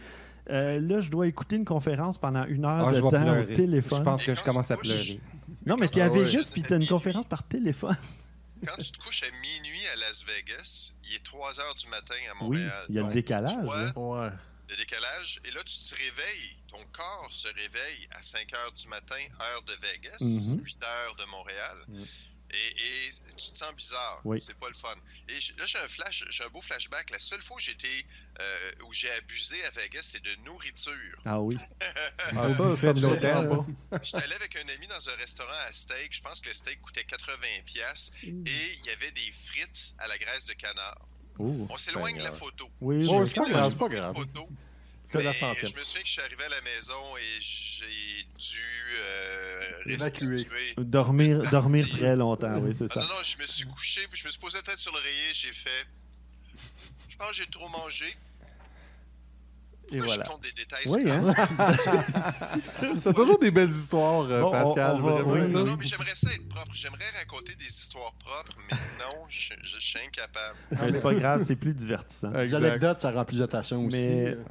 euh, 0.49 0.79
là, 0.81 0.99
je 0.99 1.09
dois 1.09 1.25
écouter 1.27 1.55
une 1.55 1.63
conférence 1.65 2.17
pendant 2.17 2.43
une 2.45 2.65
heure 2.65 2.85
Ah, 2.87 2.91
de 2.91 2.97
je 2.97 3.01
temps 3.01 3.09
pleurer. 3.09 3.41
au 3.43 3.55
téléphone. 3.55 3.99
Je 3.99 4.03
pense 4.03 4.25
que 4.25 4.35
je 4.35 4.43
commence 4.43 4.69
à 4.71 4.77
pleurer. 4.77 5.21
Non, 5.65 5.77
mais 5.79 5.87
tu 5.87 5.99
es 5.99 6.01
à 6.01 6.09
tu 6.09 6.19
Vegas 6.19 6.37
couches 6.39 6.51
puis 6.51 6.61
tu 6.63 6.73
as 6.73 6.75
une 6.75 6.85
conférence 6.87 7.25
par 7.27 7.43
téléphone. 7.43 7.95
Quand 8.67 8.77
tu 8.81 8.91
te 8.91 8.97
couches 8.99 9.23
à 9.23 9.31
minuit 9.41 9.85
à 9.87 9.95
Las 9.97 10.23
Vegas, 10.25 10.93
il 11.03 11.15
est 11.15 11.23
3 11.23 11.59
heures 11.59 11.75
du 11.75 11.87
matin 11.87 12.15
à 12.29 12.33
Oui, 12.43 12.59
Montréal. 12.61 12.85
il 12.89 12.95
y 12.95 12.99
a 12.99 13.03
le 13.03 13.13
décalage. 13.13 13.57
vois, 13.63 13.83
là. 13.85 13.91
Ouais. 13.95 14.29
le 14.69 14.77
décalage. 14.77 15.39
Et 15.45 15.51
là, 15.51 15.61
tu 15.65 15.75
te 15.77 15.93
réveilles, 15.95 16.55
ton 16.69 16.83
corps 16.93 17.29
se 17.31 17.47
réveille 17.49 18.07
à 18.11 18.21
5 18.23 18.51
heures 18.53 18.71
du 18.71 18.87
matin, 18.87 19.19
heure 19.41 19.61
de 19.63 19.73
Vegas, 19.81 20.17
Mhm. 20.21 20.61
8 20.63 20.83
heures 20.83 21.15
de 21.17 21.25
Montréal. 21.25 21.77
Mhm. 21.87 22.07
Et, 22.53 23.07
et 23.07 23.11
tu 23.35 23.51
te 23.51 23.57
sens 23.57 23.73
bizarre. 23.73 24.21
Oui. 24.23 24.39
C'est 24.39 24.53
pas 24.55 24.67
le 24.69 24.75
fun. 24.75 24.93
Et 25.27 25.33
là, 25.57 25.65
j'ai 25.65 25.79
un 25.79 25.87
flash, 25.87 26.25
j'ai 26.29 26.43
un 26.43 26.49
beau 26.49 26.61
flashback. 26.61 27.09
La 27.09 27.19
seule 27.19 27.41
fois 27.41 27.57
où 27.57 27.59
j'étais, 27.59 28.05
euh, 28.39 28.71
où 28.87 28.93
j'ai 28.93 29.11
abusé 29.11 29.63
à 29.65 29.71
Vegas, 29.71 30.03
c'est 30.03 30.21
de 30.23 30.35
nourriture. 30.45 31.17
Ah 31.25 31.39
oui. 31.41 31.57
Ah, 32.35 32.53
ça, 32.55 32.93
me 32.93 33.01
l'hôtel. 33.01 33.49
J'étais 34.01 34.23
allé 34.23 34.33
avec 34.35 34.55
un 34.55 34.67
ami 34.73 34.87
dans 34.87 35.09
un 35.09 35.15
restaurant 35.15 35.51
à 35.67 35.73
steak. 35.73 36.13
Je 36.13 36.21
pense 36.21 36.41
que 36.41 36.47
le 36.47 36.53
steak 36.53 36.81
coûtait 36.81 37.03
80 37.03 37.35
pièces 37.65 38.11
et 38.23 38.29
il 38.29 38.85
y 38.85 38.89
avait 38.89 39.11
des 39.11 39.33
frites 39.45 39.93
à 39.99 40.07
la 40.07 40.17
graisse 40.17 40.45
de 40.45 40.53
canard. 40.53 40.99
Oh. 41.39 41.67
On 41.69 41.77
s'éloigne 41.77 42.17
de 42.17 42.23
la 42.23 42.33
photo. 42.33 42.69
Oui, 42.81 43.05
Oh, 43.09 43.25
c'est 43.25 43.33
pas 43.35 43.49
grave, 43.49 43.71
c'est 43.71 43.77
pas 43.77 43.89
grave. 43.89 44.15
Photo. 44.15 44.47
Je 45.21 45.75
me 45.75 45.83
souviens 45.83 46.01
que 46.01 46.07
je 46.07 46.11
suis 46.11 46.21
arrivé 46.21 46.43
à 46.43 46.49
la 46.49 46.61
maison 46.61 47.17
et 47.17 47.41
j'ai 47.41 48.23
dû 48.39 48.63
euh, 48.97 49.69
restituer. 49.85 50.45
dormir, 50.77 51.49
dormir 51.51 51.87
très 51.89 52.15
longtemps, 52.15 52.57
oui, 52.59 52.73
c'est 52.75 52.85
Ah 52.91 52.93
ça. 52.95 52.99
non, 53.01 53.07
non, 53.07 53.23
je 53.23 53.37
me 53.37 53.45
suis 53.45 53.65
couché, 53.65 54.01
puis 54.09 54.19
je 54.19 54.25
me 54.25 54.29
suis 54.29 54.39
posé 54.39 54.57
la 54.57 54.63
tête 54.63 54.79
sur 54.79 54.91
l'oreiller, 54.91 55.33
j'ai 55.33 55.51
fait. 55.53 55.85
Je 57.09 57.15
pense 57.17 57.29
que 57.29 57.35
j'ai 57.35 57.47
trop 57.47 57.69
mangé. 57.69 58.05
Et 59.91 59.97
Pourquoi 59.97 60.15
voilà. 60.15 60.23
je 60.25 60.29
compte 60.31 60.43
des 60.43 60.51
détails 60.53 60.83
Oui, 60.87 61.11
hein? 61.11 61.33
C'est 63.03 63.13
toujours 63.13 63.37
des 63.37 63.51
belles 63.51 63.69
histoires, 63.69 64.21
euh, 64.31 64.41
Bon, 64.41 64.51
Pascal. 64.51 64.95
on 64.95 65.01
va- 65.01 65.11
vraiment, 65.21 65.31
oui, 65.33 65.39
là. 65.41 65.47
Non, 65.47 65.65
non, 65.65 65.75
mais 65.77 65.85
j'aimerais 65.85 66.15
ça 66.15 66.31
être 66.33 66.47
propre. 66.47 66.71
J'aimerais 66.73 67.09
raconter 67.17 67.53
des 67.55 67.65
histoires 67.67 68.13
propres, 68.13 68.55
mais 68.71 68.77
non, 68.99 69.25
je, 69.29 69.53
je- 69.61 69.75
je 69.75 69.79
suis 69.85 69.99
incapable. 69.99 70.55
C'est 70.71 71.01
pas 71.01 71.13
grave, 71.13 71.43
c'est 71.45 71.57
plus 71.57 71.73
divertissant. 71.73 72.31
Les 72.31 72.53
anecdotes, 72.55 73.01
ça 73.01 73.11
remplit 73.11 73.37
de 73.37 73.45
tachons 73.45 73.85
aussi. 73.85 73.95
Mais- 73.97 74.27
euh. 74.29 74.43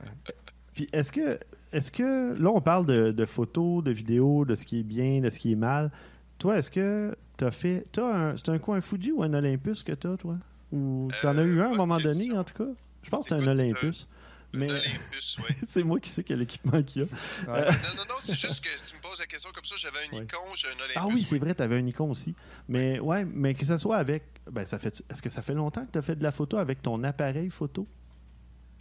Puis 0.75 0.89
est-ce 0.93 1.13
que, 1.13 1.39
est-ce 1.73 1.91
que 1.91 2.35
là 2.41 2.51
on 2.51 2.61
parle 2.61 2.87
de, 2.87 3.13
de 3.13 3.25
photos, 3.27 3.83
de 3.85 3.91
vidéos, 3.91 4.45
de 4.45 4.55
ce 4.55 4.65
qui 4.65 4.81
est 4.81 4.85
bien, 4.85 5.21
de 5.21 5.31
ce 5.31 5.39
qui 5.39 5.53
est 5.53 5.57
mal. 5.57 5.91
Toi, 6.39 6.59
est-ce 6.59 6.71
que 6.71 7.17
t'as 7.37 7.51
fait, 7.51 7.87
t'as 7.93 8.05
un, 8.33 8.37
c'est 8.37 8.49
un 8.49 8.59
quoi 8.59 8.77
un 8.77 8.81
Fuji 8.81 9.13
ou 9.13 9.23
un 9.23 9.33
Olympus 9.35 9.83
que 9.83 9.93
t'as 9.93 10.17
toi? 10.17 10.37
Ou 10.73 11.09
t'en 11.23 11.37
as 11.37 11.43
Euh, 11.43 11.47
eu 11.47 11.61
un 11.61 11.65
à 11.65 11.67
un 11.67 11.69
bonne 11.71 11.79
moment 11.79 11.99
donné 11.99 12.33
en 12.37 12.43
tout 12.45 12.55
cas? 12.55 12.71
Je 13.03 13.11
pense 13.11 13.27
que 13.27 13.31
c'est 13.31 13.35
un 13.37 13.41
c'est 13.53 13.61
un- 13.61 13.65
Olympus. 13.65 14.09
Mais 14.55 14.67
Un 14.69 14.75
Olympus, 14.75 15.39
oui. 15.49 15.55
c'est 15.67 15.83
moi 15.83 15.99
qui 15.99 16.11
sais 16.11 16.23
quel 16.25 16.43
équipement 16.43 16.83
qu'il 16.83 17.03
y 17.03 17.05
a. 17.05 17.53
Ouais. 17.53 17.65
Non, 17.65 17.71
non, 17.97 18.03
non, 18.09 18.15
c'est 18.21 18.35
juste 18.35 18.63
que 18.63 18.69
tu 18.85 18.97
me 18.97 19.01
poses 19.01 19.19
la 19.19 19.25
question 19.27 19.51
comme 19.55 19.65
ça. 19.65 19.77
J'avais 19.79 19.97
un 19.99 20.15
Ouais. 20.17 20.21
Nikon, 20.23 20.39
j'ai 20.55 20.69
un 20.69 20.73
Olympus. 20.73 20.97
Ah 20.97 21.07
oui, 21.09 21.23
c'est 21.23 21.39
vrai, 21.39 21.55
t'avais 21.55 21.77
un 21.79 21.81
Nikon 21.83 22.11
aussi. 22.11 22.35
Mais 22.69 23.01
ouais, 23.01 23.25
mais 23.25 23.55
que 23.55 23.65
ce 23.65 23.79
soit 23.79 23.97
avec, 23.97 24.25
ben 24.51 24.67
ça 24.67 24.79
fait, 24.79 25.03
est-ce 25.11 25.23
que 25.23 25.31
ça 25.31 25.41
fait 25.41 25.55
longtemps 25.55 25.87
que 25.87 25.91
t'as 25.93 26.03
fait 26.03 26.17
de 26.17 26.23
la 26.23 26.33
photo 26.33 26.59
avec 26.59 26.83
ton 26.83 27.03
appareil 27.05 27.49
photo? 27.49 27.87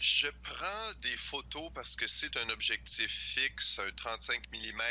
Je 0.02 0.28
prends 0.42 0.94
des 1.02 1.16
photos 1.16 1.72
parce 1.76 1.96
que 1.96 2.08
c'est 2.08 2.36
un 2.36 2.50
objectif 2.50 3.12
fixe, 3.12 3.78
un 3.78 3.92
35 3.92 4.44
mm. 4.52 4.82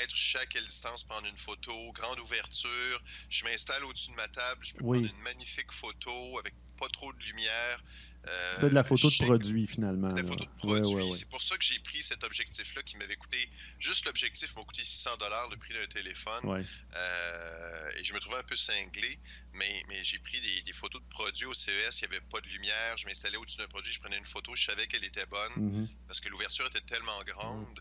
Quelle 0.48 0.64
distance 0.66 1.02
prendre 1.02 1.26
une 1.26 1.36
photo, 1.36 1.90
grande 1.92 2.20
ouverture. 2.20 3.02
Je 3.28 3.44
m'installe 3.44 3.84
au-dessus 3.84 4.10
de 4.12 4.14
ma 4.16 4.28
table, 4.28 4.64
je 4.64 4.72
peux 4.74 4.84
Oui. 4.84 5.00
prendre 5.00 5.12
une 5.12 5.22
magnifique 5.22 5.72
photo 5.72 6.38
avec 6.38 6.54
pas 6.78 6.88
trop 6.90 7.12
de 7.12 7.18
lumière. 7.24 7.82
Euh, 8.28 8.56
fais 8.60 8.68
de 8.68 8.74
la 8.74 8.84
photo 8.84 9.08
de 9.08 9.24
produit 9.24 9.66
finalement. 9.66 10.08
La 10.08 10.22
photo 10.22 10.44
de 10.44 10.50
produit. 10.58 10.94
ouais, 10.94 11.02
ouais. 11.04 11.10
C'est 11.10 11.28
pour 11.28 11.42
ça 11.42 11.56
que 11.56 11.64
j'ai 11.64 11.78
pris 11.78 12.02
cet 12.02 12.22
objectif-là 12.22 12.82
qui 12.82 12.98
m'avait 12.98 13.16
coûté. 13.16 13.48
Juste 13.78 14.04
l'objectif 14.04 14.54
m'a 14.56 14.62
coûté 14.62 14.82
600 14.82 15.10
le 15.50 15.56
prix 15.56 15.72
d'un 15.72 15.86
téléphone. 15.86 16.64
Euh, 16.96 17.90
et 17.96 18.04
je 18.04 18.12
me 18.12 18.20
trouvais 18.20 18.36
un 18.36 18.42
peu 18.42 18.56
cinglé, 18.56 19.18
mais, 19.54 19.82
mais 19.88 20.02
j'ai 20.02 20.18
pris 20.18 20.40
des, 20.40 20.62
des 20.62 20.72
photos 20.72 21.00
de 21.00 21.08
produits 21.08 21.46
au 21.46 21.54
CES, 21.54 21.70
il 22.02 22.08
n'y 22.08 22.16
avait 22.16 22.24
pas 22.30 22.40
de 22.40 22.48
lumière, 22.48 22.96
je 22.98 23.06
m'installais 23.06 23.36
au-dessus 23.38 23.58
d'un 23.58 23.68
produit, 23.68 23.92
je 23.92 24.00
prenais 24.00 24.18
une 24.18 24.26
photo, 24.26 24.54
je 24.54 24.64
savais 24.66 24.86
qu'elle 24.86 25.04
était 25.04 25.26
bonne, 25.26 25.52
Mhm. 25.56 25.88
parce 26.06 26.20
que 26.20 26.28
l'ouverture 26.28 26.66
était 26.66 26.80
tellement 26.82 27.22
grande 27.24 27.80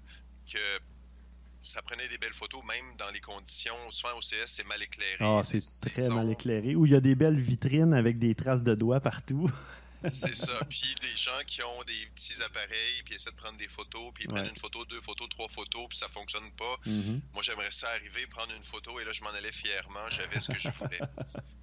que 0.52 0.60
ça 1.62 1.82
prenait 1.82 2.08
des 2.08 2.18
belles 2.18 2.34
photos, 2.34 2.64
même 2.64 2.96
dans 2.98 3.10
les 3.12 3.20
conditions. 3.20 3.76
Souvent 3.92 4.18
au 4.18 4.22
CS, 4.22 4.46
c'est 4.48 4.66
mal 4.66 4.82
éclairé. 4.82 5.18
Ah, 5.20 5.42
c'est 5.44 5.60
très 5.92 6.08
mal 6.10 6.30
éclairé. 6.32 6.76
Où 6.76 6.86
il 6.86 6.94
y 6.94 6.96
a 6.96 7.02
des 7.02 7.16
belles 7.16 7.40
vitrines 7.40 7.94
avec 7.94 8.18
des 8.18 8.34
traces 8.36 8.64
de 8.64 8.74
doigts 8.76 9.02
partout. 9.02 9.50
C'est 10.08 10.36
ça. 10.36 10.60
Puis 10.70 10.96
des 11.02 11.16
gens 11.16 11.40
qui 11.46 11.62
ont 11.64 11.84
des 11.84 12.06
petits 12.16 12.42
appareils, 12.42 13.04
puis 13.04 13.16
essaient 13.16 13.32
de 13.32 13.36
prendre 13.36 13.58
des 13.58 13.68
photos, 13.68 14.12
puis 14.14 14.24
ils 14.24 14.28
prennent 14.30 14.48
une 14.48 14.58
photo, 14.58 14.86
deux 14.86 15.02
photos, 15.02 15.28
trois 15.30 15.50
photos, 15.50 15.88
puis 15.90 15.98
ça 15.98 16.08
fonctionne 16.10 16.52
pas. 16.54 16.78
Mhm. 16.86 17.22
Moi, 17.34 17.44
j'aimerais 17.44 17.72
ça 17.72 17.90
arriver, 17.90 18.26
prendre 18.28 18.54
une 18.54 18.64
photo, 18.64 19.00
et 19.00 19.04
là, 19.04 19.12
je 19.12 19.22
m'en 19.24 19.32
allais 19.32 19.52
fièrement. 19.52 20.10
J'avais 20.10 20.40
ce 20.40 20.52
que 20.52 20.60
je 20.60 20.70
voulais. 20.70 21.00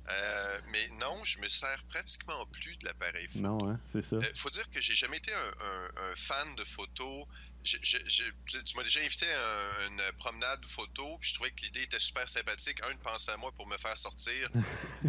Euh, 0.08 0.60
mais 0.70 0.86
non, 1.00 1.24
je 1.24 1.40
me 1.40 1.48
sers 1.48 1.82
pratiquement 1.88 2.46
plus 2.46 2.76
de 2.76 2.84
l'appareil 2.84 3.26
photo. 3.26 3.40
Non, 3.40 3.68
hein, 3.68 3.80
c'est 3.86 4.02
ça. 4.02 4.14
Euh, 4.14 4.22
faut 4.36 4.50
dire 4.50 4.70
que 4.70 4.80
j'ai 4.80 4.94
jamais 4.94 5.16
été 5.16 5.34
un, 5.34 5.38
un- 5.60 6.12
un 6.12 6.14
fan 6.14 6.54
de 6.54 6.62
photos. 6.62 7.26
Je- 7.66 7.76
je- 7.82 7.98
je- 8.06 8.24
tu 8.46 8.64
tu 8.64 8.76
m'as 8.76 8.82
déjà 8.84 9.00
invité 9.00 9.26
à 9.30 9.86
une 9.88 10.00
promenade 10.18 10.64
photo, 10.64 11.18
puis 11.20 11.30
je 11.30 11.34
trouvais 11.34 11.50
que 11.50 11.60
l'idée 11.62 11.82
était 11.82 11.98
super 12.00 12.28
sympathique. 12.28 12.78
Un, 12.84 12.94
de 12.94 13.00
penser 13.00 13.30
à 13.32 13.36
moi 13.36 13.52
pour 13.52 13.66
me 13.66 13.76
faire 13.78 13.98
sortir. 13.98 14.48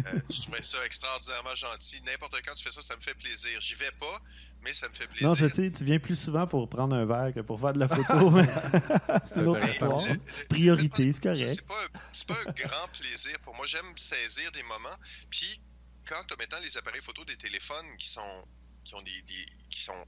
Euh, 0.06 0.20
je 0.30 0.42
trouvais 0.42 0.62
ça 0.62 0.84
extraordinairement 0.86 1.54
gentil. 1.56 2.00
N'importe 2.02 2.40
quand 2.46 2.54
tu 2.54 2.62
fais 2.62 2.70
ça, 2.70 2.82
ça 2.82 2.94
me 2.96 3.00
fait 3.02 3.14
plaisir. 3.14 3.60
J'y 3.60 3.74
vais 3.74 3.90
pas, 3.92 4.20
mais 4.60 4.72
ça 4.72 4.88
me 4.88 4.94
fait 4.94 5.08
plaisir. 5.08 5.26
Non, 5.28 5.34
je 5.34 5.48
sais, 5.48 5.72
tu 5.72 5.84
viens 5.84 5.98
plus 5.98 6.14
souvent 6.14 6.46
pour 6.46 6.68
prendre 6.68 6.94
un 6.94 7.04
verre 7.04 7.32
que 7.34 7.40
pour 7.40 7.58
faire 7.60 7.72
de 7.72 7.80
la 7.80 7.88
photo. 7.88 8.30
c'est 9.24 9.40
une 9.40 9.48
autre 9.48 9.66
histoire. 9.66 10.04
Priorité, 10.48 11.10
c'est 11.12 11.22
correct. 11.22 11.48
C'est 11.48 11.66
pas, 11.66 11.88
pas 12.34 12.40
un 12.50 12.52
grand 12.52 12.88
plaisir 12.98 13.38
pour 13.40 13.54
moi. 13.56 13.66
J'aime 13.66 13.96
saisir 13.96 14.52
des 14.52 14.62
moments. 14.62 14.96
Puis, 15.30 15.60
quand 16.06 16.22
tu 16.28 16.34
maintenant 16.38 16.60
les 16.60 16.76
appareils 16.76 17.02
photo 17.02 17.24
des 17.24 17.36
téléphones 17.36 17.96
qui 17.98 18.08
sont, 18.08 18.44
qui 18.84 18.94
ont 18.94 19.02
des, 19.02 19.22
des- 19.22 19.48
qui 19.70 19.80
sont 19.80 20.04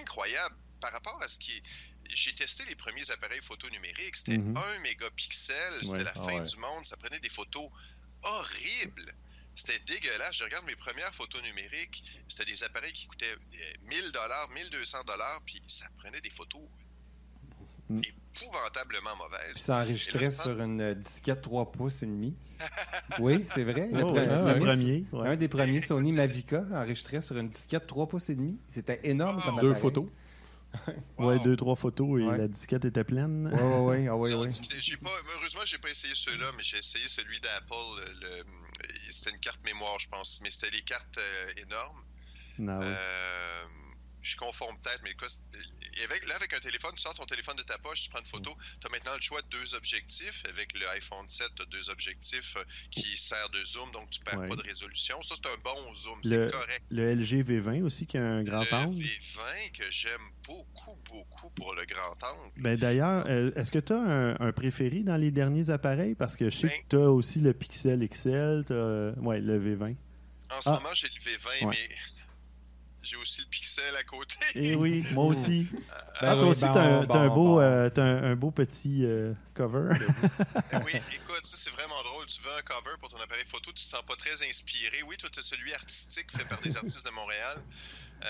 incroyables 0.00 0.56
par 0.84 0.92
rapport 0.92 1.18
à 1.22 1.28
ce 1.28 1.38
qui 1.38 1.52
est. 1.56 1.62
J'ai 2.12 2.34
testé 2.34 2.62
les 2.68 2.74
premiers 2.74 3.10
appareils 3.10 3.40
photo 3.42 3.70
numériques. 3.70 4.16
C'était 4.16 4.36
Mhm. 4.36 4.54
1 4.58 4.78
mégapixel. 4.82 5.72
C'était 5.82 5.96
Ouais. 5.96 6.04
la 6.04 6.10
Ah 6.16 6.22
fin 6.28 6.40
ouais. 6.40 6.44
du 6.44 6.56
monde. 6.58 6.84
Ça 6.84 6.98
prenait 6.98 7.20
des 7.20 7.30
photos 7.30 7.70
horribles. 8.22 9.14
C'était 9.54 9.78
dégueulasse. 9.86 10.36
Je 10.36 10.44
regarde 10.44 10.66
mes 10.66 10.76
premières 10.76 11.14
photos 11.14 11.42
numériques. 11.42 12.04
C'était 12.28 12.44
des 12.50 12.62
appareils 12.64 12.92
qui 12.92 13.06
coûtaient 13.06 13.32
euh, 13.32 13.88
1000 13.88 14.12
dollars, 14.12 14.50
1200 14.50 15.04
dollars, 15.06 15.40
puis 15.46 15.62
ça 15.66 15.86
prenait 15.96 16.20
des 16.20 16.30
photos 16.30 16.60
Mm. 17.90 18.00
épouvantablement 18.02 19.10
Puis 19.14 19.18
mauvaises. 19.24 19.56
ça 19.58 19.76
enregistrait 19.82 20.30
sur 20.30 20.58
une 20.60 20.80
euh, 20.80 20.94
disquette 20.94 21.42
3 21.42 21.70
pouces 21.70 22.02
et 22.02 22.06
demi. 22.06 22.34
Oui, 23.20 23.44
c'est 23.46 23.62
vrai. 23.64 23.88
Le 23.92 24.02
Oh, 24.04 24.12
le 24.14 24.20
le 24.54 24.58
premier-. 24.60 25.04
Un 25.12 25.36
des 25.36 25.48
premiers 25.48 25.80
Sony 25.90 26.12
Mavica 26.12 26.64
enregistrait 26.72 27.20
sur 27.20 27.36
une 27.36 27.48
disquette 27.50 27.86
3 27.86 28.06
pouces 28.08 28.30
et 28.30 28.34
demi. 28.34 28.58
C'était 28.70 29.00
énorme 29.04 29.40
comme 29.42 29.56
Deux 29.60 29.68
appareil. 29.70 29.80
photos. 29.82 30.06
Ouais, 31.18 31.38
deux, 31.44 31.56
trois 31.56 31.76
photos 31.76 32.20
et 32.20 32.24
Ouais. 32.24 32.38
la 32.38 32.48
disquette 32.48 32.84
était 32.84 33.04
pleine. 33.04 33.50
Oui, 33.52 34.08
oui, 34.08 34.34
oui. 34.34 34.46
Ah, 34.48 34.52
c'est- 34.52 34.80
j'ai 34.80 34.96
pas, 34.96 35.10
heureusement, 35.36 35.62
j'ai 35.64 35.78
pas 35.78 35.90
essayé 35.90 36.14
ceux-là, 36.14 36.50
mais 36.56 36.62
j'ai 36.62 36.78
essayé 36.78 37.06
celui 37.06 37.40
d'Apple. 37.40 37.74
le- 38.20 38.38
le- 38.38 38.44
c'était 39.10 39.30
une 39.30 39.38
carte 39.38 39.62
mémoire, 39.64 39.98
je 40.00 40.08
pense, 40.08 40.40
mais 40.42 40.50
c'était 40.50 40.74
les 40.74 40.82
cartes 40.82 41.18
euh, 41.18 41.52
énormes. 41.62 42.02
Non, 42.58 42.78
oui. 42.80 42.86
Je 44.24 44.36
confonds 44.38 44.74
peut-être, 44.82 45.00
mais 45.04 45.14
avec, 46.04 46.26
là, 46.26 46.36
avec 46.36 46.52
un 46.54 46.58
téléphone, 46.60 46.92
tu 46.96 47.02
sors 47.02 47.12
ton 47.14 47.26
téléphone 47.26 47.56
de 47.56 47.62
ta 47.62 47.76
poche, 47.78 48.02
tu 48.04 48.10
prends 48.10 48.20
une 48.20 48.26
photo, 48.26 48.52
tu 48.80 48.86
as 48.86 48.90
maintenant 48.90 49.14
le 49.14 49.20
choix 49.20 49.42
de 49.42 49.48
deux 49.48 49.74
objectifs. 49.74 50.42
Avec 50.48 50.76
le 50.78 50.88
iPhone 50.88 51.28
7, 51.28 51.48
tu 51.54 51.62
as 51.62 51.66
deux 51.66 51.90
objectifs 51.90 52.56
euh, 52.56 52.64
qui 52.90 53.16
servent 53.18 53.50
de 53.52 53.62
zoom, 53.62 53.90
donc 53.92 54.08
tu 54.10 54.20
perds 54.20 54.38
Ouais. 54.40 54.48
pas 54.48 54.56
de 54.56 54.62
résolution. 54.62 55.20
Ça, 55.22 55.34
c'est 55.36 55.46
un 55.48 55.56
bon 55.62 55.94
zoom, 55.94 56.18
Le- 56.24 56.46
c'est 56.46 56.50
correct. 56.52 56.82
Le 56.90 57.14
LG 57.14 57.42
V20 57.44 57.82
aussi 57.82 58.06
qui 58.06 58.16
a 58.16 58.24
un 58.24 58.42
grand 58.42 58.62
le 58.64 58.74
angle. 58.74 59.02
V20 59.04 59.72
que 59.72 59.90
j'aime 59.90 60.22
beaucoup, 60.46 60.96
beaucoup 61.08 61.50
pour 61.50 61.74
le 61.74 61.84
grand 61.84 62.16
angle. 62.24 62.50
Ben 62.56 62.76
d'ailleurs, 62.78 63.26
euh, 63.28 63.50
est-ce 63.56 63.70
que 63.70 63.78
tu 63.78 63.92
as 63.92 63.98
un, 63.98 64.40
un 64.40 64.52
préféré 64.52 65.00
dans 65.00 65.16
les 65.18 65.30
derniers 65.30 65.68
appareils? 65.70 66.14
Parce 66.14 66.36
que 66.36 66.48
je 66.48 66.56
sais 66.56 66.68
Ben- 66.68 66.82
que 66.82 66.88
tu 66.88 66.96
as 66.96 67.10
aussi 67.10 67.40
le 67.40 67.52
Pixel 67.52 68.00
XL, 68.08 68.64
t'as, 68.66 68.74
euh, 68.74 69.14
ouais, 69.16 69.40
le 69.40 69.58
V20. 69.58 69.96
En 70.50 70.60
ce 70.60 70.70
Ah. 70.70 70.74
moment, 70.74 70.94
j'ai 70.94 71.08
le 71.08 71.20
V20, 71.20 71.66
Ouais. 71.66 71.76
mais 71.90 71.94
j'ai 73.04 73.16
aussi 73.16 73.40
le 73.42 73.46
Pixel 73.48 73.94
à 73.96 74.02
côté. 74.04 74.36
Eh 74.54 74.74
oui, 74.76 75.04
moi 75.12 75.26
aussi. 75.26 75.66
Ben 75.70 75.78
ah, 76.20 76.34
toi 76.34 76.42
oui, 76.44 76.48
aussi, 76.50 76.64
bon, 76.64 76.72
t'as 76.72 76.82
un, 76.82 77.06
t'as 77.06 77.18
un 77.18 77.28
bon, 77.28 77.34
beau, 77.34 77.44
bon. 77.56 77.60
euh, 77.60 77.88
un, 77.96 78.22
un 78.32 78.36
beau 78.36 78.50
petit 78.50 79.04
euh, 79.04 79.32
cover. 79.54 79.90
Oui, 80.84 80.92
écoute, 81.14 81.44
ça 81.44 81.56
c'est 81.56 81.70
vraiment 81.70 82.02
drôle. 82.02 82.26
Tu 82.26 82.40
veux 82.42 82.52
un 82.52 82.62
cover 82.62 82.96
pour 83.00 83.08
ton 83.10 83.18
appareil 83.20 83.44
photo, 83.46 83.70
tu 83.72 83.84
te 83.84 83.88
sens 83.90 84.02
pas 84.06 84.16
très 84.16 84.42
inspiré. 84.48 85.02
Oui, 85.06 85.16
toi, 85.16 85.28
tu 85.32 85.40
celui 85.42 85.72
artistique 85.74 86.32
fait 86.36 86.44
par 86.48 86.60
des 86.60 86.76
artistes 86.76 87.04
de 87.06 87.10
Montréal. 87.12 87.58
Euh, 88.24 88.26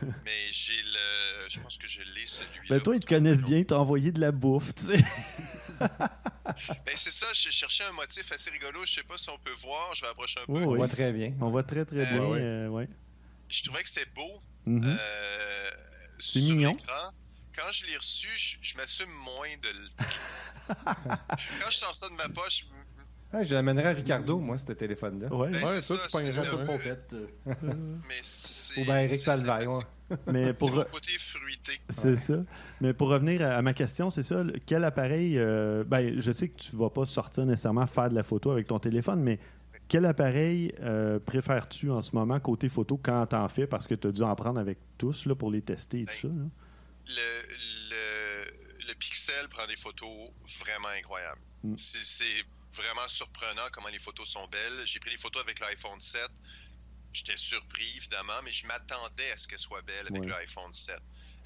mais 0.24 0.48
j'ai 0.50 0.72
le. 0.82 1.48
Je 1.48 1.60
pense 1.60 1.78
que 1.78 1.86
je 1.86 2.00
l'ai 2.00 2.26
celui-là. 2.26 2.76
ben 2.76 2.80
toi, 2.80 2.96
ils 2.96 3.00
te 3.00 3.06
connaissent 3.06 3.42
bien, 3.42 3.58
ils 3.58 3.66
t'ont 3.66 3.76
envoyé 3.76 4.10
de 4.12 4.20
la 4.20 4.32
bouffe, 4.32 4.74
tu 4.74 4.84
sais. 4.86 5.04
Ben 5.78 6.94
c'est 6.94 7.10
ça, 7.10 7.26
je 7.32 7.50
cherchais 7.50 7.84
un 7.84 7.92
motif 7.92 8.30
assez 8.32 8.50
rigolo. 8.50 8.84
Je 8.84 8.94
sais 8.94 9.02
pas 9.02 9.16
si 9.16 9.30
on 9.30 9.38
peut 9.38 9.52
voir. 9.62 9.94
Je 9.94 10.02
vais 10.02 10.08
approcher 10.08 10.40
un 10.40 10.46
peu. 10.46 10.52
Oui, 10.52 10.64
On 10.64 10.74
voit 10.76 10.88
très 10.88 11.12
bien. 11.12 11.32
On 11.40 11.50
voit 11.50 11.62
très, 11.62 11.84
très 11.84 12.00
Euh, 12.00 12.04
bien. 12.06 12.24
ouais. 12.24 12.40
euh, 12.40 12.68
ouais. 12.68 12.88
Je 13.50 13.62
trouvais 13.64 13.82
que 13.82 13.88
c'était 13.88 14.08
beau. 14.14 14.40
Mhm. 14.66 14.84
euh, 14.98 15.70
C'est 16.18 16.40
sur 16.40 16.54
mignon. 16.54 16.72
Quand 17.56 17.72
je 17.72 17.84
l'ai 17.86 17.96
reçu, 17.96 18.28
je, 18.36 18.56
je 18.62 18.76
m'assume 18.76 19.10
moins 19.10 19.48
de 19.62 19.68
le. 19.68 19.88
Quand 20.84 21.70
je 21.70 21.76
sors 21.76 21.94
ça 21.94 22.08
de 22.08 22.14
ma 22.14 22.28
poche, 22.28 22.66
Ah, 23.32 23.42
je 23.42 23.54
l'amènerais 23.54 23.88
à 23.88 23.92
Ricardo, 23.92 24.38
moi, 24.38 24.56
ce 24.56 24.72
téléphone-là. 24.72 25.34
Ouais. 25.34 25.50
ben, 25.50 25.64
Ouais, 25.64 25.80
c'est 25.80 25.94
toi, 25.94 26.08
ça, 26.08 26.42
tu 26.42 26.48
pognerais 26.48 26.64
Pompette. 26.66 27.12
euh. 27.14 27.26
Mais 28.08 28.14
c'est. 28.22 28.80
Ou 28.80 28.84
bien 28.84 29.00
Eric 29.00 29.20
Salvaille. 29.20 29.66
Mais 30.26 30.52
pour, 30.54 30.70
côté 30.90 31.12
fruité. 31.18 31.80
C'est 31.90 32.16
ça. 32.16 32.40
Mais 32.80 32.92
pour 32.92 33.08
revenir 33.08 33.42
à, 33.42 33.56
à 33.56 33.62
ma 33.62 33.74
question, 33.74 34.10
c'est 34.10 34.22
ça. 34.24 34.42
Quel 34.66 34.84
appareil. 34.84 35.38
euh, 35.38 35.84
ben, 35.84 36.20
je 36.20 36.32
sais 36.32 36.48
que 36.48 36.56
tu 36.58 36.74
vas 36.76 36.90
pas 36.90 37.04
sortir 37.06 37.46
nécessairement 37.46 37.86
faire 37.86 38.08
de 38.10 38.14
la 38.14 38.22
photo 38.22 38.50
avec 38.52 38.66
ton 38.68 38.78
téléphone, 38.78 39.20
mais 39.22 39.38
quel 39.90 40.06
appareil 40.06 40.72
euh, 40.80 41.18
préfères-tu 41.18 41.90
en 41.90 42.00
ce 42.00 42.12
moment 42.14 42.38
côté 42.40 42.68
photo 42.70 42.96
quand 42.96 43.26
t'en 43.26 43.48
fais? 43.48 43.66
Parce 43.66 43.86
que 43.86 43.94
tu 43.94 44.06
as 44.08 44.12
dû 44.12 44.22
en 44.22 44.34
prendre 44.36 44.58
avec 44.60 44.78
tous 44.96 45.26
là, 45.26 45.34
pour 45.34 45.50
les 45.50 45.60
tester 45.62 46.00
et 46.00 46.04
tout 46.06 46.14
ça. 46.14 46.28
là. 46.28 46.44
le, 47.08 47.42
le, 47.90 48.86
le 48.88 48.94
Pixel 48.94 49.48
prend 49.48 49.66
des 49.66 49.76
photos 49.76 50.30
vraiment 50.60 50.88
incroyables. 50.88 51.40
Mm. 51.64 51.74
C'est- 51.76 52.44
vraiment 52.72 53.08
surprenant 53.08 53.66
comment 53.72 53.88
les 53.88 53.98
photos 53.98 54.28
sont 54.30 54.46
belles. 54.46 54.82
J'ai 54.86 55.00
pris 55.00 55.10
des 55.10 55.16
photos 55.16 55.42
avec 55.42 55.58
l'iPhone 55.58 56.00
7. 56.00 56.22
J'étais 57.12 57.36
surpris, 57.36 57.94
évidemment, 57.96 58.40
mais 58.44 58.52
je 58.52 58.64
m'attendais 58.64 59.32
à 59.32 59.36
ce 59.36 59.48
qu'elles 59.48 59.58
soient 59.58 59.82
belles 59.82 60.06
avec 60.08 60.22
Ouais. 60.22 60.28
l'iPhone 60.28 60.72
7. 60.72 60.94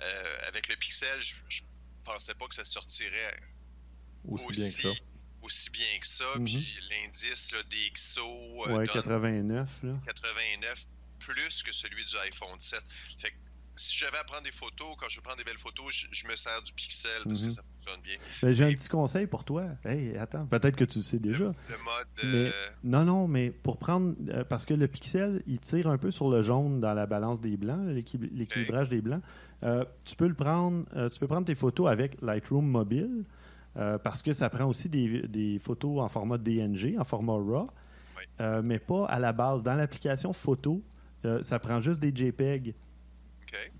Euh, 0.02 0.36
avec 0.46 0.68
le 0.68 0.76
Pixel, 0.76 1.18
je, 1.22 1.34
je 1.48 1.62
pensais 2.04 2.34
pas 2.34 2.46
que 2.46 2.54
ça 2.54 2.64
sortirait 2.64 3.40
Aussi 4.28 4.52
bien 4.52 4.66
que 4.66 4.94
ça. 4.96 5.02
Aussi 5.44 5.70
bien 5.70 5.86
que 6.00 6.06
ça. 6.06 6.24
Mhm. 6.36 6.44
Puis 6.44 6.74
l'indice 6.90 7.52
là, 7.52 7.58
DxO 7.70 8.20
euh, 8.22 8.76
Ouais, 8.78 8.86
donne 8.86 8.94
89. 8.94 9.68
Là. 9.82 9.92
89 10.06 10.84
plus 11.20 11.62
que 11.62 11.72
celui 11.72 12.04
du 12.04 12.16
iPhone 12.18 12.58
7. 12.58 12.80
Fait 13.18 13.30
que 13.30 13.34
si 13.76 13.96
j'avais 13.98 14.18
à 14.18 14.24
prendre 14.24 14.44
des 14.44 14.52
photos, 14.52 14.94
quand 15.00 15.08
je 15.08 15.20
prendre 15.20 15.38
des 15.38 15.44
belles 15.44 15.58
photos, 15.58 15.86
je, 15.92 16.06
je 16.12 16.26
me 16.28 16.36
sers 16.36 16.62
du 16.62 16.72
Pixel 16.74 17.10
parce 17.24 17.40
Mhm. 17.42 17.48
que 17.48 17.54
ça 17.54 17.62
fonctionne 17.74 18.00
bien. 18.02 18.16
Ben, 18.42 18.52
J'ai 18.52 18.64
un 18.64 18.72
petit 18.72 18.88
conseil 18.88 19.26
pour 19.26 19.42
toi. 19.44 19.64
Hey, 19.84 20.16
attends, 20.16 20.46
peut-être 20.46 20.76
que 20.76 20.84
tu 20.84 20.98
le 20.98 21.02
sais 21.02 21.18
déjà. 21.18 21.44
Le 21.46 21.78
mode. 21.82 22.06
Mais- 22.22 22.22
euh, 22.52 22.68
Non, 22.84 23.04
non, 23.04 23.26
mais 23.26 23.50
pour 23.50 23.78
prendre. 23.78 24.14
euh, 24.28 24.44
parce 24.44 24.64
que 24.64 24.74
le 24.74 24.86
pixel, 24.86 25.42
il 25.46 25.58
tire 25.58 25.88
un 25.88 25.98
peu 25.98 26.10
sur 26.12 26.28
le 26.30 26.42
jaune 26.42 26.80
dans 26.80 26.94
la 26.94 27.06
balance 27.06 27.40
des 27.40 27.56
blancs, 27.56 27.84
l'équil- 27.88 28.30
l'équilibrage 28.32 28.88
des 28.90 29.00
blancs. 29.00 29.22
Euh, 29.64 29.84
tu 30.04 30.14
peux 30.14 30.28
le 30.28 30.34
prendre. 30.34 30.84
tu 31.10 31.18
peux 31.18 31.26
prendre 31.26 31.46
tes 31.46 31.54
photos 31.56 31.90
avec 31.90 32.20
Lightroom 32.22 32.66
mobile. 32.66 33.24
Euh, 33.76 33.98
parce 33.98 34.22
que 34.22 34.32
ça 34.32 34.48
prend 34.50 34.66
aussi 34.66 34.88
des, 34.88 35.22
des 35.28 35.58
photos 35.58 36.00
en 36.02 36.08
format 36.08 36.38
DNG, 36.38 36.96
en 36.98 37.04
format 37.04 37.32
RAW, 37.32 37.66
Oui. 38.16 38.22
euh, 38.40 38.62
mais 38.62 38.78
pas 38.78 39.06
à 39.06 39.18
la 39.18 39.32
base. 39.32 39.62
Dans 39.62 39.74
l'application 39.74 40.32
photo, 40.32 40.82
euh, 41.24 41.42
ça 41.42 41.58
prend 41.58 41.80
juste 41.80 42.00
des 42.00 42.14
JPEG. 42.14 42.74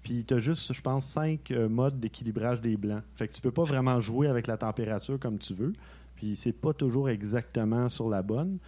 Puis 0.04 0.24
tu 0.24 0.34
as 0.34 0.38
juste, 0.38 0.72
je 0.72 0.80
pense, 0.80 1.04
cinq 1.04 1.50
modes 1.50 1.98
d'équilibrage 1.98 2.60
des 2.60 2.76
blancs. 2.76 3.02
Fait 3.16 3.26
que 3.26 3.32
tu 3.32 3.40
peux 3.40 3.50
pas 3.50 3.64
vraiment 3.64 3.98
jouer 3.98 4.28
avec 4.28 4.46
la 4.46 4.56
température 4.56 5.18
comme 5.18 5.38
tu 5.38 5.52
veux. 5.52 5.72
Puis 6.14 6.36
c'est 6.36 6.52
pas 6.52 6.72
toujours 6.72 7.08
exactement 7.08 7.88
sur 7.88 8.08
la 8.08 8.22
bonne. 8.22 8.58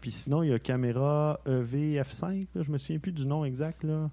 Puis 0.00 0.12
sinon, 0.12 0.44
il 0.44 0.50
y 0.50 0.52
a 0.52 0.60
caméra 0.60 1.40
E 1.48 1.64
EV-F5, 1.64 2.46
là, 2.54 2.62
je 2.62 2.70
me 2.70 2.78
souviens 2.78 3.00
plus 3.00 3.10
du 3.10 3.26
nom 3.26 3.44
exact. 3.44 3.82
Là. 3.82 4.08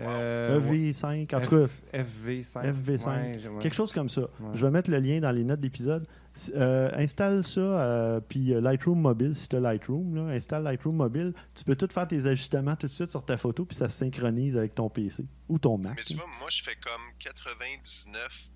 Euh, 0.00 0.60
EV5, 0.60 1.34
en 1.34 1.40
F- 1.40 1.42
tout 1.44 1.50
cas, 1.50 1.66
FV5. 1.92 2.64
FV5. 2.64 3.06
Ouais, 3.08 3.38
j'ai- 3.38 3.48
ouais. 3.48 3.62
quelque 3.62 3.74
chose 3.74 3.92
comme 3.92 4.08
ça. 4.08 4.22
Ouais. 4.22 4.50
Je 4.54 4.64
vais 4.64 4.70
mettre 4.70 4.90
le 4.90 4.98
lien 4.98 5.18
dans 5.20 5.32
les 5.32 5.44
notes 5.44 5.60
d'épisode. 5.60 6.06
Euh, 6.54 6.90
installe 6.94 7.42
ça, 7.42 7.58
euh, 7.60 8.20
puis 8.20 8.54
euh, 8.54 8.60
Lightroom 8.60 9.00
Mobile, 9.00 9.34
si 9.34 9.48
tu 9.48 9.56
as 9.56 9.60
Lightroom, 9.60 10.14
là, 10.14 10.22
installe 10.34 10.62
Lightroom 10.62 10.94
Mobile. 10.94 11.34
Tu 11.56 11.64
peux 11.64 11.74
tout 11.74 11.88
faire 11.90 12.06
tes 12.06 12.26
ajustements 12.26 12.76
tout 12.76 12.86
de 12.86 12.92
suite 12.92 13.10
sur 13.10 13.24
ta 13.24 13.36
photo, 13.36 13.64
puis 13.64 13.76
ça 13.76 13.88
se 13.88 13.98
synchronise 13.98 14.56
avec 14.56 14.72
ton 14.76 14.88
PC 14.88 15.24
ou 15.48 15.58
ton 15.58 15.78
Mac. 15.78 15.94
Mais 15.96 16.04
tu 16.04 16.14
vois, 16.14 16.26
moi, 16.38 16.48
je 16.48 16.62
fais 16.62 16.76
comme 16.76 17.02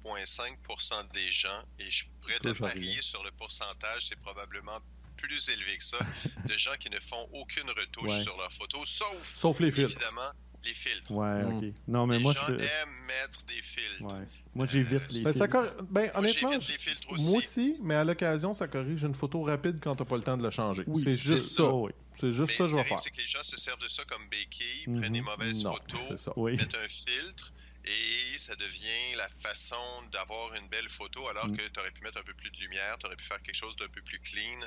99,5% 0.04 1.12
des 1.12 1.30
gens 1.30 1.48
et 1.78 1.90
je 1.90 2.04
pourrais 2.20 2.38
te 2.38 2.56
parier 2.58 2.98
sur 3.00 3.22
le 3.24 3.30
pourcentage, 3.32 4.06
c'est 4.08 4.18
probablement 4.20 4.78
plus 5.16 5.48
élevé 5.50 5.76
que 5.76 5.84
ça, 5.84 5.98
de 6.48 6.54
gens 6.54 6.74
qui 6.78 6.90
ne 6.90 7.00
font 7.00 7.28
aucune 7.32 7.68
retouche 7.70 8.10
Ouais. 8.10 8.22
sur 8.22 8.36
leurs 8.38 8.52
photos, 8.52 8.88
sauf, 8.88 9.32
Sauf 9.34 9.60
les 9.60 9.70
filtres. 9.70 9.90
évidemment, 9.96 10.30
les 10.64 10.74
filtres. 10.74 11.10
Ouais, 11.10 11.42
Mm. 11.44 11.56
ok. 11.58 11.64
Non, 11.88 12.06
mais 12.06 12.16
les 12.18 12.22
moi, 12.22 12.32
gens 12.32 12.40
je 12.48 12.52
aiment 12.54 13.04
mettre 13.06 13.42
des 13.44 13.60
filtres. 13.62 14.02
Ouais. 14.02 14.26
Moi, 14.54 14.66
j'évite 14.66 15.12
les 15.12 15.24
Ben, 15.24 15.32
ça 15.32 15.46
filtres. 15.46 15.50
cor- 15.50 15.82
ben, 15.90 16.02
Moi, 16.02 16.18
honnêtement, 16.18 16.50
les 16.50 16.60
filtres 16.60 17.10
aussi. 17.12 17.24
moi 17.24 17.38
aussi, 17.38 17.76
mais 17.82 17.94
à 17.94 18.04
l'occasion, 18.04 18.54
ça 18.54 18.68
corrige 18.68 19.02
une 19.02 19.14
photo 19.14 19.42
rapide 19.42 19.78
quand 19.82 19.96
t'as 19.96 20.04
pas 20.04 20.16
le 20.16 20.22
temps 20.22 20.36
de 20.36 20.42
la 20.42 20.50
changer. 20.50 20.84
Oui, 20.86 21.02
c'est 21.04 21.10
juste 21.12 21.48
ça. 21.56 21.64
ça. 21.64 21.72
oui. 21.72 21.92
C'est 22.20 22.32
juste 22.32 22.40
Mais 22.40 22.46
ça 22.46 22.58
que 22.58 22.64
ce 22.64 22.64
je 22.64 22.68
qui 22.76 22.82
vais 22.82 22.88
faire. 22.88 23.00
c'est 23.00 23.10
que 23.10 23.20
les 23.20 23.26
gens 23.26 23.42
se 23.42 23.56
servent 23.56 23.80
de 23.80 23.88
ça 23.88 24.04
comme 24.04 24.28
béquille, 24.28 24.84
Mhm. 24.86 25.00
prennent 25.00 25.12
des 25.14 25.20
mauvaises 25.22 25.64
Non, 25.64 25.72
photos, 25.72 26.00
c'est 26.08 26.18
ça. 26.18 26.32
Oui. 26.36 26.56
mettent 26.56 26.74
un 26.74 26.88
filtre 26.88 27.52
et 27.84 28.38
ça 28.38 28.54
devient 28.54 29.16
la 29.16 29.28
façon 29.42 30.02
d'avoir 30.12 30.54
une 30.54 30.68
belle 30.68 30.88
photo 30.90 31.26
alors 31.28 31.48
Mm. 31.48 31.56
que 31.56 31.68
tu 31.68 31.80
aurais 31.80 31.90
pu 31.90 32.02
mettre 32.04 32.18
un 32.18 32.22
peu 32.22 32.34
plus 32.34 32.50
de 32.50 32.56
lumière, 32.58 32.96
tu 32.98 33.06
aurais 33.06 33.16
pu 33.16 33.24
faire 33.24 33.42
quelque 33.42 33.56
chose 33.56 33.74
d'un 33.76 33.88
peu 33.88 34.02
plus 34.02 34.20
clean 34.20 34.60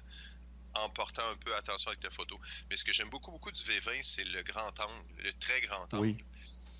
en 0.75 0.89
portant 0.89 1.27
un 1.29 1.35
peu 1.37 1.55
attention 1.55 1.89
avec 1.89 2.01
ta 2.01 2.09
photo. 2.09 2.39
Mais 2.69 2.75
ce 2.77 2.83
que 2.83 2.91
j'aime 2.93 3.09
beaucoup 3.09 3.31
beaucoup 3.31 3.51
du 3.51 3.61
V20, 3.63 3.99
c'est 4.03 4.23
le 4.23 4.43
grand 4.43 4.67
angle, 4.79 5.05
le 5.23 5.33
très 5.39 5.61
grand 5.61 5.83
angle. 5.93 5.99
Oui. 5.99 6.17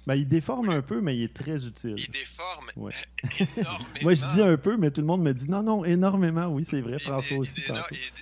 Ben, 0.07 0.13
il 0.13 0.27
déforme 0.27 0.69
un 0.69 0.83
peu, 0.83 1.01
mais 1.01 1.17
il 1.17 1.23
est 1.23 1.33
très 1.35 1.65
utile. 1.65 1.95
Il 1.97 2.11
déforme 2.11 2.71
Ouais. 2.75 2.93
énormément. 3.57 3.85
Moi, 4.03 4.13
je 4.13 4.25
dis 4.33 4.41
un 4.43 4.55
peu, 4.55 4.77
mais 4.77 4.91
tout 4.91 5.01
le 5.01 5.07
monde 5.07 5.23
me 5.23 5.33
dit 5.33 5.49
non, 5.49 5.63
non, 5.63 5.83
énormément. 5.83 6.45
Oui, 6.47 6.63
c'est 6.63 6.81
vrai, 6.81 6.99
François 6.99 7.37
aussi. 7.37 7.61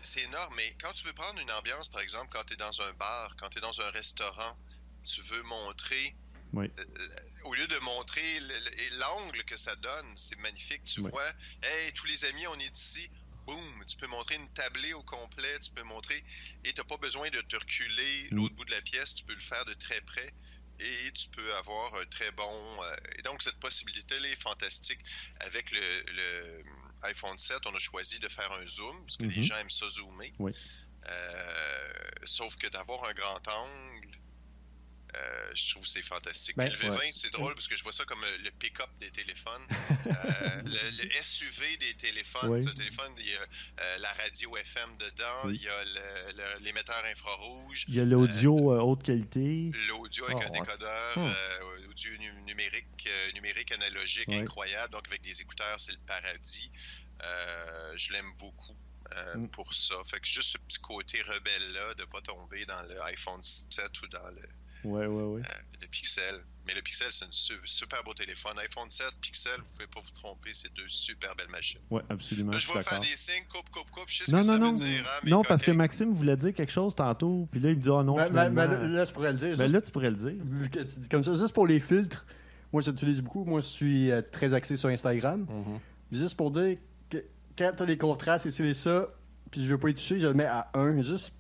C'est 0.04 0.22
énorme, 0.24 0.54
mais 0.56 0.74
quand 0.82 0.94
tu 0.94 1.06
veux 1.06 1.12
prendre 1.14 1.42
une 1.42 1.52
ambiance, 1.52 1.90
par 1.90 2.00
exemple, 2.00 2.30
quand 2.32 2.46
tu 2.46 2.54
es 2.54 2.58
dans 2.58 2.82
un 2.82 2.94
bar, 2.94 3.36
quand 3.38 3.50
tu 3.50 3.58
es 3.58 3.62
dans 3.62 3.82
un 3.82 3.90
restaurant, 3.92 4.56
tu 5.04 5.20
veux 5.24 5.44
montrer, 5.44 6.16
Oui. 6.54 6.72
euh, 6.80 6.84
au 7.44 7.54
lieu 7.54 7.68
de 7.68 7.78
montrer 7.80 8.40
le- 8.40 8.48
le- 8.60 9.00
l'angle 9.00 9.44
que 9.44 9.58
ça 9.58 9.76
donne, 9.76 10.06
c'est 10.16 10.40
magnifique. 10.40 10.86
Tu 10.86 11.02
Oui. 11.02 11.12
vois, 11.12 11.28
hey, 11.64 11.92
tous 11.94 12.06
les 12.06 12.24
amis, 12.24 12.48
on 12.48 12.58
est 12.60 12.78
ici. 12.78 13.10
Boum, 13.46 13.86
tu 13.88 13.98
peux 13.98 14.08
montrer 14.08 14.36
une 14.36 14.50
tablée 14.52 14.94
au 14.94 15.04
complet, 15.04 15.60
tu 15.60 15.72
peux 15.72 15.84
montrer, 15.84 16.24
et 16.64 16.74
tu 16.74 16.80
n'as 16.82 16.86
pas 16.86 16.98
besoin 16.98 17.30
de 17.30 17.42
te 17.42 17.56
reculer 17.56 18.30
Mm. 18.32 18.38
l'autre 18.38 18.56
bout 18.56 18.66
de 18.66 18.72
la 18.72 18.82
pièce, 18.82 19.14
tu 19.14 19.24
peux 19.26 19.34
le 19.36 19.42
faire 19.42 19.66
de 19.66 19.74
très 19.74 20.02
près, 20.02 20.34
et 20.80 21.12
tu 21.14 21.28
peux 21.30 21.56
avoir 21.56 21.94
un 21.96 22.06
très 22.08 22.32
bon. 22.32 22.84
euh, 22.84 22.96
et 23.18 23.22
donc, 23.22 23.42
cette 23.44 23.60
possibilité-là 23.60 24.30
est 24.30 24.42
fantastique. 24.42 25.02
Avec 25.40 25.72
le, 25.72 26.04
le 26.08 26.64
iPhone 27.04 27.38
7, 27.38 27.60
on 27.66 27.76
a 27.76 27.80
choisi 27.80 28.20
de 28.20 28.28
faire 28.30 28.52
un 28.52 28.66
zoom, 28.68 29.06
parce 29.06 29.18
que 29.18 29.28
les 29.28 29.42
Mhm. 29.42 29.44
gens 29.44 29.58
aiment 29.58 29.70
ça 29.70 29.88
zoomer. 29.90 30.34
Oui. 30.40 30.54
Euh, 31.10 31.94
sauf 32.26 32.56
que 32.58 32.68
d'avoir 32.68 33.04
un 33.06 33.14
grand 33.14 33.46
angle, 33.48 34.12
euh, 35.16 35.52
je 35.54 35.72
trouve 35.72 35.84
que 35.84 35.90
c'est 35.90 36.02
fantastique. 36.02 36.56
Ben, 36.58 36.70
le 36.70 36.76
V20, 36.78 36.98
ouais. 37.00 37.12
c'est 37.12 37.32
drôle 37.32 37.54
parce 37.54 37.68
que 37.68 37.76
je 37.76 37.84
vois 37.84 37.92
ça 37.92 38.04
comme 38.06 38.24
euh, 38.24 38.38
le 38.40 38.52
pick-up 38.52 38.90
des 39.00 39.12
téléphones, 39.12 39.66
Euh, 40.06 40.62
le, 40.66 41.04
le 41.04 41.10
SUV 41.22 41.78
des 41.78 41.94
téléphones. 41.96 42.50
Oui. 42.50 42.64
Le 42.66 42.74
téléphone, 42.74 43.14
il 43.20 43.28
y 43.28 43.36
a 43.36 43.42
euh, 43.82 43.98
la 44.00 44.12
radio 44.14 44.56
FM 44.58 44.98
dedans, 44.98 45.42
Oui. 45.46 45.56
il 45.56 45.64
y 45.64 45.70
a 45.70 45.84
le- 45.84 46.32
le- 46.36 46.60
l'émetteur 46.64 47.04
infrarouge, 47.06 47.86
Il 47.88 47.96
y 47.96 48.00
a 48.00 48.06
l'audio 48.06 48.72
haute 48.82 49.04
qualité. 49.04 49.72
l'audio 49.88 50.26
avec 50.26 50.38
Oh, 50.38 50.42
un 50.42 50.52
ouais. 50.52 50.60
décodeur, 50.60 51.18
euh, 51.18 51.88
audio 51.90 52.18
nu- 52.18 52.42
numérique, 52.44 53.10
numérique 53.34 53.72
analogique 53.72 54.30
incroyable. 54.30 54.94
Donc 54.94 55.08
avec 55.08 55.22
des 55.22 55.42
écouteurs, 55.42 55.80
c'est 55.80 55.92
le 55.94 56.00
paradis. 56.06 56.72
Je 57.96 58.12
l'aime 58.14 58.32
beaucoup. 58.40 58.76
euh, 59.16 59.36
Hmm. 59.36 59.50
pour 59.50 59.72
ça. 59.76 59.96
Fait 60.06 60.20
que 60.20 60.26
juste 60.28 60.54
ce 60.54 60.58
petit 60.58 60.80
côté 60.80 61.22
rebelle-là, 61.22 61.94
de 61.96 62.06
pas 62.06 62.22
tomber 62.22 62.66
dans 62.66 62.82
le 62.84 63.00
iPhone 63.04 63.42
7 63.44 64.02
ou 64.02 64.08
dans 64.08 64.28
le, 64.30 64.42
Ouais, 64.84 65.06
ouais, 65.06 65.24
ouais. 65.24 65.42
le 65.82 65.88
Pixel. 65.88 66.42
Mais 66.66 66.74
le 66.74 66.82
Pixel, 66.82 67.08
c'est 67.12 67.26
un 67.26 67.32
su- 67.32 67.60
super 67.66 68.02
beau 68.06 68.14
téléphone. 68.14 68.58
iPhone 68.60 68.90
7, 68.90 69.08
Pixel, 69.20 69.58
vous 69.58 69.66
pouvez 69.74 69.88
pas 69.88 70.00
vous 70.00 70.12
tromper, 70.12 70.52
c'est 70.54 70.74
deux 70.74 70.88
super 70.88 71.36
belles 71.36 71.50
machines. 71.50 71.82
Ouais, 71.90 72.02
absolument. 72.10 72.54
Là, 72.54 72.58
je 72.58 72.72
vais 72.72 72.84
faire 72.84 73.02
des 73.02 73.08
signes, 73.18 73.44
coupe, 73.52 73.70
coupe, 73.70 73.92
coupe. 73.92 74.06
Je 74.08 74.20
sais 74.20 74.26
ce 74.26 74.32
Non, 74.32 74.42
que 74.42 74.48
non, 74.48 74.54
ça 74.54 74.60
non. 74.60 74.72
veut 74.72 74.78
dire. 74.78 75.04
hein, 75.06 75.20
non, 75.28 75.44
parce 75.44 75.62
que. 75.62 75.72
Maxime 75.72 76.14
voulait 76.14 76.38
dire 76.38 76.54
quelque 76.54 76.72
chose 76.72 76.96
tantôt, 76.96 77.50
puis 77.52 77.60
là, 77.60 77.70
il 77.72 77.76
me 77.76 77.82
dit 77.82 77.90
Ah 77.90 78.02
non, 78.04 78.16
Ben, 78.16 78.30
ben, 78.30 78.50
finalement. 78.50 78.68
ben, 78.80 78.92
là, 78.94 79.04
je 79.06 79.12
pourrais 79.12 79.34
le 79.34 79.38
dire. 79.40 79.58
Ben 79.58 79.64
juste- 79.64 79.74
là, 79.74 79.82
tu 79.82 79.92
pourrais 79.92 80.12
le 80.12 80.16
dire. 80.16 81.08
comme 81.12 81.24
ça, 81.24 81.36
juste 81.36 81.54
pour 81.54 81.68
les 81.68 81.82
filtres, 81.82 82.26
moi 82.72 82.82
j'utilise 82.82 83.22
beaucoup. 83.22 83.44
Moi 83.44 83.60
je 83.62 83.68
suis 83.68 84.12
euh, 84.12 84.22
très 84.22 84.54
axé 84.54 84.78
sur 84.78 84.88
Instagram. 84.90 85.42
Mhm. 85.50 85.80
Juste 86.12 86.38
pour 86.38 86.50
dire 86.52 86.78
que 87.10 87.18
quand 87.58 87.74
tu 87.76 87.84
as 87.84 87.86
des 87.86 87.98
contrastes 87.98 88.46
et 88.46 88.52
ci 88.52 88.64
et 88.64 88.74
ça, 88.74 89.10
puis 89.52 89.66
je 89.66 89.70
veux 89.72 89.78
pas 89.78 89.90
y 89.90 89.94
toucher, 89.94 90.20
je 90.20 90.28
le 90.28 90.34
mets 90.34 90.46
à 90.46 90.70
1. 90.74 91.02
Juste 91.02 91.34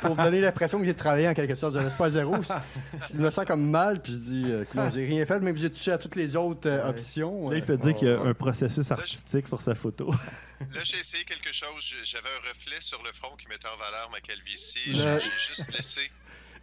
pour 0.00 0.16
me 0.16 0.24
donner 0.24 0.40
l'impression 0.40 0.78
que 0.78 0.84
j'ai 0.84 0.94
travaillé 0.94 1.28
en 1.28 1.34
quelque 1.34 1.54
sorte. 1.54 1.74
Je 1.74 1.78
reste 1.78 1.96
pas 1.96 2.06
à 2.06 2.10
zéro. 2.10 2.34
Je 3.12 3.18
me 3.18 3.30
sens 3.30 3.44
comme 3.44 3.68
mal, 3.70 4.00
puis 4.00 4.12
je 4.12 4.18
dis 4.18 4.44
euh, 4.46 4.64
que 4.64 4.76
non, 4.76 4.90
j'ai 4.90 5.06
rien 5.06 5.24
fait, 5.26 5.40
même 5.40 5.54
que 5.54 5.60
j'ai 5.60 5.70
touché 5.70 5.92
à 5.92 5.98
toutes 5.98 6.16
les 6.16 6.36
autres 6.36 6.68
euh, 6.68 6.88
options. 6.88 7.50
Là, 7.50 7.56
il 7.56 7.62
euh, 7.62 7.66
peut 7.66 7.76
dire 7.76 7.94
qu'il 7.94 8.08
y 8.08 8.10
a 8.10 8.20
ouais. 8.20 8.28
un 8.28 8.34
processus 8.34 8.90
artistique 8.90 9.48
sur 9.48 9.60
sa 9.60 9.74
photo. 9.74 10.12
Là, 10.72 10.80
j'ai 10.84 10.98
essayé 10.98 11.24
quelque 11.24 11.52
chose. 11.52 11.94
J'avais 12.04 12.28
un 12.28 12.48
reflet 12.48 12.80
sur 12.80 13.02
le 13.02 13.12
front 13.12 13.34
qui 13.36 13.48
mettait 13.48 13.68
en 13.68 13.76
valeur 13.76 14.10
ma 14.10 14.20
calvitie. 14.20 14.92
Le- 14.92 15.18
j'ai 15.18 15.30
juste 15.48 15.72
laissé. 15.74 16.10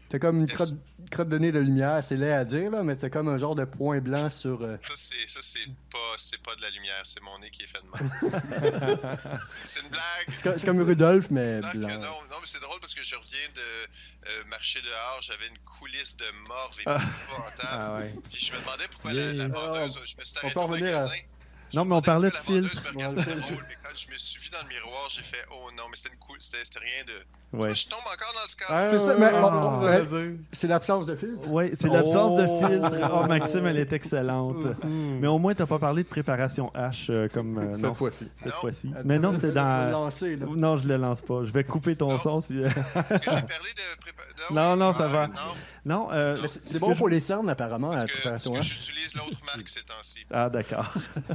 T'as 0.09 0.17
comme 0.17 0.39
une 0.39 0.47
crotte, 0.47 0.73
crotte 1.11 1.29
de 1.29 1.37
nez 1.37 1.51
de 1.51 1.59
lumière, 1.59 2.03
c'est 2.03 2.15
laid 2.17 2.31
à 2.33 2.43
dire, 2.43 2.71
là, 2.71 2.81
mais 2.81 2.95
t'as 2.95 3.09
comme 3.09 3.29
un 3.29 3.37
genre 3.37 3.53
de 3.53 3.63
point 3.63 3.99
blanc 3.99 4.29
sur. 4.31 4.63
euh, 4.63 4.75
Ça, 4.81 4.93
c'est 4.95 5.27
ça, 5.27 5.39
c'est 5.41 5.67
pas, 5.91 6.13
c'est 6.17 6.41
pas 6.41 6.55
de 6.55 6.61
la 6.63 6.69
lumière, 6.71 7.01
c'est 7.03 7.21
mon 7.21 7.37
nez 7.37 7.51
qui 7.51 7.61
est 7.63 7.67
fait 7.67 7.79
de 7.79 7.89
même. 7.93 9.19
c'est 9.63 9.81
une 9.83 9.89
blague. 9.89 10.55
C'est 10.57 10.65
comme- 10.65 10.81
Rudolph, 10.81 11.29
mais 11.29 11.59
blanc. 11.61 11.89
non, 11.89 11.99
non, 11.99 12.37
mais 12.41 12.45
c'est 12.45 12.59
drôle 12.61 12.79
parce 12.79 12.95
que 12.95 13.03
je 13.03 13.15
reviens 13.15 13.49
de 13.55 13.61
euh, 13.61 14.43
marcher 14.49 14.81
dehors, 14.81 15.19
j'avais 15.21 15.47
une 15.47 15.57
coulisse 15.59 16.17
de 16.17 16.25
morve 16.47 16.75
épouvantable. 16.79 17.59
Ah 17.61 17.95
ouais. 17.99 18.15
Puis 18.31 18.45
je 18.45 18.53
me 18.53 18.59
demandais 18.59 18.87
pourquoi 18.89 19.13
Yeah. 19.13 19.33
la, 19.33 19.43
la 19.43 19.47
vendeuse, 19.47 19.99
Ah, 19.99 20.05
je 20.05 20.15
me 20.17 20.23
suis 20.25 20.35
on 20.35 20.39
arrêté 20.39 20.53
peut 20.53 20.59
au 20.59 20.67
revenir 20.67 20.87
à- 20.97 21.01
magasin. 21.01 21.15
Je 21.71 21.77
Non, 21.77 21.85
mais 21.85 21.95
on 21.95 22.01
parlait 22.01 22.29
de 22.31 22.35
filtre. 22.35 22.83
Quand 23.89 23.95
je 23.97 24.11
me 24.11 24.17
suis 24.17 24.39
vu 24.39 24.49
dans 24.49 24.61
le 24.61 24.67
miroir, 24.69 25.07
j'ai 25.09 25.23
fait 25.23 25.43
oh 25.51 25.69
non, 25.75 25.83
mais 25.89 25.97
c'était 25.97 26.09
une 26.13 26.19
cool, 26.19 26.37
c'était 26.39 26.79
rien 26.79 27.03
de. 27.07 27.57
Ouais. 27.57 27.73
Je 27.73 27.87
tombe 27.87 27.99
encore 28.05 28.31
dans 28.35 28.43
le 28.43 28.47
score. 28.49 28.67
Ah, 28.69 28.85
C'est 28.91 28.99
ça, 28.99 29.17
mais- 29.17 29.31
oh, 29.33 30.13
ouais. 30.13 30.35
C'est 30.51 30.67
l'absence 30.67 31.07
de 31.07 31.15
filtre. 31.15 31.47
Oui, 31.47 31.71
c'est 31.73 31.89
l'absence 31.89 32.33
Oh. 32.35 32.41
de 32.41 32.67
filtre. 32.67 33.09
Oh, 33.11 33.25
Maxime, 33.27 33.65
elle 33.65 33.77
est 33.77 33.91
excellente. 33.91 34.67
Mais 34.83 35.27
au 35.27 35.39
moins, 35.39 35.55
tu 35.55 35.63
n'as 35.63 35.67
pas 35.67 35.79
parlé 35.79 36.03
de 36.03 36.07
préparation 36.07 36.71
H 36.75 37.07
euh, 37.09 37.27
comme. 37.29 37.57
euh, 37.57 37.73
Cette 37.73 37.95
fois-ci. 37.95 38.27
cette 38.35 38.53
Non. 38.53 38.59
fois-ci. 38.61 38.91
Mais 39.03 39.17
non, 39.17 39.29
je 39.31 39.35
c'était 39.35 39.47
vais- 39.47 39.53
je 39.53 39.59
vais 39.59 39.85
le 39.85 39.91
dans. 39.91 39.99
lancer, 40.03 40.35
là. 40.35 40.45
Non, 40.55 40.77
je 40.77 40.87
le 40.87 40.97
lance 40.97 41.21
pas. 41.23 41.43
Je 41.45 41.51
vais 41.51 41.63
couper 41.63 41.95
ton 41.95 42.09
Non. 42.09 42.17
son. 42.19 42.41
si- 42.41 42.59
Est-ce 42.59 42.73
que 42.75 42.81
j'ai 43.09 43.25
parlé 43.25 43.41
de 43.73 43.99
préparation? 43.99 44.25
Non, 44.51 44.75
non, 44.77 44.93
ça 44.93 45.07
va. 45.07 45.27
Non, 45.27 45.33
non, 45.85 46.07
euh, 46.11 46.41
C'est 46.63 46.79
bon 46.79 46.93
je- 46.93 46.97
pour 46.97 47.09
les 47.09 47.19
cernes, 47.19 47.49
apparemment, 47.49 47.91
à 47.91 47.97
la 47.97 48.05
préparation 48.05 48.53
que 48.53 48.59
H, 48.59 48.63
j'utilise 48.63 49.15
l'autre 49.15 49.37
marque 49.45 49.67
ces 49.67 49.81
temps-ci. 49.83 50.19
Ah, 50.31 50.49
d'accord. 50.49 50.85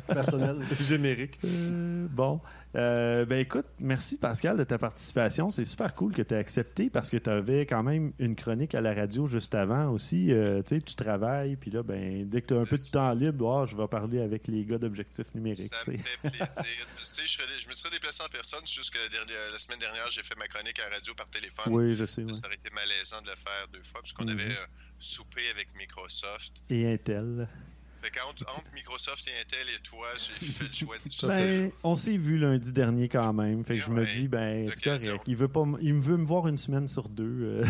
personnelle. 0.06 0.56
Générique. 0.80 1.38
Euh, 1.44 2.06
bon. 2.10 2.40
Euh, 2.76 3.24
ben 3.24 3.38
écoute, 3.38 3.66
merci 3.78 4.18
Pascal 4.18 4.56
de 4.56 4.64
ta 4.64 4.78
participation. 4.78 5.50
C'est 5.50 5.64
super 5.64 5.94
cool 5.94 6.12
que 6.12 6.22
tu 6.22 6.34
aies 6.34 6.38
accepté 6.38 6.90
parce 6.90 7.08
que 7.08 7.16
tu 7.16 7.30
avais 7.30 7.66
quand 7.66 7.82
même 7.84 8.12
une 8.18 8.34
chronique 8.34 8.74
à 8.74 8.80
la 8.80 8.92
radio 8.94 9.26
juste 9.26 9.54
avant 9.54 9.90
aussi. 9.90 10.32
Euh, 10.32 10.60
tu 10.62 10.76
sais, 10.76 10.82
tu 10.82 10.94
travailles, 10.96 11.54
puis 11.56 11.70
là, 11.70 11.82
ben, 11.84 12.28
dès 12.28 12.42
que 12.42 12.48
tu 12.48 12.54
as 12.54 12.58
un 12.58 12.64
peu 12.64 12.76
de 12.78 12.90
temps 12.90 13.12
libre, 13.14 13.48
ah, 13.62 13.66
je 13.66 13.76
vais 13.76 13.86
parler 13.86 14.20
avec 14.20 14.48
les 14.48 14.64
gars 14.64 14.78
d'objectifs 14.78 15.32
numériques. 15.34 15.72
Ça 15.72 15.90
me 15.90 15.96
fait 15.98 16.18
plaisir. 16.28 16.48
Tu 16.98 17.04
sais, 17.04 17.22
je, 17.60 17.68
me 17.68 17.72
serais 17.74 17.90
déplacé 17.90 18.22
en 18.24 18.28
personne, 18.28 18.60
c'est 18.64 18.74
juste 18.74 18.92
que 18.92 18.98
la, 18.98 19.08
dernière- 19.08 19.50
la 19.52 19.58
semaine 19.58 19.78
dernière, 19.78 20.10
j'ai 20.10 20.22
fait 20.24 20.36
ma 20.36 20.48
chronique 20.48 20.78
à 20.80 20.88
la 20.88 20.96
radio 20.96 21.14
par 21.14 21.28
téléphone. 21.28 21.72
Oui, 21.72 21.94
je 21.94 22.04
sais. 22.06 22.24
ouais. 22.24 22.34
Ça 22.34 22.46
aurait 22.46 22.56
été 22.56 22.70
malaisant 22.70 23.22
de 23.22 23.30
le 23.30 23.36
faire 23.36 23.68
deux 23.72 23.82
fois, 23.84 24.00
puisqu'on 24.02 24.24
Mhm. 24.24 24.30
avait 24.30 24.50
euh, 24.50 24.66
soupé 24.98 25.42
avec 25.54 25.68
Microsoft. 25.76 26.54
Et 26.70 26.92
Intel. 26.92 27.48
Fait 28.04 28.10
qu'entre 28.10 28.44
entre 28.54 28.66
Microsoft 28.74 29.26
et 29.28 29.40
Intel 29.40 29.66
et 29.74 29.82
toi, 29.82 30.08
j'ai 30.18 30.44
fait 30.46 30.64
le 30.64 30.72
choix 30.74 30.96
difficile. 31.06 31.28
Ben, 31.30 31.70
on 31.82 31.96
s'est 31.96 32.18
vu 32.18 32.36
lundi 32.36 32.70
dernier 32.70 33.08
quand 33.08 33.32
même. 33.32 33.64
Fait 33.64 33.78
que 33.78 33.80
je 33.84 33.90
me 33.90 34.04
dis, 34.04 34.28
ben, 34.28 34.68
c'est 34.74 34.82
correct. 34.84 35.22
Il 35.26 35.36
veut, 35.36 35.48
pas, 35.48 35.64
il 35.80 35.94
veut 35.94 36.18
me 36.18 36.26
voir 36.26 36.46
une 36.48 36.58
semaine 36.58 36.86
sur 36.86 37.08
deux. 37.08 37.62
euh, 37.62 37.64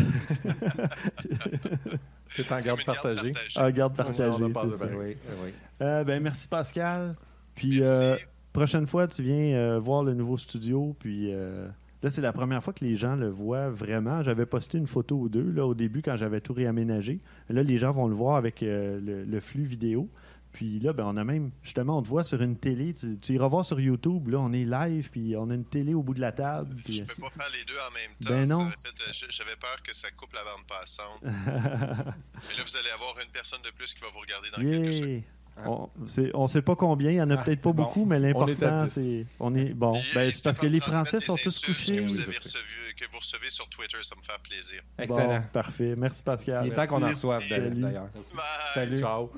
T'es 2.35 2.51
en 2.51 2.59
garde 2.59 2.83
partagée. 2.83 3.33
en 3.55 3.69
garde 3.71 3.95
partagée, 3.95 4.43
c'est 4.53 4.77
ça. 4.77 4.85
Oui, 4.87 5.15
oui. 5.43 5.53
Euh, 5.81 6.03
ben, 6.03 6.21
merci 6.21 6.47
Pascal. 6.49 7.15
Puis, 7.55 7.79
Merci. 7.79 7.89
euh, 7.89 8.17
prochaine 8.51 8.87
fois, 8.87 9.07
tu 9.07 9.23
viens 9.23 9.55
euh, 9.55 9.79
voir 9.79 10.03
le 10.03 10.13
nouveau 10.13 10.37
studio. 10.37 10.93
Puis, 10.99 11.31
euh, 11.33 11.65
là, 12.03 12.09
c'est 12.09 12.19
la 12.21 12.33
première 12.33 12.61
fois 12.61 12.73
que 12.73 12.83
les 12.83 12.97
gens 12.97 13.15
le 13.15 13.29
voient 13.29 13.69
vraiment. 13.69 14.21
J'avais 14.21 14.45
posté 14.45 14.77
une 14.77 14.87
photo 14.87 15.15
ou 15.15 15.29
deux 15.29 15.49
là, 15.51 15.65
au 15.65 15.73
début 15.73 16.01
quand 16.01 16.17
j'avais 16.17 16.41
tout 16.41 16.53
réaménagé. 16.53 17.21
Là, 17.47 17.63
les 17.63 17.77
gens 17.77 17.93
vont 17.93 18.07
le 18.09 18.15
voir 18.15 18.35
avec 18.35 18.61
euh, 18.63 18.99
le, 18.99 19.23
le 19.23 19.39
flux 19.39 19.63
vidéo. 19.63 20.09
Puis 20.55 20.79
là, 20.79 20.93
ben, 20.93 21.03
on 21.05 21.17
a 21.17 21.23
même, 21.25 21.51
justement, 21.63 21.97
on 21.97 22.01
te 22.01 22.07
voit 22.07 22.23
sur 22.23 22.41
une 22.41 22.55
télé. 22.57 22.93
Tu, 22.93 23.19
tu 23.19 23.33
iras 23.33 23.49
voir 23.49 23.65
sur 23.65 23.77
YouTube. 23.77 24.29
Là, 24.29 24.39
on 24.39 24.53
est 24.53 24.63
live, 24.63 25.09
puis 25.11 25.35
on 25.37 25.49
a 25.49 25.53
une 25.53 25.65
télé 25.65 25.93
au 25.93 26.01
bout 26.01 26.13
de 26.13 26.21
la 26.21 26.31
table. 26.31 26.73
Puis, 26.85 26.93
Je 26.93 27.03
peux 27.03 27.21
pas 27.21 27.29
faire 27.29 27.49
les 27.53 27.65
deux 27.65 27.75
en 27.77 27.91
même 27.93 28.11
temps. 28.23 28.29
Ben 28.29 28.47
non. 28.47 28.67
euh, 28.67 29.11
J'avais 29.29 29.57
peur 29.57 29.83
que 29.83 29.93
ça 29.93 30.09
coupe 30.11 30.31
la 30.33 30.45
bande 30.45 30.65
passante. 30.65 31.19
Mais 31.23 32.55
là, 32.57 32.63
vous 32.65 32.77
allez 32.77 32.89
avoir 32.93 33.19
une 33.19 33.29
personne 33.33 33.61
de 33.65 33.71
plus 33.71 33.93
qui 33.93 33.99
va 33.99 34.07
vous 34.13 34.19
regarder 34.21 34.49
dans 34.51 34.57
quelques 34.57 34.93
secondes. 34.93 35.09
Yeah! 35.09 35.21
On, 35.65 35.89
c'est- 36.07 36.31
on 36.33 36.47
sait 36.47 36.61
pas 36.61 36.75
combien, 36.77 37.11
il 37.11 37.15
y 37.17 37.21
en 37.21 37.29
a 37.29 37.35
Ah, 37.35 37.43
peut-être 37.43 37.61
pas 37.61 37.71
bon. 37.73 37.83
beaucoup, 37.83 38.05
mais 38.05 38.19
l'important, 38.19 38.85
10. 38.85 38.91
c'est. 38.91 39.25
On 39.39 39.53
est 39.55 39.73
bon. 39.73 40.01
Ben, 40.13 40.29
c'est 40.31 40.43
parce 40.43 40.57
que 40.57 40.67
les 40.67 40.79
Français 40.81 41.19
sont 41.21 41.35
tous 41.37 41.59
couchés. 41.65 41.97
Que 41.97 42.01
vous, 42.07 42.19
avez 42.19 42.33
que 42.33 43.11
vous 43.11 43.19
recevez 43.19 43.49
sur 43.49 43.67
Twitter, 43.69 43.97
ça 44.01 44.15
me 44.15 44.21
fait 44.21 44.41
plaisir. 44.43 44.81
Excellent. 44.97 45.39
Bon, 45.39 45.45
parfait. 45.53 45.95
Merci 45.97 46.23
Pascal. 46.23 46.65
Il 46.65 46.71
est 46.71 46.75
temps 46.75 46.87
qu'on 46.87 47.03
en 47.03 47.09
reçoive 47.09 47.43
d'ailleurs. 47.49 48.07
Salut. 48.13 48.39
Salut. 48.73 48.99
Ciao. 48.99 49.31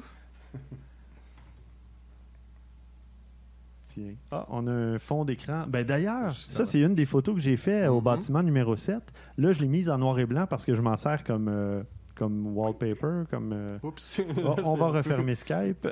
Tiens. 3.98 4.14
Ah, 4.32 4.46
on 4.50 4.68
a 4.68 4.72
un 4.72 5.00
fond 5.00 5.26
d'écran. 5.26 5.66
Ben 5.68 5.84
d'ailleurs, 5.86 6.34
ça 6.36 6.66
c'est 6.66 6.80
une 6.82 6.94
des 6.94 7.06
photos 7.06 7.34
que 7.36 7.42
j'ai 7.42 7.58
fait 7.58 7.88
au 7.88 7.98
Mhm. 7.98 8.04
bâtiment 8.04 8.44
numéro 8.44 8.76
7. 8.76 9.02
Là, 9.38 9.52
je 9.54 9.62
l'ai 9.62 9.68
mise 9.68 9.90
en 9.90 9.98
noir 9.98 10.20
et 10.20 10.26
blanc 10.26 10.46
parce 10.48 10.66
que 10.66 10.76
je 10.76 10.82
m'en 10.82 10.98
sers 10.98 11.24
comme 11.24 11.48
euh, 11.50 11.82
comme 12.16 12.56
wallpaper, 12.58 13.24
comme 13.30 13.54
euh, 13.54 13.68
Oups. 13.84 14.22
Oh, 14.46 14.56
on 14.66 14.76
va 14.76 14.88
refermer 14.90 15.36
Skype. 15.36 15.88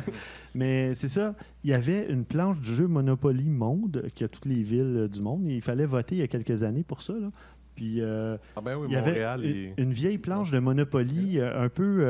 Mais 0.54 0.94
c'est 0.94 1.08
ça. 1.08 1.34
Il 1.64 1.70
y 1.70 1.74
avait 1.74 2.06
une 2.10 2.24
planche 2.24 2.60
du 2.60 2.74
jeu 2.74 2.86
Monopoly 2.86 3.48
Monde 3.48 4.04
qui 4.14 4.24
a 4.24 4.28
toutes 4.28 4.46
les 4.46 4.62
villes 4.62 5.08
du 5.10 5.20
monde. 5.22 5.44
Il 5.46 5.62
fallait 5.62 5.86
voter 5.86 6.16
il 6.16 6.18
y 6.18 6.22
a 6.22 6.28
quelques 6.28 6.62
années 6.62 6.82
pour 6.82 7.02
ça. 7.02 7.14
là. 7.14 7.30
Puis 7.74 8.00
euh, 8.00 8.36
Ah 8.56 8.60
ben 8.60 8.76
oui, 8.76 8.88
il 8.90 8.92
y 8.92 8.96
avait 8.96 9.10
Montréal 9.12 9.44
une, 9.44 9.50
et... 9.56 9.74
une 9.78 9.92
vieille 9.92 10.18
planche 10.18 10.50
de 10.50 10.58
Monopoly 10.58 11.40
un 11.40 11.68
peu 11.70 12.04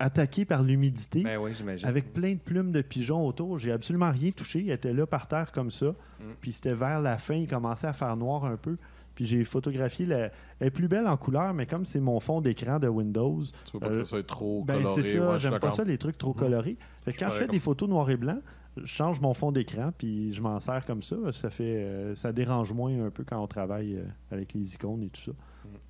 euh, 0.00 0.04
attaquée 0.04 0.44
par 0.44 0.62
l'humidité. 0.62 1.22
Ben 1.22 1.38
oui, 1.38 1.52
j'imagine. 1.54 1.88
Avec 1.88 2.12
plein 2.12 2.34
de 2.34 2.38
plumes 2.38 2.72
de 2.72 2.82
pigeons 2.82 3.26
autour. 3.26 3.58
J'ai 3.58 3.72
absolument 3.72 4.10
rien 4.10 4.30
touché. 4.30 4.60
Il 4.60 4.70
était 4.70 4.92
là 4.92 5.06
par 5.06 5.26
terre 5.28 5.52
comme 5.52 5.70
ça. 5.70 5.86
Mm. 5.86 6.24
Puis 6.40 6.52
c'était 6.52 6.74
vers 6.74 7.00
la 7.00 7.18
fin, 7.18 7.34
il 7.34 7.48
commençait 7.48 7.86
à 7.86 7.92
faire 7.92 8.16
noir 8.16 8.44
un 8.44 8.56
peu. 8.56 8.76
Puis 9.14 9.24
j'ai 9.24 9.44
photographié 9.44 10.04
la. 10.04 10.30
Elle 10.60 10.66
est 10.66 10.70
plus 10.70 10.88
belle 10.88 11.06
en 11.06 11.16
couleur, 11.16 11.54
mais 11.54 11.64
comme 11.66 11.86
c'est 11.86 12.00
mon 12.00 12.20
fond 12.20 12.42
d'écran 12.42 12.78
de 12.78 12.86
Windows. 12.88 13.42
Tu 13.64 13.72
veux 13.72 13.80
pas 13.80 13.88
que 13.88 13.94
euh, 13.94 13.98
ça 13.98 14.04
soit 14.04 14.26
trop 14.26 14.62
ben, 14.62 14.74
coloré. 14.76 15.02
c'est 15.02 15.18
ça, 15.18 15.30
ouais, 15.32 15.38
j'aime 15.38 15.58
pas 15.58 15.72
ça, 15.72 15.84
les 15.84 15.96
trucs 15.96 16.18
trop 16.18 16.34
Mhm. 16.34 16.38
colorés. 16.40 16.76
Fait 17.04 17.12
que 17.14 17.18
quand 17.18 17.30
Je 17.30 17.38
fais 17.38 17.48
des 17.48 17.60
photos 17.60 17.88
noir 17.88 18.10
et 18.10 18.16
blanc, 18.18 18.38
je 18.76 18.84
change 18.84 19.18
mon 19.22 19.32
fond 19.32 19.52
d'écran, 19.52 19.90
puis 19.96 20.34
je 20.34 20.42
m'en 20.42 20.60
sers 20.60 20.84
comme 20.84 21.02
ça. 21.02 21.16
Ça 21.32 21.48
fait, 21.48 21.64
euh, 21.78 22.14
ça 22.14 22.30
dérange 22.34 22.74
moins 22.74 23.06
un 23.06 23.10
peu 23.10 23.24
quand 23.24 23.42
on 23.42 23.46
travaille 23.46 23.96
euh, 23.96 24.04
avec 24.30 24.52
les 24.52 24.74
icônes 24.74 25.02
et 25.02 25.08
tout 25.08 25.22
ça. 25.22 25.32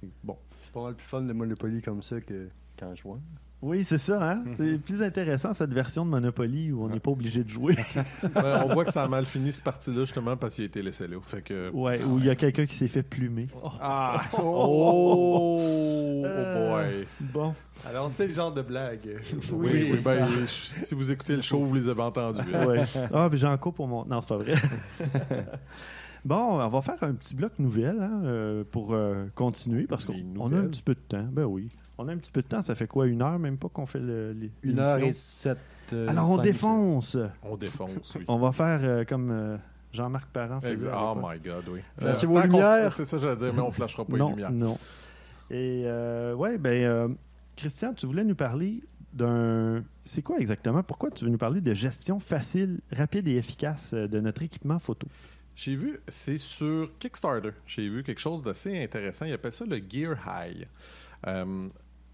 Mhm. 0.02 0.10
Bon. 0.22 0.38
C'est 0.62 0.72
pas 0.72 0.82
mal 0.84 0.94
plus 0.94 1.04
fun 1.06 1.22
de 1.22 1.32
Monopoly 1.32 1.82
comme 1.82 2.02
ça 2.02 2.20
que 2.20 2.48
quand 2.78 2.94
je 2.94 3.02
vois. 3.02 3.18
Oui, 3.62 3.84
c'est 3.84 3.98
ça, 3.98 4.32
hein? 4.32 4.42
Mhm. 4.44 4.54
C'est 4.58 4.78
plus 4.78 5.02
intéressant 5.02 5.54
cette 5.54 5.72
version 5.72 6.04
de 6.04 6.10
Monopoly 6.10 6.72
où 6.72 6.84
on 6.84 6.88
n'est 6.88 7.00
pas 7.00 7.10
obligé 7.10 7.42
de 7.42 7.48
jouer. 7.48 7.74
Ben, 8.34 8.62
on 8.68 8.74
voit 8.74 8.84
que 8.84 8.92
ça 8.92 9.02
a 9.04 9.08
mal 9.08 9.24
fini 9.24 9.50
ce 9.50 9.62
parti-là 9.62 10.00
justement 10.04 10.36
parce 10.36 10.54
qu'il 10.56 10.64
a 10.64 10.66
été 10.66 10.82
laissé 10.82 11.08
là. 11.08 11.16
Fait 11.22 11.40
que. 11.40 11.70
ouais, 11.70 12.02
où 12.04 12.18
il 12.18 12.26
y 12.26 12.30
a 12.30 12.36
quelqu'un 12.36 12.66
qui 12.66 12.76
s'est 12.76 12.86
fait 12.88 13.02
plumer. 13.02 13.48
Ah! 13.80 14.20
Oh, 14.38 16.22
Euh, 16.24 16.70
boy. 16.70 17.06
Bon. 17.32 17.54
Alors, 17.88 18.10
c'est 18.10 18.26
le 18.28 18.34
genre 18.34 18.52
de 18.52 18.60
blague. 18.62 19.20
Oui, 19.52 19.88
oui, 19.92 20.00
ben, 20.04 20.26
si 20.46 20.94
vous 20.94 21.10
écoutez 21.10 21.36
le 21.36 21.42
show, 21.42 21.58
vous 21.64 21.74
les 21.74 21.88
avez 21.88 22.02
entendus. 22.02 22.40
hein. 22.54 22.66
Ouais. 22.66 22.82
Ah, 23.12 23.28
mais 23.30 23.38
j'en 23.38 23.56
coupe 23.56 23.76
pour 23.76 23.88
mon. 23.88 24.04
Non, 24.04 24.20
c'est 24.20 24.28
pas 24.28 24.36
vrai. 24.36 24.52
bon, 26.24 26.60
on 26.60 26.68
va 26.68 26.82
faire 26.82 27.02
un 27.02 27.14
petit 27.14 27.34
bloc 27.34 27.52
nouvelle 27.58 27.98
hein, 28.00 28.20
euh, 28.24 28.64
pour 28.70 28.92
euh, 28.94 29.26
continuer 29.34 29.86
parce 29.86 30.04
qu'on 30.04 30.52
a 30.52 30.56
un 30.58 30.66
petit 30.66 30.82
peu 30.82 30.94
de 30.94 31.00
temps. 31.00 31.26
Ben 31.32 31.44
oui. 31.44 31.70
On 31.98 32.08
a 32.08 32.12
un 32.12 32.16
petit 32.18 32.30
peu 32.30 32.42
de 32.42 32.46
temps. 32.46 32.62
Ça 32.62 32.74
fait 32.74 32.86
quoi, 32.86 33.06
une 33.06 33.22
heure 33.22 33.38
même 33.38 33.56
pas 33.58 33.68
qu'on 33.68 33.86
fait 33.86 33.98
le, 33.98 34.32
les- 34.32 34.50
Une 34.62 34.78
heure 34.78 34.98
et 34.98 35.02
l'émission? 35.02 35.54
sept. 35.54 35.58
euh, 35.92 36.08
Alors, 36.08 36.30
on 36.30 36.36
cinq. 36.36 36.42
défonce. 36.42 37.16
On 37.42 37.56
défonce, 37.56 38.14
oui. 38.16 38.24
On 38.28 38.38
va 38.38 38.52
faire 38.52 38.80
euh, 38.82 39.04
comme 39.04 39.30
euh, 39.30 39.56
Jean-Marc 39.92 40.28
Parent 40.30 40.60
faisait. 40.60 40.74
Exa- 40.76 40.90
à 40.92 41.12
Oh 41.12 41.14
l'époque. 41.16 41.32
my 41.32 41.40
god, 41.50 41.64
oui. 41.70 41.80
Flashez 41.98 42.26
Euh, 42.26 42.28
vos 42.28 42.34
tant 42.34 42.40
qu'on- 42.42 42.46
lumières. 42.48 42.92
C'est 42.92 43.04
ça, 43.06 43.18
j'allais 43.18 43.36
dire, 43.36 43.54
mais 43.54 43.60
on 43.62 43.70
flashera 43.70 44.04
pas 44.04 44.16
non, 44.16 44.28
les 44.28 44.34
lumières. 44.34 44.52
Non. 44.52 44.78
Et 45.50 45.82
euh, 45.86 46.34
ouais, 46.34 46.58
ben, 46.58 46.82
euh, 46.84 47.08
Christian, 47.56 47.94
tu 47.94 48.04
voulais 48.06 48.24
nous 48.24 48.34
parler 48.34 48.82
d'un. 49.14 49.82
C'est 50.04 50.20
quoi 50.22 50.38
exactement? 50.38 50.82
Pourquoi 50.82 51.10
tu 51.10 51.24
veux 51.24 51.30
nous 51.30 51.38
parler 51.38 51.60
de 51.62 51.72
gestion 51.72 52.20
facile, 52.20 52.80
rapide 52.92 53.26
et 53.28 53.36
efficace 53.36 53.92
euh, 53.94 54.06
de 54.06 54.20
notre 54.20 54.42
équipement 54.42 54.78
photo? 54.78 55.06
J'ai 55.54 55.74
vu, 55.76 55.98
c'est 56.08 56.36
sur 56.36 56.90
Kickstarter, 56.98 57.52
j'ai 57.66 57.88
vu 57.88 58.02
quelque 58.02 58.20
chose 58.20 58.42
d'assez 58.42 58.82
intéressant. 58.82 59.24
Ils 59.24 59.32
appellent 59.32 59.52
ça 59.52 59.64
le 59.64 59.78
Gear 59.88 60.16
High. 60.26 60.66
Euh, 61.26 61.68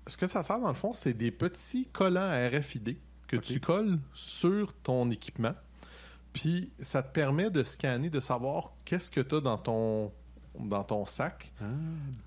ce 0.07 0.17
que 0.17 0.27
ça 0.27 0.43
sert 0.43 0.59
dans 0.59 0.69
le 0.69 0.75
fond, 0.75 0.93
c'est 0.93 1.15
des 1.15 1.31
petits 1.31 1.87
collants 1.87 2.21
à 2.21 2.49
RFID 2.49 2.97
que 3.29 3.37
tu 3.37 3.61
colles 3.61 3.99
sur 4.13 4.75
ton 4.75 5.11
équipement. 5.11 5.55
Puis 6.33 6.73
ça 6.81 7.03
te 7.03 7.13
permet 7.13 7.51
de 7.51 7.63
scanner, 7.63 8.11
de 8.11 8.21
savoir 8.21 8.73
qu'est-ce 8.85 9.11
que 9.11 9.21
tu 9.21 9.37
as 9.37 9.41
dans 9.41 9.59
ton, 9.59 10.13
dans 10.59 10.85
ton 10.85 11.07
sac. 11.07 11.53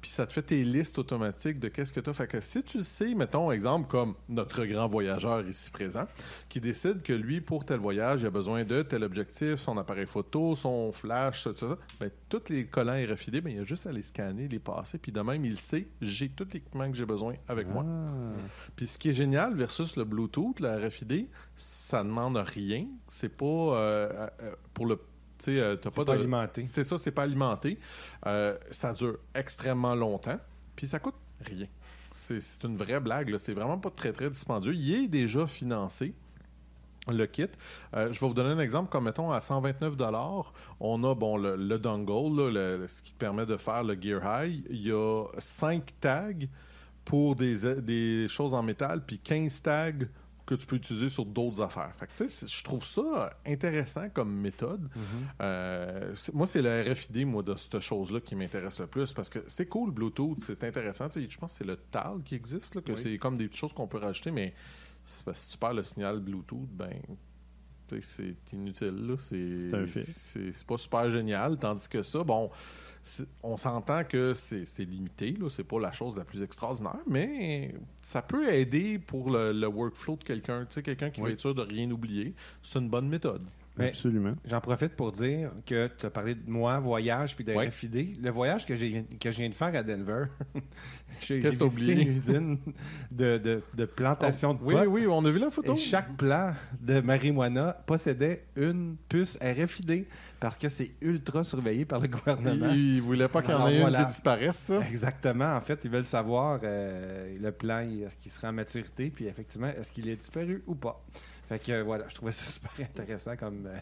Puis 0.02 0.10
ça 0.10 0.26
te 0.26 0.34
fait 0.34 0.42
tes 0.42 0.64
listes 0.64 0.98
automatiques 0.98 1.60
de 1.60 1.68
qu'est-ce 1.68 1.94
que 1.94 2.00
tu 2.00 2.10
as. 2.10 2.14
Fait 2.14 2.28
que 2.28 2.40
si 2.40 2.64
tu 2.64 2.82
sais, 2.82 3.14
mettons, 3.14 3.52
exemple, 3.52 3.88
comme 3.88 4.16
notre 4.30 4.66
grand 4.66 4.88
voyageur 4.88 5.48
ici 5.48 5.72
présent, 5.72 6.06
qui 6.50 6.60
décide 6.60 7.02
que 7.02 7.14
lui, 7.14 7.42
pour 7.42 7.66
tel 7.66 7.80
voyage, 7.80 8.22
il 8.22 8.28
a 8.28 8.32
besoin 8.32 8.64
de 8.64 8.82
tel 8.82 9.04
objectif, 9.04 9.56
son 9.56 9.78
appareil 9.78 10.08
photo, 10.08 10.56
son 10.56 10.92
flash, 10.92 11.44
tout 11.44 11.56
ça, 11.56 11.78
ben, 12.00 12.10
tous 12.30 12.50
les 12.50 12.66
collants 12.66 13.02
RFID, 13.12 13.42
ben, 13.42 13.54
il 13.54 13.60
a 13.60 13.64
juste 13.64 13.88
à 13.88 13.92
les 13.92 14.02
scanner, 14.02 14.48
les 14.48 14.60
passer, 14.60 14.98
puis 14.98 15.12
de 15.12 15.22
même, 15.22 15.46
il 15.46 15.58
sait, 15.58 15.88
j'ai 16.02 16.30
tout 16.30 16.48
l'équipement 16.54 16.90
que 16.90 16.98
j'ai 16.98 17.06
besoin 17.06 17.36
avec 17.48 17.68
moi. 17.68 17.86
Puis 18.76 18.88
ce 18.88 18.98
qui 18.98 19.10
est 19.10 19.14
génial 19.14 19.56
versus 19.56 19.96
le 19.96 20.04
Bluetooth, 20.04 20.60
la 20.60 20.78
RFID, 20.78 21.28
ça 21.56 22.04
demande 22.04 22.38
rien. 22.38 22.88
C'est 23.08 23.30
pas 23.30 23.46
euh, 23.46 24.28
euh, 24.42 24.56
pour 24.74 24.86
le. 24.86 25.00
Tu 25.38 25.46
sais, 25.46 25.60
euh, 25.60 25.76
t'as 25.76 25.90
pas, 25.92 26.06
pas 26.06 26.14
de- 26.14 26.20
alimenté. 26.20 26.66
C'est 26.66 26.84
ça, 26.84 26.98
c'est 26.98 27.12
pas 27.12 27.24
alimenté. 27.24 27.78
Euh, 28.26 28.58
ça 28.72 28.94
dure 28.94 29.18
extrêmement 29.34 29.96
longtemps. 29.96 30.40
Puis 30.76 30.88
ça 30.88 31.00
coûte 31.00 31.16
rien. 31.46 31.68
C'est 32.12 32.64
une 32.64 32.78
vraie 32.78 33.00
blague. 33.00 33.38
C'est 33.38 33.54
vraiment 33.54 33.78
pas 33.78 33.90
très, 33.90 34.14
très 34.14 34.30
dispendieux. 34.30 34.74
Il 34.74 34.94
est 35.04 35.08
déjà 35.08 35.46
financé. 35.48 36.14
Le 37.08 37.26
kit. 37.28 37.44
Euh, 37.96 38.12
je 38.12 38.20
vais 38.20 38.28
vous 38.28 38.34
donner 38.34 38.50
un 38.50 38.60
exemple. 38.60 38.90
Comme 38.90 39.04
mettons 39.04 39.32
à 39.32 39.40
129 39.40 39.94
on 40.80 41.04
a 41.04 41.14
bon 41.14 41.38
le, 41.38 41.56
le 41.56 41.78
dongle, 41.78 42.42
là, 42.42 42.78
le- 42.78 42.88
ce 42.88 43.04
qui 43.04 43.12
te 43.14 43.18
permet 43.20 43.46
de 43.46 43.58
faire 43.58 43.84
le 43.84 43.96
Gear 44.02 44.22
High. 44.44 44.66
Il 44.72 44.82
y 44.88 44.92
a 44.92 45.26
5 45.38 45.84
tags 46.00 46.32
pour 47.04 47.36
des, 47.36 47.80
des 47.82 48.28
choses 48.28 48.56
en 48.56 48.64
métal, 48.64 49.04
puis 49.06 49.20
15 49.20 49.62
tags 49.62 49.92
que 50.46 50.56
tu 50.56 50.66
peux 50.68 50.76
utiliser 50.76 51.10
sur 51.10 51.26
d'autres 51.26 51.62
affaires. 51.62 51.92
Fait 51.98 52.06
que, 52.08 52.12
tu 52.12 52.18
sais, 52.18 52.30
c'est- 52.30 52.48
je 52.48 52.64
trouve 52.64 52.86
ça 52.86 53.36
intéressant 53.46 54.10
comme 54.10 54.32
méthode. 54.36 54.90
Euh, 55.42 56.12
c'est- 56.16 56.34
moi, 56.34 56.46
c'est 56.48 56.62
le 56.62 56.82
RFID, 56.92 57.26
moi, 57.26 57.42
de 57.44 57.56
cette 57.56 57.80
chose-là 57.80 58.20
qui 58.22 58.36
m'intéresse 58.36 58.80
le 58.80 58.88
plus 58.88 59.12
parce 59.14 59.30
que 59.30 59.40
c'est 59.48 59.66
cool, 59.68 59.92
Bluetooth, 59.92 60.40
c'est 60.40 60.64
intéressant. 60.64 61.08
Je 61.14 61.38
pense 61.38 61.52
que 61.54 61.58
c'est 61.58 61.64
le 61.68 61.78
TAL 61.78 62.22
qui 62.24 62.36
existe, 62.36 62.76
là, 62.76 62.82
que 62.82 62.92
Oui. 62.92 63.00
c'est 63.02 63.18
comme 63.18 63.38
des 63.38 63.48
petites 63.48 63.60
choses 63.60 63.74
qu'on 63.74 63.88
peut 63.88 63.98
rajouter, 63.98 64.32
mais 64.32 64.54
c'est 65.04 65.26
parce 65.26 65.40
que 65.40 65.46
si 65.46 65.52
tu 65.52 65.58
perds 65.58 65.74
le 65.74 65.84
signal 65.84 66.20
Bluetooth, 66.20 66.70
ben. 66.72 67.00
C'est 68.02 68.36
inutile, 68.52 69.06
là. 69.08 69.16
C'est 69.20 70.66
pas 70.66 70.78
super 70.78 71.12
génial. 71.12 71.58
Tandis 71.60 71.88
que 71.88 72.02
ça, 72.02 72.24
bon, 72.24 72.50
on 73.44 73.56
s'entend 73.58 74.04
que 74.04 74.34
c'est 74.34 74.66
limité, 74.86 75.32
là. 75.40 75.50
C'est 75.50 75.64
pas 75.64 75.80
la 75.80 75.92
chose 75.92 76.16
la 76.18 76.24
plus 76.26 76.42
extraordinaire, 76.42 76.98
mais 77.08 77.74
ça 78.02 78.22
peut 78.22 78.52
aider 78.52 78.98
pour 79.00 79.30
le, 79.30 79.52
le 79.52 79.68
workflow 79.68 80.16
de 80.18 80.24
quelqu'un. 80.24 80.62
Tu 80.66 80.76
sais, 80.76 80.82
quelqu'un 80.82 81.10
qui 81.10 81.22
Oui. 81.22 81.28
va 81.30 81.34
être 81.34 81.40
sûr 81.40 81.54
de 81.56 81.62
rien 81.62 81.90
oublier. 81.92 82.34
C'est 82.64 82.80
une 82.80 82.90
bonne 82.90 83.08
méthode. 83.08 83.44
Mais- 83.78 83.90
Absolument. 83.90 84.36
J'en 84.46 84.62
profite 84.62 84.94
pour 84.96 85.12
dire 85.12 85.52
que 85.66 85.90
tu 86.00 86.06
as 86.06 86.10
parlé 86.10 86.34
de 86.34 86.50
moi, 86.50 86.80
voyage, 86.80 87.36
puis 87.36 87.44
de. 87.44 87.52
RFID. 87.54 88.22
Le 88.24 88.30
voyage 88.32 88.66
que, 88.66 88.74
j'ai- 88.74 89.04
que 89.20 89.30
je 89.32 89.38
viens 89.38 89.50
de 89.50 89.54
faire 89.54 89.76
à 89.76 89.84
Denver, 89.84 90.28
j'ai 91.20 91.40
visité 91.40 91.64
oublié? 91.66 91.94
une 92.04 92.16
usine 92.16 92.58
de, 93.12 93.38
de, 93.38 93.62
de 93.74 93.86
plantation 93.86 94.54
de 94.54 94.60
Oui, 94.64 94.76
potes. 94.76 94.88
oui, 94.88 95.08
on 95.08 95.26
a 95.26 95.30
vu 95.30 95.40
la 95.40 95.52
photo. 95.52 95.74
Et 95.74 95.78
chaque 95.78 96.16
plant 96.16 96.54
de 96.80 97.02
marijuana 97.02 97.74
possédait 97.86 98.46
une 98.56 98.96
puce 99.10 99.38
RFID 99.42 100.06
parce 100.40 100.58
que 100.58 100.70
c'est 100.70 100.92
ultra 101.02 101.44
surveillé 101.44 101.86
par 101.86 102.00
le 102.00 102.08
gouvernement. 102.10 102.70
Il, 102.72 102.96
il 102.96 103.02
voulait 103.02 103.28
pas 103.28 103.42
qu'il 103.42 103.52
y 103.52 103.54
en 103.54 103.58
Alors, 103.58 103.70
ait 103.70 103.82
voilà. 103.82 104.00
une 104.00 104.06
qui 104.06 104.12
disparaisse, 104.12 104.58
ça. 104.58 104.80
Exactement. 104.82 105.56
En 105.56 105.62
fait, 105.62 105.80
ils 105.86 105.92
veulent 105.92 106.06
savoir 106.06 106.60
euh, 106.64 107.34
le 107.40 107.52
plan, 107.52 107.80
est-ce 107.80 108.18
qu'il 108.18 108.32
sera 108.32 108.50
en 108.50 108.54
maturité, 108.54 109.10
puis 109.10 109.26
effectivement, 109.28 109.68
est-ce 109.68 109.92
qu'il 109.92 110.08
est 110.10 110.16
disparu 110.18 110.64
ou 110.68 110.76
pas. 110.76 111.04
Fait 111.48 111.60
que 111.60 111.72
euh, 111.72 111.84
voilà, 111.84 112.06
je 112.10 112.16
trouvais 112.16 112.32
ça 112.32 112.46
super 112.52 112.72
intéressant 112.86 113.36
comme, 113.36 113.66
euh, 113.68 113.78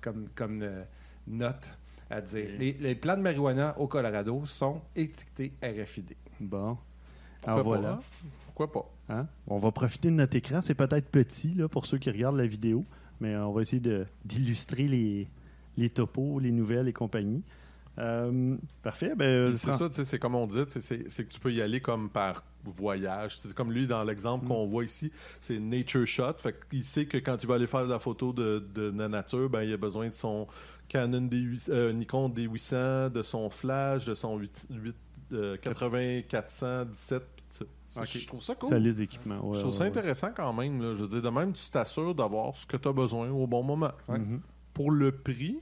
comme, 0.00 0.28
comme 0.34 0.62
euh, 0.62 0.82
note 1.26 1.76
à 2.10 2.20
dire. 2.20 2.48
Les, 2.58 2.72
les 2.72 2.94
plants 2.94 3.16
de 3.16 3.22
marijuana 3.22 3.78
au 3.78 3.86
Colorado 3.86 4.42
sont 4.46 4.80
étiquetés 4.96 5.52
RFID. 5.62 6.14
Bon. 6.40 6.76
Alors 7.46 7.62
voilà. 7.64 7.92
hein? 7.92 8.00
Pourquoi 8.46 8.72
pas? 8.72 8.90
Hein? 9.14 9.26
On 9.46 9.58
va 9.58 9.70
profiter 9.72 10.08
de 10.08 10.14
notre 10.14 10.36
écran. 10.36 10.60
C'est 10.60 10.74
peut-être 10.74 11.08
petit 11.08 11.54
là, 11.54 11.68
pour 11.68 11.86
ceux 11.86 11.98
qui 11.98 12.10
regardent 12.10 12.36
la 12.36 12.46
vidéo, 12.46 12.84
mais 13.20 13.36
on 13.36 13.52
va 13.52 13.62
essayer 13.62 13.80
de- 13.80 14.06
d'illustrer 14.24 14.88
les, 14.88 15.28
les 15.78 15.88
topos, 15.88 16.38
les 16.40 16.50
nouvelles 16.52 16.88
et 16.88 16.92
compagnie. 16.92 17.42
Euh, 17.98 18.56
parfait. 18.82 19.14
Ben, 19.16 19.56
C'est 19.56 19.72
ça, 19.72 19.88
c'est 19.92 20.18
comme 20.18 20.34
on 20.36 20.46
dit, 20.46 20.62
c'est 20.68 20.98
que 21.24 21.28
tu 21.32 21.40
peux 21.40 21.52
y 21.52 21.60
aller 21.62 21.80
comme 21.80 22.10
par 22.10 22.44
voyage. 22.64 23.38
C'est 23.38 23.52
comme 23.54 23.72
lui 23.72 23.86
dans 23.86 24.04
l'exemple 24.04 24.44
Mm. 24.44 24.48
qu'on 24.48 24.64
voit 24.66 24.84
ici, 24.84 25.10
c'est 25.40 25.58
nature 25.58 26.06
shot. 26.06 26.34
Fait 26.38 26.54
qu'il 26.70 26.84
sait 26.84 27.06
que 27.06 27.16
quand 27.18 27.42
il 27.42 27.46
va 27.48 27.54
aller 27.56 27.66
faire 27.66 27.86
la 27.86 27.98
photo 27.98 28.32
de, 28.32 28.64
de 28.74 28.92
la 28.96 29.08
nature, 29.08 29.48
ben 29.50 29.62
il 29.62 29.72
a 29.72 29.76
besoin 29.76 30.08
de 30.10 30.14
son 30.14 30.46
Canon 30.88 31.22
D8, 31.22 31.70
euh, 31.70 31.92
Nikon 31.92 32.28
D800, 32.28 33.10
de 33.10 33.22
son 33.22 33.50
flash, 33.50 34.04
de 34.04 34.14
son 34.14 34.36
8, 34.38 34.66
8, 34.70 34.94
euh, 35.32 35.56
80 35.56 36.22
417. 36.28 37.22
tu 37.50 37.56
sais. 37.58 37.64
Ok. 37.96 38.06
Je 38.06 38.26
trouve 38.28 38.42
ça 38.42 38.54
cool. 38.54 38.68
Ça 38.68 38.78
les 38.78 39.02
équipements. 39.02 39.44
ouais, 39.44 39.56
Je 39.56 39.60
trouve 39.62 39.72
ça 39.74 39.80
ouais, 39.80 39.90
ouais. 39.90 39.98
intéressant 39.98 40.28
quand 40.36 40.52
même. 40.52 40.80
là. 40.80 40.94
Je 40.94 41.02
veux 41.02 41.08
dire, 41.08 41.22
de 41.22 41.28
même, 41.30 41.52
tu 41.52 41.68
t'assures 41.70 42.14
d'avoir 42.14 42.54
ce 42.56 42.64
que 42.66 42.76
tu 42.76 42.86
as 42.86 42.92
besoin 42.92 43.28
au 43.30 43.46
bon 43.46 43.62
moment. 43.64 43.90
Mhm. 44.08 44.40
Pour 44.72 44.90
le 44.92 45.10
prix, 45.10 45.58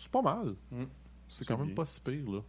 c'est 0.00 0.10
pas 0.10 0.22
mal. 0.22 0.54
Mm. 0.70 0.84
C'est 1.28 1.46
quand 1.46 1.58
même 1.58 1.74
pas 1.74 1.84
si 1.84 2.00
pire. 2.00 2.28
Là. 2.30 2.40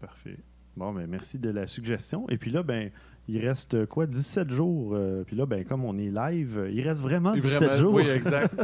Parfait. 0.00 0.38
Bon, 0.76 0.92
ben 0.92 1.06
merci 1.06 1.38
de 1.38 1.48
la 1.48 1.66
suggestion. 1.66 2.28
Et 2.28 2.36
puis 2.36 2.50
là, 2.50 2.62
ben, 2.62 2.90
il 3.28 3.38
reste 3.38 3.74
euh, 3.74 3.86
quoi, 3.86 4.06
17 4.06 4.50
jours. 4.50 4.94
euh, 4.94 5.24
puis 5.24 5.34
là, 5.36 5.46
ben, 5.46 5.64
comme 5.64 5.84
on 5.84 5.96
est 5.96 6.10
live, 6.10 6.68
il 6.70 6.86
reste 6.86 7.00
vraiment 7.00 7.34
Et 7.34 7.40
17 7.40 7.58
vraiment, 7.58 7.74
jours. 7.76 7.94
Oui, 7.94 8.08
exact. 8.08 8.54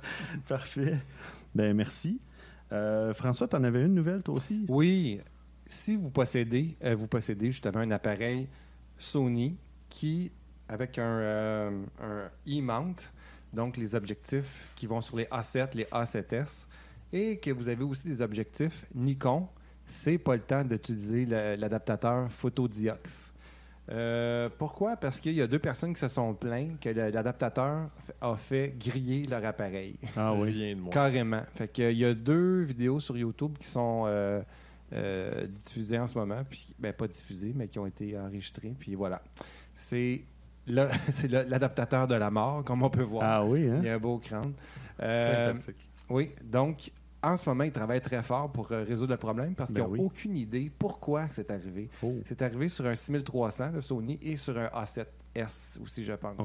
Parfait. 0.48 0.96
Ben, 1.54 1.74
merci. 1.76 2.20
Euh, 2.72 3.12
François, 3.12 3.48
tu 3.48 3.56
en 3.56 3.64
avais 3.64 3.82
une 3.82 3.94
nouvelle, 3.94 4.22
toi 4.22 4.36
aussi? 4.36 4.64
Oui, 4.68 5.20
si 5.66 5.96
vous 5.96 6.10
possédez, 6.10 6.76
euh, 6.84 6.94
vous 6.94 7.08
possédez 7.08 7.50
justement 7.50 7.80
un 7.80 7.90
appareil 7.90 8.48
Sony 8.98 9.56
qui, 9.88 10.30
avec 10.68 10.98
un, 10.98 11.18
euh, 11.18 11.84
un 12.00 12.30
e-mount, 12.46 13.12
donc 13.52 13.76
les 13.76 13.94
objectifs 13.94 14.70
qui 14.74 14.86
vont 14.86 15.00
sur 15.00 15.16
les 15.16 15.24
A7, 15.24 15.76
les 15.76 15.84
A7S, 15.84 16.66
et 17.12 17.38
que 17.38 17.50
vous 17.50 17.68
avez 17.68 17.84
aussi 17.84 18.08
des 18.08 18.22
objectifs 18.22 18.86
Nikon, 18.94 19.48
c'est 19.84 20.18
pas 20.18 20.34
le 20.34 20.42
temps 20.42 20.64
d'utiliser 20.64 21.24
l'adaptateur 21.26 22.30
Photodiox. 22.30 23.32
Euh, 23.90 24.50
pourquoi? 24.58 24.96
Parce 24.96 25.18
qu'il 25.18 25.32
y 25.32 25.40
a 25.40 25.46
deux 25.46 25.58
personnes 25.58 25.94
qui 25.94 26.00
se 26.00 26.08
sont 26.08 26.34
plaintes 26.34 26.78
que 26.78 26.90
l'adaptateur 26.90 27.88
a 28.20 28.36
fait 28.36 28.74
griller 28.78 29.22
leur 29.24 29.44
appareil. 29.46 29.96
Ah 30.14 30.34
oui. 30.34 30.50
Rien 30.50 30.76
de 30.76 30.80
moins. 30.80 30.90
Carrément. 30.90 31.42
Fait 31.54 31.68
que, 31.68 31.90
il 31.90 31.98
y 31.98 32.04
a 32.04 32.12
deux 32.12 32.62
vidéos 32.62 33.00
sur 33.00 33.16
YouTube 33.16 33.56
qui 33.58 33.66
sont 33.66 34.04
euh, 34.06 34.42
euh, 34.92 35.46
diffusés 35.46 35.98
en 35.98 36.06
ce 36.06 36.18
moment. 36.18 36.42
Puis, 36.48 36.66
ben, 36.78 36.92
pas 36.92 37.08
diffusés, 37.08 37.52
mais 37.54 37.68
qui 37.68 37.78
ont 37.78 37.86
été 37.86 38.18
enregistrés. 38.18 38.74
Puis 38.78 38.94
voilà. 38.94 39.22
C'est 39.74 40.20
l'adaptateur 40.66 42.06
de 42.06 42.14
la 42.14 42.30
mort, 42.30 42.62
comme 42.64 42.82
on 42.82 42.90
peut 42.90 43.02
voir. 43.02 43.24
Ah 43.24 43.44
oui, 43.44 43.70
hein? 43.70 43.78
Il 43.78 43.86
y 43.86 43.88
a 43.88 43.94
un 43.94 43.98
beau 43.98 44.18
crâne. 44.18 44.52
Euh, 45.00 45.52
Sympathique. 45.52 45.87
Oui, 46.10 46.30
donc 46.44 46.90
en 47.22 47.36
ce 47.36 47.48
moment, 47.48 47.64
ils 47.64 47.72
travaillent 47.72 48.00
très 48.00 48.22
fort 48.22 48.50
pour 48.52 48.70
euh, 48.70 48.84
résoudre 48.84 49.12
le 49.12 49.18
problème 49.18 49.54
parce 49.54 49.72
Ben 49.72 49.82
qu'ils 49.82 49.92
n'ont 49.92 49.98
oui. 49.98 50.06
aucune 50.06 50.36
idée 50.36 50.70
pourquoi 50.78 51.26
c'est 51.30 51.50
arrivé. 51.50 51.90
Oh, 52.02 52.14
C'est 52.24 52.40
arrivé 52.42 52.68
sur 52.68 52.86
un 52.86 52.94
6300 52.94 53.72
de 53.72 53.80
Sony 53.80 54.18
et 54.22 54.36
sur 54.36 54.56
un 54.56 54.66
A7S 54.66 55.80
aussi, 55.82 56.04
je 56.04 56.12
pense. 56.12 56.36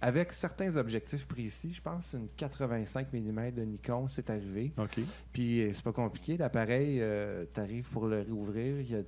Avec 0.00 0.32
certains 0.32 0.76
objectifs 0.76 1.26
précis, 1.28 1.72
je 1.74 1.80
pense 1.80 2.12
une 2.14 2.28
85 2.36 3.12
mm 3.12 3.52
de 3.52 3.62
Nikon, 3.62 4.08
c'est 4.08 4.28
arrivé. 4.28 4.72
OK. 4.78 4.98
Puis 5.32 5.62
euh, 5.62 5.72
c'est 5.72 5.84
pas 5.84 5.92
compliqué, 5.92 6.36
l'appareil, 6.36 7.00
tu 7.54 7.60
arrives 7.60 7.88
pour 7.90 8.06
le 8.06 8.22
réouvrir, 8.22 8.80
il 8.80 8.90
y 8.90 8.96
a 8.96 9.02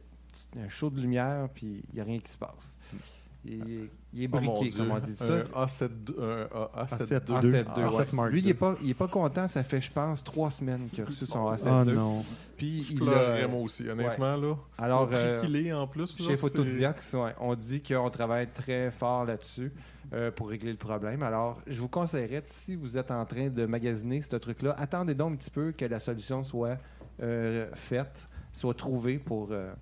un 0.62 0.68
chaud 0.68 0.90
de 0.90 1.00
lumière, 1.00 1.48
puis 1.52 1.82
il 1.88 1.94
n'y 1.94 2.00
a 2.00 2.04
rien 2.04 2.20
qui 2.20 2.30
se 2.30 2.38
passe. 2.38 2.76
Il, 3.50 3.88
il 4.12 4.22
est 4.24 4.28
Oh 4.32 4.36
mon 4.40 4.52
briqué, 4.52 4.68
Dieu. 4.70 4.78
comme 4.84 4.90
on 4.92 4.98
dit 4.98 5.14
ça? 5.14 5.24
Un 5.32 5.64
A7 5.66 5.88
un 6.18 6.84
A7 6.84 7.06
A7 7.06 7.20
A7 7.20 7.42
II. 7.44 7.48
II, 7.48 7.88
A7 7.88 7.96
ouais. 7.98 8.06
Mark 8.12 8.32
Lui, 8.32 8.40
il 8.40 8.46
n'est 8.46 8.54
pas, 8.54 8.76
il 8.82 8.90
est 8.90 8.94
pas 8.94 9.08
content. 9.08 9.48
Ça 9.48 9.62
fait, 9.62 9.80
je 9.80 9.90
pense, 9.90 10.22
trois 10.22 10.50
semaines 10.50 10.88
qu'il 10.92 11.02
a 11.02 11.06
reçu 11.06 11.24
son 11.26 11.50
A7 11.50 11.68
Oh 11.84 11.88
II. 11.88 11.94
non. 11.96 12.24
Puis 12.56 12.82
Je 12.84 12.92
il 12.92 12.98
pleurerais, 12.98 13.42
a, 13.44 13.48
moi 13.48 13.60
aussi, 13.62 13.88
honnêtement. 13.88 14.36
Là. 14.36 14.54
Alors, 14.78 15.08
euh, 15.12 15.40
qu'il 15.42 15.56
est, 15.56 15.72
en 15.72 15.86
plus. 15.86 16.16
chez 16.16 16.36
Photodiax, 16.36 17.14
ouais, 17.14 17.34
on 17.40 17.54
dit 17.54 17.82
qu'on 17.82 18.10
travaille 18.10 18.48
très 18.48 18.90
fort 18.90 19.24
là-dessus 19.24 19.72
euh, 20.12 20.30
pour 20.30 20.48
régler 20.48 20.72
le 20.72 20.76
problème. 20.78 21.22
Alors, 21.22 21.60
je 21.66 21.80
vous 21.80 21.88
conseillerais, 21.88 22.42
si 22.46 22.74
vous 22.76 22.98
êtes 22.98 23.10
en 23.10 23.24
train 23.24 23.48
de 23.48 23.64
magasiner 23.66 24.20
ce 24.20 24.36
truc-là, 24.36 24.74
attendez 24.78 25.14
donc 25.14 25.32
un 25.34 25.36
petit 25.36 25.50
peu 25.50 25.72
que 25.72 25.84
la 25.84 25.98
solution 26.00 26.42
soit 26.42 26.76
euh, 27.22 27.68
faite, 27.74 28.28
soit 28.52 28.74
trouvée 28.74 29.18
pour, 29.18 29.48
euh, 29.52 29.72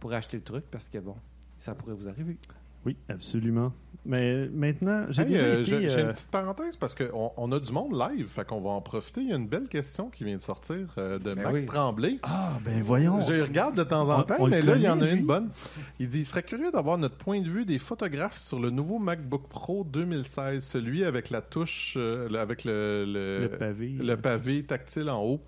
pour 0.00 0.12
acheter 0.12 0.36
le 0.38 0.42
truc, 0.42 0.64
parce 0.70 0.88
que, 0.88 0.98
bon, 0.98 1.14
ça 1.58 1.74
pourrait 1.74 1.94
vous 1.94 2.08
arriver. 2.08 2.36
Oui, 2.84 2.96
absolument. 3.08 3.72
Mais 4.06 4.48
maintenant, 4.48 5.06
j'ai 5.08 5.22
Hey, 5.22 5.28
déjà 5.28 5.44
euh, 5.46 5.62
été... 5.62 5.64
j'ai 5.88 5.88
euh, 5.98 6.02
une 6.02 6.10
petite 6.12 6.30
parenthèse 6.30 6.76
parce 6.76 6.94
qu'on 6.94 7.32
on 7.38 7.52
a 7.52 7.58
du 7.58 7.72
monde 7.72 7.98
live, 7.98 8.26
fait 8.26 8.46
qu'on 8.46 8.60
va 8.60 8.68
en 8.68 8.82
profiter. 8.82 9.22
Il 9.22 9.30
y 9.30 9.32
a 9.32 9.36
une 9.36 9.48
belle 9.48 9.66
question 9.66 10.10
qui 10.10 10.24
vient 10.24 10.36
de 10.36 10.42
sortir 10.42 10.76
euh, 10.98 11.18
de 11.18 11.32
Ben 11.32 11.42
Max 11.44 11.62
oui. 11.62 11.66
Tremblay. 11.66 12.18
Ah, 12.22 12.58
ben 12.62 12.82
voyons. 12.82 13.22
Je 13.22 13.40
regarde 13.40 13.74
de 13.76 13.82
temps 13.82 14.06
en 14.10 14.22
temps, 14.22 14.34
on 14.40 14.48
mais 14.48 14.60
là, 14.60 14.76
il 14.76 14.82
y 14.82 14.88
en 14.90 15.00
a 15.00 15.08
une 15.08 15.24
bonne. 15.24 15.48
Il 15.98 16.08
dit 16.08 16.18
il 16.18 16.26
serait 16.26 16.42
curieux 16.42 16.70
d'avoir 16.70 16.98
notre 16.98 17.16
point 17.16 17.40
de 17.40 17.48
vue 17.48 17.64
des 17.64 17.78
photographes 17.78 18.36
sur 18.36 18.60
le 18.60 18.68
nouveau 18.68 18.98
MacBook 18.98 19.48
Pro 19.48 19.84
2016, 19.84 20.62
celui 20.62 21.02
avec 21.06 21.30
la 21.30 21.40
touche, 21.40 21.94
euh, 21.96 22.28
avec 22.34 22.64
le, 22.64 23.06
le, 23.06 23.38
Le 23.44 23.48
pavé. 23.48 23.88
le 23.98 24.16
pavé 24.18 24.64
tactile 24.64 25.08
en 25.08 25.22
haut. 25.24 25.40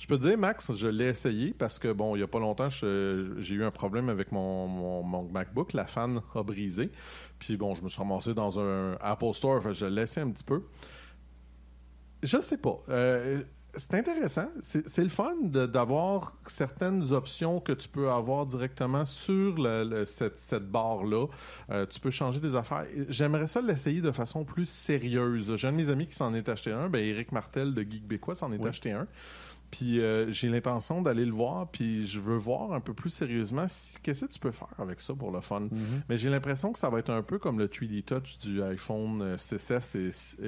Je 0.00 0.06
peux 0.06 0.18
te 0.18 0.26
dire, 0.26 0.38
Max, 0.38 0.74
je 0.74 0.88
l'ai 0.88 1.08
essayé 1.08 1.52
parce 1.52 1.78
que, 1.78 1.92
bon, 1.92 2.16
il 2.16 2.20
n'y 2.20 2.24
a 2.24 2.26
pas 2.26 2.38
longtemps, 2.38 2.70
j'ai 2.70 3.54
eu 3.54 3.62
un 3.64 3.70
problème 3.70 4.08
avec 4.08 4.32
mon, 4.32 4.66
mon- 4.66 5.02
mon 5.02 5.24
MacBook. 5.24 5.74
La 5.74 5.86
fan 5.86 6.22
a 6.34 6.42
brisé. 6.42 6.90
Puis, 7.38 7.58
bon, 7.58 7.74
je 7.74 7.82
me 7.82 7.88
suis 7.90 7.98
ramassé 7.98 8.32
dans 8.32 8.58
un 8.58 8.96
Apple 9.02 9.34
Store. 9.34 9.62
fait 9.62 9.74
je 9.74 9.84
l'ai 9.84 10.00
laissé 10.00 10.22
un 10.22 10.30
petit 10.30 10.42
peu. 10.42 10.62
Je 12.22 12.40
sais 12.40 12.56
pas. 12.56 12.82
Euh, 12.88 13.42
c'est 13.76 13.94
intéressant. 13.94 14.48
C'est 14.62 15.02
le 15.02 15.10
fun 15.10 15.34
d'avoir 15.42 16.34
certaines 16.46 17.12
options 17.12 17.60
que 17.60 17.72
tu 17.72 17.88
peux 17.88 18.10
avoir 18.10 18.46
directement 18.46 19.04
sur 19.04 19.54
le- 19.56 19.84
le- 19.84 20.04
cette, 20.06 20.38
cette 20.38 20.68
barre-là. 20.70 21.26
Euh, 21.70 21.84
tu 21.84 22.00
peux 22.00 22.10
changer 22.10 22.40
des 22.40 22.56
affaires. 22.56 22.86
J'aimerais 23.10 23.48
ça 23.48 23.60
l'essayer 23.60 24.00
de 24.00 24.12
façon 24.12 24.44
plus 24.44 24.66
sérieuse. 24.68 25.54
J'ai 25.56 25.68
un 25.68 25.72
de 25.72 25.76
mes 25.76 25.88
amis 25.90 26.06
qui 26.06 26.14
s'en 26.14 26.32
est 26.34 26.48
acheté 26.48 26.72
un. 26.72 26.88
Ben, 26.88 27.04
Eric 27.04 27.32
Martel 27.32 27.74
de 27.74 27.82
Geek 27.82 28.06
Bécois 28.06 28.34
s'en 28.34 28.50
est 28.52 28.58
Oui. 28.58 28.68
acheté 28.68 28.92
un. 28.92 29.06
Puis 29.70 30.00
euh, 30.00 30.32
j'ai 30.32 30.48
l'intention 30.48 31.00
d'aller 31.02 31.24
le 31.24 31.32
voir, 31.32 31.70
puis 31.70 32.06
je 32.06 32.18
veux 32.18 32.36
voir 32.36 32.72
un 32.72 32.80
peu 32.80 32.92
plus 32.94 33.10
sérieusement 33.10 33.66
si- 33.68 34.00
qu'est-ce 34.00 34.24
que 34.24 34.32
tu 34.32 34.38
peux 34.40 34.50
faire 34.50 34.68
avec 34.78 35.00
ça 35.00 35.14
pour 35.14 35.30
le 35.30 35.40
fun. 35.40 35.60
Mhm. 35.60 36.02
Mais 36.08 36.18
j'ai 36.18 36.28
l'impression 36.30 36.72
que 36.72 36.78
ça 36.78 36.90
va 36.90 36.98
être 36.98 37.10
un 37.10 37.22
peu 37.22 37.38
comme 37.38 37.58
le 37.58 37.68
3D 37.68 38.02
Touch 38.02 38.38
du 38.38 38.62
iPhone 38.62 39.22
euh, 39.22 39.36
6S 39.36 39.96
et, 39.96 40.44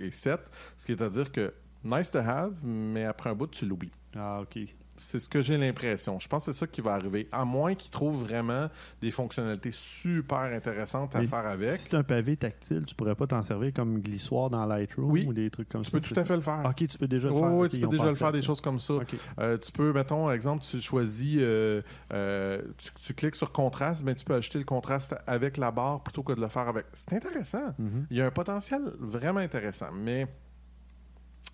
et, 0.00 0.06
et 0.06 0.10
7, 0.10 0.40
ce 0.76 0.84
qui 0.86 0.92
est 0.92 1.00
à 1.02 1.08
dire 1.08 1.32
que 1.32 1.52
nice 1.84 2.10
to 2.10 2.18
have, 2.18 2.52
mais 2.62 3.04
après 3.04 3.30
un 3.30 3.34
bout, 3.34 3.46
tu 3.46 3.64
l'oublies. 3.66 3.90
Ah, 4.14 4.40
OK. 4.42 4.58
C'est 4.96 5.18
ce 5.20 5.28
que 5.28 5.40
j'ai 5.40 5.56
l'impression. 5.56 6.20
Je 6.20 6.28
pense 6.28 6.44
que 6.44 6.52
c'est 6.52 6.58
ça 6.60 6.66
qui 6.66 6.80
va 6.82 6.92
arriver. 6.92 7.26
À 7.32 7.44
moins 7.46 7.74
qu'ils 7.74 7.90
trouvent 7.90 8.22
vraiment 8.24 8.68
des 9.00 9.10
fonctionnalités 9.10 9.70
super 9.72 10.38
intéressantes 10.40 11.16
à 11.16 11.20
Mais 11.20 11.26
faire 11.26 11.46
avec. 11.46 11.72
Si 11.72 11.84
c'est 11.84 11.94
un 11.94 12.02
pavé 12.02 12.36
tactile, 12.36 12.84
tu 12.86 12.94
pourrais 12.94 13.14
pas 13.14 13.26
t'en 13.26 13.42
servir 13.42 13.72
comme 13.72 14.00
glissoire 14.00 14.50
dans 14.50 14.64
Lightroom 14.66 15.10
Oui. 15.10 15.24
ou 15.26 15.32
des 15.32 15.50
trucs 15.50 15.70
comme 15.70 15.82
Tu 15.82 15.90
ça. 15.90 15.98
peux 15.98 16.00
tout 16.06 16.20
à 16.20 16.24
fait 16.24 16.36
le 16.36 16.42
faire. 16.42 16.62
OK, 16.64 16.86
tu 16.86 16.98
peux 16.98 17.08
déjà 17.08 17.28
le 17.28 17.34
Oui, 17.34 17.40
faire. 17.40 17.52
oui, 17.54 17.68
tu 17.70 17.80
peux 17.80 17.88
déjà 17.88 18.04
le 18.04 18.12
faire 18.14 18.28
à 18.28 18.32
des 18.32 18.42
ça. 18.42 18.46
choses 18.48 18.60
comme 18.60 18.78
ça. 18.78 18.94
Euh, 19.40 19.56
tu 19.58 19.72
peux, 19.72 19.92
mettons, 19.94 20.30
exemple, 20.30 20.62
tu 20.62 20.80
choisis, 20.80 21.36
euh, 21.40 21.80
euh, 22.12 22.60
tu, 22.76 22.90
tu 22.94 23.14
cliques 23.14 23.36
sur 23.36 23.50
contraste, 23.50 24.04
mais 24.04 24.14
tu 24.14 24.24
peux 24.26 24.34
ajouter 24.34 24.58
le 24.58 24.64
contraste 24.64 25.16
avec 25.26 25.56
la 25.56 25.70
barre 25.70 26.02
plutôt 26.02 26.22
que 26.22 26.34
de 26.34 26.40
le 26.40 26.48
faire 26.48 26.68
avec. 26.68 26.84
C'est 26.92 27.14
intéressant. 27.14 27.74
Mhm. 27.78 28.06
Il 28.10 28.16
y 28.18 28.20
a 28.20 28.26
un 28.26 28.30
potentiel 28.30 28.82
vraiment 29.00 29.40
intéressant, 29.40 29.90
mais 29.92 30.26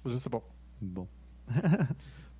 je 0.04 0.16
sais 0.16 0.28
pas. 0.30 0.42
Bon. 0.82 1.06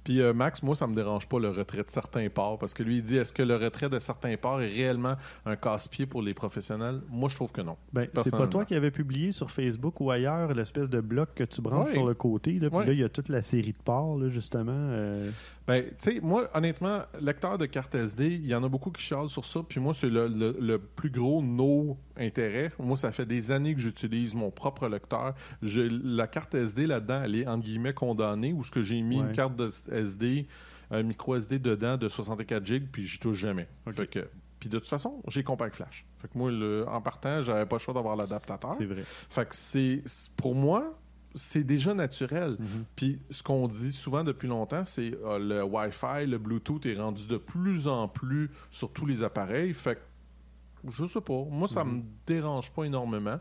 Puis 0.09 0.23
euh, 0.23 0.33
Max, 0.33 0.63
moi, 0.63 0.75
ça 0.75 0.87
me 0.87 0.95
dérange 0.95 1.29
pas 1.29 1.39
le 1.39 1.51
retrait 1.51 1.83
de 1.85 1.91
certains 1.91 2.31
ports 2.31 2.59
parce 2.59 2.73
que 2.73 2.83
lui, 2.83 2.97
il 2.97 3.03
dit 3.03 3.19
est-ce 3.19 3.31
que 3.31 3.43
le 3.43 3.57
retrait 3.57 3.91
de 3.91 3.99
certains 3.99 4.35
ports 4.39 4.63
est 4.63 4.71
réellement 4.71 5.17
un 5.45 5.55
casse-pied 5.55 6.07
pour 6.07 6.23
les 6.23 6.33
professionnels? 6.33 7.03
Moi, 7.11 7.29
je 7.29 7.35
trouve 7.37 7.53
que 7.53 7.61
non. 7.61 7.77
Ben, 7.93 8.09
c'est 8.25 8.31
pas 8.31 8.47
toi 8.47 8.65
qui 8.65 8.75
avais 8.75 8.91
publié 8.91 9.33
sur 9.33 9.51
Facebook 9.51 10.01
ou 10.01 10.11
ailleurs 10.11 10.55
l'espèce 10.55 10.89
de 10.89 11.03
bloc 11.03 11.35
que 11.35 11.45
tu 11.45 11.61
branches 11.61 11.91
sur 11.93 12.07
le 12.07 12.15
côté. 12.15 12.53
Là, 12.59 12.71
puis 12.71 12.87
là, 12.87 12.93
il 12.95 12.99
y 13.01 13.05
a 13.05 13.11
toute 13.11 13.29
la 13.29 13.43
série 13.43 13.73
de 13.73 13.83
ports, 13.85 14.17
là, 14.19 14.31
justement. 14.31 14.73
euh, 14.75 15.31
Ben, 15.67 15.85
tu 15.85 16.15
sais, 16.15 16.21
moi, 16.23 16.49
honnêtement, 16.55 17.01
lecteur 17.21 17.59
de 17.59 17.67
carte 17.67 17.95
SD, 17.95 18.29
il 18.43 18.47
y 18.47 18.55
en 18.55 18.65
a 18.65 18.69
beaucoup 18.71 18.91
qui 18.91 19.03
chialent 19.03 19.29
sur 19.29 19.45
ça. 19.45 19.61
Puis 19.69 19.79
moi, 19.79 19.93
c'est 19.93 20.09
le, 20.09 20.27
le- 20.27 20.57
le 20.59 20.79
plus 20.79 21.11
gros 21.11 21.43
no 21.43 21.99
intérêt. 22.17 22.73
Moi, 22.79 22.97
ça 22.97 23.13
fait 23.13 23.27
des 23.27 23.51
années 23.51 23.75
que 23.75 23.81
j'utilise 23.81 24.35
mon 24.35 24.51
propre 24.51 24.89
lecteur. 24.89 25.35
Je, 25.61 25.83
la 25.83 26.27
carte 26.27 26.55
SD 26.55 26.87
là-dedans, 26.87 27.21
elle 27.25 27.35
est 27.37 27.47
entre 27.47 27.65
guillemets 27.67 27.93
condamnée. 27.93 28.55
Ou 28.55 28.65
ce 28.65 28.71
que 28.71 28.81
j'ai 28.81 29.03
mis 29.03 29.19
Ouais. 29.19 29.27
une 29.27 29.33
carte 29.33 29.57
de 29.57 29.71
SD, 29.99 30.47
un 30.91 31.03
micro 31.03 31.37
SD 31.37 31.59
dedans 31.59 31.97
de 31.97 32.09
64 32.09 32.65
GB, 32.65 32.87
puis 32.91 33.05
j'y 33.05 33.19
touche 33.19 33.37
jamais. 33.39 33.69
Fait 33.93 34.07
que, 34.07 34.29
puis 34.59 34.69
de 34.69 34.79
toute 34.79 34.89
façon, 34.89 35.23
j'ai 35.29 35.43
Compact 35.45 35.77
Flash. 35.77 36.07
Fait 36.19 36.29
que 36.29 36.37
moi, 36.39 36.51
le- 36.51 36.85
en 36.89 37.01
partant, 37.01 37.43
j'avais 37.43 37.67
pas 37.67 37.77
le 37.77 37.81
choix 37.81 37.95
d'avoir 37.95 38.17
l'adaptateur. 38.17 38.75
c'est 38.79 38.87
vrai. 38.87 39.05
Fait 39.31 39.49
que 39.49 39.55
c'est 39.55 40.03
pour 40.37 40.55
moi, 40.55 40.99
c'est 41.35 41.63
déjà 41.63 41.93
naturel. 41.95 42.57
Mhm. 42.59 42.85
Puis 42.97 43.21
ce 43.31 43.43
qu'on 43.43 43.69
dit 43.69 43.93
souvent 43.93 44.25
depuis 44.25 44.49
longtemps, 44.49 44.85
c'est 44.85 45.13
euh, 45.25 45.39
le 45.39 45.63
Wi-Fi, 45.63 46.27
le 46.27 46.39
Bluetooth 46.39 46.85
est 46.87 46.97
rendu 46.99 47.27
de 47.27 47.37
plus 47.37 47.87
en 47.87 48.09
plus 48.09 48.51
sur 48.71 48.91
tous 48.93 49.05
les 49.07 49.23
appareils. 49.23 49.75
Fait 49.75 49.97
que 49.97 50.91
je 50.91 51.07
sais 51.07 51.21
pas, 51.21 51.45
moi 51.51 51.69
ça 51.69 51.85
me 51.85 52.03
dérange 52.27 52.71
pas 52.73 52.85
énormément. 52.85 53.39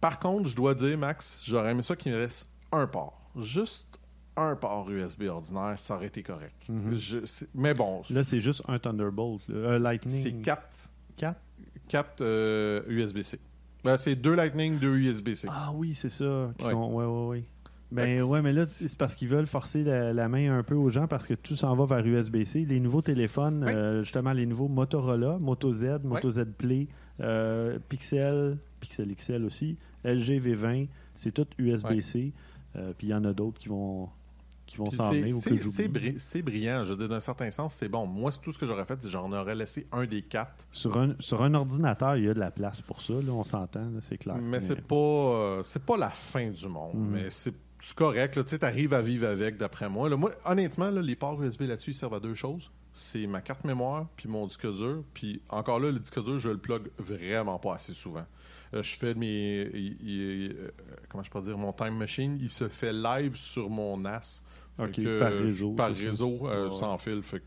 Par 0.00 0.18
contre, 0.18 0.48
je 0.48 0.56
dois 0.56 0.74
dire, 0.74 0.96
Max, 0.96 1.42
j'aurais 1.44 1.72
aimé 1.72 1.82
ça 1.82 1.94
qu'il 1.94 2.10
me 2.12 2.16
reste 2.16 2.46
un 2.72 2.86
port. 2.86 3.20
Juste 3.36 3.89
un 4.42 4.56
port 4.56 4.90
USB 4.90 5.22
ordinaire, 5.28 5.78
ça 5.78 5.96
aurait 5.96 6.06
été 6.06 6.22
correct. 6.22 6.54
Mhm. 6.68 6.94
Je- 6.96 7.44
mais 7.54 7.74
bon, 7.74 8.02
Là, 8.10 8.24
c'est 8.24 8.40
juste 8.40 8.62
un 8.68 8.78
Thunderbolt. 8.78 9.42
Un 9.50 9.78
Lightning. 9.78 10.22
c'est 10.22 10.32
4 10.32 10.90
Quatre? 11.16 11.40
quatre, 11.88 12.20
euh, 12.22 12.82
USB-C. 12.88 13.38
Ben, 13.84 13.96
c'est 13.98 14.14
deux 14.16 14.34
Lightning, 14.34 14.78
deux 14.78 14.96
USB-C. 14.96 15.48
Ah 15.50 15.72
oui, 15.74 15.94
c'est 15.94 16.10
ça. 16.10 16.52
qui 16.58 16.64
Ouais. 16.66 16.70
sont- 16.72 16.92
ouais, 16.94 17.04
ouais, 17.06 17.26
ouais. 17.28 17.44
Fait 17.92 17.96
Ben 17.96 18.22
ouais, 18.22 18.40
mais 18.40 18.52
là, 18.52 18.66
c'est- 18.66 18.96
parce 18.96 19.16
qu'ils 19.16 19.26
veulent 19.28 19.48
forcer 19.48 19.82
la, 19.82 20.12
la 20.12 20.28
main 20.28 20.56
un 20.56 20.62
peu 20.62 20.76
aux 20.76 20.90
gens 20.90 21.08
parce 21.08 21.26
que 21.26 21.34
tout 21.34 21.56
s'en 21.56 21.74
va 21.74 21.86
vers 21.86 22.06
USB-C. 22.06 22.64
Les 22.68 22.78
nouveaux 22.78 23.02
téléphones, 23.02 23.64
Oui. 23.64 23.72
euh, 23.74 24.02
justement, 24.04 24.32
les 24.32 24.46
nouveaux 24.46 24.68
Motorola, 24.68 25.38
Moto 25.40 25.72
Z, 25.72 25.98
Moto 26.04 26.30
Z 26.30 26.44
Play, 26.56 26.86
euh, 27.20 27.78
Pixel, 27.88 28.58
Pixel 28.78 29.12
XL 29.12 29.44
aussi, 29.44 29.76
LG 30.04 30.38
V20, 30.38 30.86
c'est 31.16 31.32
tout 31.32 31.46
USB-C. 31.58 32.32
Euh, 32.76 32.92
Puis 32.96 33.08
il 33.08 33.10
y 33.10 33.14
en 33.14 33.24
a 33.24 33.32
d'autres 33.32 33.58
qui 33.58 33.68
vont, 33.68 34.08
qui 34.70 34.76
vont 34.78 34.86
c'est- 35.12 35.32
ou 35.32 35.40
que 35.40 35.54
bri- 35.88 36.42
brillant. 36.42 36.84
Je 36.84 36.90
veux 36.92 36.96
dire, 36.96 37.08
d'un 37.08 37.20
certain 37.20 37.50
sens, 37.50 37.74
c'est 37.74 37.88
bon. 37.88 38.06
Moi, 38.06 38.30
tout 38.42 38.52
ce 38.52 38.58
que 38.58 38.66
j'aurais 38.66 38.84
fait, 38.84 38.98
c'est 39.02 39.10
j'en 39.10 39.30
aurais 39.32 39.54
laissé 39.54 39.86
un 39.92 40.06
des 40.06 40.22
quatre. 40.22 40.66
Sur 40.72 40.96
un, 40.96 41.14
sur 41.18 41.42
un 41.42 41.52
ordinateur, 41.54 42.16
il 42.16 42.24
y 42.24 42.28
a 42.28 42.34
de 42.34 42.38
la 42.40 42.50
place 42.50 42.80
pour 42.80 43.00
ça, 43.02 43.14
là, 43.14 43.32
on 43.32 43.44
s'entend, 43.44 43.88
c'est 44.00 44.18
clair. 44.18 44.36
Mais 44.36 44.60
c'est 44.60 44.80
pas, 44.80 44.94
euh, 44.94 45.62
c'est 45.64 45.82
pas 45.84 45.96
la 45.96 46.10
fin 46.10 46.48
du 46.50 46.68
monde. 46.68 46.94
Mhm. 46.94 47.10
Mais 47.10 47.26
c'est 47.30 47.54
correct. 47.96 48.34
Tu 48.34 48.42
sais, 48.46 48.58
t'arrives 48.58 48.94
à 48.94 49.00
vivre 49.02 49.26
avec, 49.26 49.56
d'après 49.56 49.88
moi. 49.88 50.08
Là, 50.08 50.16
moi, 50.16 50.30
honnêtement, 50.44 50.90
là, 50.90 51.02
les 51.02 51.16
ports 51.16 51.42
USB 51.42 51.62
là-dessus, 51.62 51.90
ils 51.90 51.94
servent 51.94 52.14
à 52.14 52.20
deux 52.20 52.34
choses. 52.34 52.70
C'est 52.92 53.26
ma 53.26 53.40
carte 53.40 53.64
mémoire, 53.64 54.06
puis 54.16 54.28
mon 54.28 54.46
disque 54.46 54.66
dur. 54.72 55.02
Puis 55.14 55.40
encore 55.48 55.78
là, 55.80 55.90
le 55.90 55.98
disque 55.98 56.22
dur, 56.24 56.38
je 56.38 56.50
le 56.50 56.58
plug 56.58 56.90
vraiment 56.98 57.58
pas 57.58 57.74
assez 57.74 57.94
souvent. 57.94 58.24
Euh, 58.74 58.82
je 58.82 58.96
fais 58.96 59.14
mes... 59.14 59.68
il- 59.74 59.96
il- 60.00 60.56
euh, 60.58 60.70
comment 61.08 61.22
je 61.24 61.30
peux 61.30 61.40
dire? 61.40 61.56
Mon 61.58 61.72
time 61.72 61.96
machine, 61.96 62.36
il 62.40 62.50
se 62.50 62.68
fait 62.68 62.92
live 62.92 63.34
sur 63.36 63.68
mon 63.70 63.96
NAS. 63.96 64.42
Fait 64.76 64.84
Ok, 64.84 64.92
que, 64.92 65.20
par 65.20 65.32
euh, 65.32 65.40
réseau, 65.42 65.72
Par 65.72 65.90
euh, 65.90 66.68
Ouais, 66.68 66.76
sans 66.78 66.96
fil. 66.98 67.22
Fait 67.22 67.40
que 67.40 67.44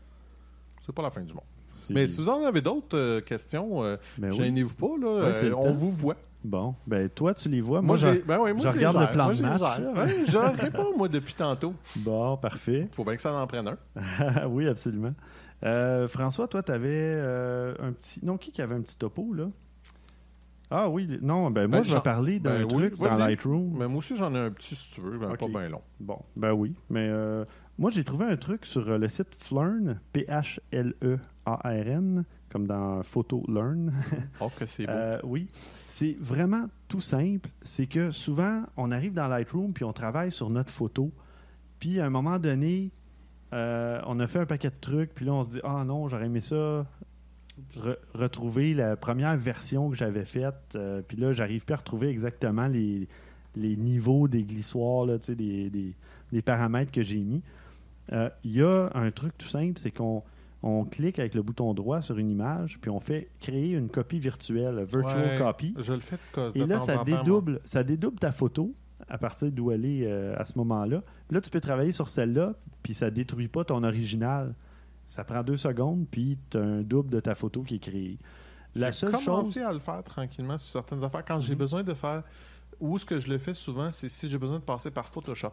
c'est 0.84 0.94
pas 0.94 1.02
la 1.02 1.10
fin 1.10 1.22
du 1.22 1.32
monde. 1.32 1.42
Mais 1.90 2.06
si 2.06 2.20
vous 2.20 2.28
en 2.28 2.44
avez 2.44 2.60
d'autres 2.60 2.96
euh, 2.96 3.20
questions, 3.20 3.82
euh, 3.82 3.96
Ben 4.18 4.30
oui. 4.30 4.36
gênez-vous 4.36 4.74
pas. 4.76 4.96
Là, 5.00 5.30
Ouais, 5.30 5.44
Euh, 5.44 5.54
on 5.56 5.72
vous 5.72 5.90
voit. 5.90 6.16
Bon, 6.44 6.74
ben 6.86 7.08
toi, 7.08 7.32
tu 7.32 7.48
les 7.48 7.62
vois. 7.62 7.80
Moi, 7.80 7.96
je... 7.96 8.06
ben 8.22 8.38
ouais, 8.38 8.52
moi, 8.52 8.62
je 8.62 8.68
regarde 8.68 9.00
le 9.00 9.10
plan 9.10 9.24
Moi, 9.24 9.34
de 9.34 9.42
match. 9.42 9.60
Ouais, 9.62 10.24
je 10.28 10.62
réponds, 10.62 10.96
moi, 10.96 11.08
depuis 11.08 11.34
tantôt. 11.34 11.74
Bon, 11.96 12.36
parfait. 12.36 12.86
Faut 12.92 13.02
bien 13.02 13.16
que 13.16 13.22
ça 13.22 13.32
en 13.34 13.46
prenne 13.46 13.66
un. 13.68 14.46
oui, 14.48 14.68
absolument. 14.68 15.14
Euh, 15.64 16.06
François, 16.06 16.46
toi, 16.46 16.62
tu 16.62 16.70
avais 16.70 17.14
un 17.80 17.92
petit. 17.92 18.20
Non, 18.22 18.36
qui 18.36 18.52
qui 18.52 18.60
avait 18.60 18.74
un 18.74 18.82
petit 18.82 18.98
topo, 18.98 19.32
là? 19.32 19.46
Ah 20.70 20.88
oui, 20.88 21.06
non, 21.22 21.50
ben 21.50 21.68
moi, 21.68 21.78
Ben, 21.78 21.82
je 21.84 21.88
vais 21.90 21.94
j'en- 21.96 22.00
parler 22.00 22.40
d'un 22.40 22.60
ben 22.60 22.64
oui, 22.74 22.88
truc 22.90 22.98
dans. 22.98 23.16
Lightroom. 23.18 23.76
Mais 23.78 23.86
moi 23.86 23.98
aussi, 23.98 24.16
j'en 24.16 24.34
ai 24.34 24.38
un 24.38 24.50
petit 24.50 24.74
si 24.74 24.90
tu 24.92 25.00
veux, 25.02 25.18
ben, 25.18 25.36
pas 25.36 25.46
bien 25.48 25.68
long. 25.68 25.82
Bon, 26.00 26.18
ben 26.36 26.52
oui. 26.52 26.74
Mais 26.90 27.06
euh, 27.08 27.44
moi, 27.78 27.90
j'ai 27.90 28.02
trouvé 28.02 28.24
un 28.24 28.36
truc 28.36 28.64
sur 28.66 28.88
euh, 28.88 28.98
le 28.98 29.08
site 29.08 29.34
Flern, 29.36 30.00
P-H-L-E-A-R-N, 31.04 32.24
comme 32.50 32.66
dans 32.66 33.02
Photo 33.02 33.44
Learn. 33.48 33.92
Oh, 34.40 34.50
que 34.56 34.66
c'est 34.66 34.86
beau. 34.86 34.92
Euh, 34.92 35.20
oui. 35.24 35.48
C'est 35.88 36.16
vraiment 36.20 36.66
tout 36.88 37.00
simple. 37.00 37.50
C'est 37.62 37.86
que 37.86 38.10
souvent, 38.10 38.62
on 38.76 38.90
arrive 38.90 39.12
dans 39.14 39.28
Lightroom 39.28 39.72
puis 39.72 39.84
on 39.84 39.92
travaille 39.92 40.32
sur 40.32 40.50
notre 40.50 40.70
photo. 40.70 41.12
Puis 41.78 42.00
à 42.00 42.06
un 42.06 42.10
moment 42.10 42.38
donné, 42.38 42.90
euh, 43.52 44.00
on 44.06 44.18
a 44.20 44.26
fait 44.26 44.40
un 44.40 44.46
paquet 44.46 44.70
de 44.70 44.80
trucs. 44.80 45.14
Puis 45.14 45.24
là, 45.26 45.32
on 45.34 45.44
se 45.44 45.48
dit 45.50 45.60
Ah 45.64 45.84
non, 45.84 46.08
j'aurais 46.08 46.26
aimé 46.26 46.40
ça. 46.40 46.86
Re- 47.78 47.96
retrouver 48.14 48.74
la 48.74 48.96
première 48.96 49.36
version 49.36 49.90
que 49.90 49.96
j'avais 49.96 50.24
faite. 50.24 50.54
Euh, 50.76 51.02
puis 51.06 51.16
là, 51.16 51.32
j'arrive 51.32 51.64
plus 51.64 51.74
à 51.74 51.76
retrouver 51.78 52.08
exactement 52.08 52.66
les, 52.66 53.08
les 53.56 53.76
niveaux 53.76 54.28
des 54.28 54.42
glissoires, 54.42 55.06
là, 55.06 55.18
des, 55.18 55.70
des- 55.70 55.94
des 56.32 56.42
paramètres 56.42 56.90
que 56.92 57.02
j'ai 57.02 57.18
mis. 57.20 57.42
Euh, 58.12 58.28
Il 58.44 58.52
y 58.52 58.62
a 58.62 58.90
un 58.94 59.10
truc 59.10 59.36
tout 59.38 59.46
simple, 59.48 59.78
c'est 59.78 59.90
qu'on 59.90 60.22
on 60.62 60.84
clique 60.84 61.18
avec 61.18 61.34
le 61.34 61.42
bouton 61.42 61.74
droit 61.74 62.00
sur 62.02 62.18
une 62.18 62.30
image, 62.30 62.78
puis 62.80 62.90
on 62.90 62.98
fait 63.00 63.28
créer 63.40 63.72
une 63.72 63.88
copie 63.88 64.18
virtuelle, 64.18 64.76
virtual 64.84 65.22
Ouais, 65.32 65.38
copy. 65.38 65.74
Je 65.78 65.92
le 65.92 66.00
fais 66.00 66.16
de, 66.36 66.52
Et 66.54 66.66
là, 66.66 66.80
ça 66.80 66.96
temps, 66.96 67.04
dédouble, 67.04 67.60
ça 67.64 67.84
dédouble 67.84 68.18
ta 68.18 68.32
photo 68.32 68.74
à 69.08 69.18
partir 69.18 69.52
d'où 69.52 69.70
elle 69.70 69.84
est 69.84 70.06
euh, 70.06 70.34
à 70.38 70.44
ce 70.46 70.56
moment-là. 70.58 71.02
Là, 71.30 71.40
tu 71.42 71.50
peux 71.50 71.60
travailler 71.60 71.92
sur 71.92 72.08
celle-là, 72.08 72.54
puis 72.82 72.94
ça 72.94 73.10
détruit 73.10 73.48
pas 73.48 73.64
ton 73.64 73.84
original. 73.84 74.54
Ça 75.06 75.24
prend 75.24 75.42
deux 75.42 75.56
secondes, 75.56 76.06
puis 76.10 76.38
tu 76.50 76.56
as 76.56 76.60
un 76.62 76.82
double 76.82 77.10
de 77.10 77.20
ta 77.20 77.34
photo 77.34 77.62
qui 77.62 77.76
est 77.76 77.78
créé. 77.78 78.18
La 78.74 78.90
J'ai 78.90 78.98
seule 79.00 79.12
commencé 79.12 79.60
chose. 79.60 79.62
à 79.68 79.72
le 79.72 79.78
faire 79.78 80.02
tranquillement 80.02 80.58
sur 80.58 80.72
certaines 80.72 81.04
affaires. 81.04 81.24
Quand 81.24 81.40
j'ai 81.40 81.52
Mhm. 81.52 81.58
besoin 81.58 81.82
de 81.82 81.94
faire... 81.94 82.22
Où 82.80 82.98
ce 82.98 83.04
que 83.06 83.20
je 83.20 83.28
le 83.28 83.38
fais 83.38 83.54
souvent, 83.54 83.92
c'est 83.92 84.08
si 84.08 84.28
j'ai 84.28 84.36
besoin 84.38 84.58
de 84.58 84.64
passer 84.64 84.90
par 84.90 85.06
Photoshop. 85.08 85.52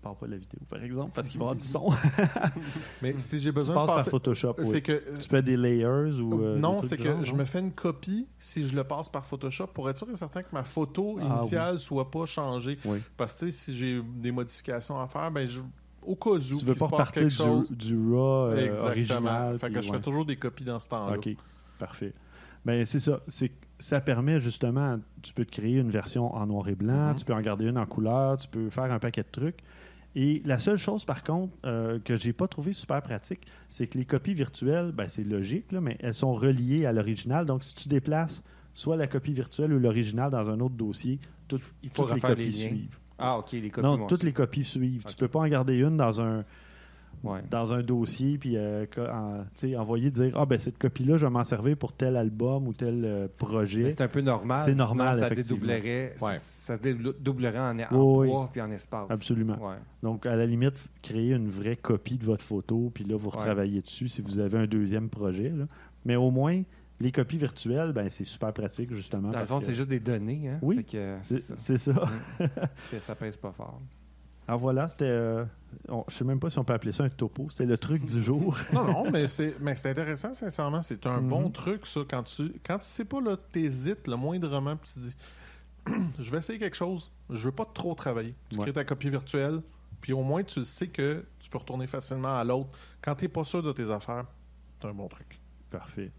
Parle 0.00 0.16
pas 0.16 0.26
de 0.26 0.30
la 0.30 0.36
vidéo, 0.38 0.60
par 0.68 0.80
exemple, 0.84 1.10
parce 1.12 1.28
qu'il 1.28 1.40
va 1.40 1.46
y 1.46 1.48
avoir 1.48 1.56
du 1.56 1.66
son. 1.66 1.90
Mais 3.02 3.18
si 3.18 3.40
j'ai 3.40 3.50
tu 3.50 3.52
besoin 3.52 3.74
passes 3.74 3.82
de 3.82 3.88
par 3.88 3.96
passer... 3.96 4.10
Photoshop. 4.10 4.54
oui. 4.58 4.66
C'est 4.68 4.82
que... 4.82 4.92
euh, 4.92 5.18
Tu 5.18 5.28
fais 5.28 5.42
des 5.42 5.56
layers 5.56 6.20
ou. 6.20 6.40
euh, 6.40 6.56
non, 6.56 6.80
c'est 6.80 6.96
que 6.96 7.02
genre, 7.02 7.24
je 7.24 7.32
non? 7.32 7.38
me 7.38 7.44
fais 7.44 7.58
une 7.58 7.72
copie 7.72 8.28
si 8.38 8.66
je 8.68 8.76
le 8.76 8.84
passe 8.84 9.08
par 9.08 9.26
Photoshop 9.26 9.66
pour 9.68 9.90
être 9.90 9.98
sûr 9.98 10.08
et 10.10 10.14
certain 10.14 10.42
que 10.44 10.48
ma 10.52 10.62
photo 10.62 11.18
Ah, 11.20 11.38
initiale 11.40 11.80
soit 11.80 12.08
pas 12.08 12.24
changée. 12.26 12.78
Oui. 12.84 13.02
Parce 13.16 13.34
que 13.34 13.46
tu 13.46 13.52
si 13.52 13.74
j'ai 13.76 14.00
des 14.02 14.30
modifications 14.30 15.00
à 15.00 15.08
faire, 15.08 15.30
ben 15.32 15.46
je, 15.48 15.60
au 16.08 16.16
cas 16.16 16.30
où 16.30 16.38
Tu 16.38 16.64
veux 16.64 16.74
pas 16.74 16.86
repartir 16.86 17.24
du, 17.24 17.30
chose. 17.30 17.70
du 17.70 17.94
RAW 17.96 18.16
euh, 18.52 18.56
Exactement. 18.56 18.86
original. 18.88 19.58
Fait 19.58 19.70
que 19.70 19.82
je 19.82 19.90
fais 19.92 20.00
toujours 20.00 20.24
des 20.26 20.36
copies 20.36 20.64
dans 20.64 20.80
ce 20.80 20.88
temps-là. 20.88 21.16
OK, 21.16 21.28
parfait. 21.78 22.12
Ben, 22.64 22.84
c'est 22.84 23.00
ça. 23.00 23.20
C'est 23.28 23.52
ça 23.78 24.00
permet 24.00 24.40
justement, 24.40 24.98
tu 25.22 25.32
peux 25.32 25.44
te 25.44 25.52
créer 25.52 25.76
une 25.76 25.90
version 25.90 26.34
en 26.34 26.46
noir 26.46 26.68
et 26.68 26.74
blanc, 26.74 27.10
Mhm. 27.10 27.14
tu 27.16 27.24
peux 27.24 27.32
en 27.34 27.40
garder 27.40 27.66
une 27.66 27.78
en 27.78 27.86
couleur, 27.86 28.36
tu 28.38 28.48
peux 28.48 28.70
faire 28.70 28.90
un 28.92 28.98
paquet 28.98 29.22
de 29.22 29.28
trucs. 29.30 29.58
Et 30.16 30.42
la 30.44 30.58
seule 30.58 30.78
chose, 30.78 31.04
par 31.04 31.22
contre, 31.22 31.52
euh, 31.64 32.00
que 32.00 32.16
j'ai 32.16 32.32
pas 32.32 32.48
trouvé 32.48 32.72
super 32.72 33.00
pratique, 33.02 33.46
c'est 33.68 33.86
que 33.86 33.96
les 33.96 34.04
copies 34.04 34.34
virtuelles, 34.34 34.90
ben, 34.90 35.06
c'est 35.06 35.22
logique, 35.22 35.70
là, 35.70 35.80
mais 35.80 35.96
elles 36.00 36.14
sont 36.14 36.34
reliées 36.34 36.86
à 36.86 36.92
l'original. 36.92 37.46
Donc, 37.46 37.62
si 37.62 37.74
tu 37.76 37.88
déplaces 37.88 38.42
soit 38.74 38.96
la 38.96 39.06
copie 39.06 39.32
virtuelle 39.32 39.72
ou 39.72 39.78
l'original 39.78 40.30
dans 40.32 40.48
un 40.50 40.58
autre 40.58 40.74
dossier, 40.74 41.20
tout- 41.46 41.60
Il 41.84 41.90
faut 41.90 42.04
toutes 42.04 42.14
les 42.16 42.20
copies 42.20 42.44
les 42.46 42.50
suivent. 42.52 42.98
Ah, 43.18 43.38
ok, 43.38 43.52
les 43.52 43.70
copies. 43.70 43.86
Non, 43.86 44.06
toutes 44.06 44.22
les 44.22 44.32
copies 44.32 44.64
suivent. 44.64 45.02
Ok. 45.04 45.10
Tu 45.10 45.16
peux 45.16 45.28
pas 45.28 45.40
en 45.40 45.48
garder 45.48 45.74
une 45.76 45.96
dans 45.96 46.20
un, 46.20 46.44
Ouais. 47.24 47.40
dans 47.50 47.74
un 47.74 47.82
dossier 47.82 48.38
puis 48.38 48.56
euh, 48.56 48.86
en- 48.96 49.42
envoyer 49.76 50.08
dire 50.08 50.32
ah 50.36 50.46
ben 50.46 50.56
cette 50.56 50.78
copie 50.78 51.02
là 51.02 51.16
je 51.16 51.26
vais 51.26 51.32
m'en 51.32 51.42
servir 51.42 51.76
pour 51.76 51.92
tel 51.92 52.16
album 52.16 52.68
ou 52.68 52.72
tel 52.72 53.02
euh, 53.04 53.26
projet 53.38 53.90
c'est 53.90 54.02
un 54.02 54.08
peu 54.08 54.20
normal. 54.20 54.60
C'est 54.64 54.70
sinon 54.70 54.84
normal, 54.84 55.16
Ça 55.16 55.28
dédoublerait. 55.28 56.14
Ouais. 56.20 56.36
Ça 56.36 56.76
se 56.76 56.80
dédoublerait 56.80 57.58
en, 57.58 57.76
en 57.80 58.18
Oui, 58.20 58.28
puis 58.52 58.60
en 58.60 58.70
espace. 58.70 59.10
absolument 59.10 59.56
Ouais. 59.60 59.74
donc 60.04 60.26
à 60.26 60.36
la 60.36 60.46
limite 60.46 60.78
créer 61.02 61.32
une 61.32 61.48
vraie 61.50 61.74
copie 61.74 62.18
de 62.18 62.24
votre 62.24 62.44
photo 62.44 62.92
puis 62.94 63.02
là 63.02 63.16
vous 63.16 63.30
retravaillez 63.30 63.80
dessus 63.80 64.08
si 64.08 64.22
vous 64.22 64.38
avez 64.38 64.58
un 64.58 64.66
deuxième 64.68 65.08
projet 65.08 65.48
là. 65.48 65.64
mais 66.04 66.14
au 66.14 66.30
moins 66.30 66.62
les 67.00 67.12
copies 67.12 67.38
virtuelles 67.38 67.92
ben 67.92 68.08
c'est 68.10 68.24
super 68.24 68.52
pratique 68.52 68.92
justement 68.94 69.28
Dans 69.28 69.28
le 69.28 69.34
parce 69.34 69.48
fond, 69.50 69.58
que- 69.58 69.64
c'est 69.64 69.74
juste 69.74 69.88
des 69.88 70.00
données. 70.00 70.48
Hein? 70.48 70.58
Oui, 70.62 70.84
que, 70.84 71.16
c'est 71.22 71.38
c'est 71.40 71.54
ça. 71.54 71.54
c'est 71.56 71.78
ça 71.78 72.08
que 72.90 72.98
ça 72.98 73.14
pèse 73.14 73.36
pas 73.36 73.52
fort. 73.52 73.80
alors 74.48 74.60
voilà 74.60 74.88
c'était 74.88 75.04
euh, 75.04 75.44
on- 75.88 76.04
je 76.08 76.14
sais 76.16 76.24
même 76.24 76.40
pas 76.40 76.50
si 76.50 76.58
on 76.58 76.64
peut 76.64 76.72
appeler 76.72 76.92
ça 76.92 77.04
un 77.04 77.08
topo 77.08 77.48
c'était 77.50 77.66
le 77.66 77.78
truc 77.78 78.04
du 78.04 78.22
jour 78.22 78.56
Non, 78.72 78.84
non, 78.84 79.10
mais 79.10 79.28
c'est, 79.28 79.54
mais 79.60 79.74
c'est 79.76 79.90
intéressant, 79.90 80.34
sincèrement. 80.34 80.82
C'est 80.82 81.06
un 81.06 81.20
bon 81.20 81.50
truc, 81.50 81.86
ça, 81.86 82.00
quand 82.08 82.22
tu, 82.24 82.52
quand 82.66 82.78
tu 82.78 82.86
sais 82.86 83.04
pas, 83.04 83.20
là, 83.20 83.36
t'hésites 83.36 84.08
le 84.08 84.16
moindrement, 84.16 84.76
puis 84.76 84.90
tu 84.94 84.98
dis, 85.00 85.16
je 86.18 86.30
vais 86.30 86.38
essayer 86.38 86.58
quelque 86.58 86.76
chose, 86.76 87.10
je 87.30 87.44
veux 87.44 87.52
pas 87.54 87.66
trop 87.66 87.94
travailler. 87.94 88.34
Tu 88.50 88.56
Ouais. 88.56 88.62
crées 88.64 88.72
ta 88.72 88.84
copie 88.84 89.10
virtuelle, 89.10 89.60
puis 90.00 90.12
au 90.12 90.22
moins, 90.22 90.42
tu 90.42 90.64
sais 90.64 90.88
que 90.88 91.24
tu 91.38 91.48
peux 91.50 91.58
retourner 91.58 91.86
facilement 91.86 92.36
à 92.38 92.44
l'autre. 92.44 92.70
Quand 93.02 93.14
t'es 93.14 93.28
pas 93.28 93.44
sûr 93.44 93.62
de 93.62 93.72
tes 93.72 93.90
affaires, 93.90 94.24
c'est 94.80 94.88
un 94.88 94.94
bon 94.94 95.08
truc. 95.08 95.38
Parfait. 95.70 96.10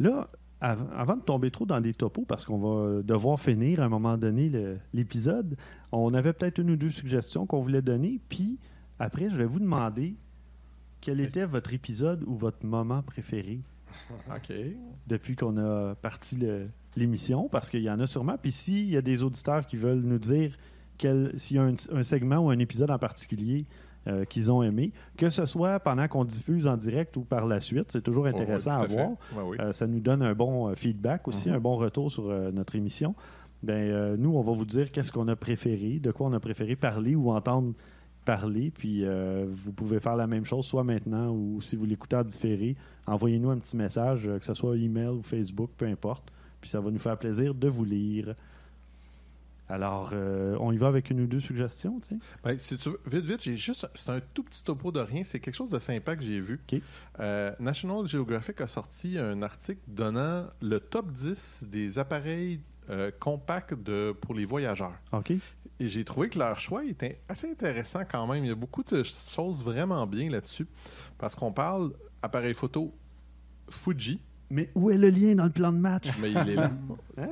Là, 0.00 0.28
av- 0.60 0.90
avant 0.96 1.16
de 1.16 1.22
tomber 1.22 1.50
trop 1.52 1.66
dans 1.66 1.80
des 1.80 1.94
topos, 1.94 2.24
parce 2.26 2.44
qu'on 2.44 2.58
va 2.58 3.02
devoir 3.02 3.38
finir 3.38 3.80
à 3.80 3.84
un 3.84 3.88
moment 3.88 4.16
donné 4.18 4.50
l'épisode, 4.92 5.56
on 5.92 6.12
avait 6.14 6.32
peut-être 6.32 6.58
une 6.58 6.70
ou 6.70 6.76
deux 6.76 6.90
suggestions 6.90 7.46
qu'on 7.46 7.60
voulait 7.60 7.82
donner. 7.82 8.18
Puis 8.28 8.58
après, 8.98 9.30
je 9.30 9.36
vais 9.36 9.44
vous 9.44 9.60
demander 9.60 10.16
quel 11.00 11.20
était 11.20 11.44
votre 11.46 11.72
épisode 11.72 12.22
ou 12.26 12.34
votre 12.34 12.64
moment 12.66 13.02
préféré 13.02 13.60
depuis 15.06 15.36
qu'on 15.36 15.56
a 15.56 15.94
parti 15.96 16.38
l'émission, 16.96 17.48
parce 17.48 17.70
qu'il 17.70 17.82
y 17.82 17.90
en 17.90 18.00
a 18.00 18.06
sûrement. 18.06 18.36
Puis 18.40 18.52
s'il 18.52 18.90
y 18.90 18.96
a 18.96 19.02
des 19.02 19.22
auditeurs 19.22 19.66
qui 19.66 19.76
veulent 19.76 20.00
nous 20.02 20.18
dire 20.18 20.56
quel- 20.98 21.32
s'il 21.38 21.56
y 21.56 21.60
a 21.60 21.64
un, 21.64 21.74
un 21.92 22.02
segment 22.02 22.38
ou 22.38 22.50
un 22.50 22.58
épisode 22.58 22.90
en 22.90 22.98
particulier 22.98 23.66
euh, 24.06 24.24
qu'ils 24.24 24.50
ont 24.50 24.62
aimé, 24.62 24.92
que 25.18 25.28
ce 25.28 25.44
soit 25.44 25.78
pendant 25.80 26.08
qu'on 26.08 26.24
diffuse 26.24 26.66
en 26.66 26.76
direct 26.76 27.16
ou 27.18 27.20
par 27.22 27.44
la 27.46 27.60
suite, 27.60 27.92
c'est 27.92 28.02
toujours 28.02 28.26
intéressant 28.26 28.80
à 28.80 28.86
voir. 28.86 29.10
oui. 29.44 29.56
Euh, 29.60 29.72
ça 29.72 29.86
nous 29.86 30.00
donne 30.00 30.22
un 30.22 30.34
bon 30.34 30.68
euh, 30.68 30.74
feedback 30.74 31.28
aussi, 31.28 31.48
Mhm. 31.50 31.56
un 31.56 31.60
bon 31.60 31.76
retour 31.76 32.10
sur 32.10 32.30
euh, 32.30 32.50
notre 32.50 32.76
émission. 32.76 33.14
Ben, 33.62 34.16
nous, 34.16 34.34
on 34.36 34.40
va 34.42 34.52
vous 34.52 34.64
dire 34.64 34.90
qu'est-ce 34.90 35.12
qu'on 35.12 35.28
a 35.28 35.36
préféré, 35.36 35.98
de 35.98 36.10
quoi 36.12 36.28
on 36.28 36.32
a 36.32 36.40
préféré 36.40 36.76
parler 36.76 37.14
ou 37.14 37.30
entendre 37.30 37.74
parler. 38.24 38.70
Puis 38.70 39.04
vous 39.52 39.72
pouvez 39.72 40.00
faire 40.00 40.16
la 40.16 40.26
même 40.26 40.46
chose, 40.46 40.64
soit 40.64 40.82
maintenant 40.84 41.30
ou 41.30 41.60
si 41.60 41.76
vous 41.76 41.84
l'écoutez 41.84 42.16
en 42.16 42.24
différé, 42.24 42.74
envoyez-nous 43.06 43.50
un 43.50 43.58
petit 43.58 43.76
message, 43.76 44.30
que 44.38 44.46
ce 44.46 44.54
soit 44.54 44.76
email 44.78 45.08
ou 45.08 45.22
Facebook, 45.22 45.70
peu 45.76 45.84
importe. 45.86 46.32
Puis 46.62 46.70
ça 46.70 46.80
va 46.80 46.90
nous 46.90 46.98
faire 46.98 47.18
plaisir 47.18 47.54
de 47.54 47.68
vous 47.68 47.84
lire. 47.84 48.34
Alors, 49.70 50.10
euh, 50.12 50.56
on 50.58 50.72
y 50.72 50.76
va 50.78 50.88
avec 50.88 51.10
une 51.10 51.20
ou 51.20 51.26
deux 51.26 51.38
suggestions, 51.38 52.00
tu 52.00 52.08
sais? 52.10 52.20
Ben, 52.42 52.58
si 52.58 52.76
tu 52.76 52.88
veux, 52.90 53.00
vite, 53.06 53.24
vite, 53.24 53.42
j'ai 53.42 53.56
juste. 53.56 53.88
C'est 53.94 54.10
un 54.10 54.20
tout 54.34 54.42
petit 54.42 54.64
topo 54.64 54.90
de 54.90 54.98
rien. 54.98 55.22
C'est 55.24 55.38
quelque 55.38 55.54
chose 55.54 55.70
de 55.70 55.78
sympa 55.78 56.16
que 56.16 56.22
j'ai 56.22 56.40
vu. 56.40 56.60
Euh, 57.20 57.52
National 57.60 58.06
Geographic 58.06 58.60
a 58.60 58.66
sorti 58.66 59.16
un 59.16 59.42
article 59.42 59.80
donnant 59.86 60.46
le 60.60 60.80
top 60.80 61.12
10 61.12 61.68
des 61.70 61.98
appareils 62.00 62.60
euh, 62.90 63.12
compacts 63.20 63.74
de, 63.74 64.12
pour 64.20 64.34
les 64.34 64.44
voyageurs. 64.44 64.98
OK? 65.12 65.30
Et 65.30 65.88
j'ai 65.88 66.04
trouvé 66.04 66.28
que 66.28 66.38
leur 66.38 66.58
choix 66.58 66.84
était 66.84 67.20
assez 67.28 67.48
intéressant 67.48 68.00
quand 68.10 68.26
même. 68.26 68.44
Il 68.44 68.48
y 68.48 68.52
a 68.52 68.56
beaucoup 68.56 68.82
de 68.82 69.04
choses 69.04 69.62
vraiment 69.64 70.04
bien 70.06 70.28
là-dessus. 70.30 70.66
Parce 71.16 71.36
qu'on 71.36 71.52
parle 71.52 71.92
appareil 72.22 72.54
photo 72.54 72.92
Fuji, 73.68 74.20
Mais 74.50 74.68
où 74.74 74.90
est 74.90 74.98
le 74.98 75.10
lien 75.10 75.36
dans 75.36 75.44
le 75.44 75.50
plan 75.50 75.72
de 75.72 75.78
match? 75.78 76.08
mais 76.20 76.32
il 76.32 76.48
est 76.48 76.56
là. 76.56 76.72
Hein? 77.16 77.28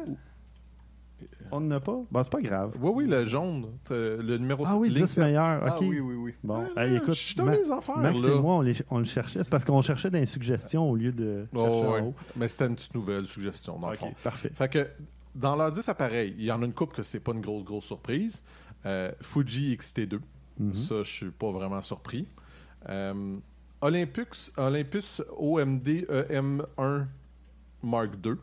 On 1.52 1.60
n'en 1.60 1.76
a 1.76 1.80
pas? 1.80 1.98
Bon, 2.10 2.22
c'est 2.22 2.30
pas 2.32 2.40
grave. 2.40 2.74
Oui, 2.80 2.90
oui, 2.94 3.06
le 3.06 3.26
jaune. 3.26 3.66
t'as 3.84 3.94
Le 3.94 4.38
numéro 4.38 4.64
Ah 4.66 4.76
oui, 4.76 4.88
ligne 4.90 5.04
10 5.06 5.16
meilleurs. 5.18 5.62
Ah 5.64 5.76
OK. 5.76 5.80
oui, 5.82 6.00
oui, 6.00 6.14
oui. 6.14 6.34
Bon, 6.44 6.64
Ah, 6.76 6.84
hey, 6.86 6.92
là, 6.92 6.96
écoute, 6.98 7.14
je 7.14 7.20
suis 7.20 7.34
dans 7.34 7.44
Ma- 7.44 7.52
mes 7.52 7.70
affaires, 7.70 7.98
Max 7.98 8.22
là. 8.22 8.34
et 8.34 8.38
moi, 8.40 8.54
on, 8.56 8.60
les- 8.60 8.74
on 8.90 8.98
le 8.98 9.04
cherchait. 9.04 9.42
C'est 9.42 9.50
parce 9.50 9.64
qu'on 9.64 9.82
cherchait 9.82 10.10
des 10.10 10.26
suggestions 10.26 10.90
au 10.90 10.96
lieu 10.96 11.12
de 11.12 11.46
Oh, 11.54 11.58
chercher 11.64 11.86
en 11.86 11.92
ouais. 11.92 12.00
haut. 12.02 12.14
Mais 12.36 12.48
c'était 12.48 12.66
une 12.66 12.74
petite 12.74 12.94
nouvelle 12.94 13.26
suggestion, 13.26 13.78
dans 13.78 13.88
le 13.90 13.94
OK, 13.94 14.00
fond. 14.00 14.14
parfait. 14.24 14.50
Fait 14.54 14.68
que 14.68 14.86
dans 15.34 15.56
leurs 15.56 15.70
10 15.70 15.88
appareils, 15.88 16.34
il 16.38 16.44
y 16.44 16.52
en 16.52 16.60
a 16.62 16.64
une 16.66 16.72
coupe 16.72 16.92
que 16.94 17.02
c'est 17.02 17.20
pas 17.20 17.32
une 17.32 17.40
grosse, 17.40 17.64
grosse 17.64 17.84
surprise. 17.84 18.42
Euh, 18.86 19.10
Fuji 19.20 19.76
XT2, 19.76 20.20
Mhm. 20.58 20.74
ça, 20.74 21.02
je 21.02 21.10
suis 21.10 21.30
pas 21.30 21.50
vraiment 21.50 21.82
surpris. 21.82 22.26
Euh, 22.88 23.36
Olympus, 23.80 24.52
Olympus 24.56 25.22
OMD 25.38 26.04
EM1 26.08 27.06
Mark 27.82 28.10
II, 28.24 28.34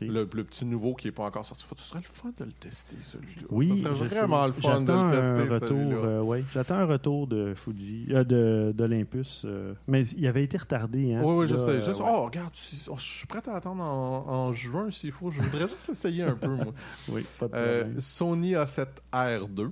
Le, 0.00 0.28
le 0.32 0.44
petit 0.44 0.64
nouveau 0.64 0.94
qui 0.94 1.08
est 1.08 1.12
pas 1.12 1.24
encore 1.24 1.44
sorti. 1.44 1.64
Ce 1.76 1.82
serait 1.84 2.00
le 2.00 2.04
fun 2.04 2.30
de 2.38 2.44
le 2.44 2.52
tester, 2.52 2.96
celui-là? 3.02 3.42
Oui, 3.50 3.82
ça 3.82 3.94
serait 3.96 4.08
sais. 4.08 4.18
vraiment 4.20 4.46
le 4.46 4.52
fun 4.52 4.80
de 4.80 4.92
le 4.92 4.98
un 4.98 5.10
tester, 5.10 5.54
retour, 5.54 6.04
euh, 6.04 6.20
ouais. 6.22 6.44
J'attends 6.54 6.76
un 6.76 6.84
retour 6.86 7.26
de 7.26 7.54
Fuji, 7.54 8.06
euh, 8.10 8.24
de 8.24 8.72
d'Olympus. 8.76 9.42
euh, 9.44 9.74
mais 9.86 10.02
il 10.08 10.26
avait 10.26 10.44
été 10.44 10.56
retardé. 10.58 11.14
Hein, 11.14 11.22
Oui, 11.24 11.34
oui, 11.36 11.48
je 11.48 11.54
Là, 11.56 11.64
sais. 11.64 11.70
euh, 11.70 11.80
Juste, 11.84 12.00
ouais. 12.00 12.06
oh, 12.10 12.24
regarde, 12.26 12.52
tu- 12.52 12.76
oh, 12.88 12.94
je 12.96 13.02
suis 13.02 13.26
prêt 13.26 13.42
à 13.48 13.56
attendre 13.56 13.82
en, 13.82 14.26
en 14.28 14.52
juin 14.52 14.90
s'il 14.90 15.12
faut. 15.12 15.30
Je 15.30 15.40
voudrais 15.40 15.68
juste 15.68 15.88
essayer 15.90 16.22
un 16.24 16.34
peu, 16.36 16.48
moi. 16.48 16.72
Oui, 17.08 17.24
pas 17.38 17.48
de 17.48 17.54
Euh, 17.54 17.80
problème. 17.82 18.00
Sony 18.00 18.52
A7R2. 18.54 19.70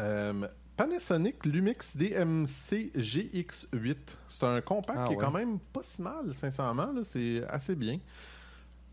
Euh, 0.00 0.46
Panasonic 0.76 1.44
Lumix 1.44 1.96
DMC 1.96 2.92
GX8. 2.96 3.96
C'est 4.28 4.44
un 4.44 4.60
compact 4.60 4.98
Ah 5.02 5.06
qui 5.08 5.14
est 5.14 5.16
ouais. 5.16 5.24
quand 5.24 5.32
même 5.32 5.58
pas 5.72 5.82
si 5.82 6.00
mal, 6.02 6.32
sincèrement. 6.32 6.92
là. 6.92 7.00
C'est 7.02 7.42
assez 7.48 7.74
bien. 7.74 7.98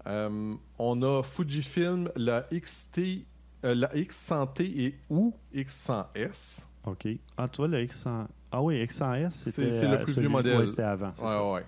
Euh, 0.08 0.54
on 0.78 1.02
a 1.02 1.24
Fujifilm, 1.24 2.10
la 2.16 2.46
XT, 2.54 3.00
euh, 3.64 3.74
la 3.76 3.88
X100T 3.96 4.62
et 4.64 4.96
ou 5.10 5.34
X100S. 5.54 6.68
OK. 6.86 7.08
Ah, 7.38 7.48
tu 7.48 7.58
vois, 7.58 7.68
le 7.68 7.84
X100... 7.84 8.28
Ah 8.52 8.62
oui, 8.62 8.84
X100S, 8.86 9.32
c'était... 9.32 9.72
C'est 9.72 9.88
le 9.88 9.96
euh, 9.96 10.04
plus 10.04 10.14
vieux 10.20 10.30
modèle. 10.30 10.60
ouais, 10.60 10.68
c'était 10.68 10.84
avant, 10.84 11.12
c'est 11.16 11.24
Ouais, 11.24 11.30
ça? 11.30 11.52
ouais. 11.52 11.66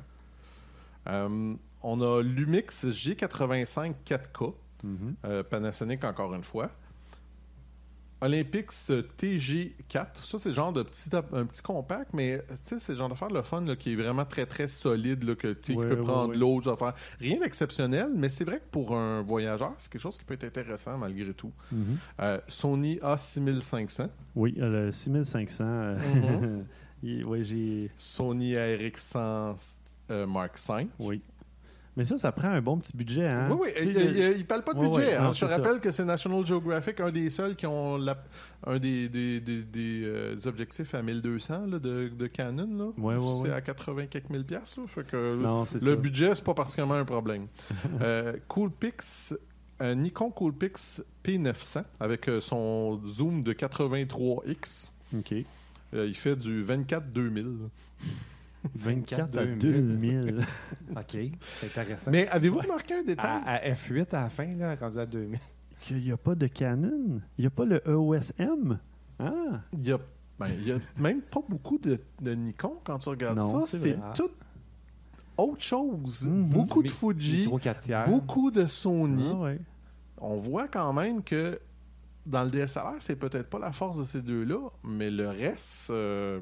Euh, 1.09 1.55
on 1.81 2.01
a 2.01 2.21
Lumix 2.21 2.85
G85 2.85 3.93
4K. 4.05 4.53
Mhm. 4.83 5.15
Euh, 5.25 5.43
Panasonic 5.43 6.03
encore 6.03 6.33
une 6.35 6.43
fois. 6.43 6.69
Olympics 8.21 8.71
TG4, 8.71 10.07
ça 10.23 10.39
c'est 10.39 10.49
le 10.49 10.55
genre 10.55 10.73
de 10.73 10.83
petit, 10.83 11.09
un 11.33 11.45
petit 11.45 11.61
compact, 11.61 12.09
mais 12.13 12.41
tu 12.49 12.55
sais, 12.63 12.79
c'est 12.79 12.93
le 12.93 12.97
genre 12.97 13.09
d'affaire 13.09 13.29
le 13.29 13.41
fun 13.43 13.61
là, 13.61 13.75
qui 13.75 13.93
est 13.93 13.95
vraiment 13.95 14.25
très 14.25 14.45
très 14.45 14.67
solide, 14.67 15.23
là, 15.23 15.35
que 15.35 15.53
tu 15.53 15.73
Ouais, 15.73 15.85
ouais, 15.87 15.95
prendre 15.97 16.29
ouais. 16.31 16.37
l'eau, 16.37 16.59
tu 16.61 16.69
vas 16.69 16.75
faire 16.77 16.93
rien 17.19 17.39
d'exceptionnel, 17.39 18.09
mais 18.15 18.29
c'est 18.29 18.43
vrai 18.45 18.57
que 18.57 18.65
pour 18.71 18.95
un 18.97 19.21
voyageur, 19.21 19.73
c'est 19.77 19.91
quelque 19.91 20.01
chose 20.01 20.17
qui 20.17 20.23
peut 20.25 20.33
être 20.33 20.45
intéressant 20.45 20.97
malgré 20.97 21.33
tout. 21.33 21.51
Mhm. 21.71 21.97
Euh, 22.21 22.39
Sony 22.47 22.95
A6500, 22.97 24.09
Oui, 24.35 24.55
euh, 24.59 24.85
le 24.87 24.91
6500. 24.91 25.63
euh, 25.65 25.97
Mhm. 27.03 27.43
j'ai... 27.43 27.91
Sony 27.97 28.53
ARX100 28.55 29.77
euh, 30.09 30.25
Mark 30.25 30.57
V. 30.67 30.87
Oui. 30.99 31.21
Mais 31.97 32.05
ça, 32.05 32.17
ça 32.17 32.31
prend 32.31 32.49
un 32.49 32.61
bon 32.61 32.77
petit 32.77 32.95
budget, 32.95 33.27
hein? 33.27 33.49
Oui, 33.51 33.57
oui, 33.63 33.69
il, 33.81 33.93
le- 33.93 34.01
il- 34.33 34.37
il 34.37 34.45
parle 34.45 34.63
pas 34.63 34.73
de 34.75 34.79
budget. 34.79 35.15
hein. 35.15 35.23
non, 35.23 35.31
Je 35.33 35.41
te 35.45 35.49
ça. 35.49 35.57
rappelle 35.57 35.79
que 35.79 35.91
c'est 35.91 36.05
National 36.05 36.45
Geographic, 36.45 36.99
un 36.99 37.09
des 37.11 37.29
seuls 37.31 37.55
qui 37.55 37.65
ont 37.65 37.97
la- 37.97 38.23
un 38.67 38.77
des, 38.77 39.09
des, 39.09 39.39
des, 39.41 39.63
des, 39.63 40.03
euh, 40.05 40.35
objectifs 40.45 40.93
à 40.93 41.01
1200 41.01 41.65
là, 41.65 41.79
de, 41.79 42.09
de 42.09 42.27
Canon. 42.27 42.69
Là. 42.77 43.03
Ouais, 43.03 43.43
c'est 43.43 43.51
à 43.51 43.61
80 43.61 44.05
quelques 44.05 44.29
mille 44.29 44.45
piastres, 44.45 44.79
le 45.73 45.79
ça. 45.79 45.95
budget, 45.95 46.35
c'est 46.35 46.43
pas 46.43 46.53
particulièrement 46.53 46.93
un 46.93 47.05
problème. 47.05 47.47
euh, 48.01 48.33
Coolpix, 48.47 49.33
un 49.79 49.95
Nikon 49.95 50.29
Coolpix 50.29 51.03
P900 51.25 51.83
avec 51.99 52.29
euh, 52.29 52.39
son 52.39 53.01
zoom 53.05 53.41
de 53.41 53.53
83x. 53.53 54.91
OK. 55.17 55.33
Euh, 55.93 56.05
il 56.07 56.15
fait 56.15 56.35
du 56.35 56.63
24-2000. 56.63 57.45
24 58.75 59.37
à 59.37 59.45
2000. 59.45 59.57
2000. 59.59 60.45
OK. 60.91 61.17
C'est 61.41 61.65
intéressant. 61.67 62.11
Mais 62.11 62.27
avez-vous 62.29 62.59
remarqué 62.59 62.95
un 62.95 63.03
détail? 63.03 63.41
à, 63.45 63.53
à 63.55 63.69
F8 63.69 64.13
à 64.15 64.21
la 64.23 64.29
fin, 64.29 64.45
là, 64.55 64.75
rendu 64.75 64.99
à 64.99 65.05
2000. 65.05 65.39
Il 65.91 65.97
n'y 66.01 66.11
a 66.11 66.17
pas 66.17 66.35
de 66.35 66.47
Canon. 66.47 67.21
Il 67.37 67.41
n'y 67.41 67.47
a 67.47 67.49
pas 67.51 67.65
le 67.65 67.81
EOSM. 67.87 68.79
Ah! 69.19 69.61
Il 69.73 69.87
y 69.87 69.91
a, 69.91 69.99
ben, 70.39 70.47
a 70.47 71.01
même 71.01 71.21
pas 71.21 71.41
beaucoup 71.47 71.77
de, 71.77 71.99
de 72.21 72.31
Nikon 72.33 72.77
quand 72.83 72.99
tu 72.99 73.09
regardes 73.09 73.37
Non, 73.37 73.65
ça. 73.65 73.77
c'est 73.77 73.97
tout 74.15 74.29
autre 75.37 75.61
chose. 75.61 76.23
Mhm. 76.27 76.49
Beaucoup 76.49 76.81
de 76.83 76.89
Fuji, 76.89 77.41
Micro 77.41 77.59
4 77.59 77.79
tiers. 77.81 78.05
beaucoup 78.05 78.49
de 78.51 78.65
Sony. 78.65 79.29
Ah 79.31 79.35
ouais. 79.35 79.59
On 80.19 80.35
voit 80.35 80.67
quand 80.67 80.93
même 80.93 81.23
que 81.23 81.59
dans 82.25 82.43
le 82.43 82.49
DSLR, 82.49 82.95
c'est 82.99 83.15
peut-être 83.15 83.49
pas 83.49 83.59
la 83.59 83.71
force 83.71 83.97
de 83.99 84.03
ces 84.03 84.21
deux-là, 84.21 84.69
mais 84.83 85.09
le 85.11 85.29
reste, 85.29 85.91
euh, 85.91 86.39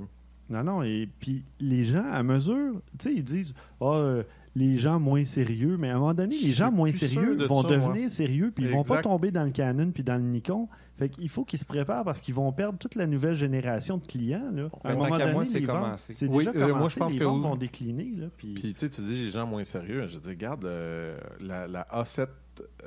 Non, 0.50 0.64
non. 0.64 0.84
Et 0.84 1.10
puis, 1.20 1.44
les 1.60 1.84
gens, 1.84 2.06
à 2.12 2.22
mesure, 2.24 2.82
tu 3.00 3.10
sais, 3.10 3.14
ils 3.16 3.24
disent, 3.24 3.54
ah, 3.82 3.86
euh, 3.96 4.24
les 4.56 4.78
gens 4.78 5.00
moins 5.00 5.26
sérieux, 5.26 5.76
mais 5.78 5.90
à 5.90 5.96
un 5.96 6.00
moment 6.00 6.14
donné, 6.14 6.38
les 6.40 6.54
gens 6.54 6.72
moins 6.72 6.92
sérieux 6.92 7.36
de 7.36 7.46
vont 7.46 7.62
ça, 7.64 7.70
devenir 7.70 8.10
sérieux, 8.10 8.52
puis 8.56 8.66
ils 8.66 8.72
vont 8.72 8.84
pas 8.84 9.02
tomber 9.02 9.32
dans 9.32 9.44
le 9.44 9.52
Canon 9.52 9.92
puis 9.92 10.04
dans 10.04 10.16
le 10.16 10.22
Nikon. 10.24 10.68
Fait 10.98 11.10
qu'il 11.10 11.28
faut 11.28 11.44
qu'ils 11.44 11.60
se 11.60 11.66
préparent 11.66 12.06
parce 12.06 12.22
qu'ils 12.22 12.36
vont 12.36 12.54
perdre 12.54 12.78
toute 12.80 12.96
la 12.96 13.06
nouvelle 13.06 13.34
génération 13.36 13.98
de 13.98 14.06
clients. 14.06 14.50
Là. 14.54 14.70
À 14.86 14.92
un 14.92 14.96
moment 14.96 15.10
qu'à 15.10 15.18
donné, 15.18 15.34
moi, 15.34 15.46
c'est 15.46 15.62
commencé. 15.62 16.14
C'est 16.14 16.30
Oui, 16.30 16.46
déjà 16.46 16.52
euh, 16.52 16.60
moi, 16.60 16.68
commencé. 16.70 16.94
je 16.94 17.00
pense 17.00 17.14
les 17.14 17.20
que 17.20 17.24
ventes 17.26 17.36
oui. 17.44 17.50
vont 17.50 17.56
décliner. 17.58 18.14
Là, 18.16 18.28
puis... 18.38 18.54
Puis, 18.54 18.74
tu 18.74 18.80
sais, 18.80 18.90
tu 18.90 19.02
dis 19.02 19.26
les 19.26 19.32
gens 19.32 19.46
moins 19.46 19.66
sérieux. 19.66 20.08
Je 20.08 20.20
dis, 20.20 20.30
regarde, 20.30 20.64
euh, 20.64 21.18
la, 21.42 21.68
la 21.68 21.86
A7 21.92 22.28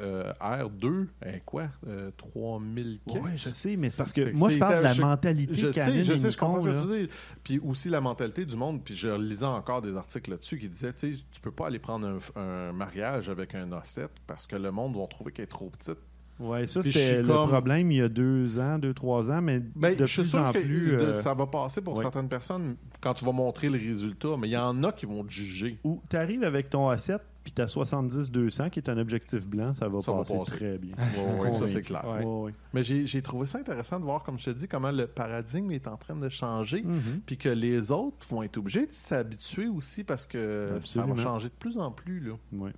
euh, 0.01 0.33
R2, 0.41 1.07
hein, 1.25 1.31
quoi 1.45 1.69
euh, 1.87 2.11
3000 2.17 3.01
Ouais, 3.07 3.13
quelques? 3.15 3.37
je 3.37 3.51
sais, 3.51 3.77
mais 3.77 3.91
c'est 3.91 3.97
parce 3.97 4.13
que 4.13 4.33
moi, 4.35 4.49
je 4.49 4.59
parle 4.59 4.79
de 4.79 4.83
la 4.83 4.93
je- 4.93 5.01
mentalité 5.03 5.55
Je 5.55 5.73
sais, 5.73 6.05
je 6.05 6.17
sais, 6.17 6.31
je 6.31 6.39
comprends 6.39 6.61
ce 6.61 6.69
que 6.69 6.81
tu 6.99 7.07
dis. 7.07 7.11
Puis 7.45 7.59
aussi 7.61 7.89
la 7.89 8.01
mentalité 8.01 8.45
du 8.45 8.57
monde. 8.57 8.83
Puis 8.85 8.97
je 8.97 9.09
lisais 9.09 9.45
encore 9.45 9.83
des 9.83 9.97
articles 9.97 10.31
là-dessus 10.31 10.59
qui 10.59 10.69
disaient, 10.69 10.93
tu 10.93 11.17
sais, 11.17 11.23
tu 11.31 11.41
peux 11.41 11.51
pas 11.53 11.67
aller 11.69 11.79
prendre 11.79 12.07
un, 12.37 12.41
un 12.41 12.73
mariage 12.73 13.29
avec 13.29 13.55
un 13.55 13.67
A7 13.71 14.09
parce 14.27 14.47
que 14.47 14.57
le 14.57 14.71
monde 14.71 14.97
va 14.97 15.07
trouver 15.07 15.33
qu'elle 15.33 15.45
est 15.45 15.49
trop 15.49 15.71
petite. 15.71 15.99
Ouais, 16.41 16.69
ça, 16.69 16.83
c'était 16.85 17.21
le 17.21 17.27
comme- 17.27 17.49
problème 17.49 17.91
il 17.91 17.97
y 17.99 18.01
a 18.01 18.09
deux 18.09 18.61
ans, 18.61 18.79
deux, 18.79 18.95
trois 18.95 19.29
ans, 19.29 19.43
mais 19.43 19.59
Ben, 19.75 19.97
de 19.97 20.07
je 20.07 20.21
plus 20.21 20.31
sûr 20.31 20.39
en 20.39 20.53
que 20.53 20.61
plus. 20.61 20.93
de- 20.93 20.97
euh, 20.97 21.15
ça 21.15 21.35
va 21.35 21.49
passer 21.49 21.81
pour 21.81 21.97
ouais. 21.97 22.05
certaines 22.05 22.29
personnes 22.29 22.77
quand 23.01 23.13
tu 23.15 23.25
vas 23.25 23.33
montrer 23.33 23.69
le 23.69 23.77
résultat, 23.77 24.29
mais 24.39 24.47
il 24.47 24.53
y 24.53 24.57
en 24.57 24.85
a 24.85 24.93
qui 24.93 25.05
vont 25.05 25.25
te 25.25 25.33
juger. 25.33 25.79
Ou 25.83 26.01
tu 26.09 26.15
arrives 26.15 26.45
avec 26.45 26.71
ton 26.71 26.89
A7 26.93 27.19
puis 27.49 27.55
tu 27.55 27.63
as 27.63 27.67
70-200 27.75 28.69
qui 28.69 28.79
est 28.79 28.89
un 28.91 28.99
objectif 28.99 29.47
blanc, 29.49 29.73
ça 29.73 29.89
va 29.89 30.03
Ça 30.03 30.13
va 30.13 30.19
passer 30.19 30.37
passer. 30.37 30.51
très 30.57 30.79
bien. 30.79 30.93
Ouais, 31.41 31.53
ça, 31.59 31.67
c'est 31.67 31.81
clair. 31.83 32.05
Ouais. 32.07 32.23
Ouais, 32.25 32.41
ouais. 32.43 32.55
Mais 32.75 32.83
j'ai 32.83 33.07
j'ai 33.07 33.23
trouvé 33.23 33.47
ça 33.47 33.59
intéressant 33.59 33.99
de 33.99 34.05
voir, 34.05 34.23
comme 34.23 34.39
je 34.39 34.45
te 34.45 34.51
dis, 34.51 34.69
comment 34.69 34.91
le 34.91 35.07
paradigme 35.07 35.71
est 35.71 35.89
en 35.89 35.97
train 35.97 36.15
de 36.15 36.29
changer. 36.29 36.83
Mhm. 36.83 37.23
Puis 37.25 37.39
que 37.39 37.49
les 37.49 37.91
autres 37.91 38.27
vont 38.29 38.43
être 38.43 38.59
obligés 38.59 38.87
de 38.87 38.93
s'habituer 38.93 39.67
aussi 39.67 40.05
parce 40.05 40.27
que 40.27 40.67
Absolument. 40.77 41.17
ça 41.17 41.23
va 41.23 41.23
changer 41.23 41.49
de 41.49 41.55
plus 41.55 41.79
en 41.79 41.91
plus. 41.91 42.21
Là. 42.21 42.35
Ouais. 42.53 42.73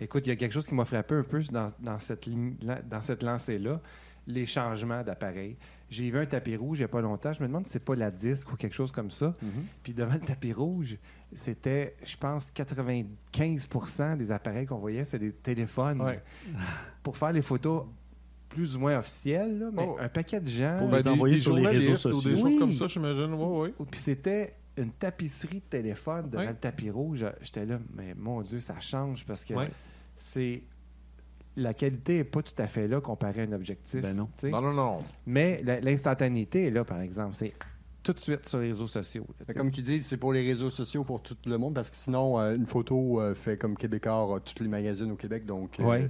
Écoute, 0.00 0.24
il 0.26 0.30
y 0.30 0.32
a 0.32 0.36
quelque 0.36 0.52
chose 0.52 0.66
qui 0.66 0.74
m'a 0.74 0.84
frappé 0.84 1.14
un 1.16 1.22
peu 1.24 1.40
dans, 1.50 1.66
dans 1.80 1.98
cette, 1.98 2.28
dans 2.88 3.02
cette 3.02 3.22
lancée-là, 3.24 3.80
les 4.28 4.46
changements 4.46 5.02
d'appareil. 5.02 5.56
J'ai 5.88 6.10
vu 6.10 6.18
un 6.18 6.26
tapis 6.26 6.56
rouge 6.56 6.78
il 6.78 6.82
n'y 6.82 6.84
a 6.86 6.88
pas 6.88 7.00
longtemps. 7.00 7.32
Je 7.32 7.40
me 7.42 7.46
demande 7.48 7.66
si 7.66 7.72
c'est 7.72 7.84
pas 7.84 7.94
la 7.94 8.10
disque 8.10 8.52
ou 8.52 8.56
quelque 8.56 8.74
chose 8.74 8.90
comme 8.92 9.10
ça. 9.10 9.34
Mhm. 9.40 9.64
Puis 9.82 9.94
devant 9.94 10.14
le 10.14 10.20
tapis 10.20 10.52
rouge, 10.52 10.96
c'était, 11.32 11.96
je 12.04 12.16
pense, 12.16 12.50
95% 12.50 14.16
des 14.16 14.32
appareils 14.32 14.66
qu'on 14.66 14.78
voyait, 14.78 15.04
c'est 15.04 15.18
des 15.18 15.32
téléphones. 15.32 16.00
Ouais. 16.02 16.22
Pour 17.02 17.16
faire 17.16 17.32
les 17.32 17.42
photos 17.42 17.84
plus 18.48 18.76
ou 18.76 18.80
moins 18.80 18.98
officielles, 18.98 19.58
là, 19.58 19.70
mais 19.72 19.84
Oh. 19.86 19.96
un 20.00 20.08
paquet 20.08 20.40
de 20.40 20.48
gens. 20.48 20.76
Pour 20.78 20.88
Ben, 20.88 20.98
les 20.98 21.02
des- 21.02 21.08
envoyer 21.10 21.34
des 21.36 21.40
sur 21.40 21.56
les 21.56 21.66
réseaux 21.66 21.80
journalistes 21.80 22.04
ou 22.06 22.12
sociaux. 22.14 22.30
des 22.30 22.42
Oui. 22.42 22.50
choses 22.52 22.58
comme 22.60 22.74
ça, 22.74 22.86
j'imagine. 22.86 23.72
Puis 23.90 24.00
c'était 24.00 24.54
une 24.78 24.90
tapisserie 24.92 25.58
de 25.60 25.64
téléphone 25.68 26.28
devant 26.30 26.42
Ouais. 26.44 26.50
le 26.50 26.56
tapis 26.56 26.90
rouge. 26.90 27.26
J'étais 27.42 27.66
là, 27.66 27.78
mais 27.94 28.14
mon 28.14 28.40
Dieu, 28.42 28.60
ça 28.60 28.78
change 28.80 29.24
parce 29.26 29.44
que 29.44 29.54
Ouais. 29.54 29.70
c'est. 30.14 30.62
La 31.58 31.72
qualité 31.72 32.18
n'est 32.18 32.24
pas 32.24 32.42
tout 32.42 32.52
à 32.58 32.66
fait 32.66 32.86
là 32.86 33.00
comparé 33.00 33.40
à 33.40 33.44
un 33.44 33.52
objectif. 33.52 34.02
Ben 34.02 34.14
non. 34.14 34.28
Non, 34.42 34.60
non, 34.60 34.72
non. 34.74 35.02
Mais 35.26 35.62
l'instantanéité 35.82 36.66
est 36.66 36.70
là, 36.70 36.84
par 36.84 37.00
exemple. 37.00 37.34
C'est 37.34 37.54
tout 38.06 38.12
de 38.12 38.20
suite 38.20 38.48
sur 38.48 38.60
les 38.60 38.68
réseaux 38.68 38.86
sociaux. 38.86 39.24
là, 39.28 39.34
tu 39.40 39.52
sais. 39.52 39.58
Comme 39.58 39.70
qu'ils 39.70 39.82
disent, 39.84 40.06
c'est 40.06 40.16
pour 40.16 40.32
les 40.32 40.42
réseaux 40.46 40.70
sociaux, 40.70 41.02
pour 41.02 41.20
tout 41.22 41.36
le 41.46 41.58
monde, 41.58 41.74
parce 41.74 41.90
que 41.90 41.96
sinon, 41.96 42.38
euh, 42.38 42.54
une 42.54 42.66
photo 42.66 43.20
euh, 43.20 43.34
fait 43.34 43.56
comme 43.56 43.76
Québécois, 43.76 44.36
euh, 44.36 44.38
tous 44.38 44.62
les 44.62 44.68
magazines 44.68 45.10
au 45.10 45.16
Québec, 45.16 45.44
donc 45.44 45.80
euh, 45.80 45.84
Ouais. 45.84 46.08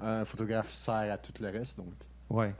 un 0.00 0.24
photographe 0.24 0.72
sert 0.72 0.94
à 1.12 1.18
tout 1.18 1.32
le 1.40 1.50
reste. 1.50 1.76
Donc. 1.78 1.92
Ouais. 2.30 2.54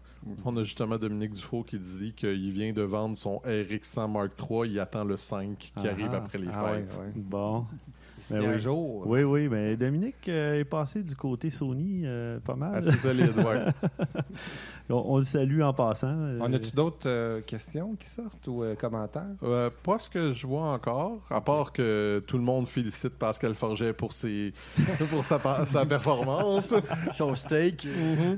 On 0.44 0.56
a 0.56 0.62
justement 0.64 0.96
Dominique 0.96 1.32
Dufault 1.34 1.62
qui 1.64 1.78
dit 1.78 2.12
qu'il 2.14 2.50
vient 2.52 2.72
de 2.72 2.82
vendre 2.82 3.16
son 3.16 3.40
RX100 3.46 4.10
Mark 4.10 4.30
III. 4.40 4.70
Il 4.70 4.80
attend 4.80 5.04
le 5.04 5.16
5 5.16 5.56
qui 5.58 5.72
Ah 5.76 5.80
arrive 5.88 6.10
ah. 6.12 6.16
après 6.16 6.38
les 6.38 6.48
Ah 6.52 6.72
fêtes. 6.72 7.00
ouais. 7.00 7.12
Bon. 7.16 7.66
Ben 8.30 8.42
un 8.42 8.52
oui. 8.54 8.58
jour. 8.58 9.02
Oui, 9.06 9.22
oui, 9.22 9.48
mais 9.50 9.76
Dominique 9.76 10.28
euh, 10.30 10.60
est 10.60 10.64
passé 10.64 11.02
du 11.02 11.14
côté 11.14 11.50
Sony 11.50 12.04
euh, 12.06 12.38
pas 12.40 12.54
mal. 12.54 12.76
Assez 12.76 12.96
solide, 12.96 13.36
ouais. 13.36 13.66
on, 14.88 14.94
on 15.06 15.18
le 15.18 15.24
salue 15.24 15.60
en 15.60 15.74
passant. 15.74 16.16
On 16.40 16.50
a-tu 16.54 16.70
d'autres 16.74 17.06
euh, 17.06 17.42
questions 17.42 17.94
qui 17.96 18.08
sortent 18.08 18.48
ou 18.48 18.62
euh, 18.62 18.74
commentaires? 18.76 19.26
Euh, 19.42 19.68
pas 19.82 19.98
ce 19.98 20.08
que 20.08 20.32
je 20.32 20.46
vois 20.46 20.72
encore, 20.72 21.20
à 21.28 21.42
part 21.42 21.70
que 21.74 22.24
tout 22.26 22.38
le 22.38 22.44
monde 22.44 22.66
félicite 22.66 23.10
Pascal 23.18 23.54
Forget 23.54 23.92
pour, 23.92 24.14
ses, 24.14 24.54
pour 25.10 25.22
sa 25.22 25.84
performance. 25.86 26.74
Son 27.12 27.34
steak. 27.34 27.86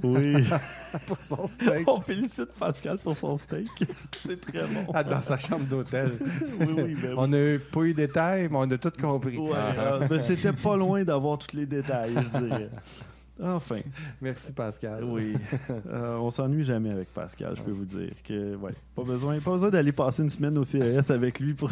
Oui. 0.02 0.42
Pour 1.06 1.18
son 1.20 1.46
steak. 1.46 1.75
On 1.86 2.00
félicite 2.00 2.52
Pascal 2.58 2.98
pour 2.98 3.16
son 3.16 3.36
steak. 3.36 3.68
C'est 4.26 4.40
très 4.40 4.66
bon. 4.66 4.86
Ah, 4.94 5.02
dans 5.04 5.20
sa 5.20 5.36
chambre 5.36 5.64
d'hôtel. 5.66 6.12
Oui, 6.60 6.66
oui, 6.76 6.94
ben 6.94 7.08
oui. 7.10 7.14
On 7.16 7.26
n'a 7.28 7.58
pas 7.72 7.80
eu 7.82 7.94
détails, 7.94 8.48
mais 8.50 8.56
on 8.58 8.70
a 8.70 8.78
tout 8.78 8.92
compris. 9.00 9.36
Ouais, 9.38 9.52
euh, 9.54 10.06
ben, 10.06 10.20
c'était 10.20 10.52
pas 10.52 10.76
loin 10.76 11.04
d'avoir 11.04 11.38
tous 11.38 11.56
les 11.56 11.66
détails, 11.66 12.14
je 12.32 12.38
dirais. 12.38 12.70
Enfin, 13.42 13.80
Merci, 14.22 14.52
Pascal. 14.54 15.04
oui. 15.04 15.34
Euh, 15.90 16.16
on 16.16 16.30
s'ennuie 16.30 16.64
jamais 16.64 16.90
avec 16.90 17.12
Pascal, 17.12 17.54
je 17.56 17.62
peux 17.62 17.70
vous 17.72 17.84
dire. 17.84 18.12
que 18.24 18.56
ouais, 18.56 18.72
Pas 18.94 19.02
besoin, 19.04 19.38
pas 19.40 19.50
besoin 19.52 19.68
d'aller 19.70 19.92
passer 19.92 20.22
une 20.22 20.30
semaine 20.30 20.56
au 20.56 20.64
CES 20.64 21.10
avec 21.10 21.38
lui 21.40 21.52
pour. 21.52 21.70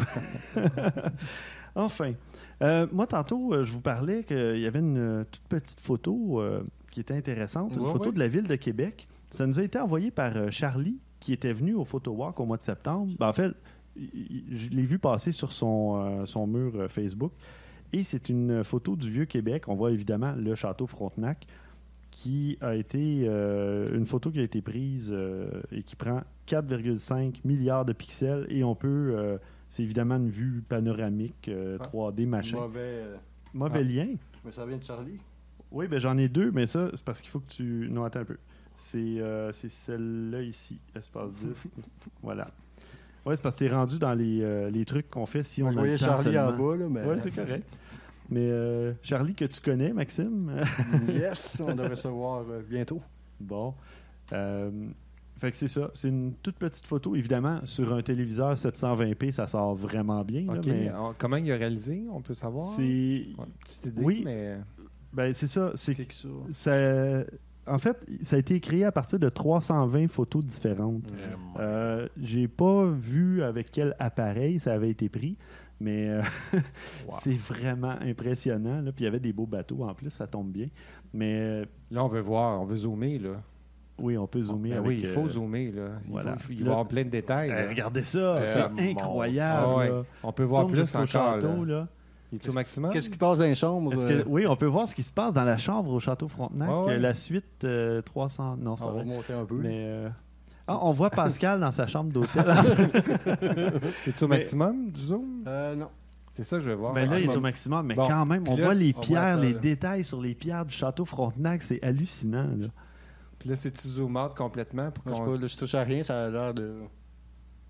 enfin. 1.75 2.13
Euh, 2.61 2.87
moi, 2.91 3.05
tantôt, 3.05 3.53
euh, 3.53 3.63
je 3.65 3.71
vous 3.73 3.81
parlais 3.81 4.23
qu'il 4.23 4.59
y 4.59 4.65
avait 4.65 4.79
une 4.79 4.97
euh, 4.97 5.23
toute 5.29 5.43
petite 5.49 5.81
photo 5.81 6.39
euh, 6.39 6.63
qui 6.89 7.01
était 7.01 7.13
intéressante, 7.13 7.73
une 7.75 7.81
Ouais, 7.81 7.91
photo 7.91 8.05
ouais. 8.05 8.13
de 8.13 8.19
la 8.19 8.27
ville 8.29 8.47
de 8.47 8.55
Québec. 8.55 9.07
Ça 9.35 9.45
nous 9.47 9.59
a 9.59 9.63
été 9.63 9.77
envoyé 9.79 10.11
par 10.11 10.35
euh, 10.37 10.49
Charlie, 10.51 10.97
qui 11.19 11.33
était 11.33 11.53
venu 11.53 11.73
au 11.75 11.85
Photo 11.85 12.11
Walk 12.11 12.39
au 12.39 12.45
mois 12.45 12.57
de 12.57 12.63
septembre. 12.63 13.13
Ben, 13.19 13.27
en 13.29 13.33
fait, 13.33 13.51
je 13.95 14.69
l'ai 14.69 14.83
vu 14.83 14.99
passer 14.99 15.31
sur 15.31 15.53
son, 15.53 15.95
euh, 16.21 16.25
son 16.25 16.47
mur 16.47 16.73
euh, 16.75 16.87
Facebook. 16.87 17.31
Et 17.93 18.03
c'est 18.03 18.29
une 18.29 18.63
photo 18.63 18.95
du 18.95 19.09
vieux 19.09 19.25
Québec. 19.25 19.65
On 19.67 19.75
voit 19.75 19.91
évidemment 19.91 20.33
le 20.37 20.55
château 20.55 20.87
Frontenac, 20.87 21.45
qui 22.11 22.57
a 22.61 22.75
été 22.75 23.23
euh, 23.25 23.95
une 23.95 24.05
photo 24.05 24.31
qui 24.31 24.39
a 24.39 24.43
été 24.43 24.61
prise 24.61 25.15
et 25.71 25.83
qui 25.83 25.95
prend 25.95 26.21
4,5 26.47 27.41
milliards 27.45 27.85
de 27.85 27.93
pixels 27.93 28.47
et 28.49 28.63
on 28.63 28.75
peut. 28.75 29.37
c'est 29.69 29.83
évidemment 29.83 30.15
une 30.15 30.29
vue 30.29 30.63
panoramique 30.67 31.47
euh, 31.49 31.77
Ah. 31.79 31.87
3D 31.87 32.25
machin. 32.25 32.57
Mauvais. 32.57 33.03
Mauvais 33.53 33.79
Ah. 33.79 33.83
lien. 33.83 34.07
mais 34.43 34.51
ça 34.51 34.65
vient 34.65 34.77
de 34.77 34.83
Charlie? 34.83 35.17
Oui, 35.71 35.87
ben 35.87 35.99
j'en 35.99 36.17
ai 36.17 36.29
deux, 36.29 36.51
mais 36.51 36.67
ça, 36.67 36.89
c'est 36.93 37.03
parce 37.03 37.19
qu'il 37.21 37.29
faut 37.31 37.39
que 37.39 37.49
tu. 37.51 37.87
Non, 37.91 38.03
attends 38.05 38.19
un 38.21 38.25
peu. 38.25 38.37
C'est 38.77 38.97
euh, 39.19 39.51
c'est 39.53 39.69
celle-là 39.69 40.41
ici, 40.41 40.79
espace 40.95 41.31
disque. 41.33 41.67
voilà. 42.23 42.47
Ouais, 43.25 43.35
c'est 43.35 43.41
parce 43.41 43.55
que 43.55 43.65
t'es 43.65 43.73
rendu 43.73 43.97
dans 43.97 44.13
les, 44.13 44.41
euh, 44.43 44.69
les 44.69 44.85
trucs 44.85 45.09
qu'on 45.09 45.25
fait 45.25 45.43
si 45.43 45.63
on 45.63 45.69
a 45.69 45.73
temps 45.73 45.97
Charlie 45.97 46.37
en 46.37 46.51
bas, 46.55 46.75
là, 46.75 46.87
mais. 46.89 47.03
Ouais, 47.03 47.19
c'est 47.19 47.31
correct. 47.31 47.65
Mais 48.29 48.47
euh, 48.49 48.93
Charlie, 49.01 49.33
que 49.35 49.45
tu 49.45 49.61
connais, 49.61 49.93
Maxime? 49.93 50.51
yes, 51.09 51.61
on 51.65 51.73
devrait 51.73 51.95
se 51.95 52.07
voir 52.07 52.43
euh, 52.49 52.61
bientôt. 52.67 53.01
bon. 53.39 53.73
Euh, 54.33 54.71
fait 55.37 55.51
que 55.51 55.57
c'est 55.57 55.67
ça. 55.67 55.91
C'est 55.93 56.07
une 56.07 56.33
toute 56.41 56.55
petite 56.55 56.85
photo. 56.85 57.15
Évidemment, 57.15 57.59
sur 57.65 57.93
un 57.93 58.01
téléviseur 58.01 58.53
720p, 58.53 59.31
ça 59.31 59.47
sort 59.47 59.75
vraiment 59.75 60.23
bien. 60.23 60.45
là, 60.45 60.53
OK. 60.59 60.65
mais 60.67 60.91
On- 60.95 61.13
comment 61.17 61.35
il 61.37 61.51
a 61.51 61.55
réalisé? 61.57 62.03
On 62.11 62.21
peut 62.21 62.33
savoir? 62.33 62.63
C'est. 62.63 63.25
Ouais, 63.37 63.45
Petite 63.59 63.85
idée, 63.87 64.01
Oui. 64.03 64.21
mais. 64.23 64.57
Ben, 65.13 65.33
c'est 65.33 65.47
ça. 65.47 65.71
C'est 65.75 65.95
ça. 66.51 67.23
En 67.67 67.77
fait, 67.79 67.97
ça 68.21 68.35
a 68.35 68.39
été 68.39 68.59
créé 68.59 68.83
à 68.85 68.91
partir 68.91 69.17
de 69.19 69.29
320 69.29 70.07
photos 70.07 70.45
différentes. 70.45 71.03
Euh, 71.59 72.07
J'ai 72.21 72.47
pas 72.47 72.85
vu 72.85 73.41
avec 73.43 73.71
quel 73.71 73.95
appareil 73.99 74.59
ça 74.59 74.73
avait 74.73 74.89
été 74.89 75.09
pris, 75.09 75.37
mais 75.79 76.07
euh, 76.09 76.21
c'est 77.19 77.37
vraiment 77.37 77.95
impressionnant. 78.01 78.81
Là. 78.81 78.91
Puis 78.91 79.03
il 79.03 79.05
y 79.05 79.07
avait 79.07 79.19
des 79.19 79.33
beaux 79.33 79.47
bateaux 79.47 79.83
en 79.83 79.93
plus, 79.93 80.09
ça 80.09 80.27
tombe 80.27 80.51
bien. 80.51 80.67
Mais 81.13 81.35
euh, 81.39 81.65
Là, 81.91 82.03
on 82.03 82.07
veut 82.07 82.19
voir, 82.21 82.61
on 82.61 82.65
veut 82.65 82.75
zoomer, 82.77 83.19
là. 83.19 83.41
oui, 83.99 84.17
on 84.17 84.27
peut 84.27 84.41
zoomer 84.41 84.69
Ben 84.71 84.77
avec, 84.79 84.87
oui, 84.87 84.99
il 85.03 85.07
faut 85.07 85.25
euh, 85.25 85.29
zoomer, 85.29 85.71
là. 85.71 85.87
Il, 86.05 86.11
voilà. 86.11 86.37
faut- 86.37 86.51
il 86.51 86.59
Là- 86.59 86.65
va 86.65 86.71
avoir 86.71 86.87
plein 86.87 87.03
de 87.05 87.09
détails. 87.09 87.49
eh, 87.49 87.63
là. 87.63 87.69
regardez 87.69 88.03
ça, 88.03 88.19
Euh, 88.37 88.43
c'est 88.45 88.69
bon. 88.69 88.81
incroyable. 88.99 89.65
Ah 89.65 89.77
ouais. 89.77 89.91
On 90.23 90.31
peut 90.33 90.43
voir 90.43 90.61
Tourne 90.63 90.73
plus 90.73 90.93
encore. 90.95 91.07
château, 91.07 91.63
là. 91.63 91.87
Il 92.31 92.35
est 92.35 92.49
au 92.49 92.53
maximum? 92.53 92.91
Qu'est-ce 92.91 93.09
qui 93.09 93.17
passe 93.17 93.37
dans 93.37 93.45
les 93.45 93.55
chambres? 93.55 93.93
Euh, 93.95 94.23
que, 94.23 94.27
oui, 94.27 94.45
on 94.47 94.55
peut 94.55 94.65
voir 94.65 94.87
ce 94.87 94.95
qui 94.95 95.03
se 95.03 95.11
passe 95.11 95.33
dans 95.33 95.43
la 95.43 95.57
chambre 95.57 95.91
au 95.91 95.99
château 95.99 96.27
Frontenac. 96.27 96.69
Ouais. 96.85 96.97
La 96.99 97.13
suite 97.15 97.63
euh, 97.63 98.01
300. 98.01 98.57
Non, 98.57 98.75
c'est 98.75 98.83
pas 98.83 98.89
On 98.89 98.97
va 98.97 99.03
monter 99.03 99.33
un 99.33 99.45
peu. 99.45 99.55
Mais, 99.55 99.85
euh, 99.85 100.09
ah, 100.67 100.79
on 100.81 100.91
voit 100.91 101.09
Pascal 101.11 101.59
dans 101.59 101.71
sa 101.71 101.87
chambre 101.87 102.11
d'hôtel. 102.11 102.43
T'es-tu 104.05 104.23
au 104.23 104.27
Mais- 104.27 104.37
maximum 104.37 104.91
du 104.91 105.01
zoom? 105.01 105.43
Euh, 105.47 105.75
non. 105.75 105.89
C'est 106.31 106.43
ça 106.43 106.57
que 106.57 106.63
je 106.63 106.69
veux 106.71 106.75
voir. 106.75 106.93
Ben 106.93 107.09
là, 107.09 107.17
il 107.17 107.29
est 107.29 107.35
au 107.35 107.39
maximum, 107.39 107.85
mais 107.85 107.95
Bon. 107.95 108.07
quand 108.07 108.25
même, 108.25 108.43
on 108.47 108.57
là, 108.57 108.65
voit 108.65 108.73
les 108.73 108.91
voit 108.91 109.03
pierres, 109.03 109.39
les 109.39 109.53
détails 109.53 110.03
sur 110.03 110.19
les 110.19 110.35
pierres 110.35 110.65
du 110.65 110.73
château 110.75 111.05
Frontenac, 111.05 111.63
c'est 111.63 111.81
hallucinant. 111.81 112.49
Là. 112.57 112.67
Puis 113.39 113.47
là, 113.47 113.55
c'est-tu 113.55 113.87
zoom 113.87 114.17
out 114.17 114.33
complètement 114.35 114.91
pour 114.91 115.03
Je 115.05 115.13
sais 115.13 115.19
qu'on... 115.19 115.25
pas, 115.31 115.37
là, 115.37 115.47
je 115.47 115.55
touche 115.55 115.75
à 115.75 115.83
rien, 115.83 116.03
ça 116.03 116.25
a 116.25 116.29
l'air 116.29 116.53
de. 116.53 116.73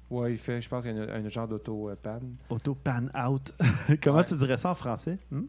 Ouais, 0.09 0.31
il 0.33 0.37
fait, 0.37 0.61
je 0.61 0.69
pense 0.69 0.83
qu'il 0.83 0.95
y 0.95 0.99
a 0.99 1.03
un, 1.03 1.25
un 1.25 1.29
genre 1.29 1.47
d'auto-panne. 1.47 2.35
Auto 2.49 2.75
pan 2.75 3.07
out. 3.27 3.51
Comment 4.03 4.23
tu 4.23 4.35
dirais 4.35 4.57
ça 4.57 4.69
en 4.71 4.75
français? 4.75 5.17
Hmm? 5.31 5.43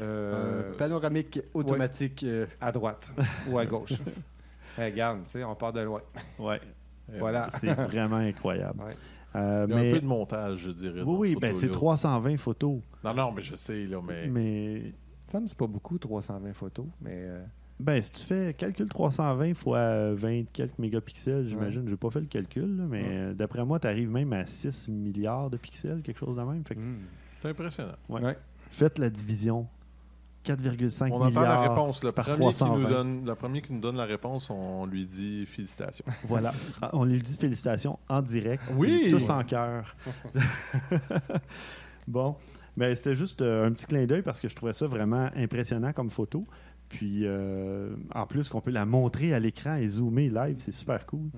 Euh, 0.00 0.72
Un 0.72 0.76
panoramique 0.76 1.40
automatique. 1.52 2.24
euh, 2.24 2.46
à 2.60 2.72
droite 2.72 3.12
ou 3.48 3.58
à 3.58 3.66
gauche. 3.66 3.92
Regarde, 4.78 5.24
tu 5.24 5.30
sais, 5.30 5.44
on 5.44 5.54
part 5.54 5.72
de 5.72 5.80
loin. 5.82 6.00
Ouais, 6.38 6.60
Voilà. 7.18 7.48
c'est 7.60 7.72
vraiment 7.72 8.16
incroyable. 8.16 8.82
Ouais. 8.82 8.96
Euh, 9.36 9.66
Il 9.68 9.70
y 9.70 9.72
a 9.72 9.76
mais 9.76 9.90
un 9.90 9.94
peu 9.94 10.00
de 10.00 10.06
montage, 10.06 10.58
je 10.60 10.70
dirais. 10.70 11.02
oui, 11.04 11.30
oui, 11.30 11.36
ben 11.40 11.54
c'est 11.54 11.66
photo-là. 11.66 11.96
320 11.96 12.36
photos, 12.38 12.80
Non, 13.04 13.14
non, 13.14 13.32
mais 13.32 13.42
je 13.42 13.54
sais, 13.54 13.84
là, 13.86 14.00
mais. 14.06 14.26
mais 14.28 14.92
Ça 15.28 15.38
me 15.40 15.46
c'est 15.48 15.58
pas 15.58 15.66
beaucoup, 15.66 15.98
320 15.98 16.52
photos, 16.54 16.86
mais... 17.00 17.28
ben 17.80 18.00
si 18.00 18.12
tu 18.12 18.22
fais 18.24 18.54
calcul 18.56 18.88
320 18.88 19.54
fois 19.54 20.12
20 20.14 20.44
quelques 20.52 20.78
mégapixels, 20.78 21.48
j'imagine, 21.48 21.88
j'ai 21.88 21.96
pas 21.96 22.10
fait 22.10 22.20
le 22.20 22.26
calcul, 22.26 22.76
là, 22.76 22.84
mais 22.88 23.02
Ouais. 23.02 23.08
euh, 23.10 23.34
d'après 23.34 23.64
moi, 23.64 23.78
tu 23.80 23.86
arrives 23.86 24.10
même 24.10 24.32
à 24.32 24.44
6 24.44 24.88
milliards 24.88 25.50
de 25.50 25.56
pixels, 25.56 26.00
quelque 26.02 26.18
chose 26.18 26.36
de 26.36 26.42
même. 26.42 26.64
Fait 26.64 26.74
que 26.74 26.80
hmm. 26.80 26.98
C'est 27.42 27.48
impressionnant. 27.48 27.96
Ouais. 28.08 28.22
Ouais. 28.22 28.38
faites 28.70 28.98
la 28.98 29.10
division. 29.10 29.66
4,5 30.44 31.10
On 31.10 31.24
milliards. 31.24 31.30
entend 31.30 31.40
la 31.42 31.60
réponse. 31.60 32.04
Le 32.04 32.12
par 32.12 32.24
premier, 32.26 32.38
qui 32.38 32.44
nous 32.44 32.52
320. 32.52 32.88
donne, 32.90 33.24
le 33.26 33.34
premier 33.34 33.62
qui 33.62 33.72
nous 33.72 33.80
donne 33.80 33.96
la 33.96 34.04
réponse, 34.04 34.50
on 34.50 34.84
lui 34.86 35.06
dit 35.06 35.46
félicitations. 35.46 36.04
Voilà. 36.28 36.52
On 36.92 37.04
lui 37.04 37.20
dit 37.20 37.36
félicitations 37.36 37.98
en 38.08 38.20
direct. 38.20 38.62
Oui! 38.76 39.08
Tous 39.10 39.30
en 39.30 39.42
cœur. 39.42 39.96
bon. 42.06 42.36
Ben, 42.76 42.94
c'était 42.94 43.14
juste 43.14 43.40
euh, 43.40 43.66
un 43.68 43.72
petit 43.72 43.86
clin 43.86 44.04
d'œil 44.04 44.22
parce 44.22 44.40
que 44.40 44.48
je 44.48 44.54
trouvais 44.54 44.72
ça 44.72 44.86
vraiment 44.86 45.30
impressionnant 45.36 45.92
comme 45.92 46.10
photo. 46.10 46.44
Puis, 46.96 47.22
euh, 47.26 47.94
en 48.14 48.26
plus, 48.26 48.48
qu'on 48.48 48.60
peut 48.60 48.70
la 48.70 48.86
montrer 48.86 49.34
à 49.34 49.38
l'écran 49.40 49.76
et 49.76 49.88
zoomer 49.88 50.28
live, 50.28 50.56
c'est 50.58 50.72
super 50.72 51.04
cool. 51.06 51.28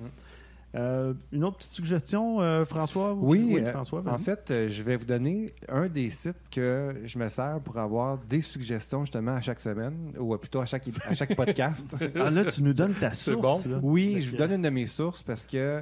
Euh, 0.75 1.15
une 1.33 1.45
autre 1.45 1.57
petite 1.57 1.73
suggestion, 1.73 2.43
euh, 2.43 2.65
François? 2.67 3.15
ou- 3.15 3.29
Oui, 3.31 3.57
euh, 3.59 3.71
François, 3.73 4.03
en 4.07 4.19
fait, 4.19 4.53
je 4.69 4.83
vais 4.83 4.97
vous 4.97 5.07
donner 5.07 5.55
un 5.71 5.89
des 5.89 6.11
sites 6.11 6.51
que 6.51 6.97
je 7.05 7.19
me 7.19 7.29
sers 7.31 7.61
pour 7.61 7.79
avoir 7.79 8.19
des 8.19 8.43
suggestions 8.43 9.03
justement 9.05 9.35
à 9.35 9.41
chaque 9.41 9.61
semaine, 9.61 10.13
ou 10.19 10.37
plutôt 10.37 10.61
à 10.61 10.67
chaque, 10.67 10.87
à 11.09 11.15
chaque 11.15 11.35
podcast. 11.37 11.97
Ah, 12.17 12.31
là, 12.31 12.45
tu 12.45 12.63
nous 12.63 12.75
donnes 12.75 12.95
ta 12.95 13.13
C'est 13.13 13.33
source. 13.33 13.67
bon. 13.67 13.71
là. 13.73 13.81
Oui, 13.83 14.21
je 14.21 14.31
vous 14.33 14.37
donne 14.37 14.53
une 14.53 14.63
de 14.63 14.69
mes 14.71 14.87
sources 14.87 15.23
parce 15.23 15.47
que 15.47 15.81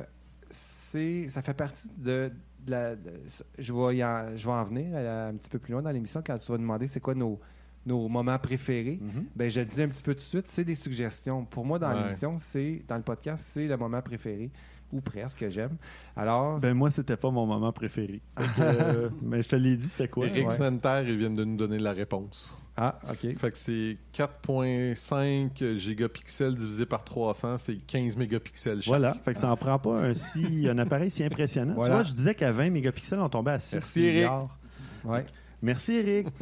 c'est 0.51 1.26
ça 1.28 1.42
fait 1.42 1.55
partie 1.55 1.88
de, 1.98 2.30
de 2.64 2.70
la. 2.70 2.94
de- 2.94 3.10
je, 3.59 3.72
vais 3.72 3.96
y 3.96 4.05
en, 4.05 4.36
je 4.36 4.46
vais 4.46 4.52
en 4.52 4.62
venir 4.64 4.96
un 4.96 5.34
petit 5.34 5.51
peu 5.51 5.59
plus 5.59 5.72
loin 5.72 5.82
dans 5.82 5.90
l'émission 5.90 6.22
quand 6.24 6.36
tu 6.38 6.52
vas 6.52 6.59
demander 6.59 6.86
c'est 6.86 7.01
quoi 7.01 7.14
nos, 7.16 7.40
nos 7.86 8.09
moments 8.09 8.39
préférés. 8.39 8.98
Mhm. 9.01 9.24
Ben, 9.36 9.51
je 9.51 9.61
le 9.61 9.66
dis 9.66 9.82
un 9.82 9.89
petit 9.89 10.02
peu 10.02 10.12
tout 10.15 10.19
de 10.20 10.23
suite, 10.24 10.48
c'est 10.48 10.65
des 10.65 10.74
suggestions. 10.74 11.44
Pour 11.44 11.65
moi, 11.65 11.78
dans 11.78 11.90
Ouais. 11.93 12.02
l'émission, 12.05 12.36
c'est 12.39 12.82
dans 12.89 12.97
le 12.97 13.02
podcast, 13.02 13.44
c'est 13.48 13.66
le 13.66 13.77
moment 13.77 14.01
préféré 14.02 14.51
ou 14.93 15.01
presque 15.01 15.40
que 15.40 15.48
j'aime. 15.51 15.77
Alors, 16.16 16.61
Ben, 16.61 16.73
moi, 16.74 16.89
c'était 16.90 17.16
pas 17.16 17.31
mon 17.31 17.47
moment 17.47 17.73
préféré. 17.73 18.20
Que, 18.36 18.43
euh, 18.61 19.11
mais 19.23 19.43
je 19.43 19.48
te 19.48 19.56
l'ai 19.56 19.77
dit, 19.77 19.86
c'était 19.89 20.09
quoi? 20.09 20.27
Eric 20.27 20.48
Ouais. 20.48 20.55
Santer, 20.55 21.02
ils 21.06 21.16
viennent 21.16 21.35
de 21.35 21.44
nous 21.44 21.56
donner 21.56 21.78
la 21.78 21.93
réponse. 21.93 22.56
ah, 22.77 22.98
ok. 23.11 23.36
Fait 23.36 23.51
que 23.51 23.59
c'est 23.59 23.98
4.5 24.12 25.77
gigapixels 25.77 26.55
divisé 26.55 26.86
par 26.86 27.05
300, 27.05 27.56
c'est 27.59 27.77
15 27.77 28.16
mégapixels 28.16 28.82
chaque. 28.82 28.89
Voilà, 28.89 29.15
fait 29.24 29.32
que 29.32 29.39
ça 29.39 29.51
en 29.51 29.56
prend 29.56 29.78
pas 29.78 30.01
un, 30.02 30.15
si, 30.15 30.69
un 30.69 30.78
appareil 30.78 31.11
si 31.11 31.24
impressionnant. 31.24 31.74
Voilà. 31.74 31.89
Tu 31.90 31.94
vois, 31.94 32.02
je 32.05 32.12
disais 32.12 32.35
qu'à 32.35 32.52
20 32.52 32.70
mégapixels, 32.70 33.20
on 33.20 33.28
tombait 33.28 33.52
à 33.52 33.59
6 33.59 33.74
Merci, 33.74 34.01
Eric. 34.05 34.15
milliards. 34.16 34.59
Ouais. 35.05 35.27
Merci, 35.62 35.93
Eric. 35.94 36.28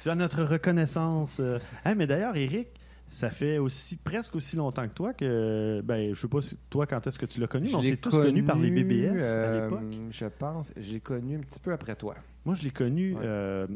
tu 0.00 0.08
as 0.10 0.14
notre 0.14 0.42
reconnaissance. 0.44 1.38
euh. 1.40 1.58
Ah, 1.84 1.94
mais 1.94 2.06
d'ailleurs, 2.06 2.36
Eric, 2.36 2.68
ça 3.08 3.30
fait 3.30 3.58
aussi 3.58 3.96
presque 3.96 4.36
aussi 4.36 4.56
longtemps 4.56 4.86
que 4.88 4.94
toi 4.94 5.12
que. 5.12 5.80
Ben, 5.84 6.14
je 6.14 6.20
sais 6.20 6.28
pas 6.28 6.42
si, 6.42 6.56
toi 6.70 6.86
quand 6.86 7.06
est-ce 7.06 7.18
que 7.18 7.26
tu 7.26 7.40
l'as 7.40 7.46
connu, 7.48 7.68
mais 7.68 7.74
on 7.74 7.82
s'est 7.82 7.96
tous 7.96 8.10
connus 8.10 8.44
par 8.44 8.58
les 8.58 8.70
BBS 8.70 9.20
à 9.20 9.24
euh, 9.24 9.64
l'époque. 9.64 9.82
Je 10.10 10.24
pense, 10.26 10.72
je 10.76 10.92
l'ai 10.92 11.00
connu 11.00 11.36
un 11.36 11.40
petit 11.40 11.60
peu 11.60 11.72
après 11.72 11.96
toi. 11.96 12.14
Moi, 12.44 12.54
je 12.54 12.62
l'ai 12.62 12.70
connu 12.70 13.14
Ouais. 13.14 13.20
euh, 13.24 13.66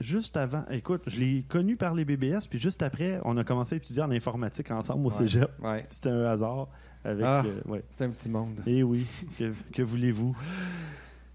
juste 0.00 0.36
avant. 0.36 0.64
Écoute, 0.70 1.02
je 1.06 1.18
l'ai 1.18 1.44
connu 1.48 1.76
par 1.76 1.94
les 1.94 2.04
BBS, 2.06 2.46
puis 2.48 2.58
juste 2.58 2.82
après, 2.82 3.20
on 3.24 3.36
a 3.36 3.44
commencé 3.44 3.74
à 3.74 3.78
étudier 3.78 4.02
en 4.02 4.10
informatique 4.10 4.70
ensemble 4.70 5.06
au 5.06 5.10
Ouais. 5.10 5.16
cégep. 5.16 5.50
Ouais. 5.62 5.86
C'était 5.90 6.08
un 6.10 6.24
hasard. 6.24 6.68
Avec, 7.04 7.24
Ah. 7.26 7.42
euh. 7.46 7.80
C'est 7.90 8.04
un 8.04 8.10
petit 8.10 8.28
monde. 8.28 8.60
Et 8.66 8.82
oui, 8.82 9.06
que, 9.38 9.52
que 9.72 9.82
voulez-vous? 9.82 10.36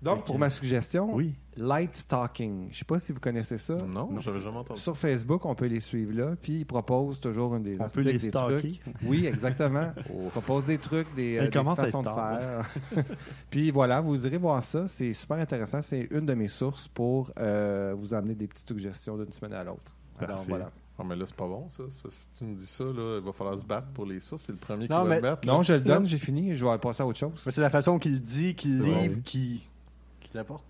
Donc, 0.02 0.26
pour 0.26 0.38
ma 0.38 0.50
suggestion, 0.52 1.16
Oui. 1.16 1.34
Light 1.58 1.96
Stalking. 1.96 2.68
Je 2.72 2.78
sais 2.80 2.86
pas 2.86 3.00
si 3.00 3.14
vous 3.14 3.20
connaissez 3.20 3.58
ça. 3.58 3.76
Non, 3.76 4.10
j'avais 4.20 4.42
jamais 4.42 4.58
entendu. 4.58 4.80
Sur 4.82 4.98
Facebook, 4.98 5.46
on 5.46 5.56
peut 5.56 5.68
les 5.68 5.80
suivre 5.80 6.14
là, 6.14 6.36
puis 6.42 6.60
ils 6.60 6.66
proposent 6.66 7.20
toujours 7.20 7.56
une 7.56 7.64
des 7.64 7.78
On 7.80 7.88
peut 7.90 8.02
les 8.02 8.14
des 8.14 8.28
stalker. 8.28 8.60
trucs. 8.80 8.96
Oui, 9.04 9.26
exactement. 9.26 9.92
Ils 10.10 10.30
proposent 10.32 10.66
des 10.66 10.78
trucs, 10.78 11.08
des, 11.16 11.38
euh, 11.38 11.48
des 11.50 11.76
façons 11.76 12.02
de 12.02 12.10
faire. 12.10 12.70
puis 13.50 13.72
voilà, 13.72 14.02
vous 14.02 14.26
irez 14.28 14.38
voir 14.38 14.64
ça. 14.64 14.88
C'est 14.88 15.14
super 15.14 15.38
intéressant. 15.38 15.82
C'est 15.82 16.08
une 16.12 16.26
de 16.26 16.34
mes 16.34 16.48
sources 16.50 16.88
pour 16.88 17.32
euh, 17.40 17.94
vous 17.98 18.14
amener 18.14 18.36
des 18.36 18.48
petites 18.48 18.68
suggestions 18.68 19.18
d'une 19.18 19.32
semaine 19.32 19.54
à 19.54 19.64
l'autre. 19.64 19.94
Alors 20.20 20.36
Parfait. 20.36 20.46
voilà. 20.50 20.72
Ah, 20.98 21.04
mais 21.06 21.16
là, 21.18 21.26
c'est 21.28 21.36
pas 21.36 21.48
bon, 21.48 21.68
ça. 21.70 21.84
Si 22.10 22.28
tu 22.38 22.46
me 22.46 22.56
dis 22.56 22.66
ça, 22.66 22.86
là, 22.86 23.20
il 23.20 23.26
va 23.26 23.34
falloir 23.34 23.58
se 23.58 23.66
battre 23.66 23.88
pour 23.94 24.06
les 24.06 24.22
sources. 24.22 24.44
C'est 24.44 24.54
le 24.54 24.58
premier 24.58 24.88
qui 24.88 24.92
Non, 24.94 25.04
va 25.04 25.10
mais- 25.10 25.18
se 25.18 25.22
battre. 25.22 25.46
Non, 25.48 25.62
je 25.62 25.74
le 25.74 25.82
donne, 25.82 26.00
Non. 26.04 26.06
j'ai 26.06 26.18
fini. 26.18 26.56
Je 26.56 26.66
vais 26.66 26.78
passer 26.78 27.04
à 27.04 27.06
autre 27.06 27.20
chose. 27.20 27.42
mais 27.46 27.52
c'est 27.52 27.60
la 27.60 27.70
façon 27.70 28.00
qu'il 28.00 28.22
dit, 28.22 28.56
qu'il 28.56 28.82
livre, 28.82 29.22
qu'il 29.22 29.60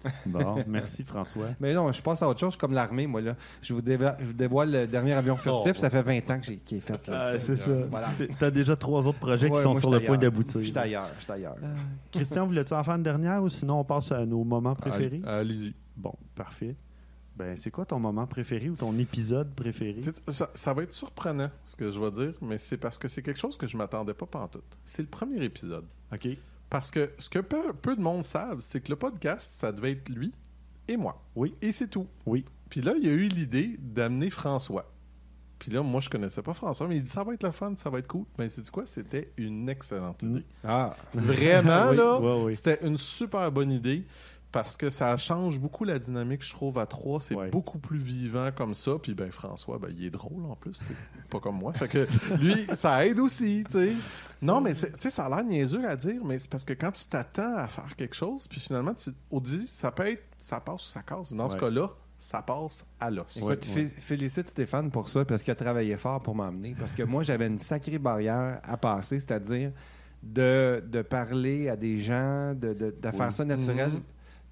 Bon, 0.26 0.64
merci 0.68 1.04
François. 1.04 1.48
Mais 1.60 1.74
non, 1.74 1.92
je 1.92 2.02
passe 2.02 2.22
à 2.24 2.30
autre 2.30 2.40
chose 2.40 2.56
comme 2.56 2.74
l'armée, 2.74 3.08
moi. 3.08 3.22
là. 3.22 3.36
Je 3.62 3.74
vous, 3.74 3.82
dévoile, 3.82 4.18
je 4.20 4.26
vous 4.26 4.34
dévoile 4.34 4.72
le 4.72 4.88
dernier 4.88 5.14
avion 5.14 5.36
furtif. 5.38 5.74
Oh. 5.76 5.80
ça 5.80 5.90
fait 5.90 6.02
20 6.02 6.30
ans 6.32 6.40
que 6.40 6.46
j'ai, 6.46 6.58
qu'il 6.58 6.78
est 6.78 6.82
fait. 6.82 7.08
Là, 7.08 7.32
Ah, 7.34 7.40
c'est 7.40 7.56
ça. 7.56 7.72
Voilà. 7.90 8.10
T'es- 8.18 8.30
T'as 8.38 8.52
déjà 8.52 8.76
trois 8.76 9.06
autres 9.08 9.20
projets 9.20 9.50
Ouais, 9.50 9.58
qui 9.58 9.64
sont 9.64 9.72
moi, 9.72 9.80
sur 9.80 9.90
le 9.92 10.00
point 10.02 10.18
d'aboutir. 10.18 10.62
Je 10.62 10.66
suis 10.68 10.78
ailleurs, 10.78 11.08
je 11.20 11.24
suis 11.24 11.32
ailleurs. 11.32 11.56
Euh, 11.64 11.74
Christian, 12.12 12.46
voulais-tu 12.46 12.74
en 12.74 12.84
faire 12.84 12.96
une 12.96 13.04
dernière 13.04 13.42
ou 13.44 13.50
sinon 13.50 13.80
on 13.80 13.84
passe 13.84 14.12
à 14.12 14.26
nos 14.26 14.44
moments 14.44 14.76
préférés? 14.76 15.22
Allez- 15.26 15.54
Allez-y. 15.54 15.74
Bon, 15.98 16.14
parfait. 16.36 16.76
Ben, 17.38 17.58
c'est 17.58 17.70
quoi 17.70 17.86
ton 17.86 18.00
moment 18.00 18.26
préféré 18.28 18.70
ou 18.70 18.76
ton 18.76 18.98
épisode 18.98 19.54
préféré? 19.56 20.00
Tu 20.00 20.10
ça 20.32 20.74
va 20.74 20.84
être 20.84 20.94
surprenant, 20.94 21.50
ce 21.66 21.76
que 21.76 21.92
je 21.92 22.00
vais 22.00 22.12
dire, 22.12 22.34
mais 22.42 22.58
c'est 22.58 22.78
parce 22.78 22.98
que 22.98 23.10
c'est 23.10 23.22
quelque 23.22 23.40
chose 23.40 23.58
que 23.58 23.68
je 23.68 23.76
m'attendais 23.76 24.14
pas 24.14 24.26
pantoute. 24.26 24.64
C'est 24.86 25.02
le 25.02 25.10
premier 25.10 25.44
épisode. 25.44 25.84
OK. 26.14 26.30
Parce 26.70 26.92
que 26.92 27.12
ce 27.20 27.30
que 27.30 27.40
peu, 27.40 27.74
peu 27.74 27.96
de 27.96 28.02
monde 28.02 28.24
savent, 28.24 28.60
c'est 28.60 28.82
que 28.82 28.90
le 28.90 28.96
podcast, 28.96 29.48
ça 29.50 29.72
devait 29.72 29.92
être 29.94 30.10
lui 30.10 30.34
et 30.88 30.98
moi. 30.98 31.22
Oui. 31.36 31.56
Et 31.62 31.72
c'est 31.72 31.88
tout. 31.88 32.08
Oui. 32.26 32.44
Puis 32.70 32.82
là, 32.82 32.94
il 32.98 33.06
y 33.06 33.10
a 33.10 33.14
eu 33.14 33.28
l'idée 33.28 33.78
d'amener 33.80 34.30
François. 34.30 34.92
Puis 35.60 35.72
là, 35.72 35.82
moi, 35.82 36.02
je 36.02 36.10
connaissais 36.10 36.42
pas 36.42 36.54
François, 36.54 36.88
mais 36.88 36.98
il 36.98 37.04
dit 37.04 37.12
ça 37.12 37.24
va 37.24 37.34
être 37.34 37.44
le 37.44 37.52
fun, 37.52 37.74
ça 37.78 37.90
va 37.90 38.00
être 38.00 38.08
cool. 38.08 38.26
Mais 38.38 38.50
c'est 38.50 38.62
du 38.62 38.70
quoi? 38.72 38.86
C'était 38.86 39.32
une 39.38 39.70
excellente 39.70 40.22
idée. 40.24 40.44
Ah, 40.66 40.96
Vraiment, 41.14 41.90
Oui, 41.92 41.96
là, 41.98 42.20
oui, 42.20 42.44
oui. 42.46 42.56
c'était 42.56 42.86
une 42.86 42.98
super 42.98 43.52
bonne 43.52 43.72
idée 43.72 44.04
parce 44.56 44.78
que 44.78 44.90
ça 44.90 45.18
change 45.18 45.60
beaucoup 45.60 45.84
la 45.84 46.00
dynamique, 46.00 46.42
je 46.42 46.52
trouve, 46.54 46.80
à 46.80 46.86
trois. 46.86 47.20
C'est 47.20 47.36
Ouais. 47.36 47.50
beaucoup 47.50 47.78
plus 47.78 47.98
vivant 47.98 48.52
comme 48.56 48.74
ça. 48.74 48.94
Puis, 49.02 49.14
ben, 49.14 49.30
François, 49.30 49.78
ben, 49.78 49.90
il 49.96 50.06
est 50.06 50.10
drôle 50.10 50.46
en 50.46 50.56
plus, 50.56 50.80
pas 51.30 51.42
comme 51.42 51.58
moi. 51.58 51.74
Fait 51.74 51.90
que 51.90 52.08
lui, 52.40 52.66
ça 52.74 53.06
aide 53.06 53.20
aussi, 53.20 53.66
tu 53.70 53.72
sais. 53.74 53.92
Non, 54.42 54.62
mais 54.62 54.74
tu 54.74 54.86
sais, 54.98 55.12
ça 55.12 55.26
a 55.26 55.30
l'air 55.30 55.44
niaiseux 55.44 55.86
à 55.86 55.98
dire, 55.98 56.24
mais 56.24 56.40
c'est 56.40 56.50
parce 56.50 56.64
que 56.64 56.72
quand 56.72 56.94
tu 56.94 57.06
t'attends 57.06 57.58
à 57.58 57.68
faire 57.68 57.94
quelque 57.98 58.16
chose, 58.16 58.48
puis 58.48 58.62
finalement, 58.62 58.94
tu, 58.94 59.10
au 59.30 59.42
dit, 59.42 59.68
ça 59.68 59.92
peut 59.92 60.08
être, 60.08 60.24
ça 60.38 60.62
passe 60.62 60.84
ou 60.86 60.90
ça 60.90 61.02
casse. 61.02 61.34
Dans 61.34 61.50
ce 61.50 61.58
cas-là, 61.58 61.90
ça 62.18 62.42
passe 62.42 62.86
à 62.98 63.12
l'os. 63.12 63.36
Écoute, 63.36 63.66
fé- 63.66 63.88
félicite 63.88 64.48
Stéphane 64.48 64.90
pour 64.90 65.10
ça 65.10 65.26
parce 65.26 65.44
qu'il 65.44 65.52
a 65.52 65.56
travaillé 65.56 65.98
fort 65.98 66.22
pour 66.22 66.34
m'emmener. 66.34 66.76
Parce 66.80 66.94
que 66.94 67.04
moi, 67.04 67.24
j'avais 67.24 67.48
une 67.48 67.60
sacrée 67.60 68.00
barrière 68.00 68.62
à 68.64 68.78
passer, 68.78 69.20
c'est-à-dire 69.20 69.72
de, 70.24 70.82
de 70.88 71.02
parler 71.02 71.68
à 71.68 71.76
des 71.76 71.98
gens, 71.98 72.54
de, 72.54 72.74
de, 72.74 72.96
de 73.02 73.12
faire 73.12 73.34
ça 73.34 73.44
naturel. 73.44 73.90
Mhm. 73.90 74.02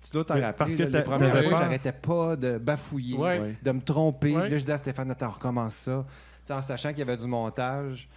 Tu 0.03 0.11
dois 0.11 0.25
t'en 0.25 0.35
Mais 0.35 0.41
rappeler. 0.45 0.57
parce 0.57 0.75
que 0.75 1.01
premières 1.01 1.31
t'avais 1.33 1.49
fois, 1.49 1.59
j'arrêtais 1.59 1.91
pas 1.93 2.35
de 2.35 2.57
bafouiller, 2.57 3.17
Ouais. 3.17 3.55
de 3.63 3.71
me 3.71 3.81
tromper. 3.81 4.35
Ouais. 4.35 4.49
Là, 4.49 4.57
je 4.57 4.61
disais 4.61 4.73
à 4.73 4.77
Stéphane, 4.77 5.09
attends, 5.11 5.29
recommence 5.29 5.75
ça. 5.75 6.05
En 6.49 6.61
sachant 6.61 6.89
qu'il 6.89 6.99
y 6.99 7.01
avait 7.03 7.15
du 7.17 7.25
montage. 7.27 8.09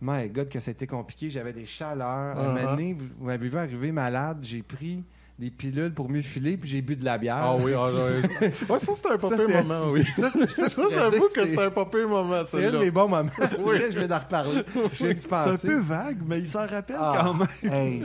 My 0.00 0.28
God, 0.28 0.48
que 0.48 0.60
c'était 0.60 0.86
compliqué. 0.86 1.30
J'avais 1.30 1.52
des 1.52 1.64
chaleurs. 1.66 2.06
Un 2.08 2.34
Uh-huh. 2.34 2.54
moment 2.62 2.70
donné, 2.70 2.94
vous, 2.94 3.06
vous 3.18 3.26
m'avez 3.26 3.48
vu 3.48 3.56
arriver 3.58 3.92
malade. 3.92 4.38
J'ai 4.42 4.62
pris 4.62 5.02
des 5.38 5.50
pilules 5.50 5.92
pour 5.92 6.08
mieux 6.08 6.22
filer, 6.22 6.56
puis 6.56 6.68
j'ai 6.68 6.80
bu 6.82 6.96
de 6.96 7.04
la 7.04 7.18
bière. 7.18 7.36
Ah 7.38 7.56
oui, 7.56 7.72
ah, 7.76 7.88
ouais. 7.90 8.52
ouais, 8.70 8.78
ça, 8.78 8.94
c'était 8.94 9.10
un 9.10 9.18
Ça, 9.20 9.36
c'est- 9.36 9.62
moment, 9.62 9.90
oui. 9.90 10.04
Ça, 10.16 10.30
c'est- 10.30 10.48
ça, 10.48 10.68
Ça, 10.70 10.82
j'avoue 10.90 11.12
sais 11.12 11.34
que 11.34 11.44
c'est- 11.44 11.50
c'était 11.50 11.62
un 11.62 11.70
pire 11.84 12.08
moment, 12.08 12.42
C'est 12.44 12.66
un 12.66 12.72
de 12.72 12.78
mes 12.78 12.90
bons 12.90 13.08
moments. 13.08 13.30
C'est 13.38 13.58
Oui. 13.58 13.78
vrai, 13.78 13.92
je 13.92 13.98
viens 13.98 14.08
d'en 14.08 14.18
reparler. 14.18 14.62
C'est 14.94 15.32
un 15.32 15.56
peu 15.56 15.78
vague, 15.78 16.18
mais 16.26 16.38
il 16.40 16.48
s'en 16.48 16.66
rappelle 16.66 16.96
Ah, 16.98 17.18
quand 17.22 17.34
même. 17.34 17.72
hey, 17.72 18.02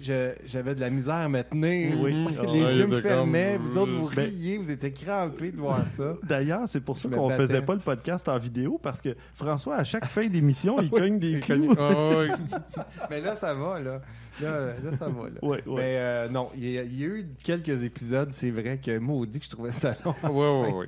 j'avais 0.00 0.74
de 0.74 0.80
la 0.80 0.90
misère 0.90 1.14
à 1.14 1.28
me 1.28 1.42
tenir. 1.42 2.00
Oui. 2.00 2.24
Les 2.52 2.62
Ah, 2.64 2.72
yeux 2.72 2.86
me 2.86 3.00
fermaient. 3.00 3.54
comme- 3.56 3.66
Vous 3.66 3.78
autres, 3.78 3.92
vous 3.94 4.10
Ben- 4.14 4.28
riez. 4.28 4.58
Vous 4.58 4.70
étiez 4.70 4.92
crampés 4.92 5.52
de 5.52 5.56
voir 5.58 5.86
ça. 5.86 6.14
D'ailleurs, 6.28 6.62
c'est 6.68 6.80
pour 6.80 6.98
ça 6.98 7.08
qu'on 7.08 7.30
faisait 7.30 7.62
pas 7.62 7.74
le 7.74 7.80
podcast 7.80 8.28
en 8.28 8.38
vidéo 8.38 8.78
parce 8.82 9.00
que 9.00 9.16
François, 9.34 9.76
à 9.76 9.84
chaque 9.84 10.06
fin 10.06 10.26
d'émission, 10.26 10.76
il 10.80 10.90
cogne 10.90 11.18
des 11.18 11.30
Il 11.32 11.40
clous. 11.40 11.74
cogne- 11.74 11.76
Ah, 11.78 12.18
ouais. 12.18 12.28
Mais 13.10 13.20
là, 13.20 13.36
ça 13.36 13.54
va. 13.54 13.80
Là, 13.80 14.00
là, 14.42 14.66
là 14.84 14.92
ça 14.96 15.08
va. 15.08 15.24
Là. 15.24 15.38
Ouais, 15.42 15.62
ouais. 15.66 15.74
Mais 15.76 15.96
euh, 15.98 16.28
non, 16.28 16.48
il 16.56 16.70
y, 16.70 16.78
a, 16.78 16.82
il 16.82 17.00
y 17.00 17.04
a 17.04 17.06
eu 17.06 17.26
quelques 17.42 17.82
épisodes, 17.82 18.30
c'est 18.32 18.50
vrai 18.50 18.78
que 18.84 18.98
maudit 18.98 19.38
que 19.38 19.44
je 19.46 19.50
trouvais 19.50 19.72
ça 19.72 19.96
long. 20.04 20.14
Ouais, 20.24 20.70
ouais, 20.70 20.72
ouais. 20.78 20.86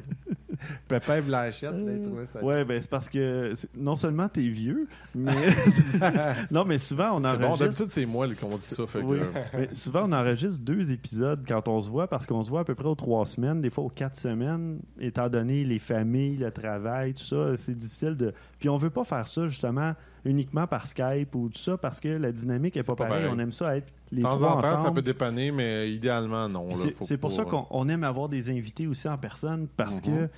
Pépin 0.89 1.21
Blanchette, 1.23 1.73
là, 1.73 1.93
il 1.97 2.03
trouvait 2.03 2.27
ça. 2.27 2.43
Ouais, 2.45 2.65
ben 2.65 2.81
c'est 2.81 2.91
parce 2.91 3.09
que 3.09 3.55
non 3.77 3.97
seulement 3.97 4.29
t'es 4.29 4.49
vieux, 4.49 4.87
mais 5.15 5.33
non, 6.51 6.65
mais 6.65 6.79
souvent 6.79 7.17
on 7.17 7.23
C'est 7.23 7.23
bon, 7.23 7.29
enregistre. 7.45 7.59
d'habitude, 7.65 7.87
c'est 7.91 8.07
moi 8.07 8.27
dit 8.29 8.35
ça. 8.61 8.87
Fait 8.87 9.01
que, 9.01 9.05
Oui. 9.05 9.19
euh, 9.21 9.43
Mais 9.57 9.69
souvent, 9.75 10.03
on 10.09 10.13
enregistre 10.13 10.61
deux 10.61 10.91
épisodes 10.93 11.45
quand 11.47 11.69
on 11.69 11.81
se 11.81 11.91
voit 11.91 12.07
parce 12.09 12.27
qu'on 12.27 12.43
se 12.45 12.51
voit 12.51 12.61
à 12.61 12.65
peu 12.65 12.75
près 12.75 12.89
aux 12.89 12.95
trois 12.95 13.27
semaines, 13.27 13.61
des 13.61 13.71
fois 13.71 13.85
aux 13.85 13.89
quatre 13.91 14.17
semaines, 14.17 14.81
étant 15.01 15.29
donné 15.29 15.65
les 15.65 15.79
familles, 15.79 16.37
le 16.37 16.51
travail, 16.51 17.15
tout 17.15 17.25
ça, 17.25 17.57
c'est 17.57 17.77
difficile 17.77 18.17
de. 18.17 18.33
Puis 18.59 18.69
on 18.69 18.77
veut 18.77 18.91
pas 18.91 19.05
faire 19.05 19.27
ça 19.29 19.47
justement 19.49 19.95
uniquement 20.25 20.67
par 20.67 20.87
Skype 20.87 21.35
ou 21.35 21.49
tout 21.49 21.59
ça 21.59 21.77
parce 21.77 22.01
que 22.01 22.09
la 22.09 22.33
dynamique 22.33 22.77
est, 22.77 22.83
pas, 22.83 22.95
pas 22.97 23.07
pareille. 23.07 23.25
pareil. 23.25 23.37
On 23.37 23.39
aime 23.39 23.53
ça 23.53 23.77
être 23.77 23.93
les 24.11 24.19
de 24.19 24.23
temps 24.23 24.37
trois 24.37 24.49
en 24.51 24.57
temps, 24.57 24.63
ça 24.63 24.81
ensemble. 24.81 24.95
peut 24.97 25.03
dépanner, 25.03 25.53
mais 25.53 25.91
idéalement, 25.91 26.49
non. 26.49 26.69
C'est 27.03 27.17
pour 27.19 27.33
ça 27.33 27.45
qu'on 27.45 27.67
on 27.71 27.89
aime 27.89 28.05
avoir 28.05 28.29
des 28.29 28.51
invités 28.51 28.87
aussi 28.87 29.09
en 29.09 29.17
personne 29.19 29.69
parce 29.77 30.03
Mhm. 30.03 30.03
que, 30.27 30.29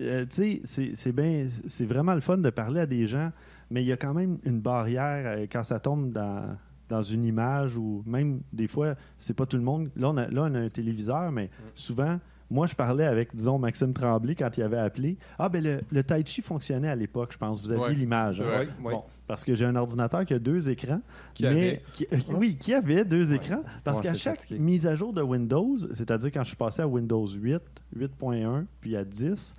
euh, 0.00 0.24
tu 0.28 0.60
sais, 0.64 0.90
c'est- 0.94 1.12
bien, 1.12 1.46
c'est 1.66 1.86
vraiment 1.86 2.14
le 2.14 2.20
fun 2.20 2.38
de 2.38 2.50
parler 2.50 2.80
à 2.80 2.86
des 2.86 3.06
gens, 3.06 3.30
mais 3.70 3.82
il 3.82 3.86
y 3.86 3.92
a 3.92 3.96
quand 3.96 4.14
même 4.14 4.38
une 4.44 4.60
barrière 4.60 5.24
euh, 5.26 5.46
quand 5.50 5.62
ça 5.62 5.80
tombe 5.80 6.12
dans, 6.12 6.56
dans 6.88 7.02
une 7.02 7.24
image 7.24 7.76
ou 7.76 8.02
même 8.06 8.40
des 8.52 8.68
fois, 8.68 8.94
c'est 9.18 9.34
pas 9.34 9.46
tout 9.46 9.56
le 9.56 9.62
monde. 9.62 9.90
Là, 9.96 10.10
on 10.10 10.16
a, 10.16 10.28
là, 10.28 10.42
on 10.50 10.54
a 10.54 10.60
un 10.60 10.68
téléviseur, 10.68 11.32
mais 11.32 11.50
souvent, 11.74 12.18
moi, 12.48 12.68
je 12.68 12.76
parlais 12.76 13.04
avec, 13.06 13.34
disons, 13.34 13.58
Maxime 13.58 13.92
Tremblay 13.92 14.36
quand 14.36 14.56
il 14.56 14.62
avait 14.62 14.78
appelé. 14.78 15.16
Ah, 15.36 15.48
ben 15.48 15.64
le, 15.64 15.80
le 15.90 16.02
Tai 16.04 16.22
Chi 16.24 16.42
fonctionnait 16.42 16.88
à 16.88 16.94
l'époque, 16.94 17.30
je 17.32 17.38
pense. 17.38 17.60
Vous 17.60 17.72
aviez 17.72 17.82
Ouais. 17.86 17.94
l'image. 17.94 18.40
hein? 18.40 18.44
Ouais. 18.46 18.58
Oui, 18.68 18.72
oui. 18.84 18.92
Bon, 18.92 19.02
parce 19.26 19.42
que 19.42 19.56
j'ai 19.56 19.64
un 19.64 19.74
ordinateur 19.74 20.24
qui 20.24 20.32
a 20.32 20.38
deux 20.38 20.70
écrans. 20.70 21.00
Qui 21.34 21.42
mais 21.42 21.48
avait. 21.48 21.82
qui- 21.92 22.06
oui, 22.32 22.56
qui 22.56 22.72
avait 22.72 23.04
deux 23.04 23.34
écrans. 23.34 23.64
Parce 23.82 24.00
qu'à 24.00 24.14
chaque 24.14 24.38
fatigué. 24.42 24.60
mise 24.60 24.86
à 24.86 24.94
jour 24.94 25.12
de 25.12 25.22
Windows, 25.22 25.76
c'est-à-dire 25.92 26.30
quand 26.32 26.44
je 26.44 26.48
suis 26.50 26.56
passé 26.56 26.82
à 26.82 26.86
Windows 26.86 27.26
8, 27.26 27.60
8.1, 27.96 28.64
puis 28.80 28.94
à 28.96 29.04
10, 29.04 29.56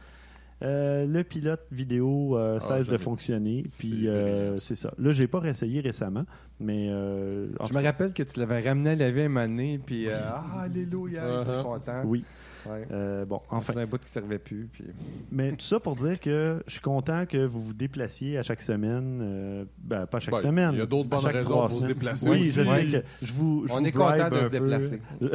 euh, 0.64 1.06
le 1.06 1.24
pilote 1.24 1.62
vidéo 1.72 2.38
euh, 2.38 2.58
Ah, 2.60 2.60
cesse 2.60 2.88
de 2.88 2.98
fonctionner. 2.98 3.64
Puis 3.78 4.08
euh, 4.08 4.58
c'est 4.58 4.76
ça. 4.76 4.92
Là, 4.98 5.12
j'ai 5.12 5.28
pas 5.28 5.40
réessayé 5.40 5.82
récemment, 5.82 6.26
mais 6.60 6.88
euh, 6.90 7.48
Je 7.68 7.74
me 7.74 7.84
rappelle 7.84 8.14
que 8.14 8.24
tu 8.24 8.40
l'avais 8.40 8.68
ramené 8.68 8.92
à 8.92 8.96
la 8.96 9.12
vie 9.12 9.22
un 9.22 9.30
moment 9.30 9.48
donné, 9.48 9.80
puis 9.86 10.08
euh, 10.08 10.18
ah, 10.20 10.62
alléluia, 10.64 11.22
il 11.26 11.42
était 11.42 11.52
Uh-huh. 11.52 11.64
content. 11.64 12.02
oui. 12.06 12.24
Ouais. 12.66 12.86
Euh, 12.92 13.24
bon, 13.24 13.40
Ça 13.50 13.56
enfin. 13.56 13.78
un 13.78 13.86
bout 13.86 13.98
qui 13.98 14.10
servait 14.10 14.40
plus. 14.40 14.68
Puis... 14.74 14.84
Mais 15.32 15.52
tout 15.52 15.64
ça 15.66 15.80
pour 15.80 15.96
dire 15.96 16.20
que 16.20 16.62
je 16.68 16.72
suis 16.74 16.82
content 16.82 17.26
que 17.26 17.46
vous 17.46 17.62
vous 17.62 17.74
déplaciez 17.74 18.38
à 18.38 18.44
chaque 18.44 18.62
semaine. 18.62 19.20
euh, 19.22 19.64
ben, 19.78 20.06
pas 20.06 20.18
à 20.18 20.20
chaque 20.20 20.34
Ben, 20.34 20.42
semaine. 20.42 20.72
il 20.74 20.80
y 20.80 20.82
a 20.82 20.86
d'autres 20.86 21.08
à 21.14 21.22
bonnes 21.22 21.32
raisons 21.32 21.66
pour 21.66 21.80
se 21.80 21.88
déplacer 21.88 22.30
Oui, 22.30 22.42
aussi. 22.42 22.52
je 22.52 22.64
sais 22.66 22.86
que 22.88 23.04
je 23.22 23.32
vous. 23.32 23.64
je 23.68 23.72
On 23.72 23.80
vous 23.80 23.86
est 23.88 23.92
content 23.94 24.30
de 24.30 24.36
se 24.36 24.44
peu. 24.44 24.50
déplacer. 24.50 25.02
Il 25.22 25.30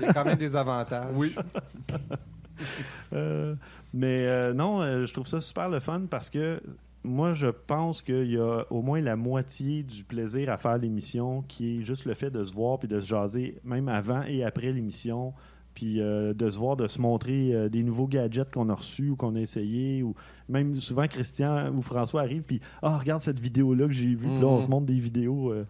y 0.00 0.04
a 0.06 0.12
quand 0.14 0.24
même 0.24 0.38
des 0.38 0.56
avantages. 0.56 1.08
Oui. 1.14 1.34
Euh, 3.12 3.54
mais 3.92 4.26
euh, 4.26 4.52
non, 4.52 4.80
euh, 4.82 5.06
je 5.06 5.12
trouve 5.12 5.26
ça 5.26 5.40
super 5.40 5.68
le 5.68 5.80
fun 5.80 6.02
parce 6.10 6.30
que 6.30 6.60
moi, 7.02 7.32
je 7.32 7.46
pense 7.46 8.02
qu'il 8.02 8.30
y 8.30 8.36
a 8.38 8.64
au 8.70 8.82
moins 8.82 9.00
la 9.00 9.16
moitié 9.16 9.82
du 9.82 10.04
plaisir 10.04 10.50
à 10.50 10.58
faire 10.58 10.76
l'émission 10.78 11.42
qui 11.48 11.78
est 11.78 11.82
juste 11.82 12.04
le 12.04 12.14
fait 12.14 12.30
de 12.30 12.44
se 12.44 12.52
voir 12.52 12.78
puis 12.78 12.88
de 12.88 13.00
se 13.00 13.06
jaser, 13.06 13.58
même 13.64 13.88
avant 13.88 14.22
et 14.24 14.44
après 14.44 14.70
l'émission. 14.72 15.32
Puis 15.72 16.00
euh, 16.00 16.34
de 16.34 16.50
se 16.50 16.58
voir, 16.58 16.76
de 16.76 16.88
se 16.88 17.00
montrer 17.00 17.54
euh, 17.54 17.68
des 17.68 17.84
nouveaux 17.84 18.08
gadgets 18.08 18.50
qu'on 18.52 18.68
a 18.68 18.74
reçus 18.74 19.08
ou 19.10 19.16
qu'on 19.16 19.34
a 19.36 19.40
essayés. 19.40 20.02
Ou 20.02 20.14
même 20.48 20.76
souvent, 20.80 21.04
Christian 21.06 21.72
ou 21.72 21.80
François 21.80 22.22
arrivent 22.22 22.42
puis 22.42 22.60
Ah, 22.82 22.98
regarde 22.98 23.20
cette 23.22 23.38
vidéo-là 23.40 23.86
que 23.86 23.92
j'ai 23.92 24.06
vue. 24.06 24.16
Puis 24.16 24.40
là, 24.40 24.46
on 24.46 24.56
Mhm. 24.56 24.60
se 24.62 24.68
montre 24.68 24.86
des 24.86 24.98
vidéos 24.98 25.52
euh, 25.52 25.64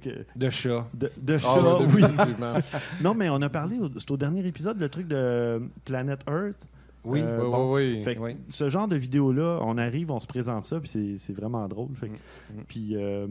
que- 0.00 0.24
De 0.34 0.50
chat. 0.50 0.88
de, 0.94 1.10
de 1.20 1.34
Ah, 1.34 1.38
chats. 1.38 1.78
ouais, 1.78 1.86
oui. 1.94 2.02
définitivement. 2.02 2.54
Non, 3.02 3.14
mais 3.14 3.28
on 3.28 3.40
a 3.42 3.48
parlé, 3.50 3.76
c'est 3.98 4.10
au 4.10 4.16
dernier 4.16 4.44
épisode, 4.46 4.80
le 4.80 4.88
truc 4.88 5.06
de 5.08 5.62
Planet 5.84 6.20
Earth. 6.26 6.66
Oui. 7.04 7.20
Euh, 7.22 7.44
Oui, 7.44 7.50
bon, 7.50 7.74
oui, 7.74 7.94
oui. 7.98 8.02
fait 8.04 8.14
que 8.16 8.20
Oui. 8.20 8.36
ce 8.48 8.68
genre 8.68 8.88
de 8.88 8.96
vidéo-là, 8.96 9.58
on 9.62 9.76
arrive, 9.78 10.10
on 10.10 10.20
se 10.20 10.26
présente 10.26 10.64
ça, 10.64 10.80
puis 10.80 11.16
c'est- 11.18 11.32
vraiment 11.34 11.66
drôle. 11.68 11.94
Fait 11.94 12.08
Mm, 12.08 12.12
mm. 12.60 12.64
Puis, 12.66 12.96
euh, 12.96 13.26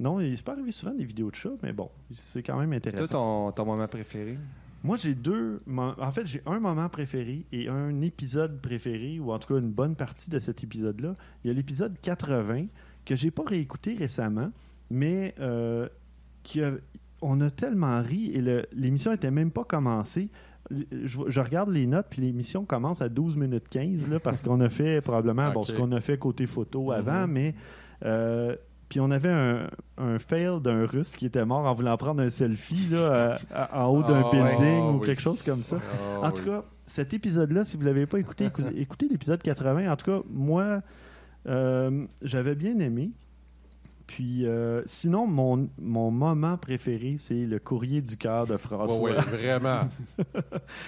non, 0.00 0.20
il 0.20 0.36
s'est 0.36 0.42
pas 0.42 0.52
arrivé 0.52 0.72
souvent 0.72 0.94
des 0.94 1.04
vidéos 1.04 1.30
de 1.30 1.34
chats, 1.36 1.50
mais 1.62 1.72
bon, 1.72 1.90
c'est 2.16 2.42
quand 2.42 2.58
même 2.58 2.70
Toi, 2.70 2.76
intéressant. 2.76 3.46
ton, 3.46 3.52
ton 3.52 3.64
moment 3.66 3.86
préféré? 3.88 4.38
Moi, 4.84 4.96
j'ai 4.96 5.14
deux. 5.14 5.60
En 5.76 6.10
fait, 6.12 6.24
j'ai 6.24 6.40
un 6.46 6.60
moment 6.60 6.88
préféré 6.88 7.44
et 7.52 7.68
un 7.68 8.00
épisode 8.00 8.60
préféré, 8.60 9.18
ou 9.18 9.32
en 9.32 9.38
tout 9.40 9.52
cas 9.54 9.60
une 9.60 9.70
bonne 9.72 9.96
partie 9.96 10.30
de 10.30 10.38
cet 10.38 10.62
épisode-là. 10.62 11.16
Il 11.44 11.48
y 11.48 11.50
a 11.50 11.54
l'épisode 11.54 11.98
80 12.00 12.66
que 13.04 13.16
j'ai 13.16 13.30
pas 13.32 13.42
réécouté 13.44 13.94
récemment, 13.94 14.50
mais 14.90 15.34
euh, 15.40 15.88
qui 16.44 16.62
a- 16.62 16.74
on 17.22 17.40
a 17.40 17.50
tellement 17.50 18.00
ri 18.02 18.30
et 18.32 18.40
le- 18.40 18.66
l'émission 18.72 19.12
était 19.12 19.32
même 19.32 19.50
pas 19.50 19.64
commencée. 19.64 20.28
Je, 20.70 21.18
je 21.28 21.40
regarde 21.40 21.70
les 21.70 21.86
notes, 21.86 22.06
puis 22.10 22.20
l'émission 22.22 22.64
commence 22.64 23.00
à 23.02 23.08
12 23.08 23.36
minutes 23.36 23.68
15, 23.68 24.10
là, 24.10 24.20
parce 24.20 24.42
qu'on 24.42 24.60
a 24.60 24.68
fait 24.68 25.00
probablement 25.00 25.50
bon, 25.52 25.64
ce 25.64 25.72
qu'on 25.72 25.92
a 25.92 26.00
fait 26.00 26.18
côté 26.18 26.46
photo 26.46 26.84
Mhm. 26.86 26.90
avant, 26.92 27.26
mais. 27.26 27.54
euh, 28.04 28.54
puis 28.88 29.00
on 29.00 29.10
avait 29.10 29.28
un, 29.28 29.68
un 29.98 30.18
fail 30.18 30.60
d'un 30.62 30.86
russe 30.86 31.14
qui 31.14 31.26
était 31.26 31.44
mort 31.44 31.66
en 31.66 31.74
voulant 31.74 31.96
prendre 31.98 32.22
un 32.22 32.30
selfie 32.30 32.88
là, 32.90 33.38
à- 33.52 33.64
à- 33.74 33.84
en 33.84 33.88
haut 33.90 34.02
d'un 34.02 34.22
Ah, 34.24 34.30
building 34.32 34.80
ou 34.94 34.98
oui. 35.00 35.06
quelque 35.06 35.20
chose 35.20 35.42
comme 35.42 35.60
ça. 35.62 35.76
Ah, 35.78 36.20
En 36.20 36.26
oui. 36.28 36.32
tout 36.34 36.44
cas, 36.44 36.64
cet 36.86 37.12
épisode-là, 37.12 37.66
si 37.66 37.76
vous 37.76 37.82
ne 37.82 37.88
l'avez 37.88 38.06
pas 38.06 38.18
écouté, 38.18 38.46
écoutez, 38.46 38.70
écoutez 38.80 39.06
l'épisode 39.10 39.42
80. 39.42 39.92
En 39.92 39.96
tout 39.96 40.06
cas, 40.10 40.20
moi, 40.30 40.80
euh, 41.48 42.06
j'avais 42.22 42.54
bien 42.54 42.78
aimé. 42.78 43.10
Puis, 44.08 44.46
euh, 44.46 44.82
sinon, 44.86 45.26
mon, 45.26 45.68
mon 45.78 46.10
moment 46.10 46.56
préféré, 46.56 47.16
c'est 47.18 47.44
le 47.44 47.58
courrier 47.60 48.00
du 48.00 48.16
cœur 48.16 48.46
de 48.46 48.56
François. 48.56 48.98
Ouais, 49.00 49.12
ouais, 49.14 49.22
vraiment. 49.22 49.82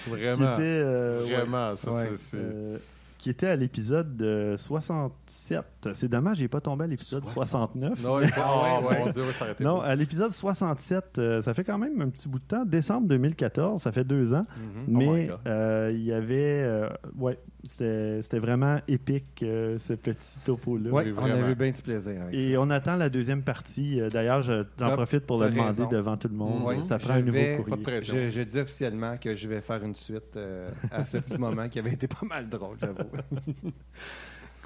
qui 0.05 0.11
Vraiment. 0.11 0.55
était, 0.55 0.63
euh, 0.63 1.23
ouais, 1.25 1.35
Vraiment, 1.37 1.77
ça, 1.77 1.93
ouais, 1.93 2.11
c'est- 2.17 2.37
euh, 2.39 2.79
qui 3.19 3.29
était 3.31 3.49
à 3.49 3.57
l'épisode 3.57 4.17
de 4.17 4.57
67. 4.59 5.80
C'est 5.95 6.09
dommage, 6.09 6.37
j'ai 6.39 6.49
pas 6.49 6.61
tombé 6.61 6.85
à 6.85 6.87
l'épisode 6.87 7.25
69. 7.25 8.03
Non, 8.03 8.21
il 8.21 8.29
oh, 8.37 8.87
ouais, 8.89 8.99
mon. 9.05 9.11
Dieu, 9.11 9.23
ça 9.33 9.47
Non, 9.61 9.81
à 9.81 9.95
l'épisode 9.95 10.31
67, 10.33 11.19
euh, 11.19 11.43
ça 11.43 11.55
fait 11.55 11.65
quand 11.65 11.79
même 11.79 12.01
un 12.01 12.09
petit 12.11 12.29
bout 12.29 12.39
de 12.39 12.45
temps. 12.45 12.65
Décembre 12.65 13.09
2014, 13.09 13.81
ça 13.83 13.91
fait 13.93 14.05
deux 14.05 14.35
ans. 14.35 14.43
Oh 14.49 14.61
my 14.87 14.97
Mais 15.09 15.27
God. 15.29 15.39
euh, 15.47 15.91
il 15.95 16.03
y 16.03 16.13
avait. 16.13 16.63
euh, 16.65 16.89
ouais, 17.17 17.39
c'était 17.65 18.39
vraiment 18.39 18.79
épique, 18.89 19.43
euh, 19.43 19.79
ce 19.79 19.93
petit 19.95 20.39
topo-là. 20.45 20.91
Oui, 20.93 21.15
on 21.17 21.25
a 21.25 21.51
eu 21.51 21.55
bien 21.55 21.71
du 21.71 21.83
plaisir 21.83 22.23
avec 22.23 22.35
Et 22.35 22.53
ça. 22.55 22.61
on 22.61 22.71
attend 22.71 22.97
la 22.97 23.09
deuxième 23.09 23.43
partie. 23.43 24.01
Euh, 24.01 24.09
D'ailleurs, 24.11 24.43
je- 24.43 24.65
j'en 24.79 24.93
profite 24.95 25.27
pour 25.27 25.39
le 25.39 25.51
demander 25.51 25.69
raison. 25.69 25.89
devant 25.89 26.17
tout 26.17 26.29
le 26.29 26.35
monde. 26.35 26.85
Ça 26.85 26.99
je 26.99 27.05
prend 27.05 27.15
un 27.15 27.21
nouveau 27.21 27.33
vais- 27.33 27.57
courrier. 27.65 28.01
Je, 28.03 28.31
je 28.31 28.43
dis 28.43 28.59
officiellement 28.59 29.17
que 29.17 29.35
je 29.35 29.49
vais 29.49 29.61
faire 29.61 29.83
une 29.85 29.95
suite 29.95 30.37
euh, 30.37 30.71
à 30.91 31.05
ce 31.05 31.19
petit 31.19 31.39
moment 31.39 31.69
qui 31.69 31.79
avait 31.79 31.93
été 31.93 32.07
pas 32.07 32.27
mal 32.29 32.49
drôle, 32.49 32.77
j'avoue. 32.81 32.97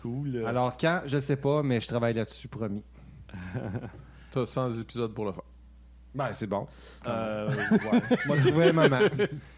cool. 0.04 0.44
Alors, 0.46 0.76
quand, 0.76 1.02
je 1.06 1.18
sais 1.18 1.36
pas, 1.36 1.62
mais 1.62 1.80
je 1.80 1.88
travaille 1.88 2.14
là-dessus, 2.14 2.48
promis. 2.48 2.82
T'as 4.30 4.46
100 4.46 4.80
épisodes 4.80 5.14
pour 5.14 5.24
le 5.24 5.32
faire. 5.32 5.42
Ben, 6.14 6.28
c'est 6.32 6.46
bon. 6.46 6.66
Euh, 7.06 7.50
Je 8.24 8.32
vais 8.32 8.40
trouver 8.40 8.68
un 8.68 8.72
moment. 8.72 9.00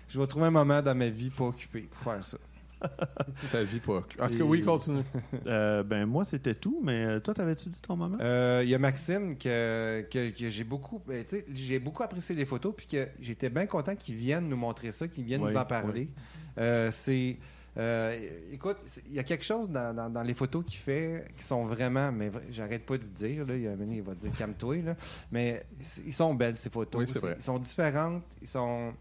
Je 0.08 0.18
vais 0.18 0.26
trouver 0.26 0.46
un 0.46 0.50
moment 0.50 0.80
dans 0.80 0.94
ma 0.94 1.08
vie 1.08 1.30
pas 1.30 1.44
occupé 1.44 1.80
pour 1.82 2.00
faire 2.00 2.24
ça. 2.24 2.38
Ta 3.52 3.62
vie 3.62 3.80
pas. 3.80 4.04
En 4.20 4.28
tout 4.28 4.38
cas, 4.38 4.44
oui, 4.44 4.62
continue. 4.62 5.02
euh, 5.46 5.82
ben 5.82 6.06
moi, 6.06 6.24
c'était 6.24 6.54
tout, 6.54 6.80
mais 6.82 7.04
euh, 7.06 7.20
toi, 7.20 7.34
t'avais-tu 7.34 7.68
dit 7.68 7.80
ton 7.82 7.96
moment? 7.96 8.18
Euh, 8.20 8.60
Il 8.64 8.68
y 8.70 8.74
a 8.74 8.78
Maxime 8.78 9.36
que, 9.36 10.06
que, 10.10 10.30
que 10.30 10.48
j'ai 10.48 10.64
beaucoup, 10.64 11.02
ben, 11.06 11.24
tu 11.24 11.36
sais, 11.36 11.46
j'ai 11.54 11.78
beaucoup 11.78 12.02
apprécié 12.02 12.34
les 12.34 12.46
photos, 12.46 12.74
puis 12.76 12.86
que 12.86 13.08
j'étais 13.20 13.48
bien 13.50 13.66
content 13.66 13.96
qu'il 13.96 14.16
vienne 14.16 14.48
nous 14.48 14.56
montrer 14.56 14.92
ça, 14.92 15.08
qu'il 15.08 15.24
vienne 15.24 15.42
Oui, 15.42 15.52
nous 15.52 15.58
en 15.58 15.64
parler. 15.64 16.08
Euh, 16.58 16.90
c'est, 16.90 17.38
euh, 17.78 18.18
écoute, 18.52 18.78
il 19.06 19.12
y 19.14 19.18
a 19.18 19.22
quelque 19.24 19.44
chose 19.44 19.68
dans, 19.70 19.94
dans- 19.94 20.08
dans 20.10 20.22
les 20.22 20.34
photos 20.34 20.64
qu'il 20.64 20.78
fait 20.78 21.26
qui 21.36 21.44
sont 21.44 21.64
vraiment, 21.66 22.10
mais 22.12 22.30
j'arrête 22.50 22.86
pas 22.86 22.96
de 22.96 23.02
dire 23.04 23.44
là, 23.46 23.54
il, 23.54 23.62
y 23.62 23.68
a 23.68 23.72
il 23.72 24.02
va 24.02 24.14
dire 24.14 24.32
calme-toi 24.36 24.76
mais 25.30 25.64
ils 26.04 26.12
sont 26.12 26.34
belles 26.34 26.56
ces 26.56 26.70
photos. 26.70 27.00
Oui, 27.02 27.06
c'est 27.12 27.18
vrai. 27.18 27.34
Ils 27.38 27.42
sont 27.42 27.58
différentes, 27.58 28.22
ils 28.40 28.48
sont, 28.48 28.92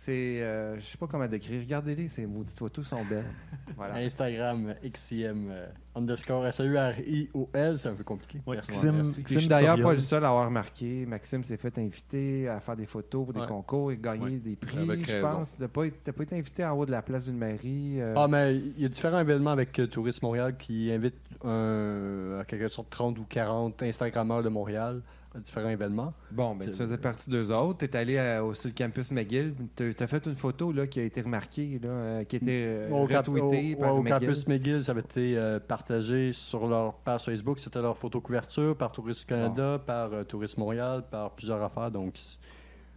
c'est, 0.00 0.40
euh, 0.42 0.78
je 0.78 0.84
sais 0.86 0.96
pas 0.96 1.08
comment 1.08 1.26
décrire. 1.26 1.60
Regardez-les, 1.60 2.06
ces 2.06 2.24
maudites 2.24 2.56
photos 2.56 2.86
sont 2.86 3.04
belles. 3.04 3.24
Voilà. 3.76 3.96
Instagram, 3.96 4.74
XCM, 4.82 5.48
euh, 5.50 5.66
underscore 5.94 6.46
S-A-U-R-I-O-L, 6.48 7.78
c'est 7.78 7.88
un 7.88 7.94
peu 7.94 8.02
compliqué. 8.04 8.40
Ouais. 8.46 8.58
Xim- 8.58 9.04
suis 9.38 9.46
d'ailleurs 9.48 9.80
pas 9.80 9.94
le 9.94 10.00
seul 10.00 10.24
à 10.24 10.28
avoir 10.30 10.46
remarqué. 10.46 11.04
Maxime 11.06 11.42
s'est 11.44 11.56
fait 11.56 11.76
inviter 11.78 12.48
à 12.48 12.58
faire 12.60 12.76
des 12.76 12.86
photos 12.86 13.24
pour 13.24 13.32
des 13.34 13.40
Ouais. 13.40 13.46
concours 13.46 13.90
et 13.92 13.96
gagner 13.96 14.24
Ouais. 14.24 14.30
des 14.36 14.56
prix, 14.56 14.78
Avec 14.78 15.08
je 15.10 15.20
pense. 15.20 15.56
T'as 15.58 15.68
pas, 15.68 15.82
t'as 16.04 16.12
pas 16.12 16.22
été 16.22 16.36
invité 16.36 16.64
en 16.64 16.76
haut 16.76 16.86
de 16.86 16.90
la 16.92 17.02
place 17.02 17.26
d'une 17.26 17.38
mairie. 17.38 18.00
euh, 18.00 18.14
Ah, 18.16 18.26
mais 18.28 18.56
il 18.56 18.80
y 18.80 18.84
a 18.84 18.88
différents 18.88 19.20
événements 19.20 19.50
avec 19.50 19.76
euh, 19.78 19.86
Tourisme 19.86 20.26
Montréal 20.26 20.56
qui 20.56 20.90
invitent 20.92 21.14
un, 21.44 22.38
à 22.40 22.44
quelque 22.44 22.68
sorte 22.68 22.90
30 22.90 23.18
ou 23.18 23.24
40 23.28 23.82
Instagrammeurs 23.82 24.42
de 24.42 24.48
Montréal 24.48 25.02
à 25.34 25.40
différents 25.40 25.68
événements. 25.68 26.14
Bon, 26.30 26.54
ben, 26.54 26.70
tu 26.70 26.76
faisais 26.76 26.96
partie 26.98 27.28
d'eux 27.30 27.52
autres. 27.52 27.78
T'es 27.78 27.94
allé 27.96 28.16
à- 28.18 28.44
au, 28.44 28.54
sur 28.54 28.68
le 28.68 28.74
campus 28.74 29.12
McGill. 29.12 29.54
T'as 29.76 29.92
t'as 29.92 30.06
fait 30.06 30.26
une 30.26 30.34
photo 30.34 30.72
là, 30.72 30.86
qui 30.86 31.00
a 31.00 31.02
été 31.04 31.20
remarquée, 31.20 31.78
là, 31.82 31.88
euh, 31.88 32.24
qui 32.24 32.36
a 32.36 32.38
été 32.38 32.64
euh, 32.66 32.90
au 32.90 33.04
retweetée 33.06 33.74
au- 33.76 33.80
par 33.80 33.94
au 33.94 34.02
McGill. 34.02 34.18
campus 34.28 34.46
McGill, 34.48 34.84
ça 34.84 34.92
avait 34.92 35.02
été 35.02 35.36
euh, 35.36 35.60
partagé 35.60 36.32
sur 36.32 36.66
leur 36.66 36.94
page 36.94 37.24
Facebook. 37.24 37.58
C'était 37.58 37.82
leur 37.82 37.96
photo 37.98 38.20
couverture 38.20 38.76
par 38.76 38.90
Tourisme 38.92 39.26
Canada, 39.28 39.78
par 39.84 40.12
euh, 40.14 40.24
Tourisme 40.24 40.60
Montréal, 40.60 41.04
par 41.10 41.32
plusieurs 41.32 41.62
affaires. 41.62 41.90
Donc, 41.90 42.14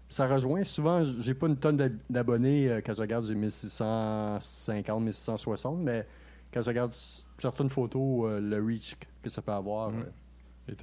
ça 0.10 0.28
rejoint. 0.28 0.64
Souvent, 0.64 1.04
j'ai 1.20 1.34
pas 1.34 1.48
une 1.48 1.58
tonne 1.58 1.78
d'ab- 1.78 1.98
d'abonnés. 2.10 2.70
euh, 2.70 2.82
quand 2.86 2.94
je 2.94 3.02
regarde, 3.02 3.26
j'ai 3.26 3.36
1650, 3.36 5.04
1660. 5.04 5.80
Mais 5.80 6.06
quand 6.54 6.62
je 6.62 6.70
regarde 6.70 6.92
certaines 7.40 7.70
photos, 7.70 8.26
euh, 8.30 8.40
le 8.40 8.64
reach 8.66 8.96
que 9.22 9.30
ça 9.30 9.42
peut 9.42 9.52
avoir. 9.52 9.92
Mm. 9.92 10.06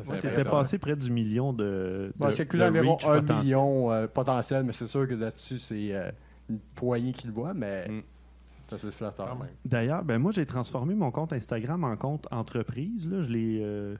Ouais, 0.08 0.16
intéressant. 0.18 0.50
passé 0.50 0.78
près 0.78 0.96
du 0.96 1.10
million 1.10 1.52
de. 1.52 2.12
Bon, 2.16 2.26
de- 2.26 2.30
c'est 2.32 2.36
calculé 2.38 2.64
de 2.64 2.68
environ 2.70 2.96
reach 2.96 3.04
1 3.06 3.08
potentiel. 3.20 3.38
million 3.44 3.92
euh, 3.92 4.06
potentiel, 4.06 4.64
mais 4.64 4.72
c'est 4.72 4.86
sûr 4.86 5.06
que 5.08 5.14
là-dessus, 5.14 5.58
c'est 5.58 5.94
euh, 5.94 6.10
une 6.50 6.58
poignée 6.74 7.12
qui 7.12 7.26
le 7.26 7.32
voit, 7.32 7.54
mais 7.54 7.86
Mm. 7.88 8.02
c'est 8.46 8.74
assez 8.74 8.90
flatteur. 8.90 9.36
D'ailleurs, 9.64 10.04
ben 10.04 10.18
moi, 10.18 10.32
j'ai 10.32 10.46
transformé 10.46 10.94
mon 10.94 11.10
compte 11.10 11.32
Instagram 11.32 11.84
en 11.84 11.96
compte 11.96 12.26
entreprise. 12.30 13.08
Là. 13.08 13.22
Je 13.22 13.30
l'ai 13.30 13.60
euh, 13.62 13.96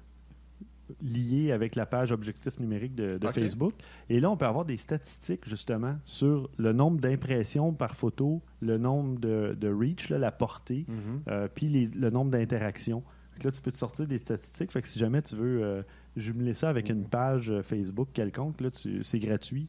lié 1.02 1.52
avec 1.52 1.74
la 1.74 1.84
page 1.84 2.12
objectif 2.12 2.58
numérique 2.58 2.94
de, 2.94 3.18
de 3.18 3.26
Ok. 3.26 3.34
Facebook. 3.34 3.74
Et 4.08 4.20
là, 4.20 4.30
on 4.30 4.36
peut 4.38 4.46
avoir 4.46 4.64
des 4.64 4.78
statistiques, 4.78 5.46
justement, 5.46 5.96
sur 6.04 6.48
le 6.56 6.72
nombre 6.72 6.98
d'impressions 6.98 7.72
par 7.74 7.94
photo, 7.94 8.40
le 8.60 8.78
nombre 8.78 9.18
de, 9.20 9.54
de 9.58 9.68
reach, 9.70 10.08
là, 10.08 10.16
la 10.18 10.32
portée, 10.32 10.86
Mhm. 10.88 11.22
euh, 11.28 11.48
puis 11.54 11.68
les- 11.68 11.88
le 11.88 12.08
nombre 12.10 12.30
d'interactions. 12.30 13.02
Là, 13.44 13.50
tu 13.50 13.60
peux 13.60 13.70
te 13.70 13.76
sortir 13.76 14.06
des 14.06 14.18
statistiques. 14.18 14.70
Fait 14.72 14.82
que 14.82 14.88
si 14.88 14.98
jamais 14.98 15.22
tu 15.22 15.34
veux 15.36 15.62
euh, 15.62 15.82
jumeler 16.16 16.54
ça 16.54 16.68
avec 16.68 16.88
une 16.90 17.04
page 17.04 17.50
euh, 17.50 17.62
Facebook 17.62 18.08
quelconque, 18.12 18.60
là, 18.60 18.70
tu- 18.70 19.02
c'est 19.02 19.18
gratuit. 19.18 19.66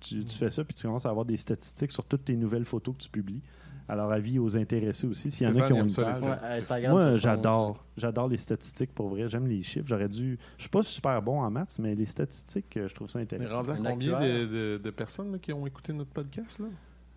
Tu, 0.00 0.24
tu 0.24 0.36
fais 0.36 0.50
ça, 0.50 0.64
puis 0.64 0.74
tu 0.74 0.82
commences 0.86 1.06
à 1.06 1.10
avoir 1.10 1.24
des 1.24 1.36
statistiques 1.38 1.90
sur 1.92 2.04
toutes 2.04 2.24
tes 2.26 2.36
nouvelles 2.36 2.66
photos 2.66 2.94
que 2.96 3.02
tu 3.02 3.08
publies. 3.08 3.40
Alors, 3.88 4.12
avis 4.12 4.38
aux 4.38 4.56
intéressés 4.56 5.06
aussi. 5.06 5.30
S'il 5.30 5.46
y 5.46 5.50
en 5.50 5.56
a 5.56 5.66
qui 5.66 5.72
ont 5.74 5.84
une 5.84 5.94
page. 5.94 6.22
Ouais, 6.22 6.88
Moi, 6.88 7.14
j'adore. 7.14 7.84
J'adore 7.98 8.28
les 8.28 8.36
statistiques 8.38 8.94
pour 8.94 9.08
vrai. 9.08 9.28
J'aime 9.28 9.46
les 9.46 9.62
chiffres. 9.62 9.86
J'aurais 9.86 10.08
dû. 10.08 10.38
Je 10.56 10.62
suis 10.62 10.70
pas 10.70 10.82
super 10.82 11.20
bon 11.22 11.40
en 11.40 11.50
maths, 11.50 11.78
mais 11.78 11.94
les 11.94 12.06
statistiques, 12.06 12.76
euh, 12.78 12.88
je 12.88 12.94
trouve 12.94 13.08
ça 13.10 13.18
intéressant. 13.18 13.56
rendu 13.56 13.70
à 13.70 13.76
combien 13.76 13.94
de, 13.94 14.14
actuaire. 14.14 14.48
de- 14.48 14.80
de 14.82 14.90
personnes 14.90 15.32
là, 15.32 15.38
qui 15.38 15.52
ont 15.52 15.66
écouté 15.66 15.92
notre 15.92 16.10
podcast? 16.10 16.58
Là? 16.60 16.66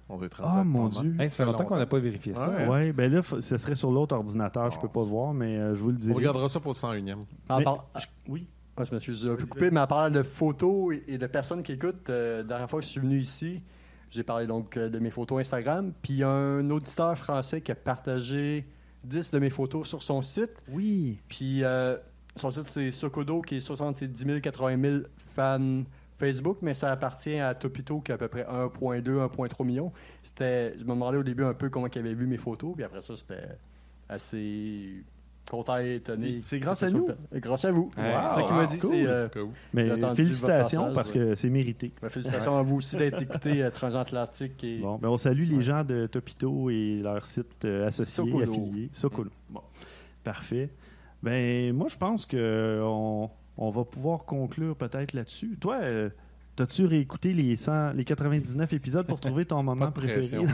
On 0.10 0.16
va 0.18 0.26
être 0.28 0.42
rendu 0.42 0.54
Oh 0.56 0.60
à 0.60 0.64
mon. 0.64 0.88
Dieu. 0.90 1.16
Hey, 1.20 1.30
ça 1.30 1.38
fait 1.38 1.46
longtemps 1.46 1.66
qu'on 1.66 1.76
n'a 1.78 1.86
pas 1.86 2.00
vérifié 2.00 2.34
ça. 2.34 2.50
Ouais. 2.50 2.68
Ouais, 2.68 2.94
ben 2.94 3.12
là, 3.12 3.22
ce 3.24 3.58
serait 3.58 3.76
sur 3.76 3.92
l'autre 3.92 4.16
ordinateur. 4.16 4.72
Je 4.72 4.80
peux 4.80 4.88
pas 4.88 5.04
voir, 5.04 5.34
mais 5.34 5.58
euh, 5.58 5.76
je 5.76 5.82
vous 5.82 5.90
le 5.92 5.98
dis. 5.98 6.10
On 6.12 6.16
regardera 6.16 6.48
ça 6.50 6.60
pour 6.60 6.72
le 6.72 6.78
101e. 6.78 7.18
En 7.50 7.58
Mais- 7.58 7.64
par- 7.64 7.88
Oui. 8.28 8.48
Ah, 8.78 8.84
je 8.86 8.94
me 8.94 9.00
suis 9.00 9.28
un 9.28 9.36
peu 9.36 9.46
coupé, 9.48 9.72
mais 9.72 9.80
en 9.80 9.88
parlant 9.88 10.14
de 10.16 10.22
photos 10.24 10.94
et- 10.96 11.04
et 11.14 11.18
de 11.18 11.28
personnes 11.28 11.64
qui 11.64 11.72
écoutent, 11.74 12.10
euh, 12.10 12.38
la 12.38 12.44
dernière 12.44 12.70
fois 12.70 12.80
que 12.80 12.86
je 12.86 12.92
suis 12.92 13.02
venu 13.02 13.18
ici, 13.18 13.62
j'ai 14.12 14.22
parlé 14.24 14.46
donc 14.48 14.78
euh, 14.78 14.88
de 14.88 15.00
mes 15.00 15.10
photos 15.10 15.40
Instagram, 15.42 15.92
puis 16.02 16.14
il 16.14 16.20
y 16.20 16.24
a 16.24 16.30
un 16.30 16.70
auditeur 16.70 17.18
français 17.18 17.60
qui 17.62 17.72
a 17.72 17.76
partagé 17.76 18.66
10 19.04 19.32
de 19.32 19.40
mes 19.40 19.50
photos 19.50 19.88
sur 19.88 20.04
son 20.04 20.22
site, 20.22 20.52
Oui. 20.72 21.20
puis 21.28 21.64
euh, 21.64 21.98
son 22.36 22.52
site 22.52 22.68
c'est 22.70 22.92
Sokodo 22.92 23.42
qui 23.42 23.56
est 23.56 23.62
70 23.62 24.26
000, 24.26 24.40
80 24.42 24.80
000 24.82 25.04
fans 25.18 25.82
Facebook, 26.20 26.58
mais 26.62 26.74
ça 26.74 26.92
appartient 26.92 27.40
à 27.40 27.54
Topito 27.54 28.00
qui 28.02 28.12
a 28.12 28.16
à 28.16 28.18
peu 28.18 28.28
près 28.28 28.44
1.2, 28.44 29.02
1.3 29.04 29.66
millions. 29.66 29.92
C'était, 30.24 30.74
je 30.78 30.84
me 30.84 30.90
demandais 30.90 31.18
au 31.18 31.24
début 31.24 31.44
un 31.44 31.54
peu 31.54 31.70
comment 31.70 31.88
il 31.88 32.00
avait 32.00 32.14
vu 32.14 32.26
mes 32.28 32.38
photos, 32.38 32.74
puis 32.76 32.84
après 32.84 33.02
ça 33.02 33.16
c'était 33.16 33.48
assez 34.10 35.04
content 35.50 35.78
et 35.80 35.96
étonné. 35.96 36.42
C'est 36.44 36.60
grâce 36.60 36.84
à 36.84 36.90
nous. 36.90 37.06
soit- 37.06 37.40
Grâce 37.40 37.66
à 37.66 37.72
vous. 37.72 37.90
Ouais, 37.98 38.16
c'est 38.22 38.36
ça 38.36 38.44
qu'il 38.44 38.56
m'a 38.56 38.66
dit. 38.66 38.78
cool. 38.80 38.92
euh, 38.96 39.30
Cool. 39.30 39.48
Mais 39.74 39.88
félicitations 40.16 40.94
parce 40.94 41.12
que 41.12 41.36
c'est 41.36 41.50
mérité. 41.50 41.94
ben, 42.02 42.10
félicitations 42.10 42.58
à 42.58 42.64
vous 42.64 42.78
aussi 42.78 42.96
d'être 42.98 43.22
écouté 43.22 43.64
à 43.64 43.72
Transatlantique. 43.72 44.62
Et... 44.64 44.80
Bon, 44.80 44.98
ben 44.98 45.08
on 45.10 45.18
salue 45.18 45.44
les 45.48 45.62
gens 45.62 45.84
de 45.84 46.06
Topito 46.08 46.70
et 46.70 47.00
leur 47.02 47.26
site 47.26 47.64
euh, 47.66 47.88
associé, 47.88 48.24
affilié. 48.44 48.90
Bon, 49.50 49.62
parfait. 50.24 50.70
Ben, 51.24 51.74
moi, 51.74 51.88
je 51.90 51.98
pense 51.98 52.26
que 52.26 52.82
on, 53.58 53.70
va 53.72 53.84
pouvoir 53.84 54.26
conclure 54.26 54.76
peut-être 54.76 55.14
là-dessus. 55.14 55.58
Toi, 55.60 55.78
euh, 55.82 56.10
t'as-tu 56.56 56.86
réécouté 56.86 57.34
les 57.34 57.56
100, 57.56 57.94
les 57.94 58.04
99 58.04 58.74
épisodes 58.74 59.06
pour 59.06 59.20
trouver 59.22 59.46
ton 59.46 59.62
moment 59.64 59.92
préféré? 59.92 60.24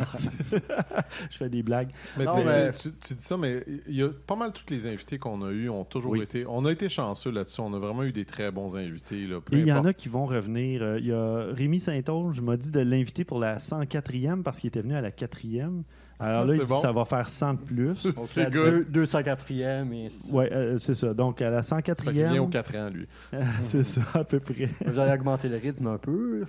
je 1.30 1.38
fais 1.38 1.50
des 1.50 1.64
blagues. 1.64 1.90
Mais, 2.18 2.26
Non, 2.26 2.36
t'es- 2.36 2.44
mais- 2.46 2.72
Tu, 2.74 2.92
tu 2.94 3.14
dis 3.16 3.24
ça, 3.24 3.38
mais 3.38 3.64
il 3.88 3.96
y 3.96 4.04
a 4.04 4.10
pas 4.10 4.36
mal 4.36 4.52
tous 4.52 4.66
les 4.74 4.88
invités 4.88 5.18
qu'on 5.18 5.42
a 5.44 5.52
eus 5.52 5.70
ont 5.70 5.86
toujours 5.86 6.12
Oui. 6.12 6.22
été. 6.22 6.46
On 6.48 6.66
a 6.66 6.72
été 6.72 6.90
chanceux 6.90 7.32
là-dessus. 7.32 7.62
On 7.62 7.74
a 7.74 7.80
vraiment 7.80 8.04
eu 8.04 8.12
des 8.12 8.26
très 8.26 8.52
bons 8.52 8.76
invités. 8.78 9.26
Là, 9.28 9.40
peu 9.42 9.56
Et 9.56 9.60
il 9.60 9.68
y 9.68 9.74
en 9.74 9.86
a 9.86 9.94
qui 9.94 10.10
vont 10.10 10.26
revenir. 10.26 10.82
Euh, 10.84 11.00
Il 11.00 11.06
y 11.08 11.12
a 11.14 11.46
Rémi 11.54 11.80
Saint-Onge 11.80 12.42
m'a 12.42 12.58
dit 12.58 12.72
de 12.72 12.80
l'inviter 12.82 13.24
pour 13.24 13.40
la 13.40 13.58
104e 13.60 14.44
parce 14.44 14.60
qu'il 14.60 14.68
était 14.70 14.82
venu 14.82 14.96
à 14.96 15.02
la 15.02 15.12
4e. 15.12 15.84
Alors 16.20 16.44
Ah, 16.44 16.46
là, 16.46 16.54
il 16.56 16.64
dit 16.64 16.70
bon. 16.70 16.80
ça 16.80 16.92
va 16.92 17.06
faire 17.06 17.28
100 17.30 17.54
de 17.56 17.60
plus. 17.60 18.06
On 18.18 18.22
C'est 18.22 18.46
fait 18.46 18.52
good. 18.52 18.86
deux- 18.90 19.06
204e. 19.06 19.92
Et... 19.94 20.08
Oui, 20.32 20.46
c'est 20.80 20.96
ça. 20.96 21.14
Donc, 21.14 21.42
à 21.42 21.50
la 21.50 21.64
Fait 21.64 21.82
qu'il 21.82 22.12
vient 22.12 22.34
104e, 22.34 22.40
aux 22.40 22.48
4 22.48 22.76
ans, 22.78 22.90
lui. 22.90 23.08
c'est 23.64 23.84
ça, 23.84 24.02
à 24.14 24.24
peu 24.24 24.40
près. 24.40 24.70
Vous 24.86 25.00
allez 25.00 25.14
augmenter 25.14 25.50
le 25.50 25.58
rythme 25.58 25.88
un 25.88 25.98
peu. 25.98 26.44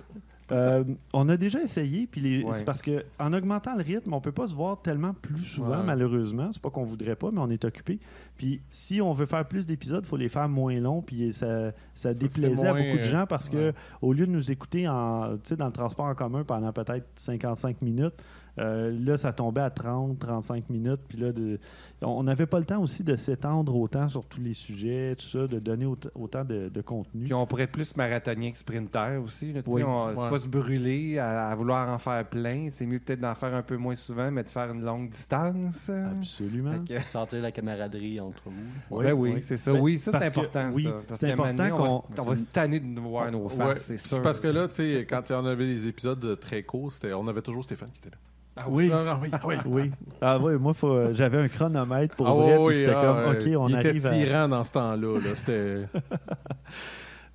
Euh, 0.51 0.83
on 1.11 1.27
a 1.29 1.37
déjà 1.37 1.59
essayé, 1.59 2.05
puis 2.05 2.21
les- 2.21 2.43
Ouais. 2.43 2.53
c'est 2.53 2.63
parce 2.65 2.83
que 2.83 3.03
en 3.17 3.33
augmentant 3.33 3.75
le 3.75 3.81
rythme, 3.81 4.13
on 4.13 4.21
peut 4.21 4.31
pas 4.31 4.45
se 4.45 4.53
voir 4.53 4.79
tellement 4.79 5.13
plus 5.19 5.43
souvent, 5.43 5.79
Ouais. 5.79 5.83
malheureusement. 5.83 6.49
C'est 6.53 6.61
pas 6.61 6.69
qu'on 6.69 6.83
voudrait 6.83 7.15
pas, 7.15 7.31
mais 7.31 7.39
on 7.39 7.49
est 7.49 7.65
occupé. 7.65 7.99
Puis 8.37 8.61
si 8.69 9.01
on 9.01 9.11
veut 9.13 9.25
faire 9.25 9.47
plus 9.47 9.65
d'épisodes, 9.65 10.03
il 10.05 10.07
faut 10.07 10.17
les 10.17 10.29
faire 10.29 10.47
moins 10.47 10.79
longs, 10.79 11.01
puis 11.01 11.33
ça, 11.33 11.71
ça, 11.95 12.13
déplaisait 12.13 12.67
à 12.67 12.73
beaucoup 12.73 12.97
de 12.99 13.03
gens 13.03 13.21
euh, 13.21 13.25
parce 13.25 13.49
que 13.49 13.57
ouais. 13.69 13.73
au 14.03 14.13
lieu 14.13 14.27
de 14.27 14.31
nous 14.31 14.51
écouter 14.51 14.87
en, 14.87 15.31
tu 15.37 15.39
sais, 15.45 15.55
dans 15.55 15.65
le 15.65 15.71
transport 15.71 16.05
en 16.05 16.13
commun 16.13 16.43
pendant 16.43 16.71
peut-être 16.71 17.07
55 17.15 17.81
minutes, 17.81 18.13
euh, 18.59 18.97
là, 19.03 19.17
ça 19.17 19.33
tombait 19.33 19.61
à 19.61 19.69
30, 19.69 20.17
35 20.19 20.69
minutes. 20.69 21.01
Puis 21.09 21.17
là, 21.17 21.31
de- 21.31 21.59
on 22.01 22.23
n'avait 22.23 22.45
pas 22.45 22.59
le 22.59 22.65
temps 22.65 22.81
aussi 22.81 23.03
de 23.03 23.15
s'étendre 23.15 23.75
autant 23.75 24.07
sur 24.07 24.25
tous 24.25 24.39
les 24.41 24.53
sujets, 24.53 25.15
tout 25.17 25.25
ça, 25.25 25.47
de 25.47 25.59
donner 25.59 25.85
aut- 25.85 25.97
autant 26.15 26.43
de, 26.45 26.69
de 26.69 26.81
contenu. 26.81 27.23
Puis 27.25 27.33
on 27.33 27.45
pourrait 27.45 27.63
être 27.63 27.71
plus 27.71 27.95
marathonien 27.97 28.51
que 28.51 28.57
sprinter 28.57 29.17
aussi. 29.23 29.51
Là, 29.53 29.61
tu 29.61 29.69
sais, 29.69 29.75
Oui. 29.75 29.83
on 29.83 30.07
Ouais. 30.07 30.29
pas 30.29 30.39
se 30.39 30.47
brûler 30.47 31.19
à, 31.19 31.49
à 31.49 31.55
vouloir 31.55 31.89
en 31.89 31.97
faire 31.97 32.25
plein. 32.27 32.67
C'est 32.71 32.85
mieux 32.85 32.99
peut-être 32.99 33.19
d'en 33.19 33.35
faire 33.35 33.53
un 33.55 33.61
peu 33.63 33.75
moins 33.77 33.95
souvent, 33.95 34.31
mais 34.31 34.43
de 34.43 34.49
faire 34.49 34.71
une 34.71 34.83
longue 34.83 35.09
distance. 35.09 35.89
Absolument. 35.89 36.83
Que- 36.87 36.99
Sentir 37.03 37.41
la 37.41 37.51
camaraderie 37.51 38.19
entre 38.19 38.43
vous. 38.49 38.51
Oui, 38.91 39.05
ben 39.05 39.13
oui, 39.13 39.31
oui. 39.35 39.41
c'est 39.41 39.57
ça. 39.57 39.73
Ben, 39.73 39.79
oui, 39.79 39.97
ça 39.97 40.11
c'est 40.11 40.19
que- 40.19 40.25
important. 40.25 40.71
oui, 40.73 40.83
ça. 40.83 40.93
Parce 41.07 41.23
important 41.23 41.65
on 41.73 41.77
qu'on- 41.77 42.15
se- 42.15 42.21
on 42.21 42.23
va 42.25 42.35
se 42.35 42.49
tanner 42.49 42.79
de 42.79 42.85
nous 42.85 43.01
voir 43.03 43.31
nos 43.31 43.43
Ouais, 43.47 43.55
faces, 43.55 43.81
c'est 43.85 43.97
sûr. 43.97 44.21
parce 44.21 44.39
que 44.39 44.47
là, 44.47 44.67
tu 44.67 44.75
sais, 44.75 45.05
quand 45.09 45.29
on 45.31 45.45
avait 45.45 45.65
des 45.67 45.87
épisodes 45.87 46.39
très 46.39 46.63
courts, 46.63 46.91
c'était- 46.91 47.13
on 47.13 47.27
avait 47.27 47.41
toujours 47.41 47.63
Stéphane 47.63 47.89
qui 47.91 47.99
était 47.99 48.09
là. 48.11 48.17
Ah 48.57 48.65
oui. 48.69 48.89
Ah, 48.93 49.03
ah 49.07 49.19
oui, 49.21 49.29
ah 49.33 49.39
oui. 49.45 49.55
Oui. 49.65 49.91
Ah 50.21 50.39
oui, 50.39 50.53
moi, 50.57 50.73
faut, 50.73 50.89
euh, 50.89 51.13
j'avais 51.13 51.37
un 51.39 51.47
chronomètre 51.47 52.15
pour 52.15 52.27
Ah 52.27 52.33
vrai, 52.33 52.57
oui, 52.57 52.75
c'était 52.75 52.93
ah, 52.95 53.01
comme. 53.01 53.35
OK, 53.35 53.57
on 53.59 53.67
Il 53.69 53.75
arrive 53.75 53.95
était 53.97 54.07
à... 54.07 54.11
tyran 54.11 54.47
dans 54.47 54.63
ce 54.63 54.71
temps-là. 54.71 55.19
Là. 55.19 55.35
C'était... 55.35 55.85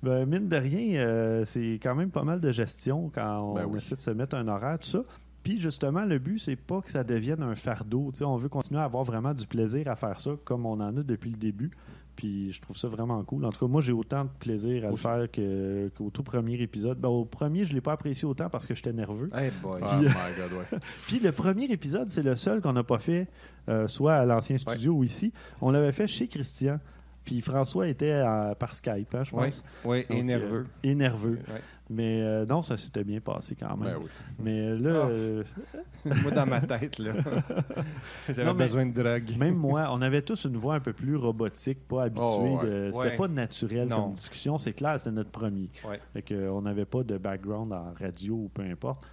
Ben, 0.03 0.25
mine 0.25 0.47
de 0.47 0.55
rien, 0.55 0.99
euh, 0.99 1.45
c'est 1.45 1.79
quand 1.81 1.93
même 1.93 2.09
pas 2.09 2.23
mal 2.23 2.39
de 2.39 2.51
gestion 2.51 3.11
quand 3.13 3.39
on 3.39 3.53
Ben 3.53 3.65
oui. 3.65 3.77
essaie 3.77 3.95
de 3.95 4.01
se 4.01 4.09
mettre 4.09 4.35
un 4.35 4.47
horaire, 4.47 4.79
tout 4.79 4.89
ça. 4.89 5.03
Puis 5.43 5.59
justement, 5.59 6.05
le 6.05 6.17
but, 6.17 6.39
c'est 6.39 6.55
pas 6.55 6.81
que 6.81 6.89
ça 6.89 7.03
devienne 7.03 7.43
un 7.43 7.55
fardeau. 7.55 8.11
On 8.21 8.35
veut 8.37 8.49
continuer 8.49 8.79
à 8.81 8.85
avoir 8.85 9.03
vraiment 9.03 9.33
du 9.33 9.45
plaisir 9.45 9.87
à 9.87 9.95
faire 9.95 10.19
ça 10.19 10.31
comme 10.43 10.65
on 10.65 10.79
en 10.79 10.97
a 10.97 11.03
depuis 11.03 11.29
le 11.29 11.37
début. 11.37 11.69
Puis 12.21 12.51
je 12.51 12.61
trouve 12.61 12.77
ça 12.77 12.87
vraiment 12.87 13.23
cool. 13.23 13.43
En 13.45 13.51
tout 13.51 13.65
cas, 13.65 13.65
moi, 13.71 13.81
j'ai 13.81 13.93
autant 13.93 14.25
de 14.25 14.29
plaisir 14.39 14.85
à 14.85 14.89
le 14.91 14.95
faire 14.95 15.31
que- 15.31 15.89
qu'au 15.97 16.11
tout 16.11 16.21
premier 16.21 16.53
épisode. 16.61 16.99
Ben, 16.99 17.09
au 17.09 17.25
premier, 17.25 17.65
je 17.65 17.73
l'ai 17.73 17.81
pas 17.81 17.93
apprécié 17.93 18.27
autant 18.27 18.47
parce 18.47 18.67
que 18.67 18.75
j'étais 18.75 18.93
nerveux. 18.93 19.31
Hey 19.33 19.49
boy. 19.59 19.81
Oh 19.81 19.85
my 20.01 20.03
god, 20.03 20.53
ouais. 20.71 20.79
Puis 21.07 21.17
le 21.19 21.31
premier 21.31 21.65
épisode, 21.65 22.09
c'est 22.09 22.21
le 22.21 22.35
seul 22.35 22.61
qu'on 22.61 22.73
n'a 22.73 22.83
pas 22.83 22.99
fait, 22.99 23.27
euh, 23.69 23.87
soit 23.87 24.13
à 24.13 24.25
l'ancien 24.27 24.59
studio 24.59 24.93
ou 24.93 25.03
ici. 25.03 25.33
On 25.61 25.71
l'avait 25.71 25.91
fait 25.93 26.05
chez 26.05 26.27
Christian. 26.27 26.79
Puis 27.23 27.39
François 27.41 27.87
était 27.87 28.11
à- 28.13 28.55
par 28.57 28.73
Skype, 28.75 29.13
hein, 29.13 29.23
je 29.23 29.35
Oui, 29.35 29.45
pense. 29.45 29.63
oui, 29.85 30.05
et 30.09 30.13
Donc, 30.15 30.23
nerveux. 30.23 30.65
euh, 30.67 30.89
et 30.89 30.95
nerveux. 30.95 31.39
Ouais. 31.49 31.61
Mais 31.89 32.21
euh, 32.23 32.45
non, 32.45 32.61
ça 32.61 32.77
s'était 32.77 33.03
bien 33.03 33.19
passé 33.19 33.55
quand 33.55 33.75
même. 33.77 33.93
Ben 33.93 33.97
oui. 34.01 34.09
Mais 34.39 34.75
là, 34.77 35.01
Ah. 35.03 35.09
euh, 35.09 35.43
Moi, 36.23 36.31
dans 36.31 36.45
ma 36.47 36.61
tête, 36.61 36.97
là. 36.99 37.11
J'avais 38.29 38.53
besoin 38.53 38.85
de 38.85 38.91
drogue. 38.93 39.37
même 39.37 39.55
moi, 39.55 39.87
on 39.91 40.01
avait 40.01 40.21
tous 40.21 40.45
une 40.45 40.57
voix 40.57 40.75
un 40.75 40.79
peu 40.79 40.93
plus 40.93 41.15
robotique, 41.15 41.87
pas 41.87 42.03
habituée. 42.05 42.23
Oh, 42.27 42.59
ouais. 42.63 42.69
de- 42.69 42.89
C'était 42.93 43.07
Ouais. 43.09 43.17
pas 43.17 43.27
naturel 43.27 43.87
Non. 43.87 44.03
comme 44.03 44.11
discussion. 44.13 44.57
C'est 44.57 44.73
clair, 44.73 44.99
c'était 44.99 45.11
notre 45.11 45.31
premier. 45.31 45.69
Ouais. 45.87 45.99
Fait 46.13 46.21
que, 46.21 46.33
euh, 46.33 46.51
on 46.51 46.61
n'avait 46.63 46.85
pas 46.85 47.03
de 47.03 47.17
background 47.17 47.71
en 47.73 47.93
radio 47.99 48.33
ou 48.35 48.49
peu 48.53 48.63
importe. 48.63 49.05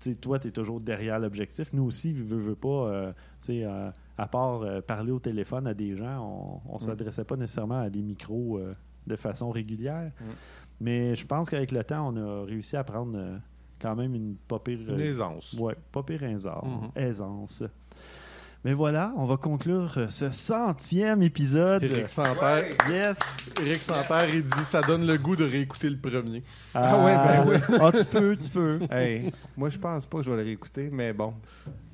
Tu 0.00 0.10
sais, 0.10 0.14
toi, 0.16 0.38
tu 0.38 0.48
es 0.48 0.50
toujours 0.50 0.80
derrière 0.80 1.18
l'objectif. 1.18 1.72
Nous 1.72 1.84
aussi, 1.84 2.12
veux, 2.12 2.38
veux 2.38 2.54
pas, 2.56 2.68
euh, 2.68 3.12
tu 3.40 3.46
sais, 3.46 3.64
euh, 3.64 3.90
à 4.22 4.28
part 4.28 4.62
euh, 4.62 4.80
parler 4.80 5.10
au 5.10 5.18
téléphone 5.18 5.66
à 5.66 5.74
des 5.74 5.96
gens, 5.96 6.60
on, 6.68 6.76
on 6.76 6.78
s'adressait 6.78 7.24
pas 7.24 7.34
nécessairement 7.34 7.80
à 7.80 7.90
des 7.90 8.02
micros 8.02 8.56
euh, 8.58 8.72
de 9.08 9.16
façon 9.16 9.50
régulière. 9.50 10.12
Mm. 10.20 10.24
Mais 10.80 11.16
je 11.16 11.26
pense 11.26 11.50
qu'avec 11.50 11.72
le 11.72 11.82
temps, 11.82 12.08
on 12.14 12.16
a 12.16 12.44
réussi 12.44 12.76
à 12.76 12.84
prendre 12.84 13.14
euh, 13.16 13.36
quand 13.80 13.96
même 13.96 14.14
une 14.14 14.36
pas 14.36 14.60
pire, 14.60 14.78
Une 14.88 15.00
aisance. 15.00 15.54
Ouais, 15.54 15.74
pas 15.90 16.04
pire 16.04 16.22
aisance. 16.22 16.64
Mhm. 16.64 16.90
aisance. 16.94 17.64
Mais 18.64 18.74
voilà, 18.74 19.12
on 19.16 19.26
va 19.26 19.36
conclure 19.38 20.06
ce 20.08 20.30
centième 20.30 21.20
épisode. 21.24 21.82
Éric 21.82 22.08
Santerre, 22.08 22.76
Yes! 22.88 23.18
Éric 23.60 23.82
Santerre, 23.82 24.32
il 24.32 24.44
dit 24.44 24.64
ça 24.64 24.82
donne 24.82 25.04
le 25.04 25.18
goût 25.18 25.34
de 25.34 25.44
réécouter 25.44 25.90
le 25.90 25.98
premier. 25.98 26.44
Ah 26.74 27.04
ouais, 27.04 27.16
ben 27.16 27.44
oui. 27.48 27.76
Ah, 27.80 27.90
tu 27.90 28.04
peux, 28.04 28.36
tu 28.36 28.48
peux. 28.50 28.78
Hey, 28.88 29.32
moi, 29.56 29.68
je 29.68 29.78
pense 29.78 30.06
pas 30.06 30.18
que 30.18 30.24
je 30.24 30.30
vais 30.30 30.36
le 30.36 30.42
réécouter, 30.44 30.90
mais 30.92 31.12
bon. 31.12 31.34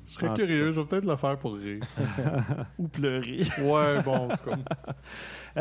Je 0.09 0.13
serais 0.15 0.33
curieux, 0.33 0.71
je 0.71 0.79
vais 0.81 0.87
peut-être 0.87 1.05
le 1.05 1.15
faire 1.15 1.37
pour 1.37 1.53
rire. 1.53 1.81
Ou 2.79 2.87
pleurer. 2.87 3.41
Ouais, 3.61 4.01
bon, 4.03 4.15
en 4.15 4.27
tout 4.29 4.49
cas. 4.49 4.57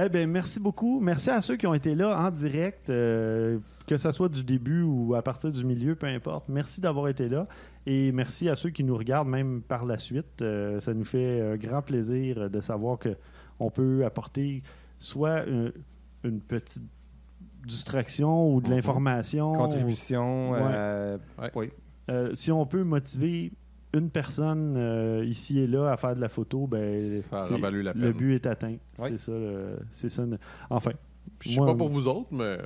Eh 0.00 0.08
bien, 0.10 0.26
merci 0.26 0.60
beaucoup. 0.60 1.00
Merci 1.00 1.30
à 1.30 1.40
ceux 1.40 1.56
qui 1.56 1.66
ont 1.66 1.74
été 1.74 1.94
là 1.94 2.18
en 2.20 2.30
direct, 2.30 2.90
euh, 2.90 3.58
que 3.86 3.96
ce 3.96 4.10
soit 4.12 4.28
du 4.28 4.44
début 4.44 4.82
ou 4.82 5.14
à 5.14 5.22
partir 5.22 5.50
du 5.50 5.64
milieu, 5.64 5.94
peu 5.96 6.06
importe. 6.06 6.48
Merci 6.48 6.80
d'avoir 6.80 7.08
été 7.08 7.28
là. 7.28 7.46
Et 7.86 8.12
merci 8.12 8.48
à 8.50 8.54
ceux 8.54 8.68
qui 8.70 8.84
nous 8.84 8.96
regardent 8.96 9.28
même 9.28 9.62
par 9.62 9.86
la 9.86 9.98
suite. 9.98 10.42
Euh, 10.42 10.78
ça 10.80 10.92
nous 10.94 11.04
fait 11.06 11.40
un 11.40 11.56
grand 11.56 11.80
plaisir 11.82 12.50
de 12.50 12.60
savoir 12.60 12.98
que 12.98 13.16
on 13.58 13.70
peut 13.70 14.04
apporter 14.04 14.62
soit 15.00 15.44
une, 15.46 15.72
une 16.22 16.40
petite 16.40 16.84
distraction 17.66 18.52
ou 18.54 18.60
de 18.60 18.68
Mhm. 18.68 18.74
l'information. 18.76 19.52
Contribution. 19.54 20.50
Ouais. 20.52 20.60
euh, 20.62 21.18
Ouais. 21.40 21.50
Oui. 21.54 21.70
Euh, 22.10 22.30
si 22.34 22.52
on 22.52 22.64
peut 22.66 22.84
motiver 22.84 23.52
une 23.94 24.10
personne 24.10 24.74
euh, 24.77 25.24
ici 25.24 25.59
et 25.60 25.66
là 25.66 25.90
à 25.93 25.97
faire 25.97 26.15
de 26.15 26.20
la 26.20 26.28
photo, 26.28 26.66
ben, 26.66 27.02
Ça 27.23 27.43
c'est- 27.43 27.52
aura 27.55 27.62
valu 27.62 27.82
la 27.82 27.93
le 27.94 28.12
but 28.12 28.35
est 28.35 28.47
atteint. 28.47 28.77
C'est 28.98 29.19
ça. 29.19 29.32
le- 29.32 29.78
C'est 29.90 30.09
ça. 30.09 30.24
le- 30.27 30.39
Enfin. 30.70 30.93
Je 31.40 31.51
sais 31.51 31.56
pas 31.56 31.74
pour 31.74 31.89
vous 31.89 32.06
autres, 32.09 32.28
mais 32.32 32.59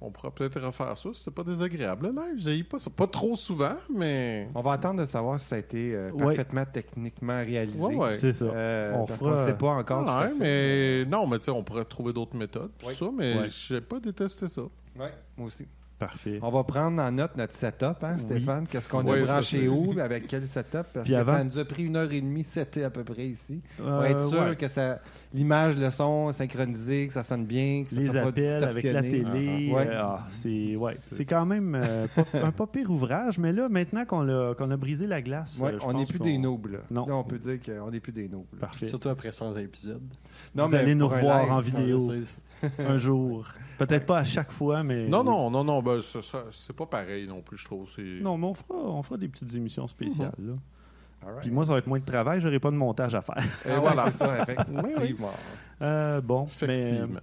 on 0.00 0.10
pourra 0.10 0.30
peut-être 0.32 0.60
refaire 0.60 0.96
ça. 0.96 1.08
C'est 1.14 1.30
pas 1.32 1.42
désagréable, 1.44 2.06
le 2.08 2.12
live. 2.22 2.34
J'ai 2.38 2.62
pas 2.64 2.78
ça. 2.78 2.90
Pas 2.90 3.06
trop 3.06 3.36
souvent, 3.36 3.74
mais. 3.94 4.48
On 4.54 4.60
va 4.62 4.72
attendre 4.72 5.00
de 5.00 5.06
savoir 5.06 5.38
si 5.40 5.46
ça 5.46 5.56
a 5.56 5.58
été 5.58 5.94
euh, 5.94 6.10
Ouais. 6.12 6.24
parfaitement 6.26 6.64
techniquement 6.70 7.36
réalisé. 7.38 7.82
Ouais, 7.84 7.94
ouais. 7.96 8.14
C'est 8.16 8.32
ça. 8.32 8.44
Euh, 8.46 8.94
On 8.96 9.04
parce 9.06 9.18
fera- 9.18 9.34
qu'on 9.36 9.40
ne 9.40 9.46
sait 9.46 9.54
pas 9.56 9.68
encore. 9.70 10.28
tout 10.30 10.36
mais 10.38 11.04
non, 11.06 11.26
mais 11.26 11.38
tu 11.38 11.44
sais, 11.46 11.50
on 11.50 11.62
pourrait 11.64 11.84
trouver 11.84 12.12
d'autres 12.12 12.36
méthodes, 12.36 12.70
tout 12.78 12.90
ça, 12.92 13.06
mais 13.16 13.38
Ouais. 13.40 13.48
j'ai 13.48 13.80
pas 13.80 14.00
détesté 14.00 14.48
ça. 14.48 14.62
Ouais, 14.98 15.12
moi 15.36 15.46
aussi. 15.48 15.66
Parfait. 15.98 16.40
On 16.42 16.50
va 16.50 16.64
prendre 16.64 17.00
en 17.00 17.12
note 17.12 17.36
notre 17.36 17.52
setup, 17.54 18.02
hein, 18.02 18.18
Stéphane? 18.18 18.66
Qu'est-ce 18.66 18.88
qu'on 18.88 19.04
Oui, 19.06 19.20
a 19.20 19.24
branché 19.24 19.68
où, 19.68 19.94
avec 20.00 20.26
quel 20.26 20.48
setup? 20.48 20.86
Parce 20.92 21.04
Puis 21.04 21.12
que 21.12 21.18
avant- 21.18 21.34
ça 21.34 21.44
nous 21.44 21.58
a 21.58 21.64
pris 21.64 21.84
une 21.84 21.96
heure 21.96 22.10
et 22.10 22.20
demie, 22.20 22.42
c'était 22.44 22.82
à 22.82 22.90
peu 22.90 23.04
près 23.04 23.26
ici. 23.28 23.62
On 23.80 23.86
Euh, 23.86 23.98
va 24.00 24.10
être 24.10 24.28
sûr 24.28 24.40
ouais. 24.42 24.56
que 24.56 24.66
ça, 24.68 24.98
l'image, 25.32 25.76
le 25.76 25.88
son 25.90 26.32
synchronisé, 26.32 27.06
que 27.06 27.12
ça 27.12 27.22
sonne 27.22 27.44
bien, 27.46 27.84
que 27.84 27.94
ça 27.94 28.00
Les 28.00 28.06
soit 28.06 28.22
pas 28.22 28.28
appels 28.28 28.64
avec 28.64 28.84
la 28.84 29.02
télé, 29.02 29.24
Ah, 29.24 29.30
ah. 29.30 29.74
Ouais. 29.76 29.86
euh, 29.88 30.00
ah, 30.02 30.28
c'est 30.32 30.76
ouais, 30.76 30.94
c'est 31.08 31.24
quand 31.24 31.46
même 31.46 31.74
euh, 31.80 32.06
pas- 32.32 32.42
un 32.42 32.50
pas 32.50 32.66
pire 32.66 32.90
ouvrage, 32.90 33.38
mais 33.38 33.52
là 33.52 33.68
maintenant 33.68 34.04
qu'on 34.04 34.28
a, 34.28 34.54
qu'on 34.56 34.70
a 34.72 34.76
brisé 34.76 35.06
la 35.06 35.22
glace, 35.22 35.60
euh, 35.62 35.78
on 35.84 35.92
n'est 35.94 36.06
plus 36.06 36.18
qu'on- 36.18 36.24
des. 36.24 36.38
Là. 36.38 36.78
Non. 36.90 37.06
Là, 37.06 37.14
on 37.14 37.24
peut 37.24 37.38
dire 37.38 37.58
qu'on 37.64 37.90
n'est 37.90 38.00
plus 38.00 38.12
des 38.12 38.26
là. 38.28 38.38
Parfait. 38.60 38.88
Surtout 38.88 39.08
après 39.08 39.30
100 39.32 39.54
épisodes. 39.56 40.02
Non, 40.54 40.66
Vous 40.66 40.74
allez 40.74 40.94
nous 40.96 41.08
revoir 41.08 41.50
en 41.50 41.58
Ah, 41.58 41.62
vidéo. 41.62 41.98
un 42.78 42.96
jour. 42.98 43.46
Peut-être 43.78 44.06
pas 44.06 44.18
à 44.18 44.24
chaque 44.24 44.50
fois, 44.52 44.82
mais 44.82 45.08
Non, 45.08 45.24
non, 45.24 45.50
non, 45.50 45.64
non, 45.64 45.82
ben, 45.82 46.00
ce 46.00 46.20
sera- 46.20 46.44
c'est 46.52 46.74
pas 46.76 46.86
pareil 46.86 47.26
non 47.26 47.40
plus, 47.42 47.56
je 47.58 47.64
trouve. 47.64 47.88
Non, 48.22 48.36
mais 48.38 48.46
on 48.46 48.54
fera, 48.54 48.74
on 48.74 49.02
fera 49.02 49.16
des 49.16 49.28
petites 49.28 49.54
émissions 49.54 49.86
spéciales. 49.88 50.32
là. 50.38 50.52
Right. 51.26 51.40
Puis 51.40 51.50
moi, 51.50 51.64
ça 51.64 51.72
va 51.72 51.78
être 51.78 51.86
moins 51.86 51.98
de 52.00 52.04
travail, 52.04 52.40
j'aurai 52.42 52.58
pas 52.60 52.70
de 52.70 52.76
montage 52.76 53.14
à 53.14 53.22
faire. 53.22 53.42
Et 53.66 53.70
Ah 53.70 53.80
voilà. 53.80 54.04
c'est 54.10 54.18
ça, 54.18 54.42
effectivement. 54.42 55.30
Euh, 55.80 56.20
bon, 56.20 56.46
mais 56.66 56.80
Effectivement. 56.82 57.20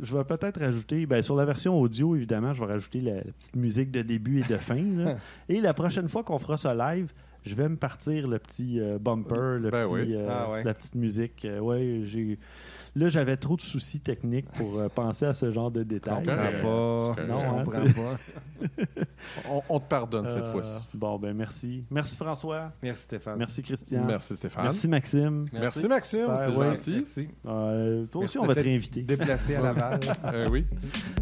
je 0.00 0.16
vais 0.16 0.24
peut-être 0.24 0.60
rajouter, 0.60 1.06
ben, 1.06 1.22
sur 1.22 1.36
la 1.36 1.44
version 1.44 1.80
audio, 1.80 2.16
évidemment, 2.16 2.52
je 2.52 2.64
vais 2.64 2.72
rajouter 2.72 3.00
la, 3.00 3.20
petite 3.22 3.54
musique 3.56 3.90
de 3.92 4.02
début 4.02 4.40
et 4.40 4.44
de 4.52 4.56
fin. 4.56 4.74
là. 4.96 5.16
et 5.48 5.60
la 5.60 5.72
prochaine 5.72 6.08
fois 6.08 6.24
qu'on 6.24 6.38
fera 6.40 6.56
ça 6.58 6.74
live, 6.74 7.12
je 7.46 7.54
vais 7.54 7.68
me 7.68 7.76
partir 7.76 8.26
le 8.26 8.38
petit 8.40 8.80
euh, 8.80 8.98
bumper, 8.98 9.58
le 9.60 9.70
Ben 9.70 9.82
petit, 9.84 9.92
oui. 9.92 10.14
euh, 10.16 10.28
Ah 10.28 10.50
ouais. 10.50 10.64
la 10.64 10.74
petite 10.74 10.94
musique. 10.96 11.44
Euh, 11.44 11.60
ouais, 11.60 12.00
j'ai... 12.04 12.38
Là, 12.96 13.08
j'avais 13.08 13.36
trop 13.36 13.56
de 13.56 13.60
soucis 13.60 13.98
techniques 14.00 14.48
pour 14.52 14.78
euh, 14.78 14.88
penser 14.88 15.24
à 15.26 15.32
ce 15.32 15.50
genre 15.50 15.70
de 15.70 15.82
détails. 15.82 16.24
Je 16.24 16.30
comprends 16.30 16.44
pas. 16.44 17.14
C'est 17.16 17.26
Non, 17.26 17.38
je 17.40 17.44
hein, 17.46 17.64
comprends 17.64 18.02
pas. 18.02 19.04
On, 19.50 19.62
on 19.68 19.80
te 19.80 19.88
pardonne 19.88 20.26
cette 20.28 20.44
Euh, 20.44 20.52
fois-ci. 20.52 20.82
Bon, 20.94 21.18
ben 21.18 21.34
merci. 21.34 21.84
Merci 21.90 22.16
François. 22.16 22.70
Merci, 22.82 23.02
Stéphane. 23.04 23.38
Merci 23.38 23.62
Christian. 23.62 24.04
Merci 24.06 24.36
Stéphane. 24.36 24.64
Merci 24.64 24.86
Maxime. 24.88 25.46
Merci, 25.52 25.88
Maxime, 25.88 26.26
Ben, 26.28 26.38
c'est 26.38 26.56
ouais. 26.56 26.70
gentil. 26.72 26.94
Merci. 26.96 27.28
Euh, 27.46 28.06
toi 28.06 28.20
Merci 28.20 28.38
aussi, 28.38 28.44
on 28.44 28.46
va 28.46 28.54
te 28.54 28.60
réinviter. 28.60 29.02
Déplacé 29.02 29.56
à 29.56 29.60
Laval. 29.62 30.00
Euh, 30.26 30.48
oui. 30.50 30.64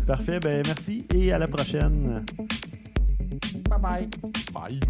Parfait, 0.06 0.38
ben 0.40 0.62
merci 0.66 1.06
et 1.14 1.32
à 1.32 1.38
la 1.38 1.48
prochaine. 1.48 2.22
bye 3.70 3.80
bye. 3.80 4.08
Bye. 4.52 4.80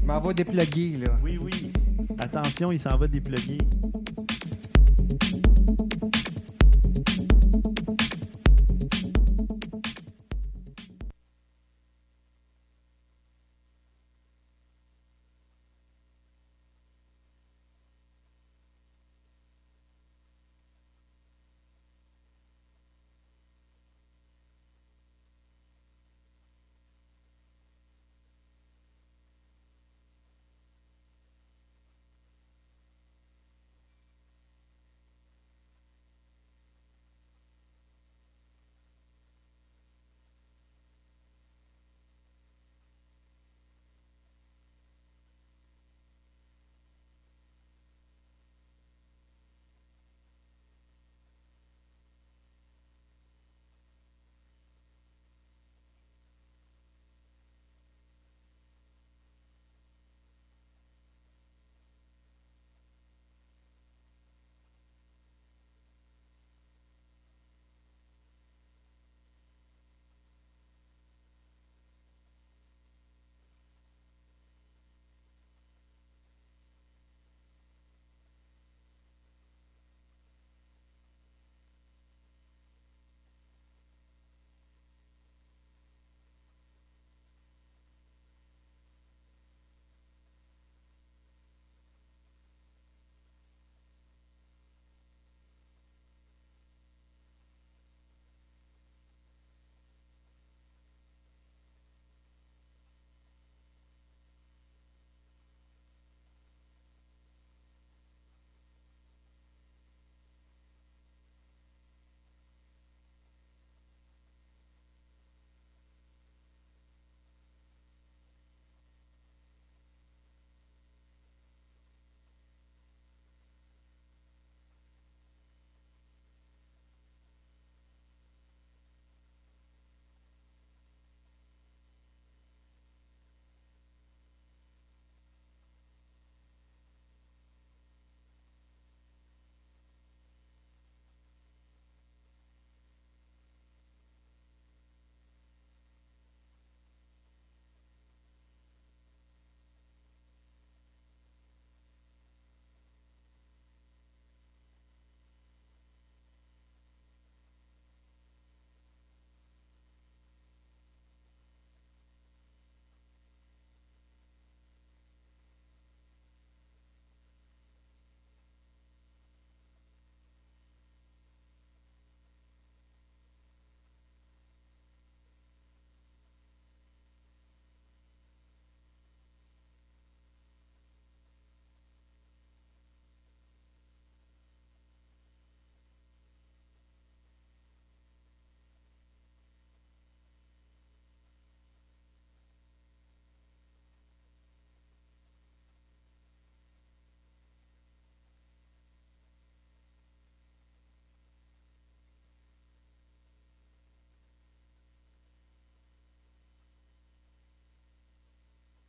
Je 0.00 0.06
m'en 0.06 0.18
va 0.20 0.32
dépluguer, 0.32 0.96
là. 0.98 1.12
Oui, 1.22 1.38
oui. 1.40 1.72
Attention, 2.18 2.72
il 2.72 2.80
s'en 2.80 2.96
va 2.96 3.06
dépluguer. 3.06 3.58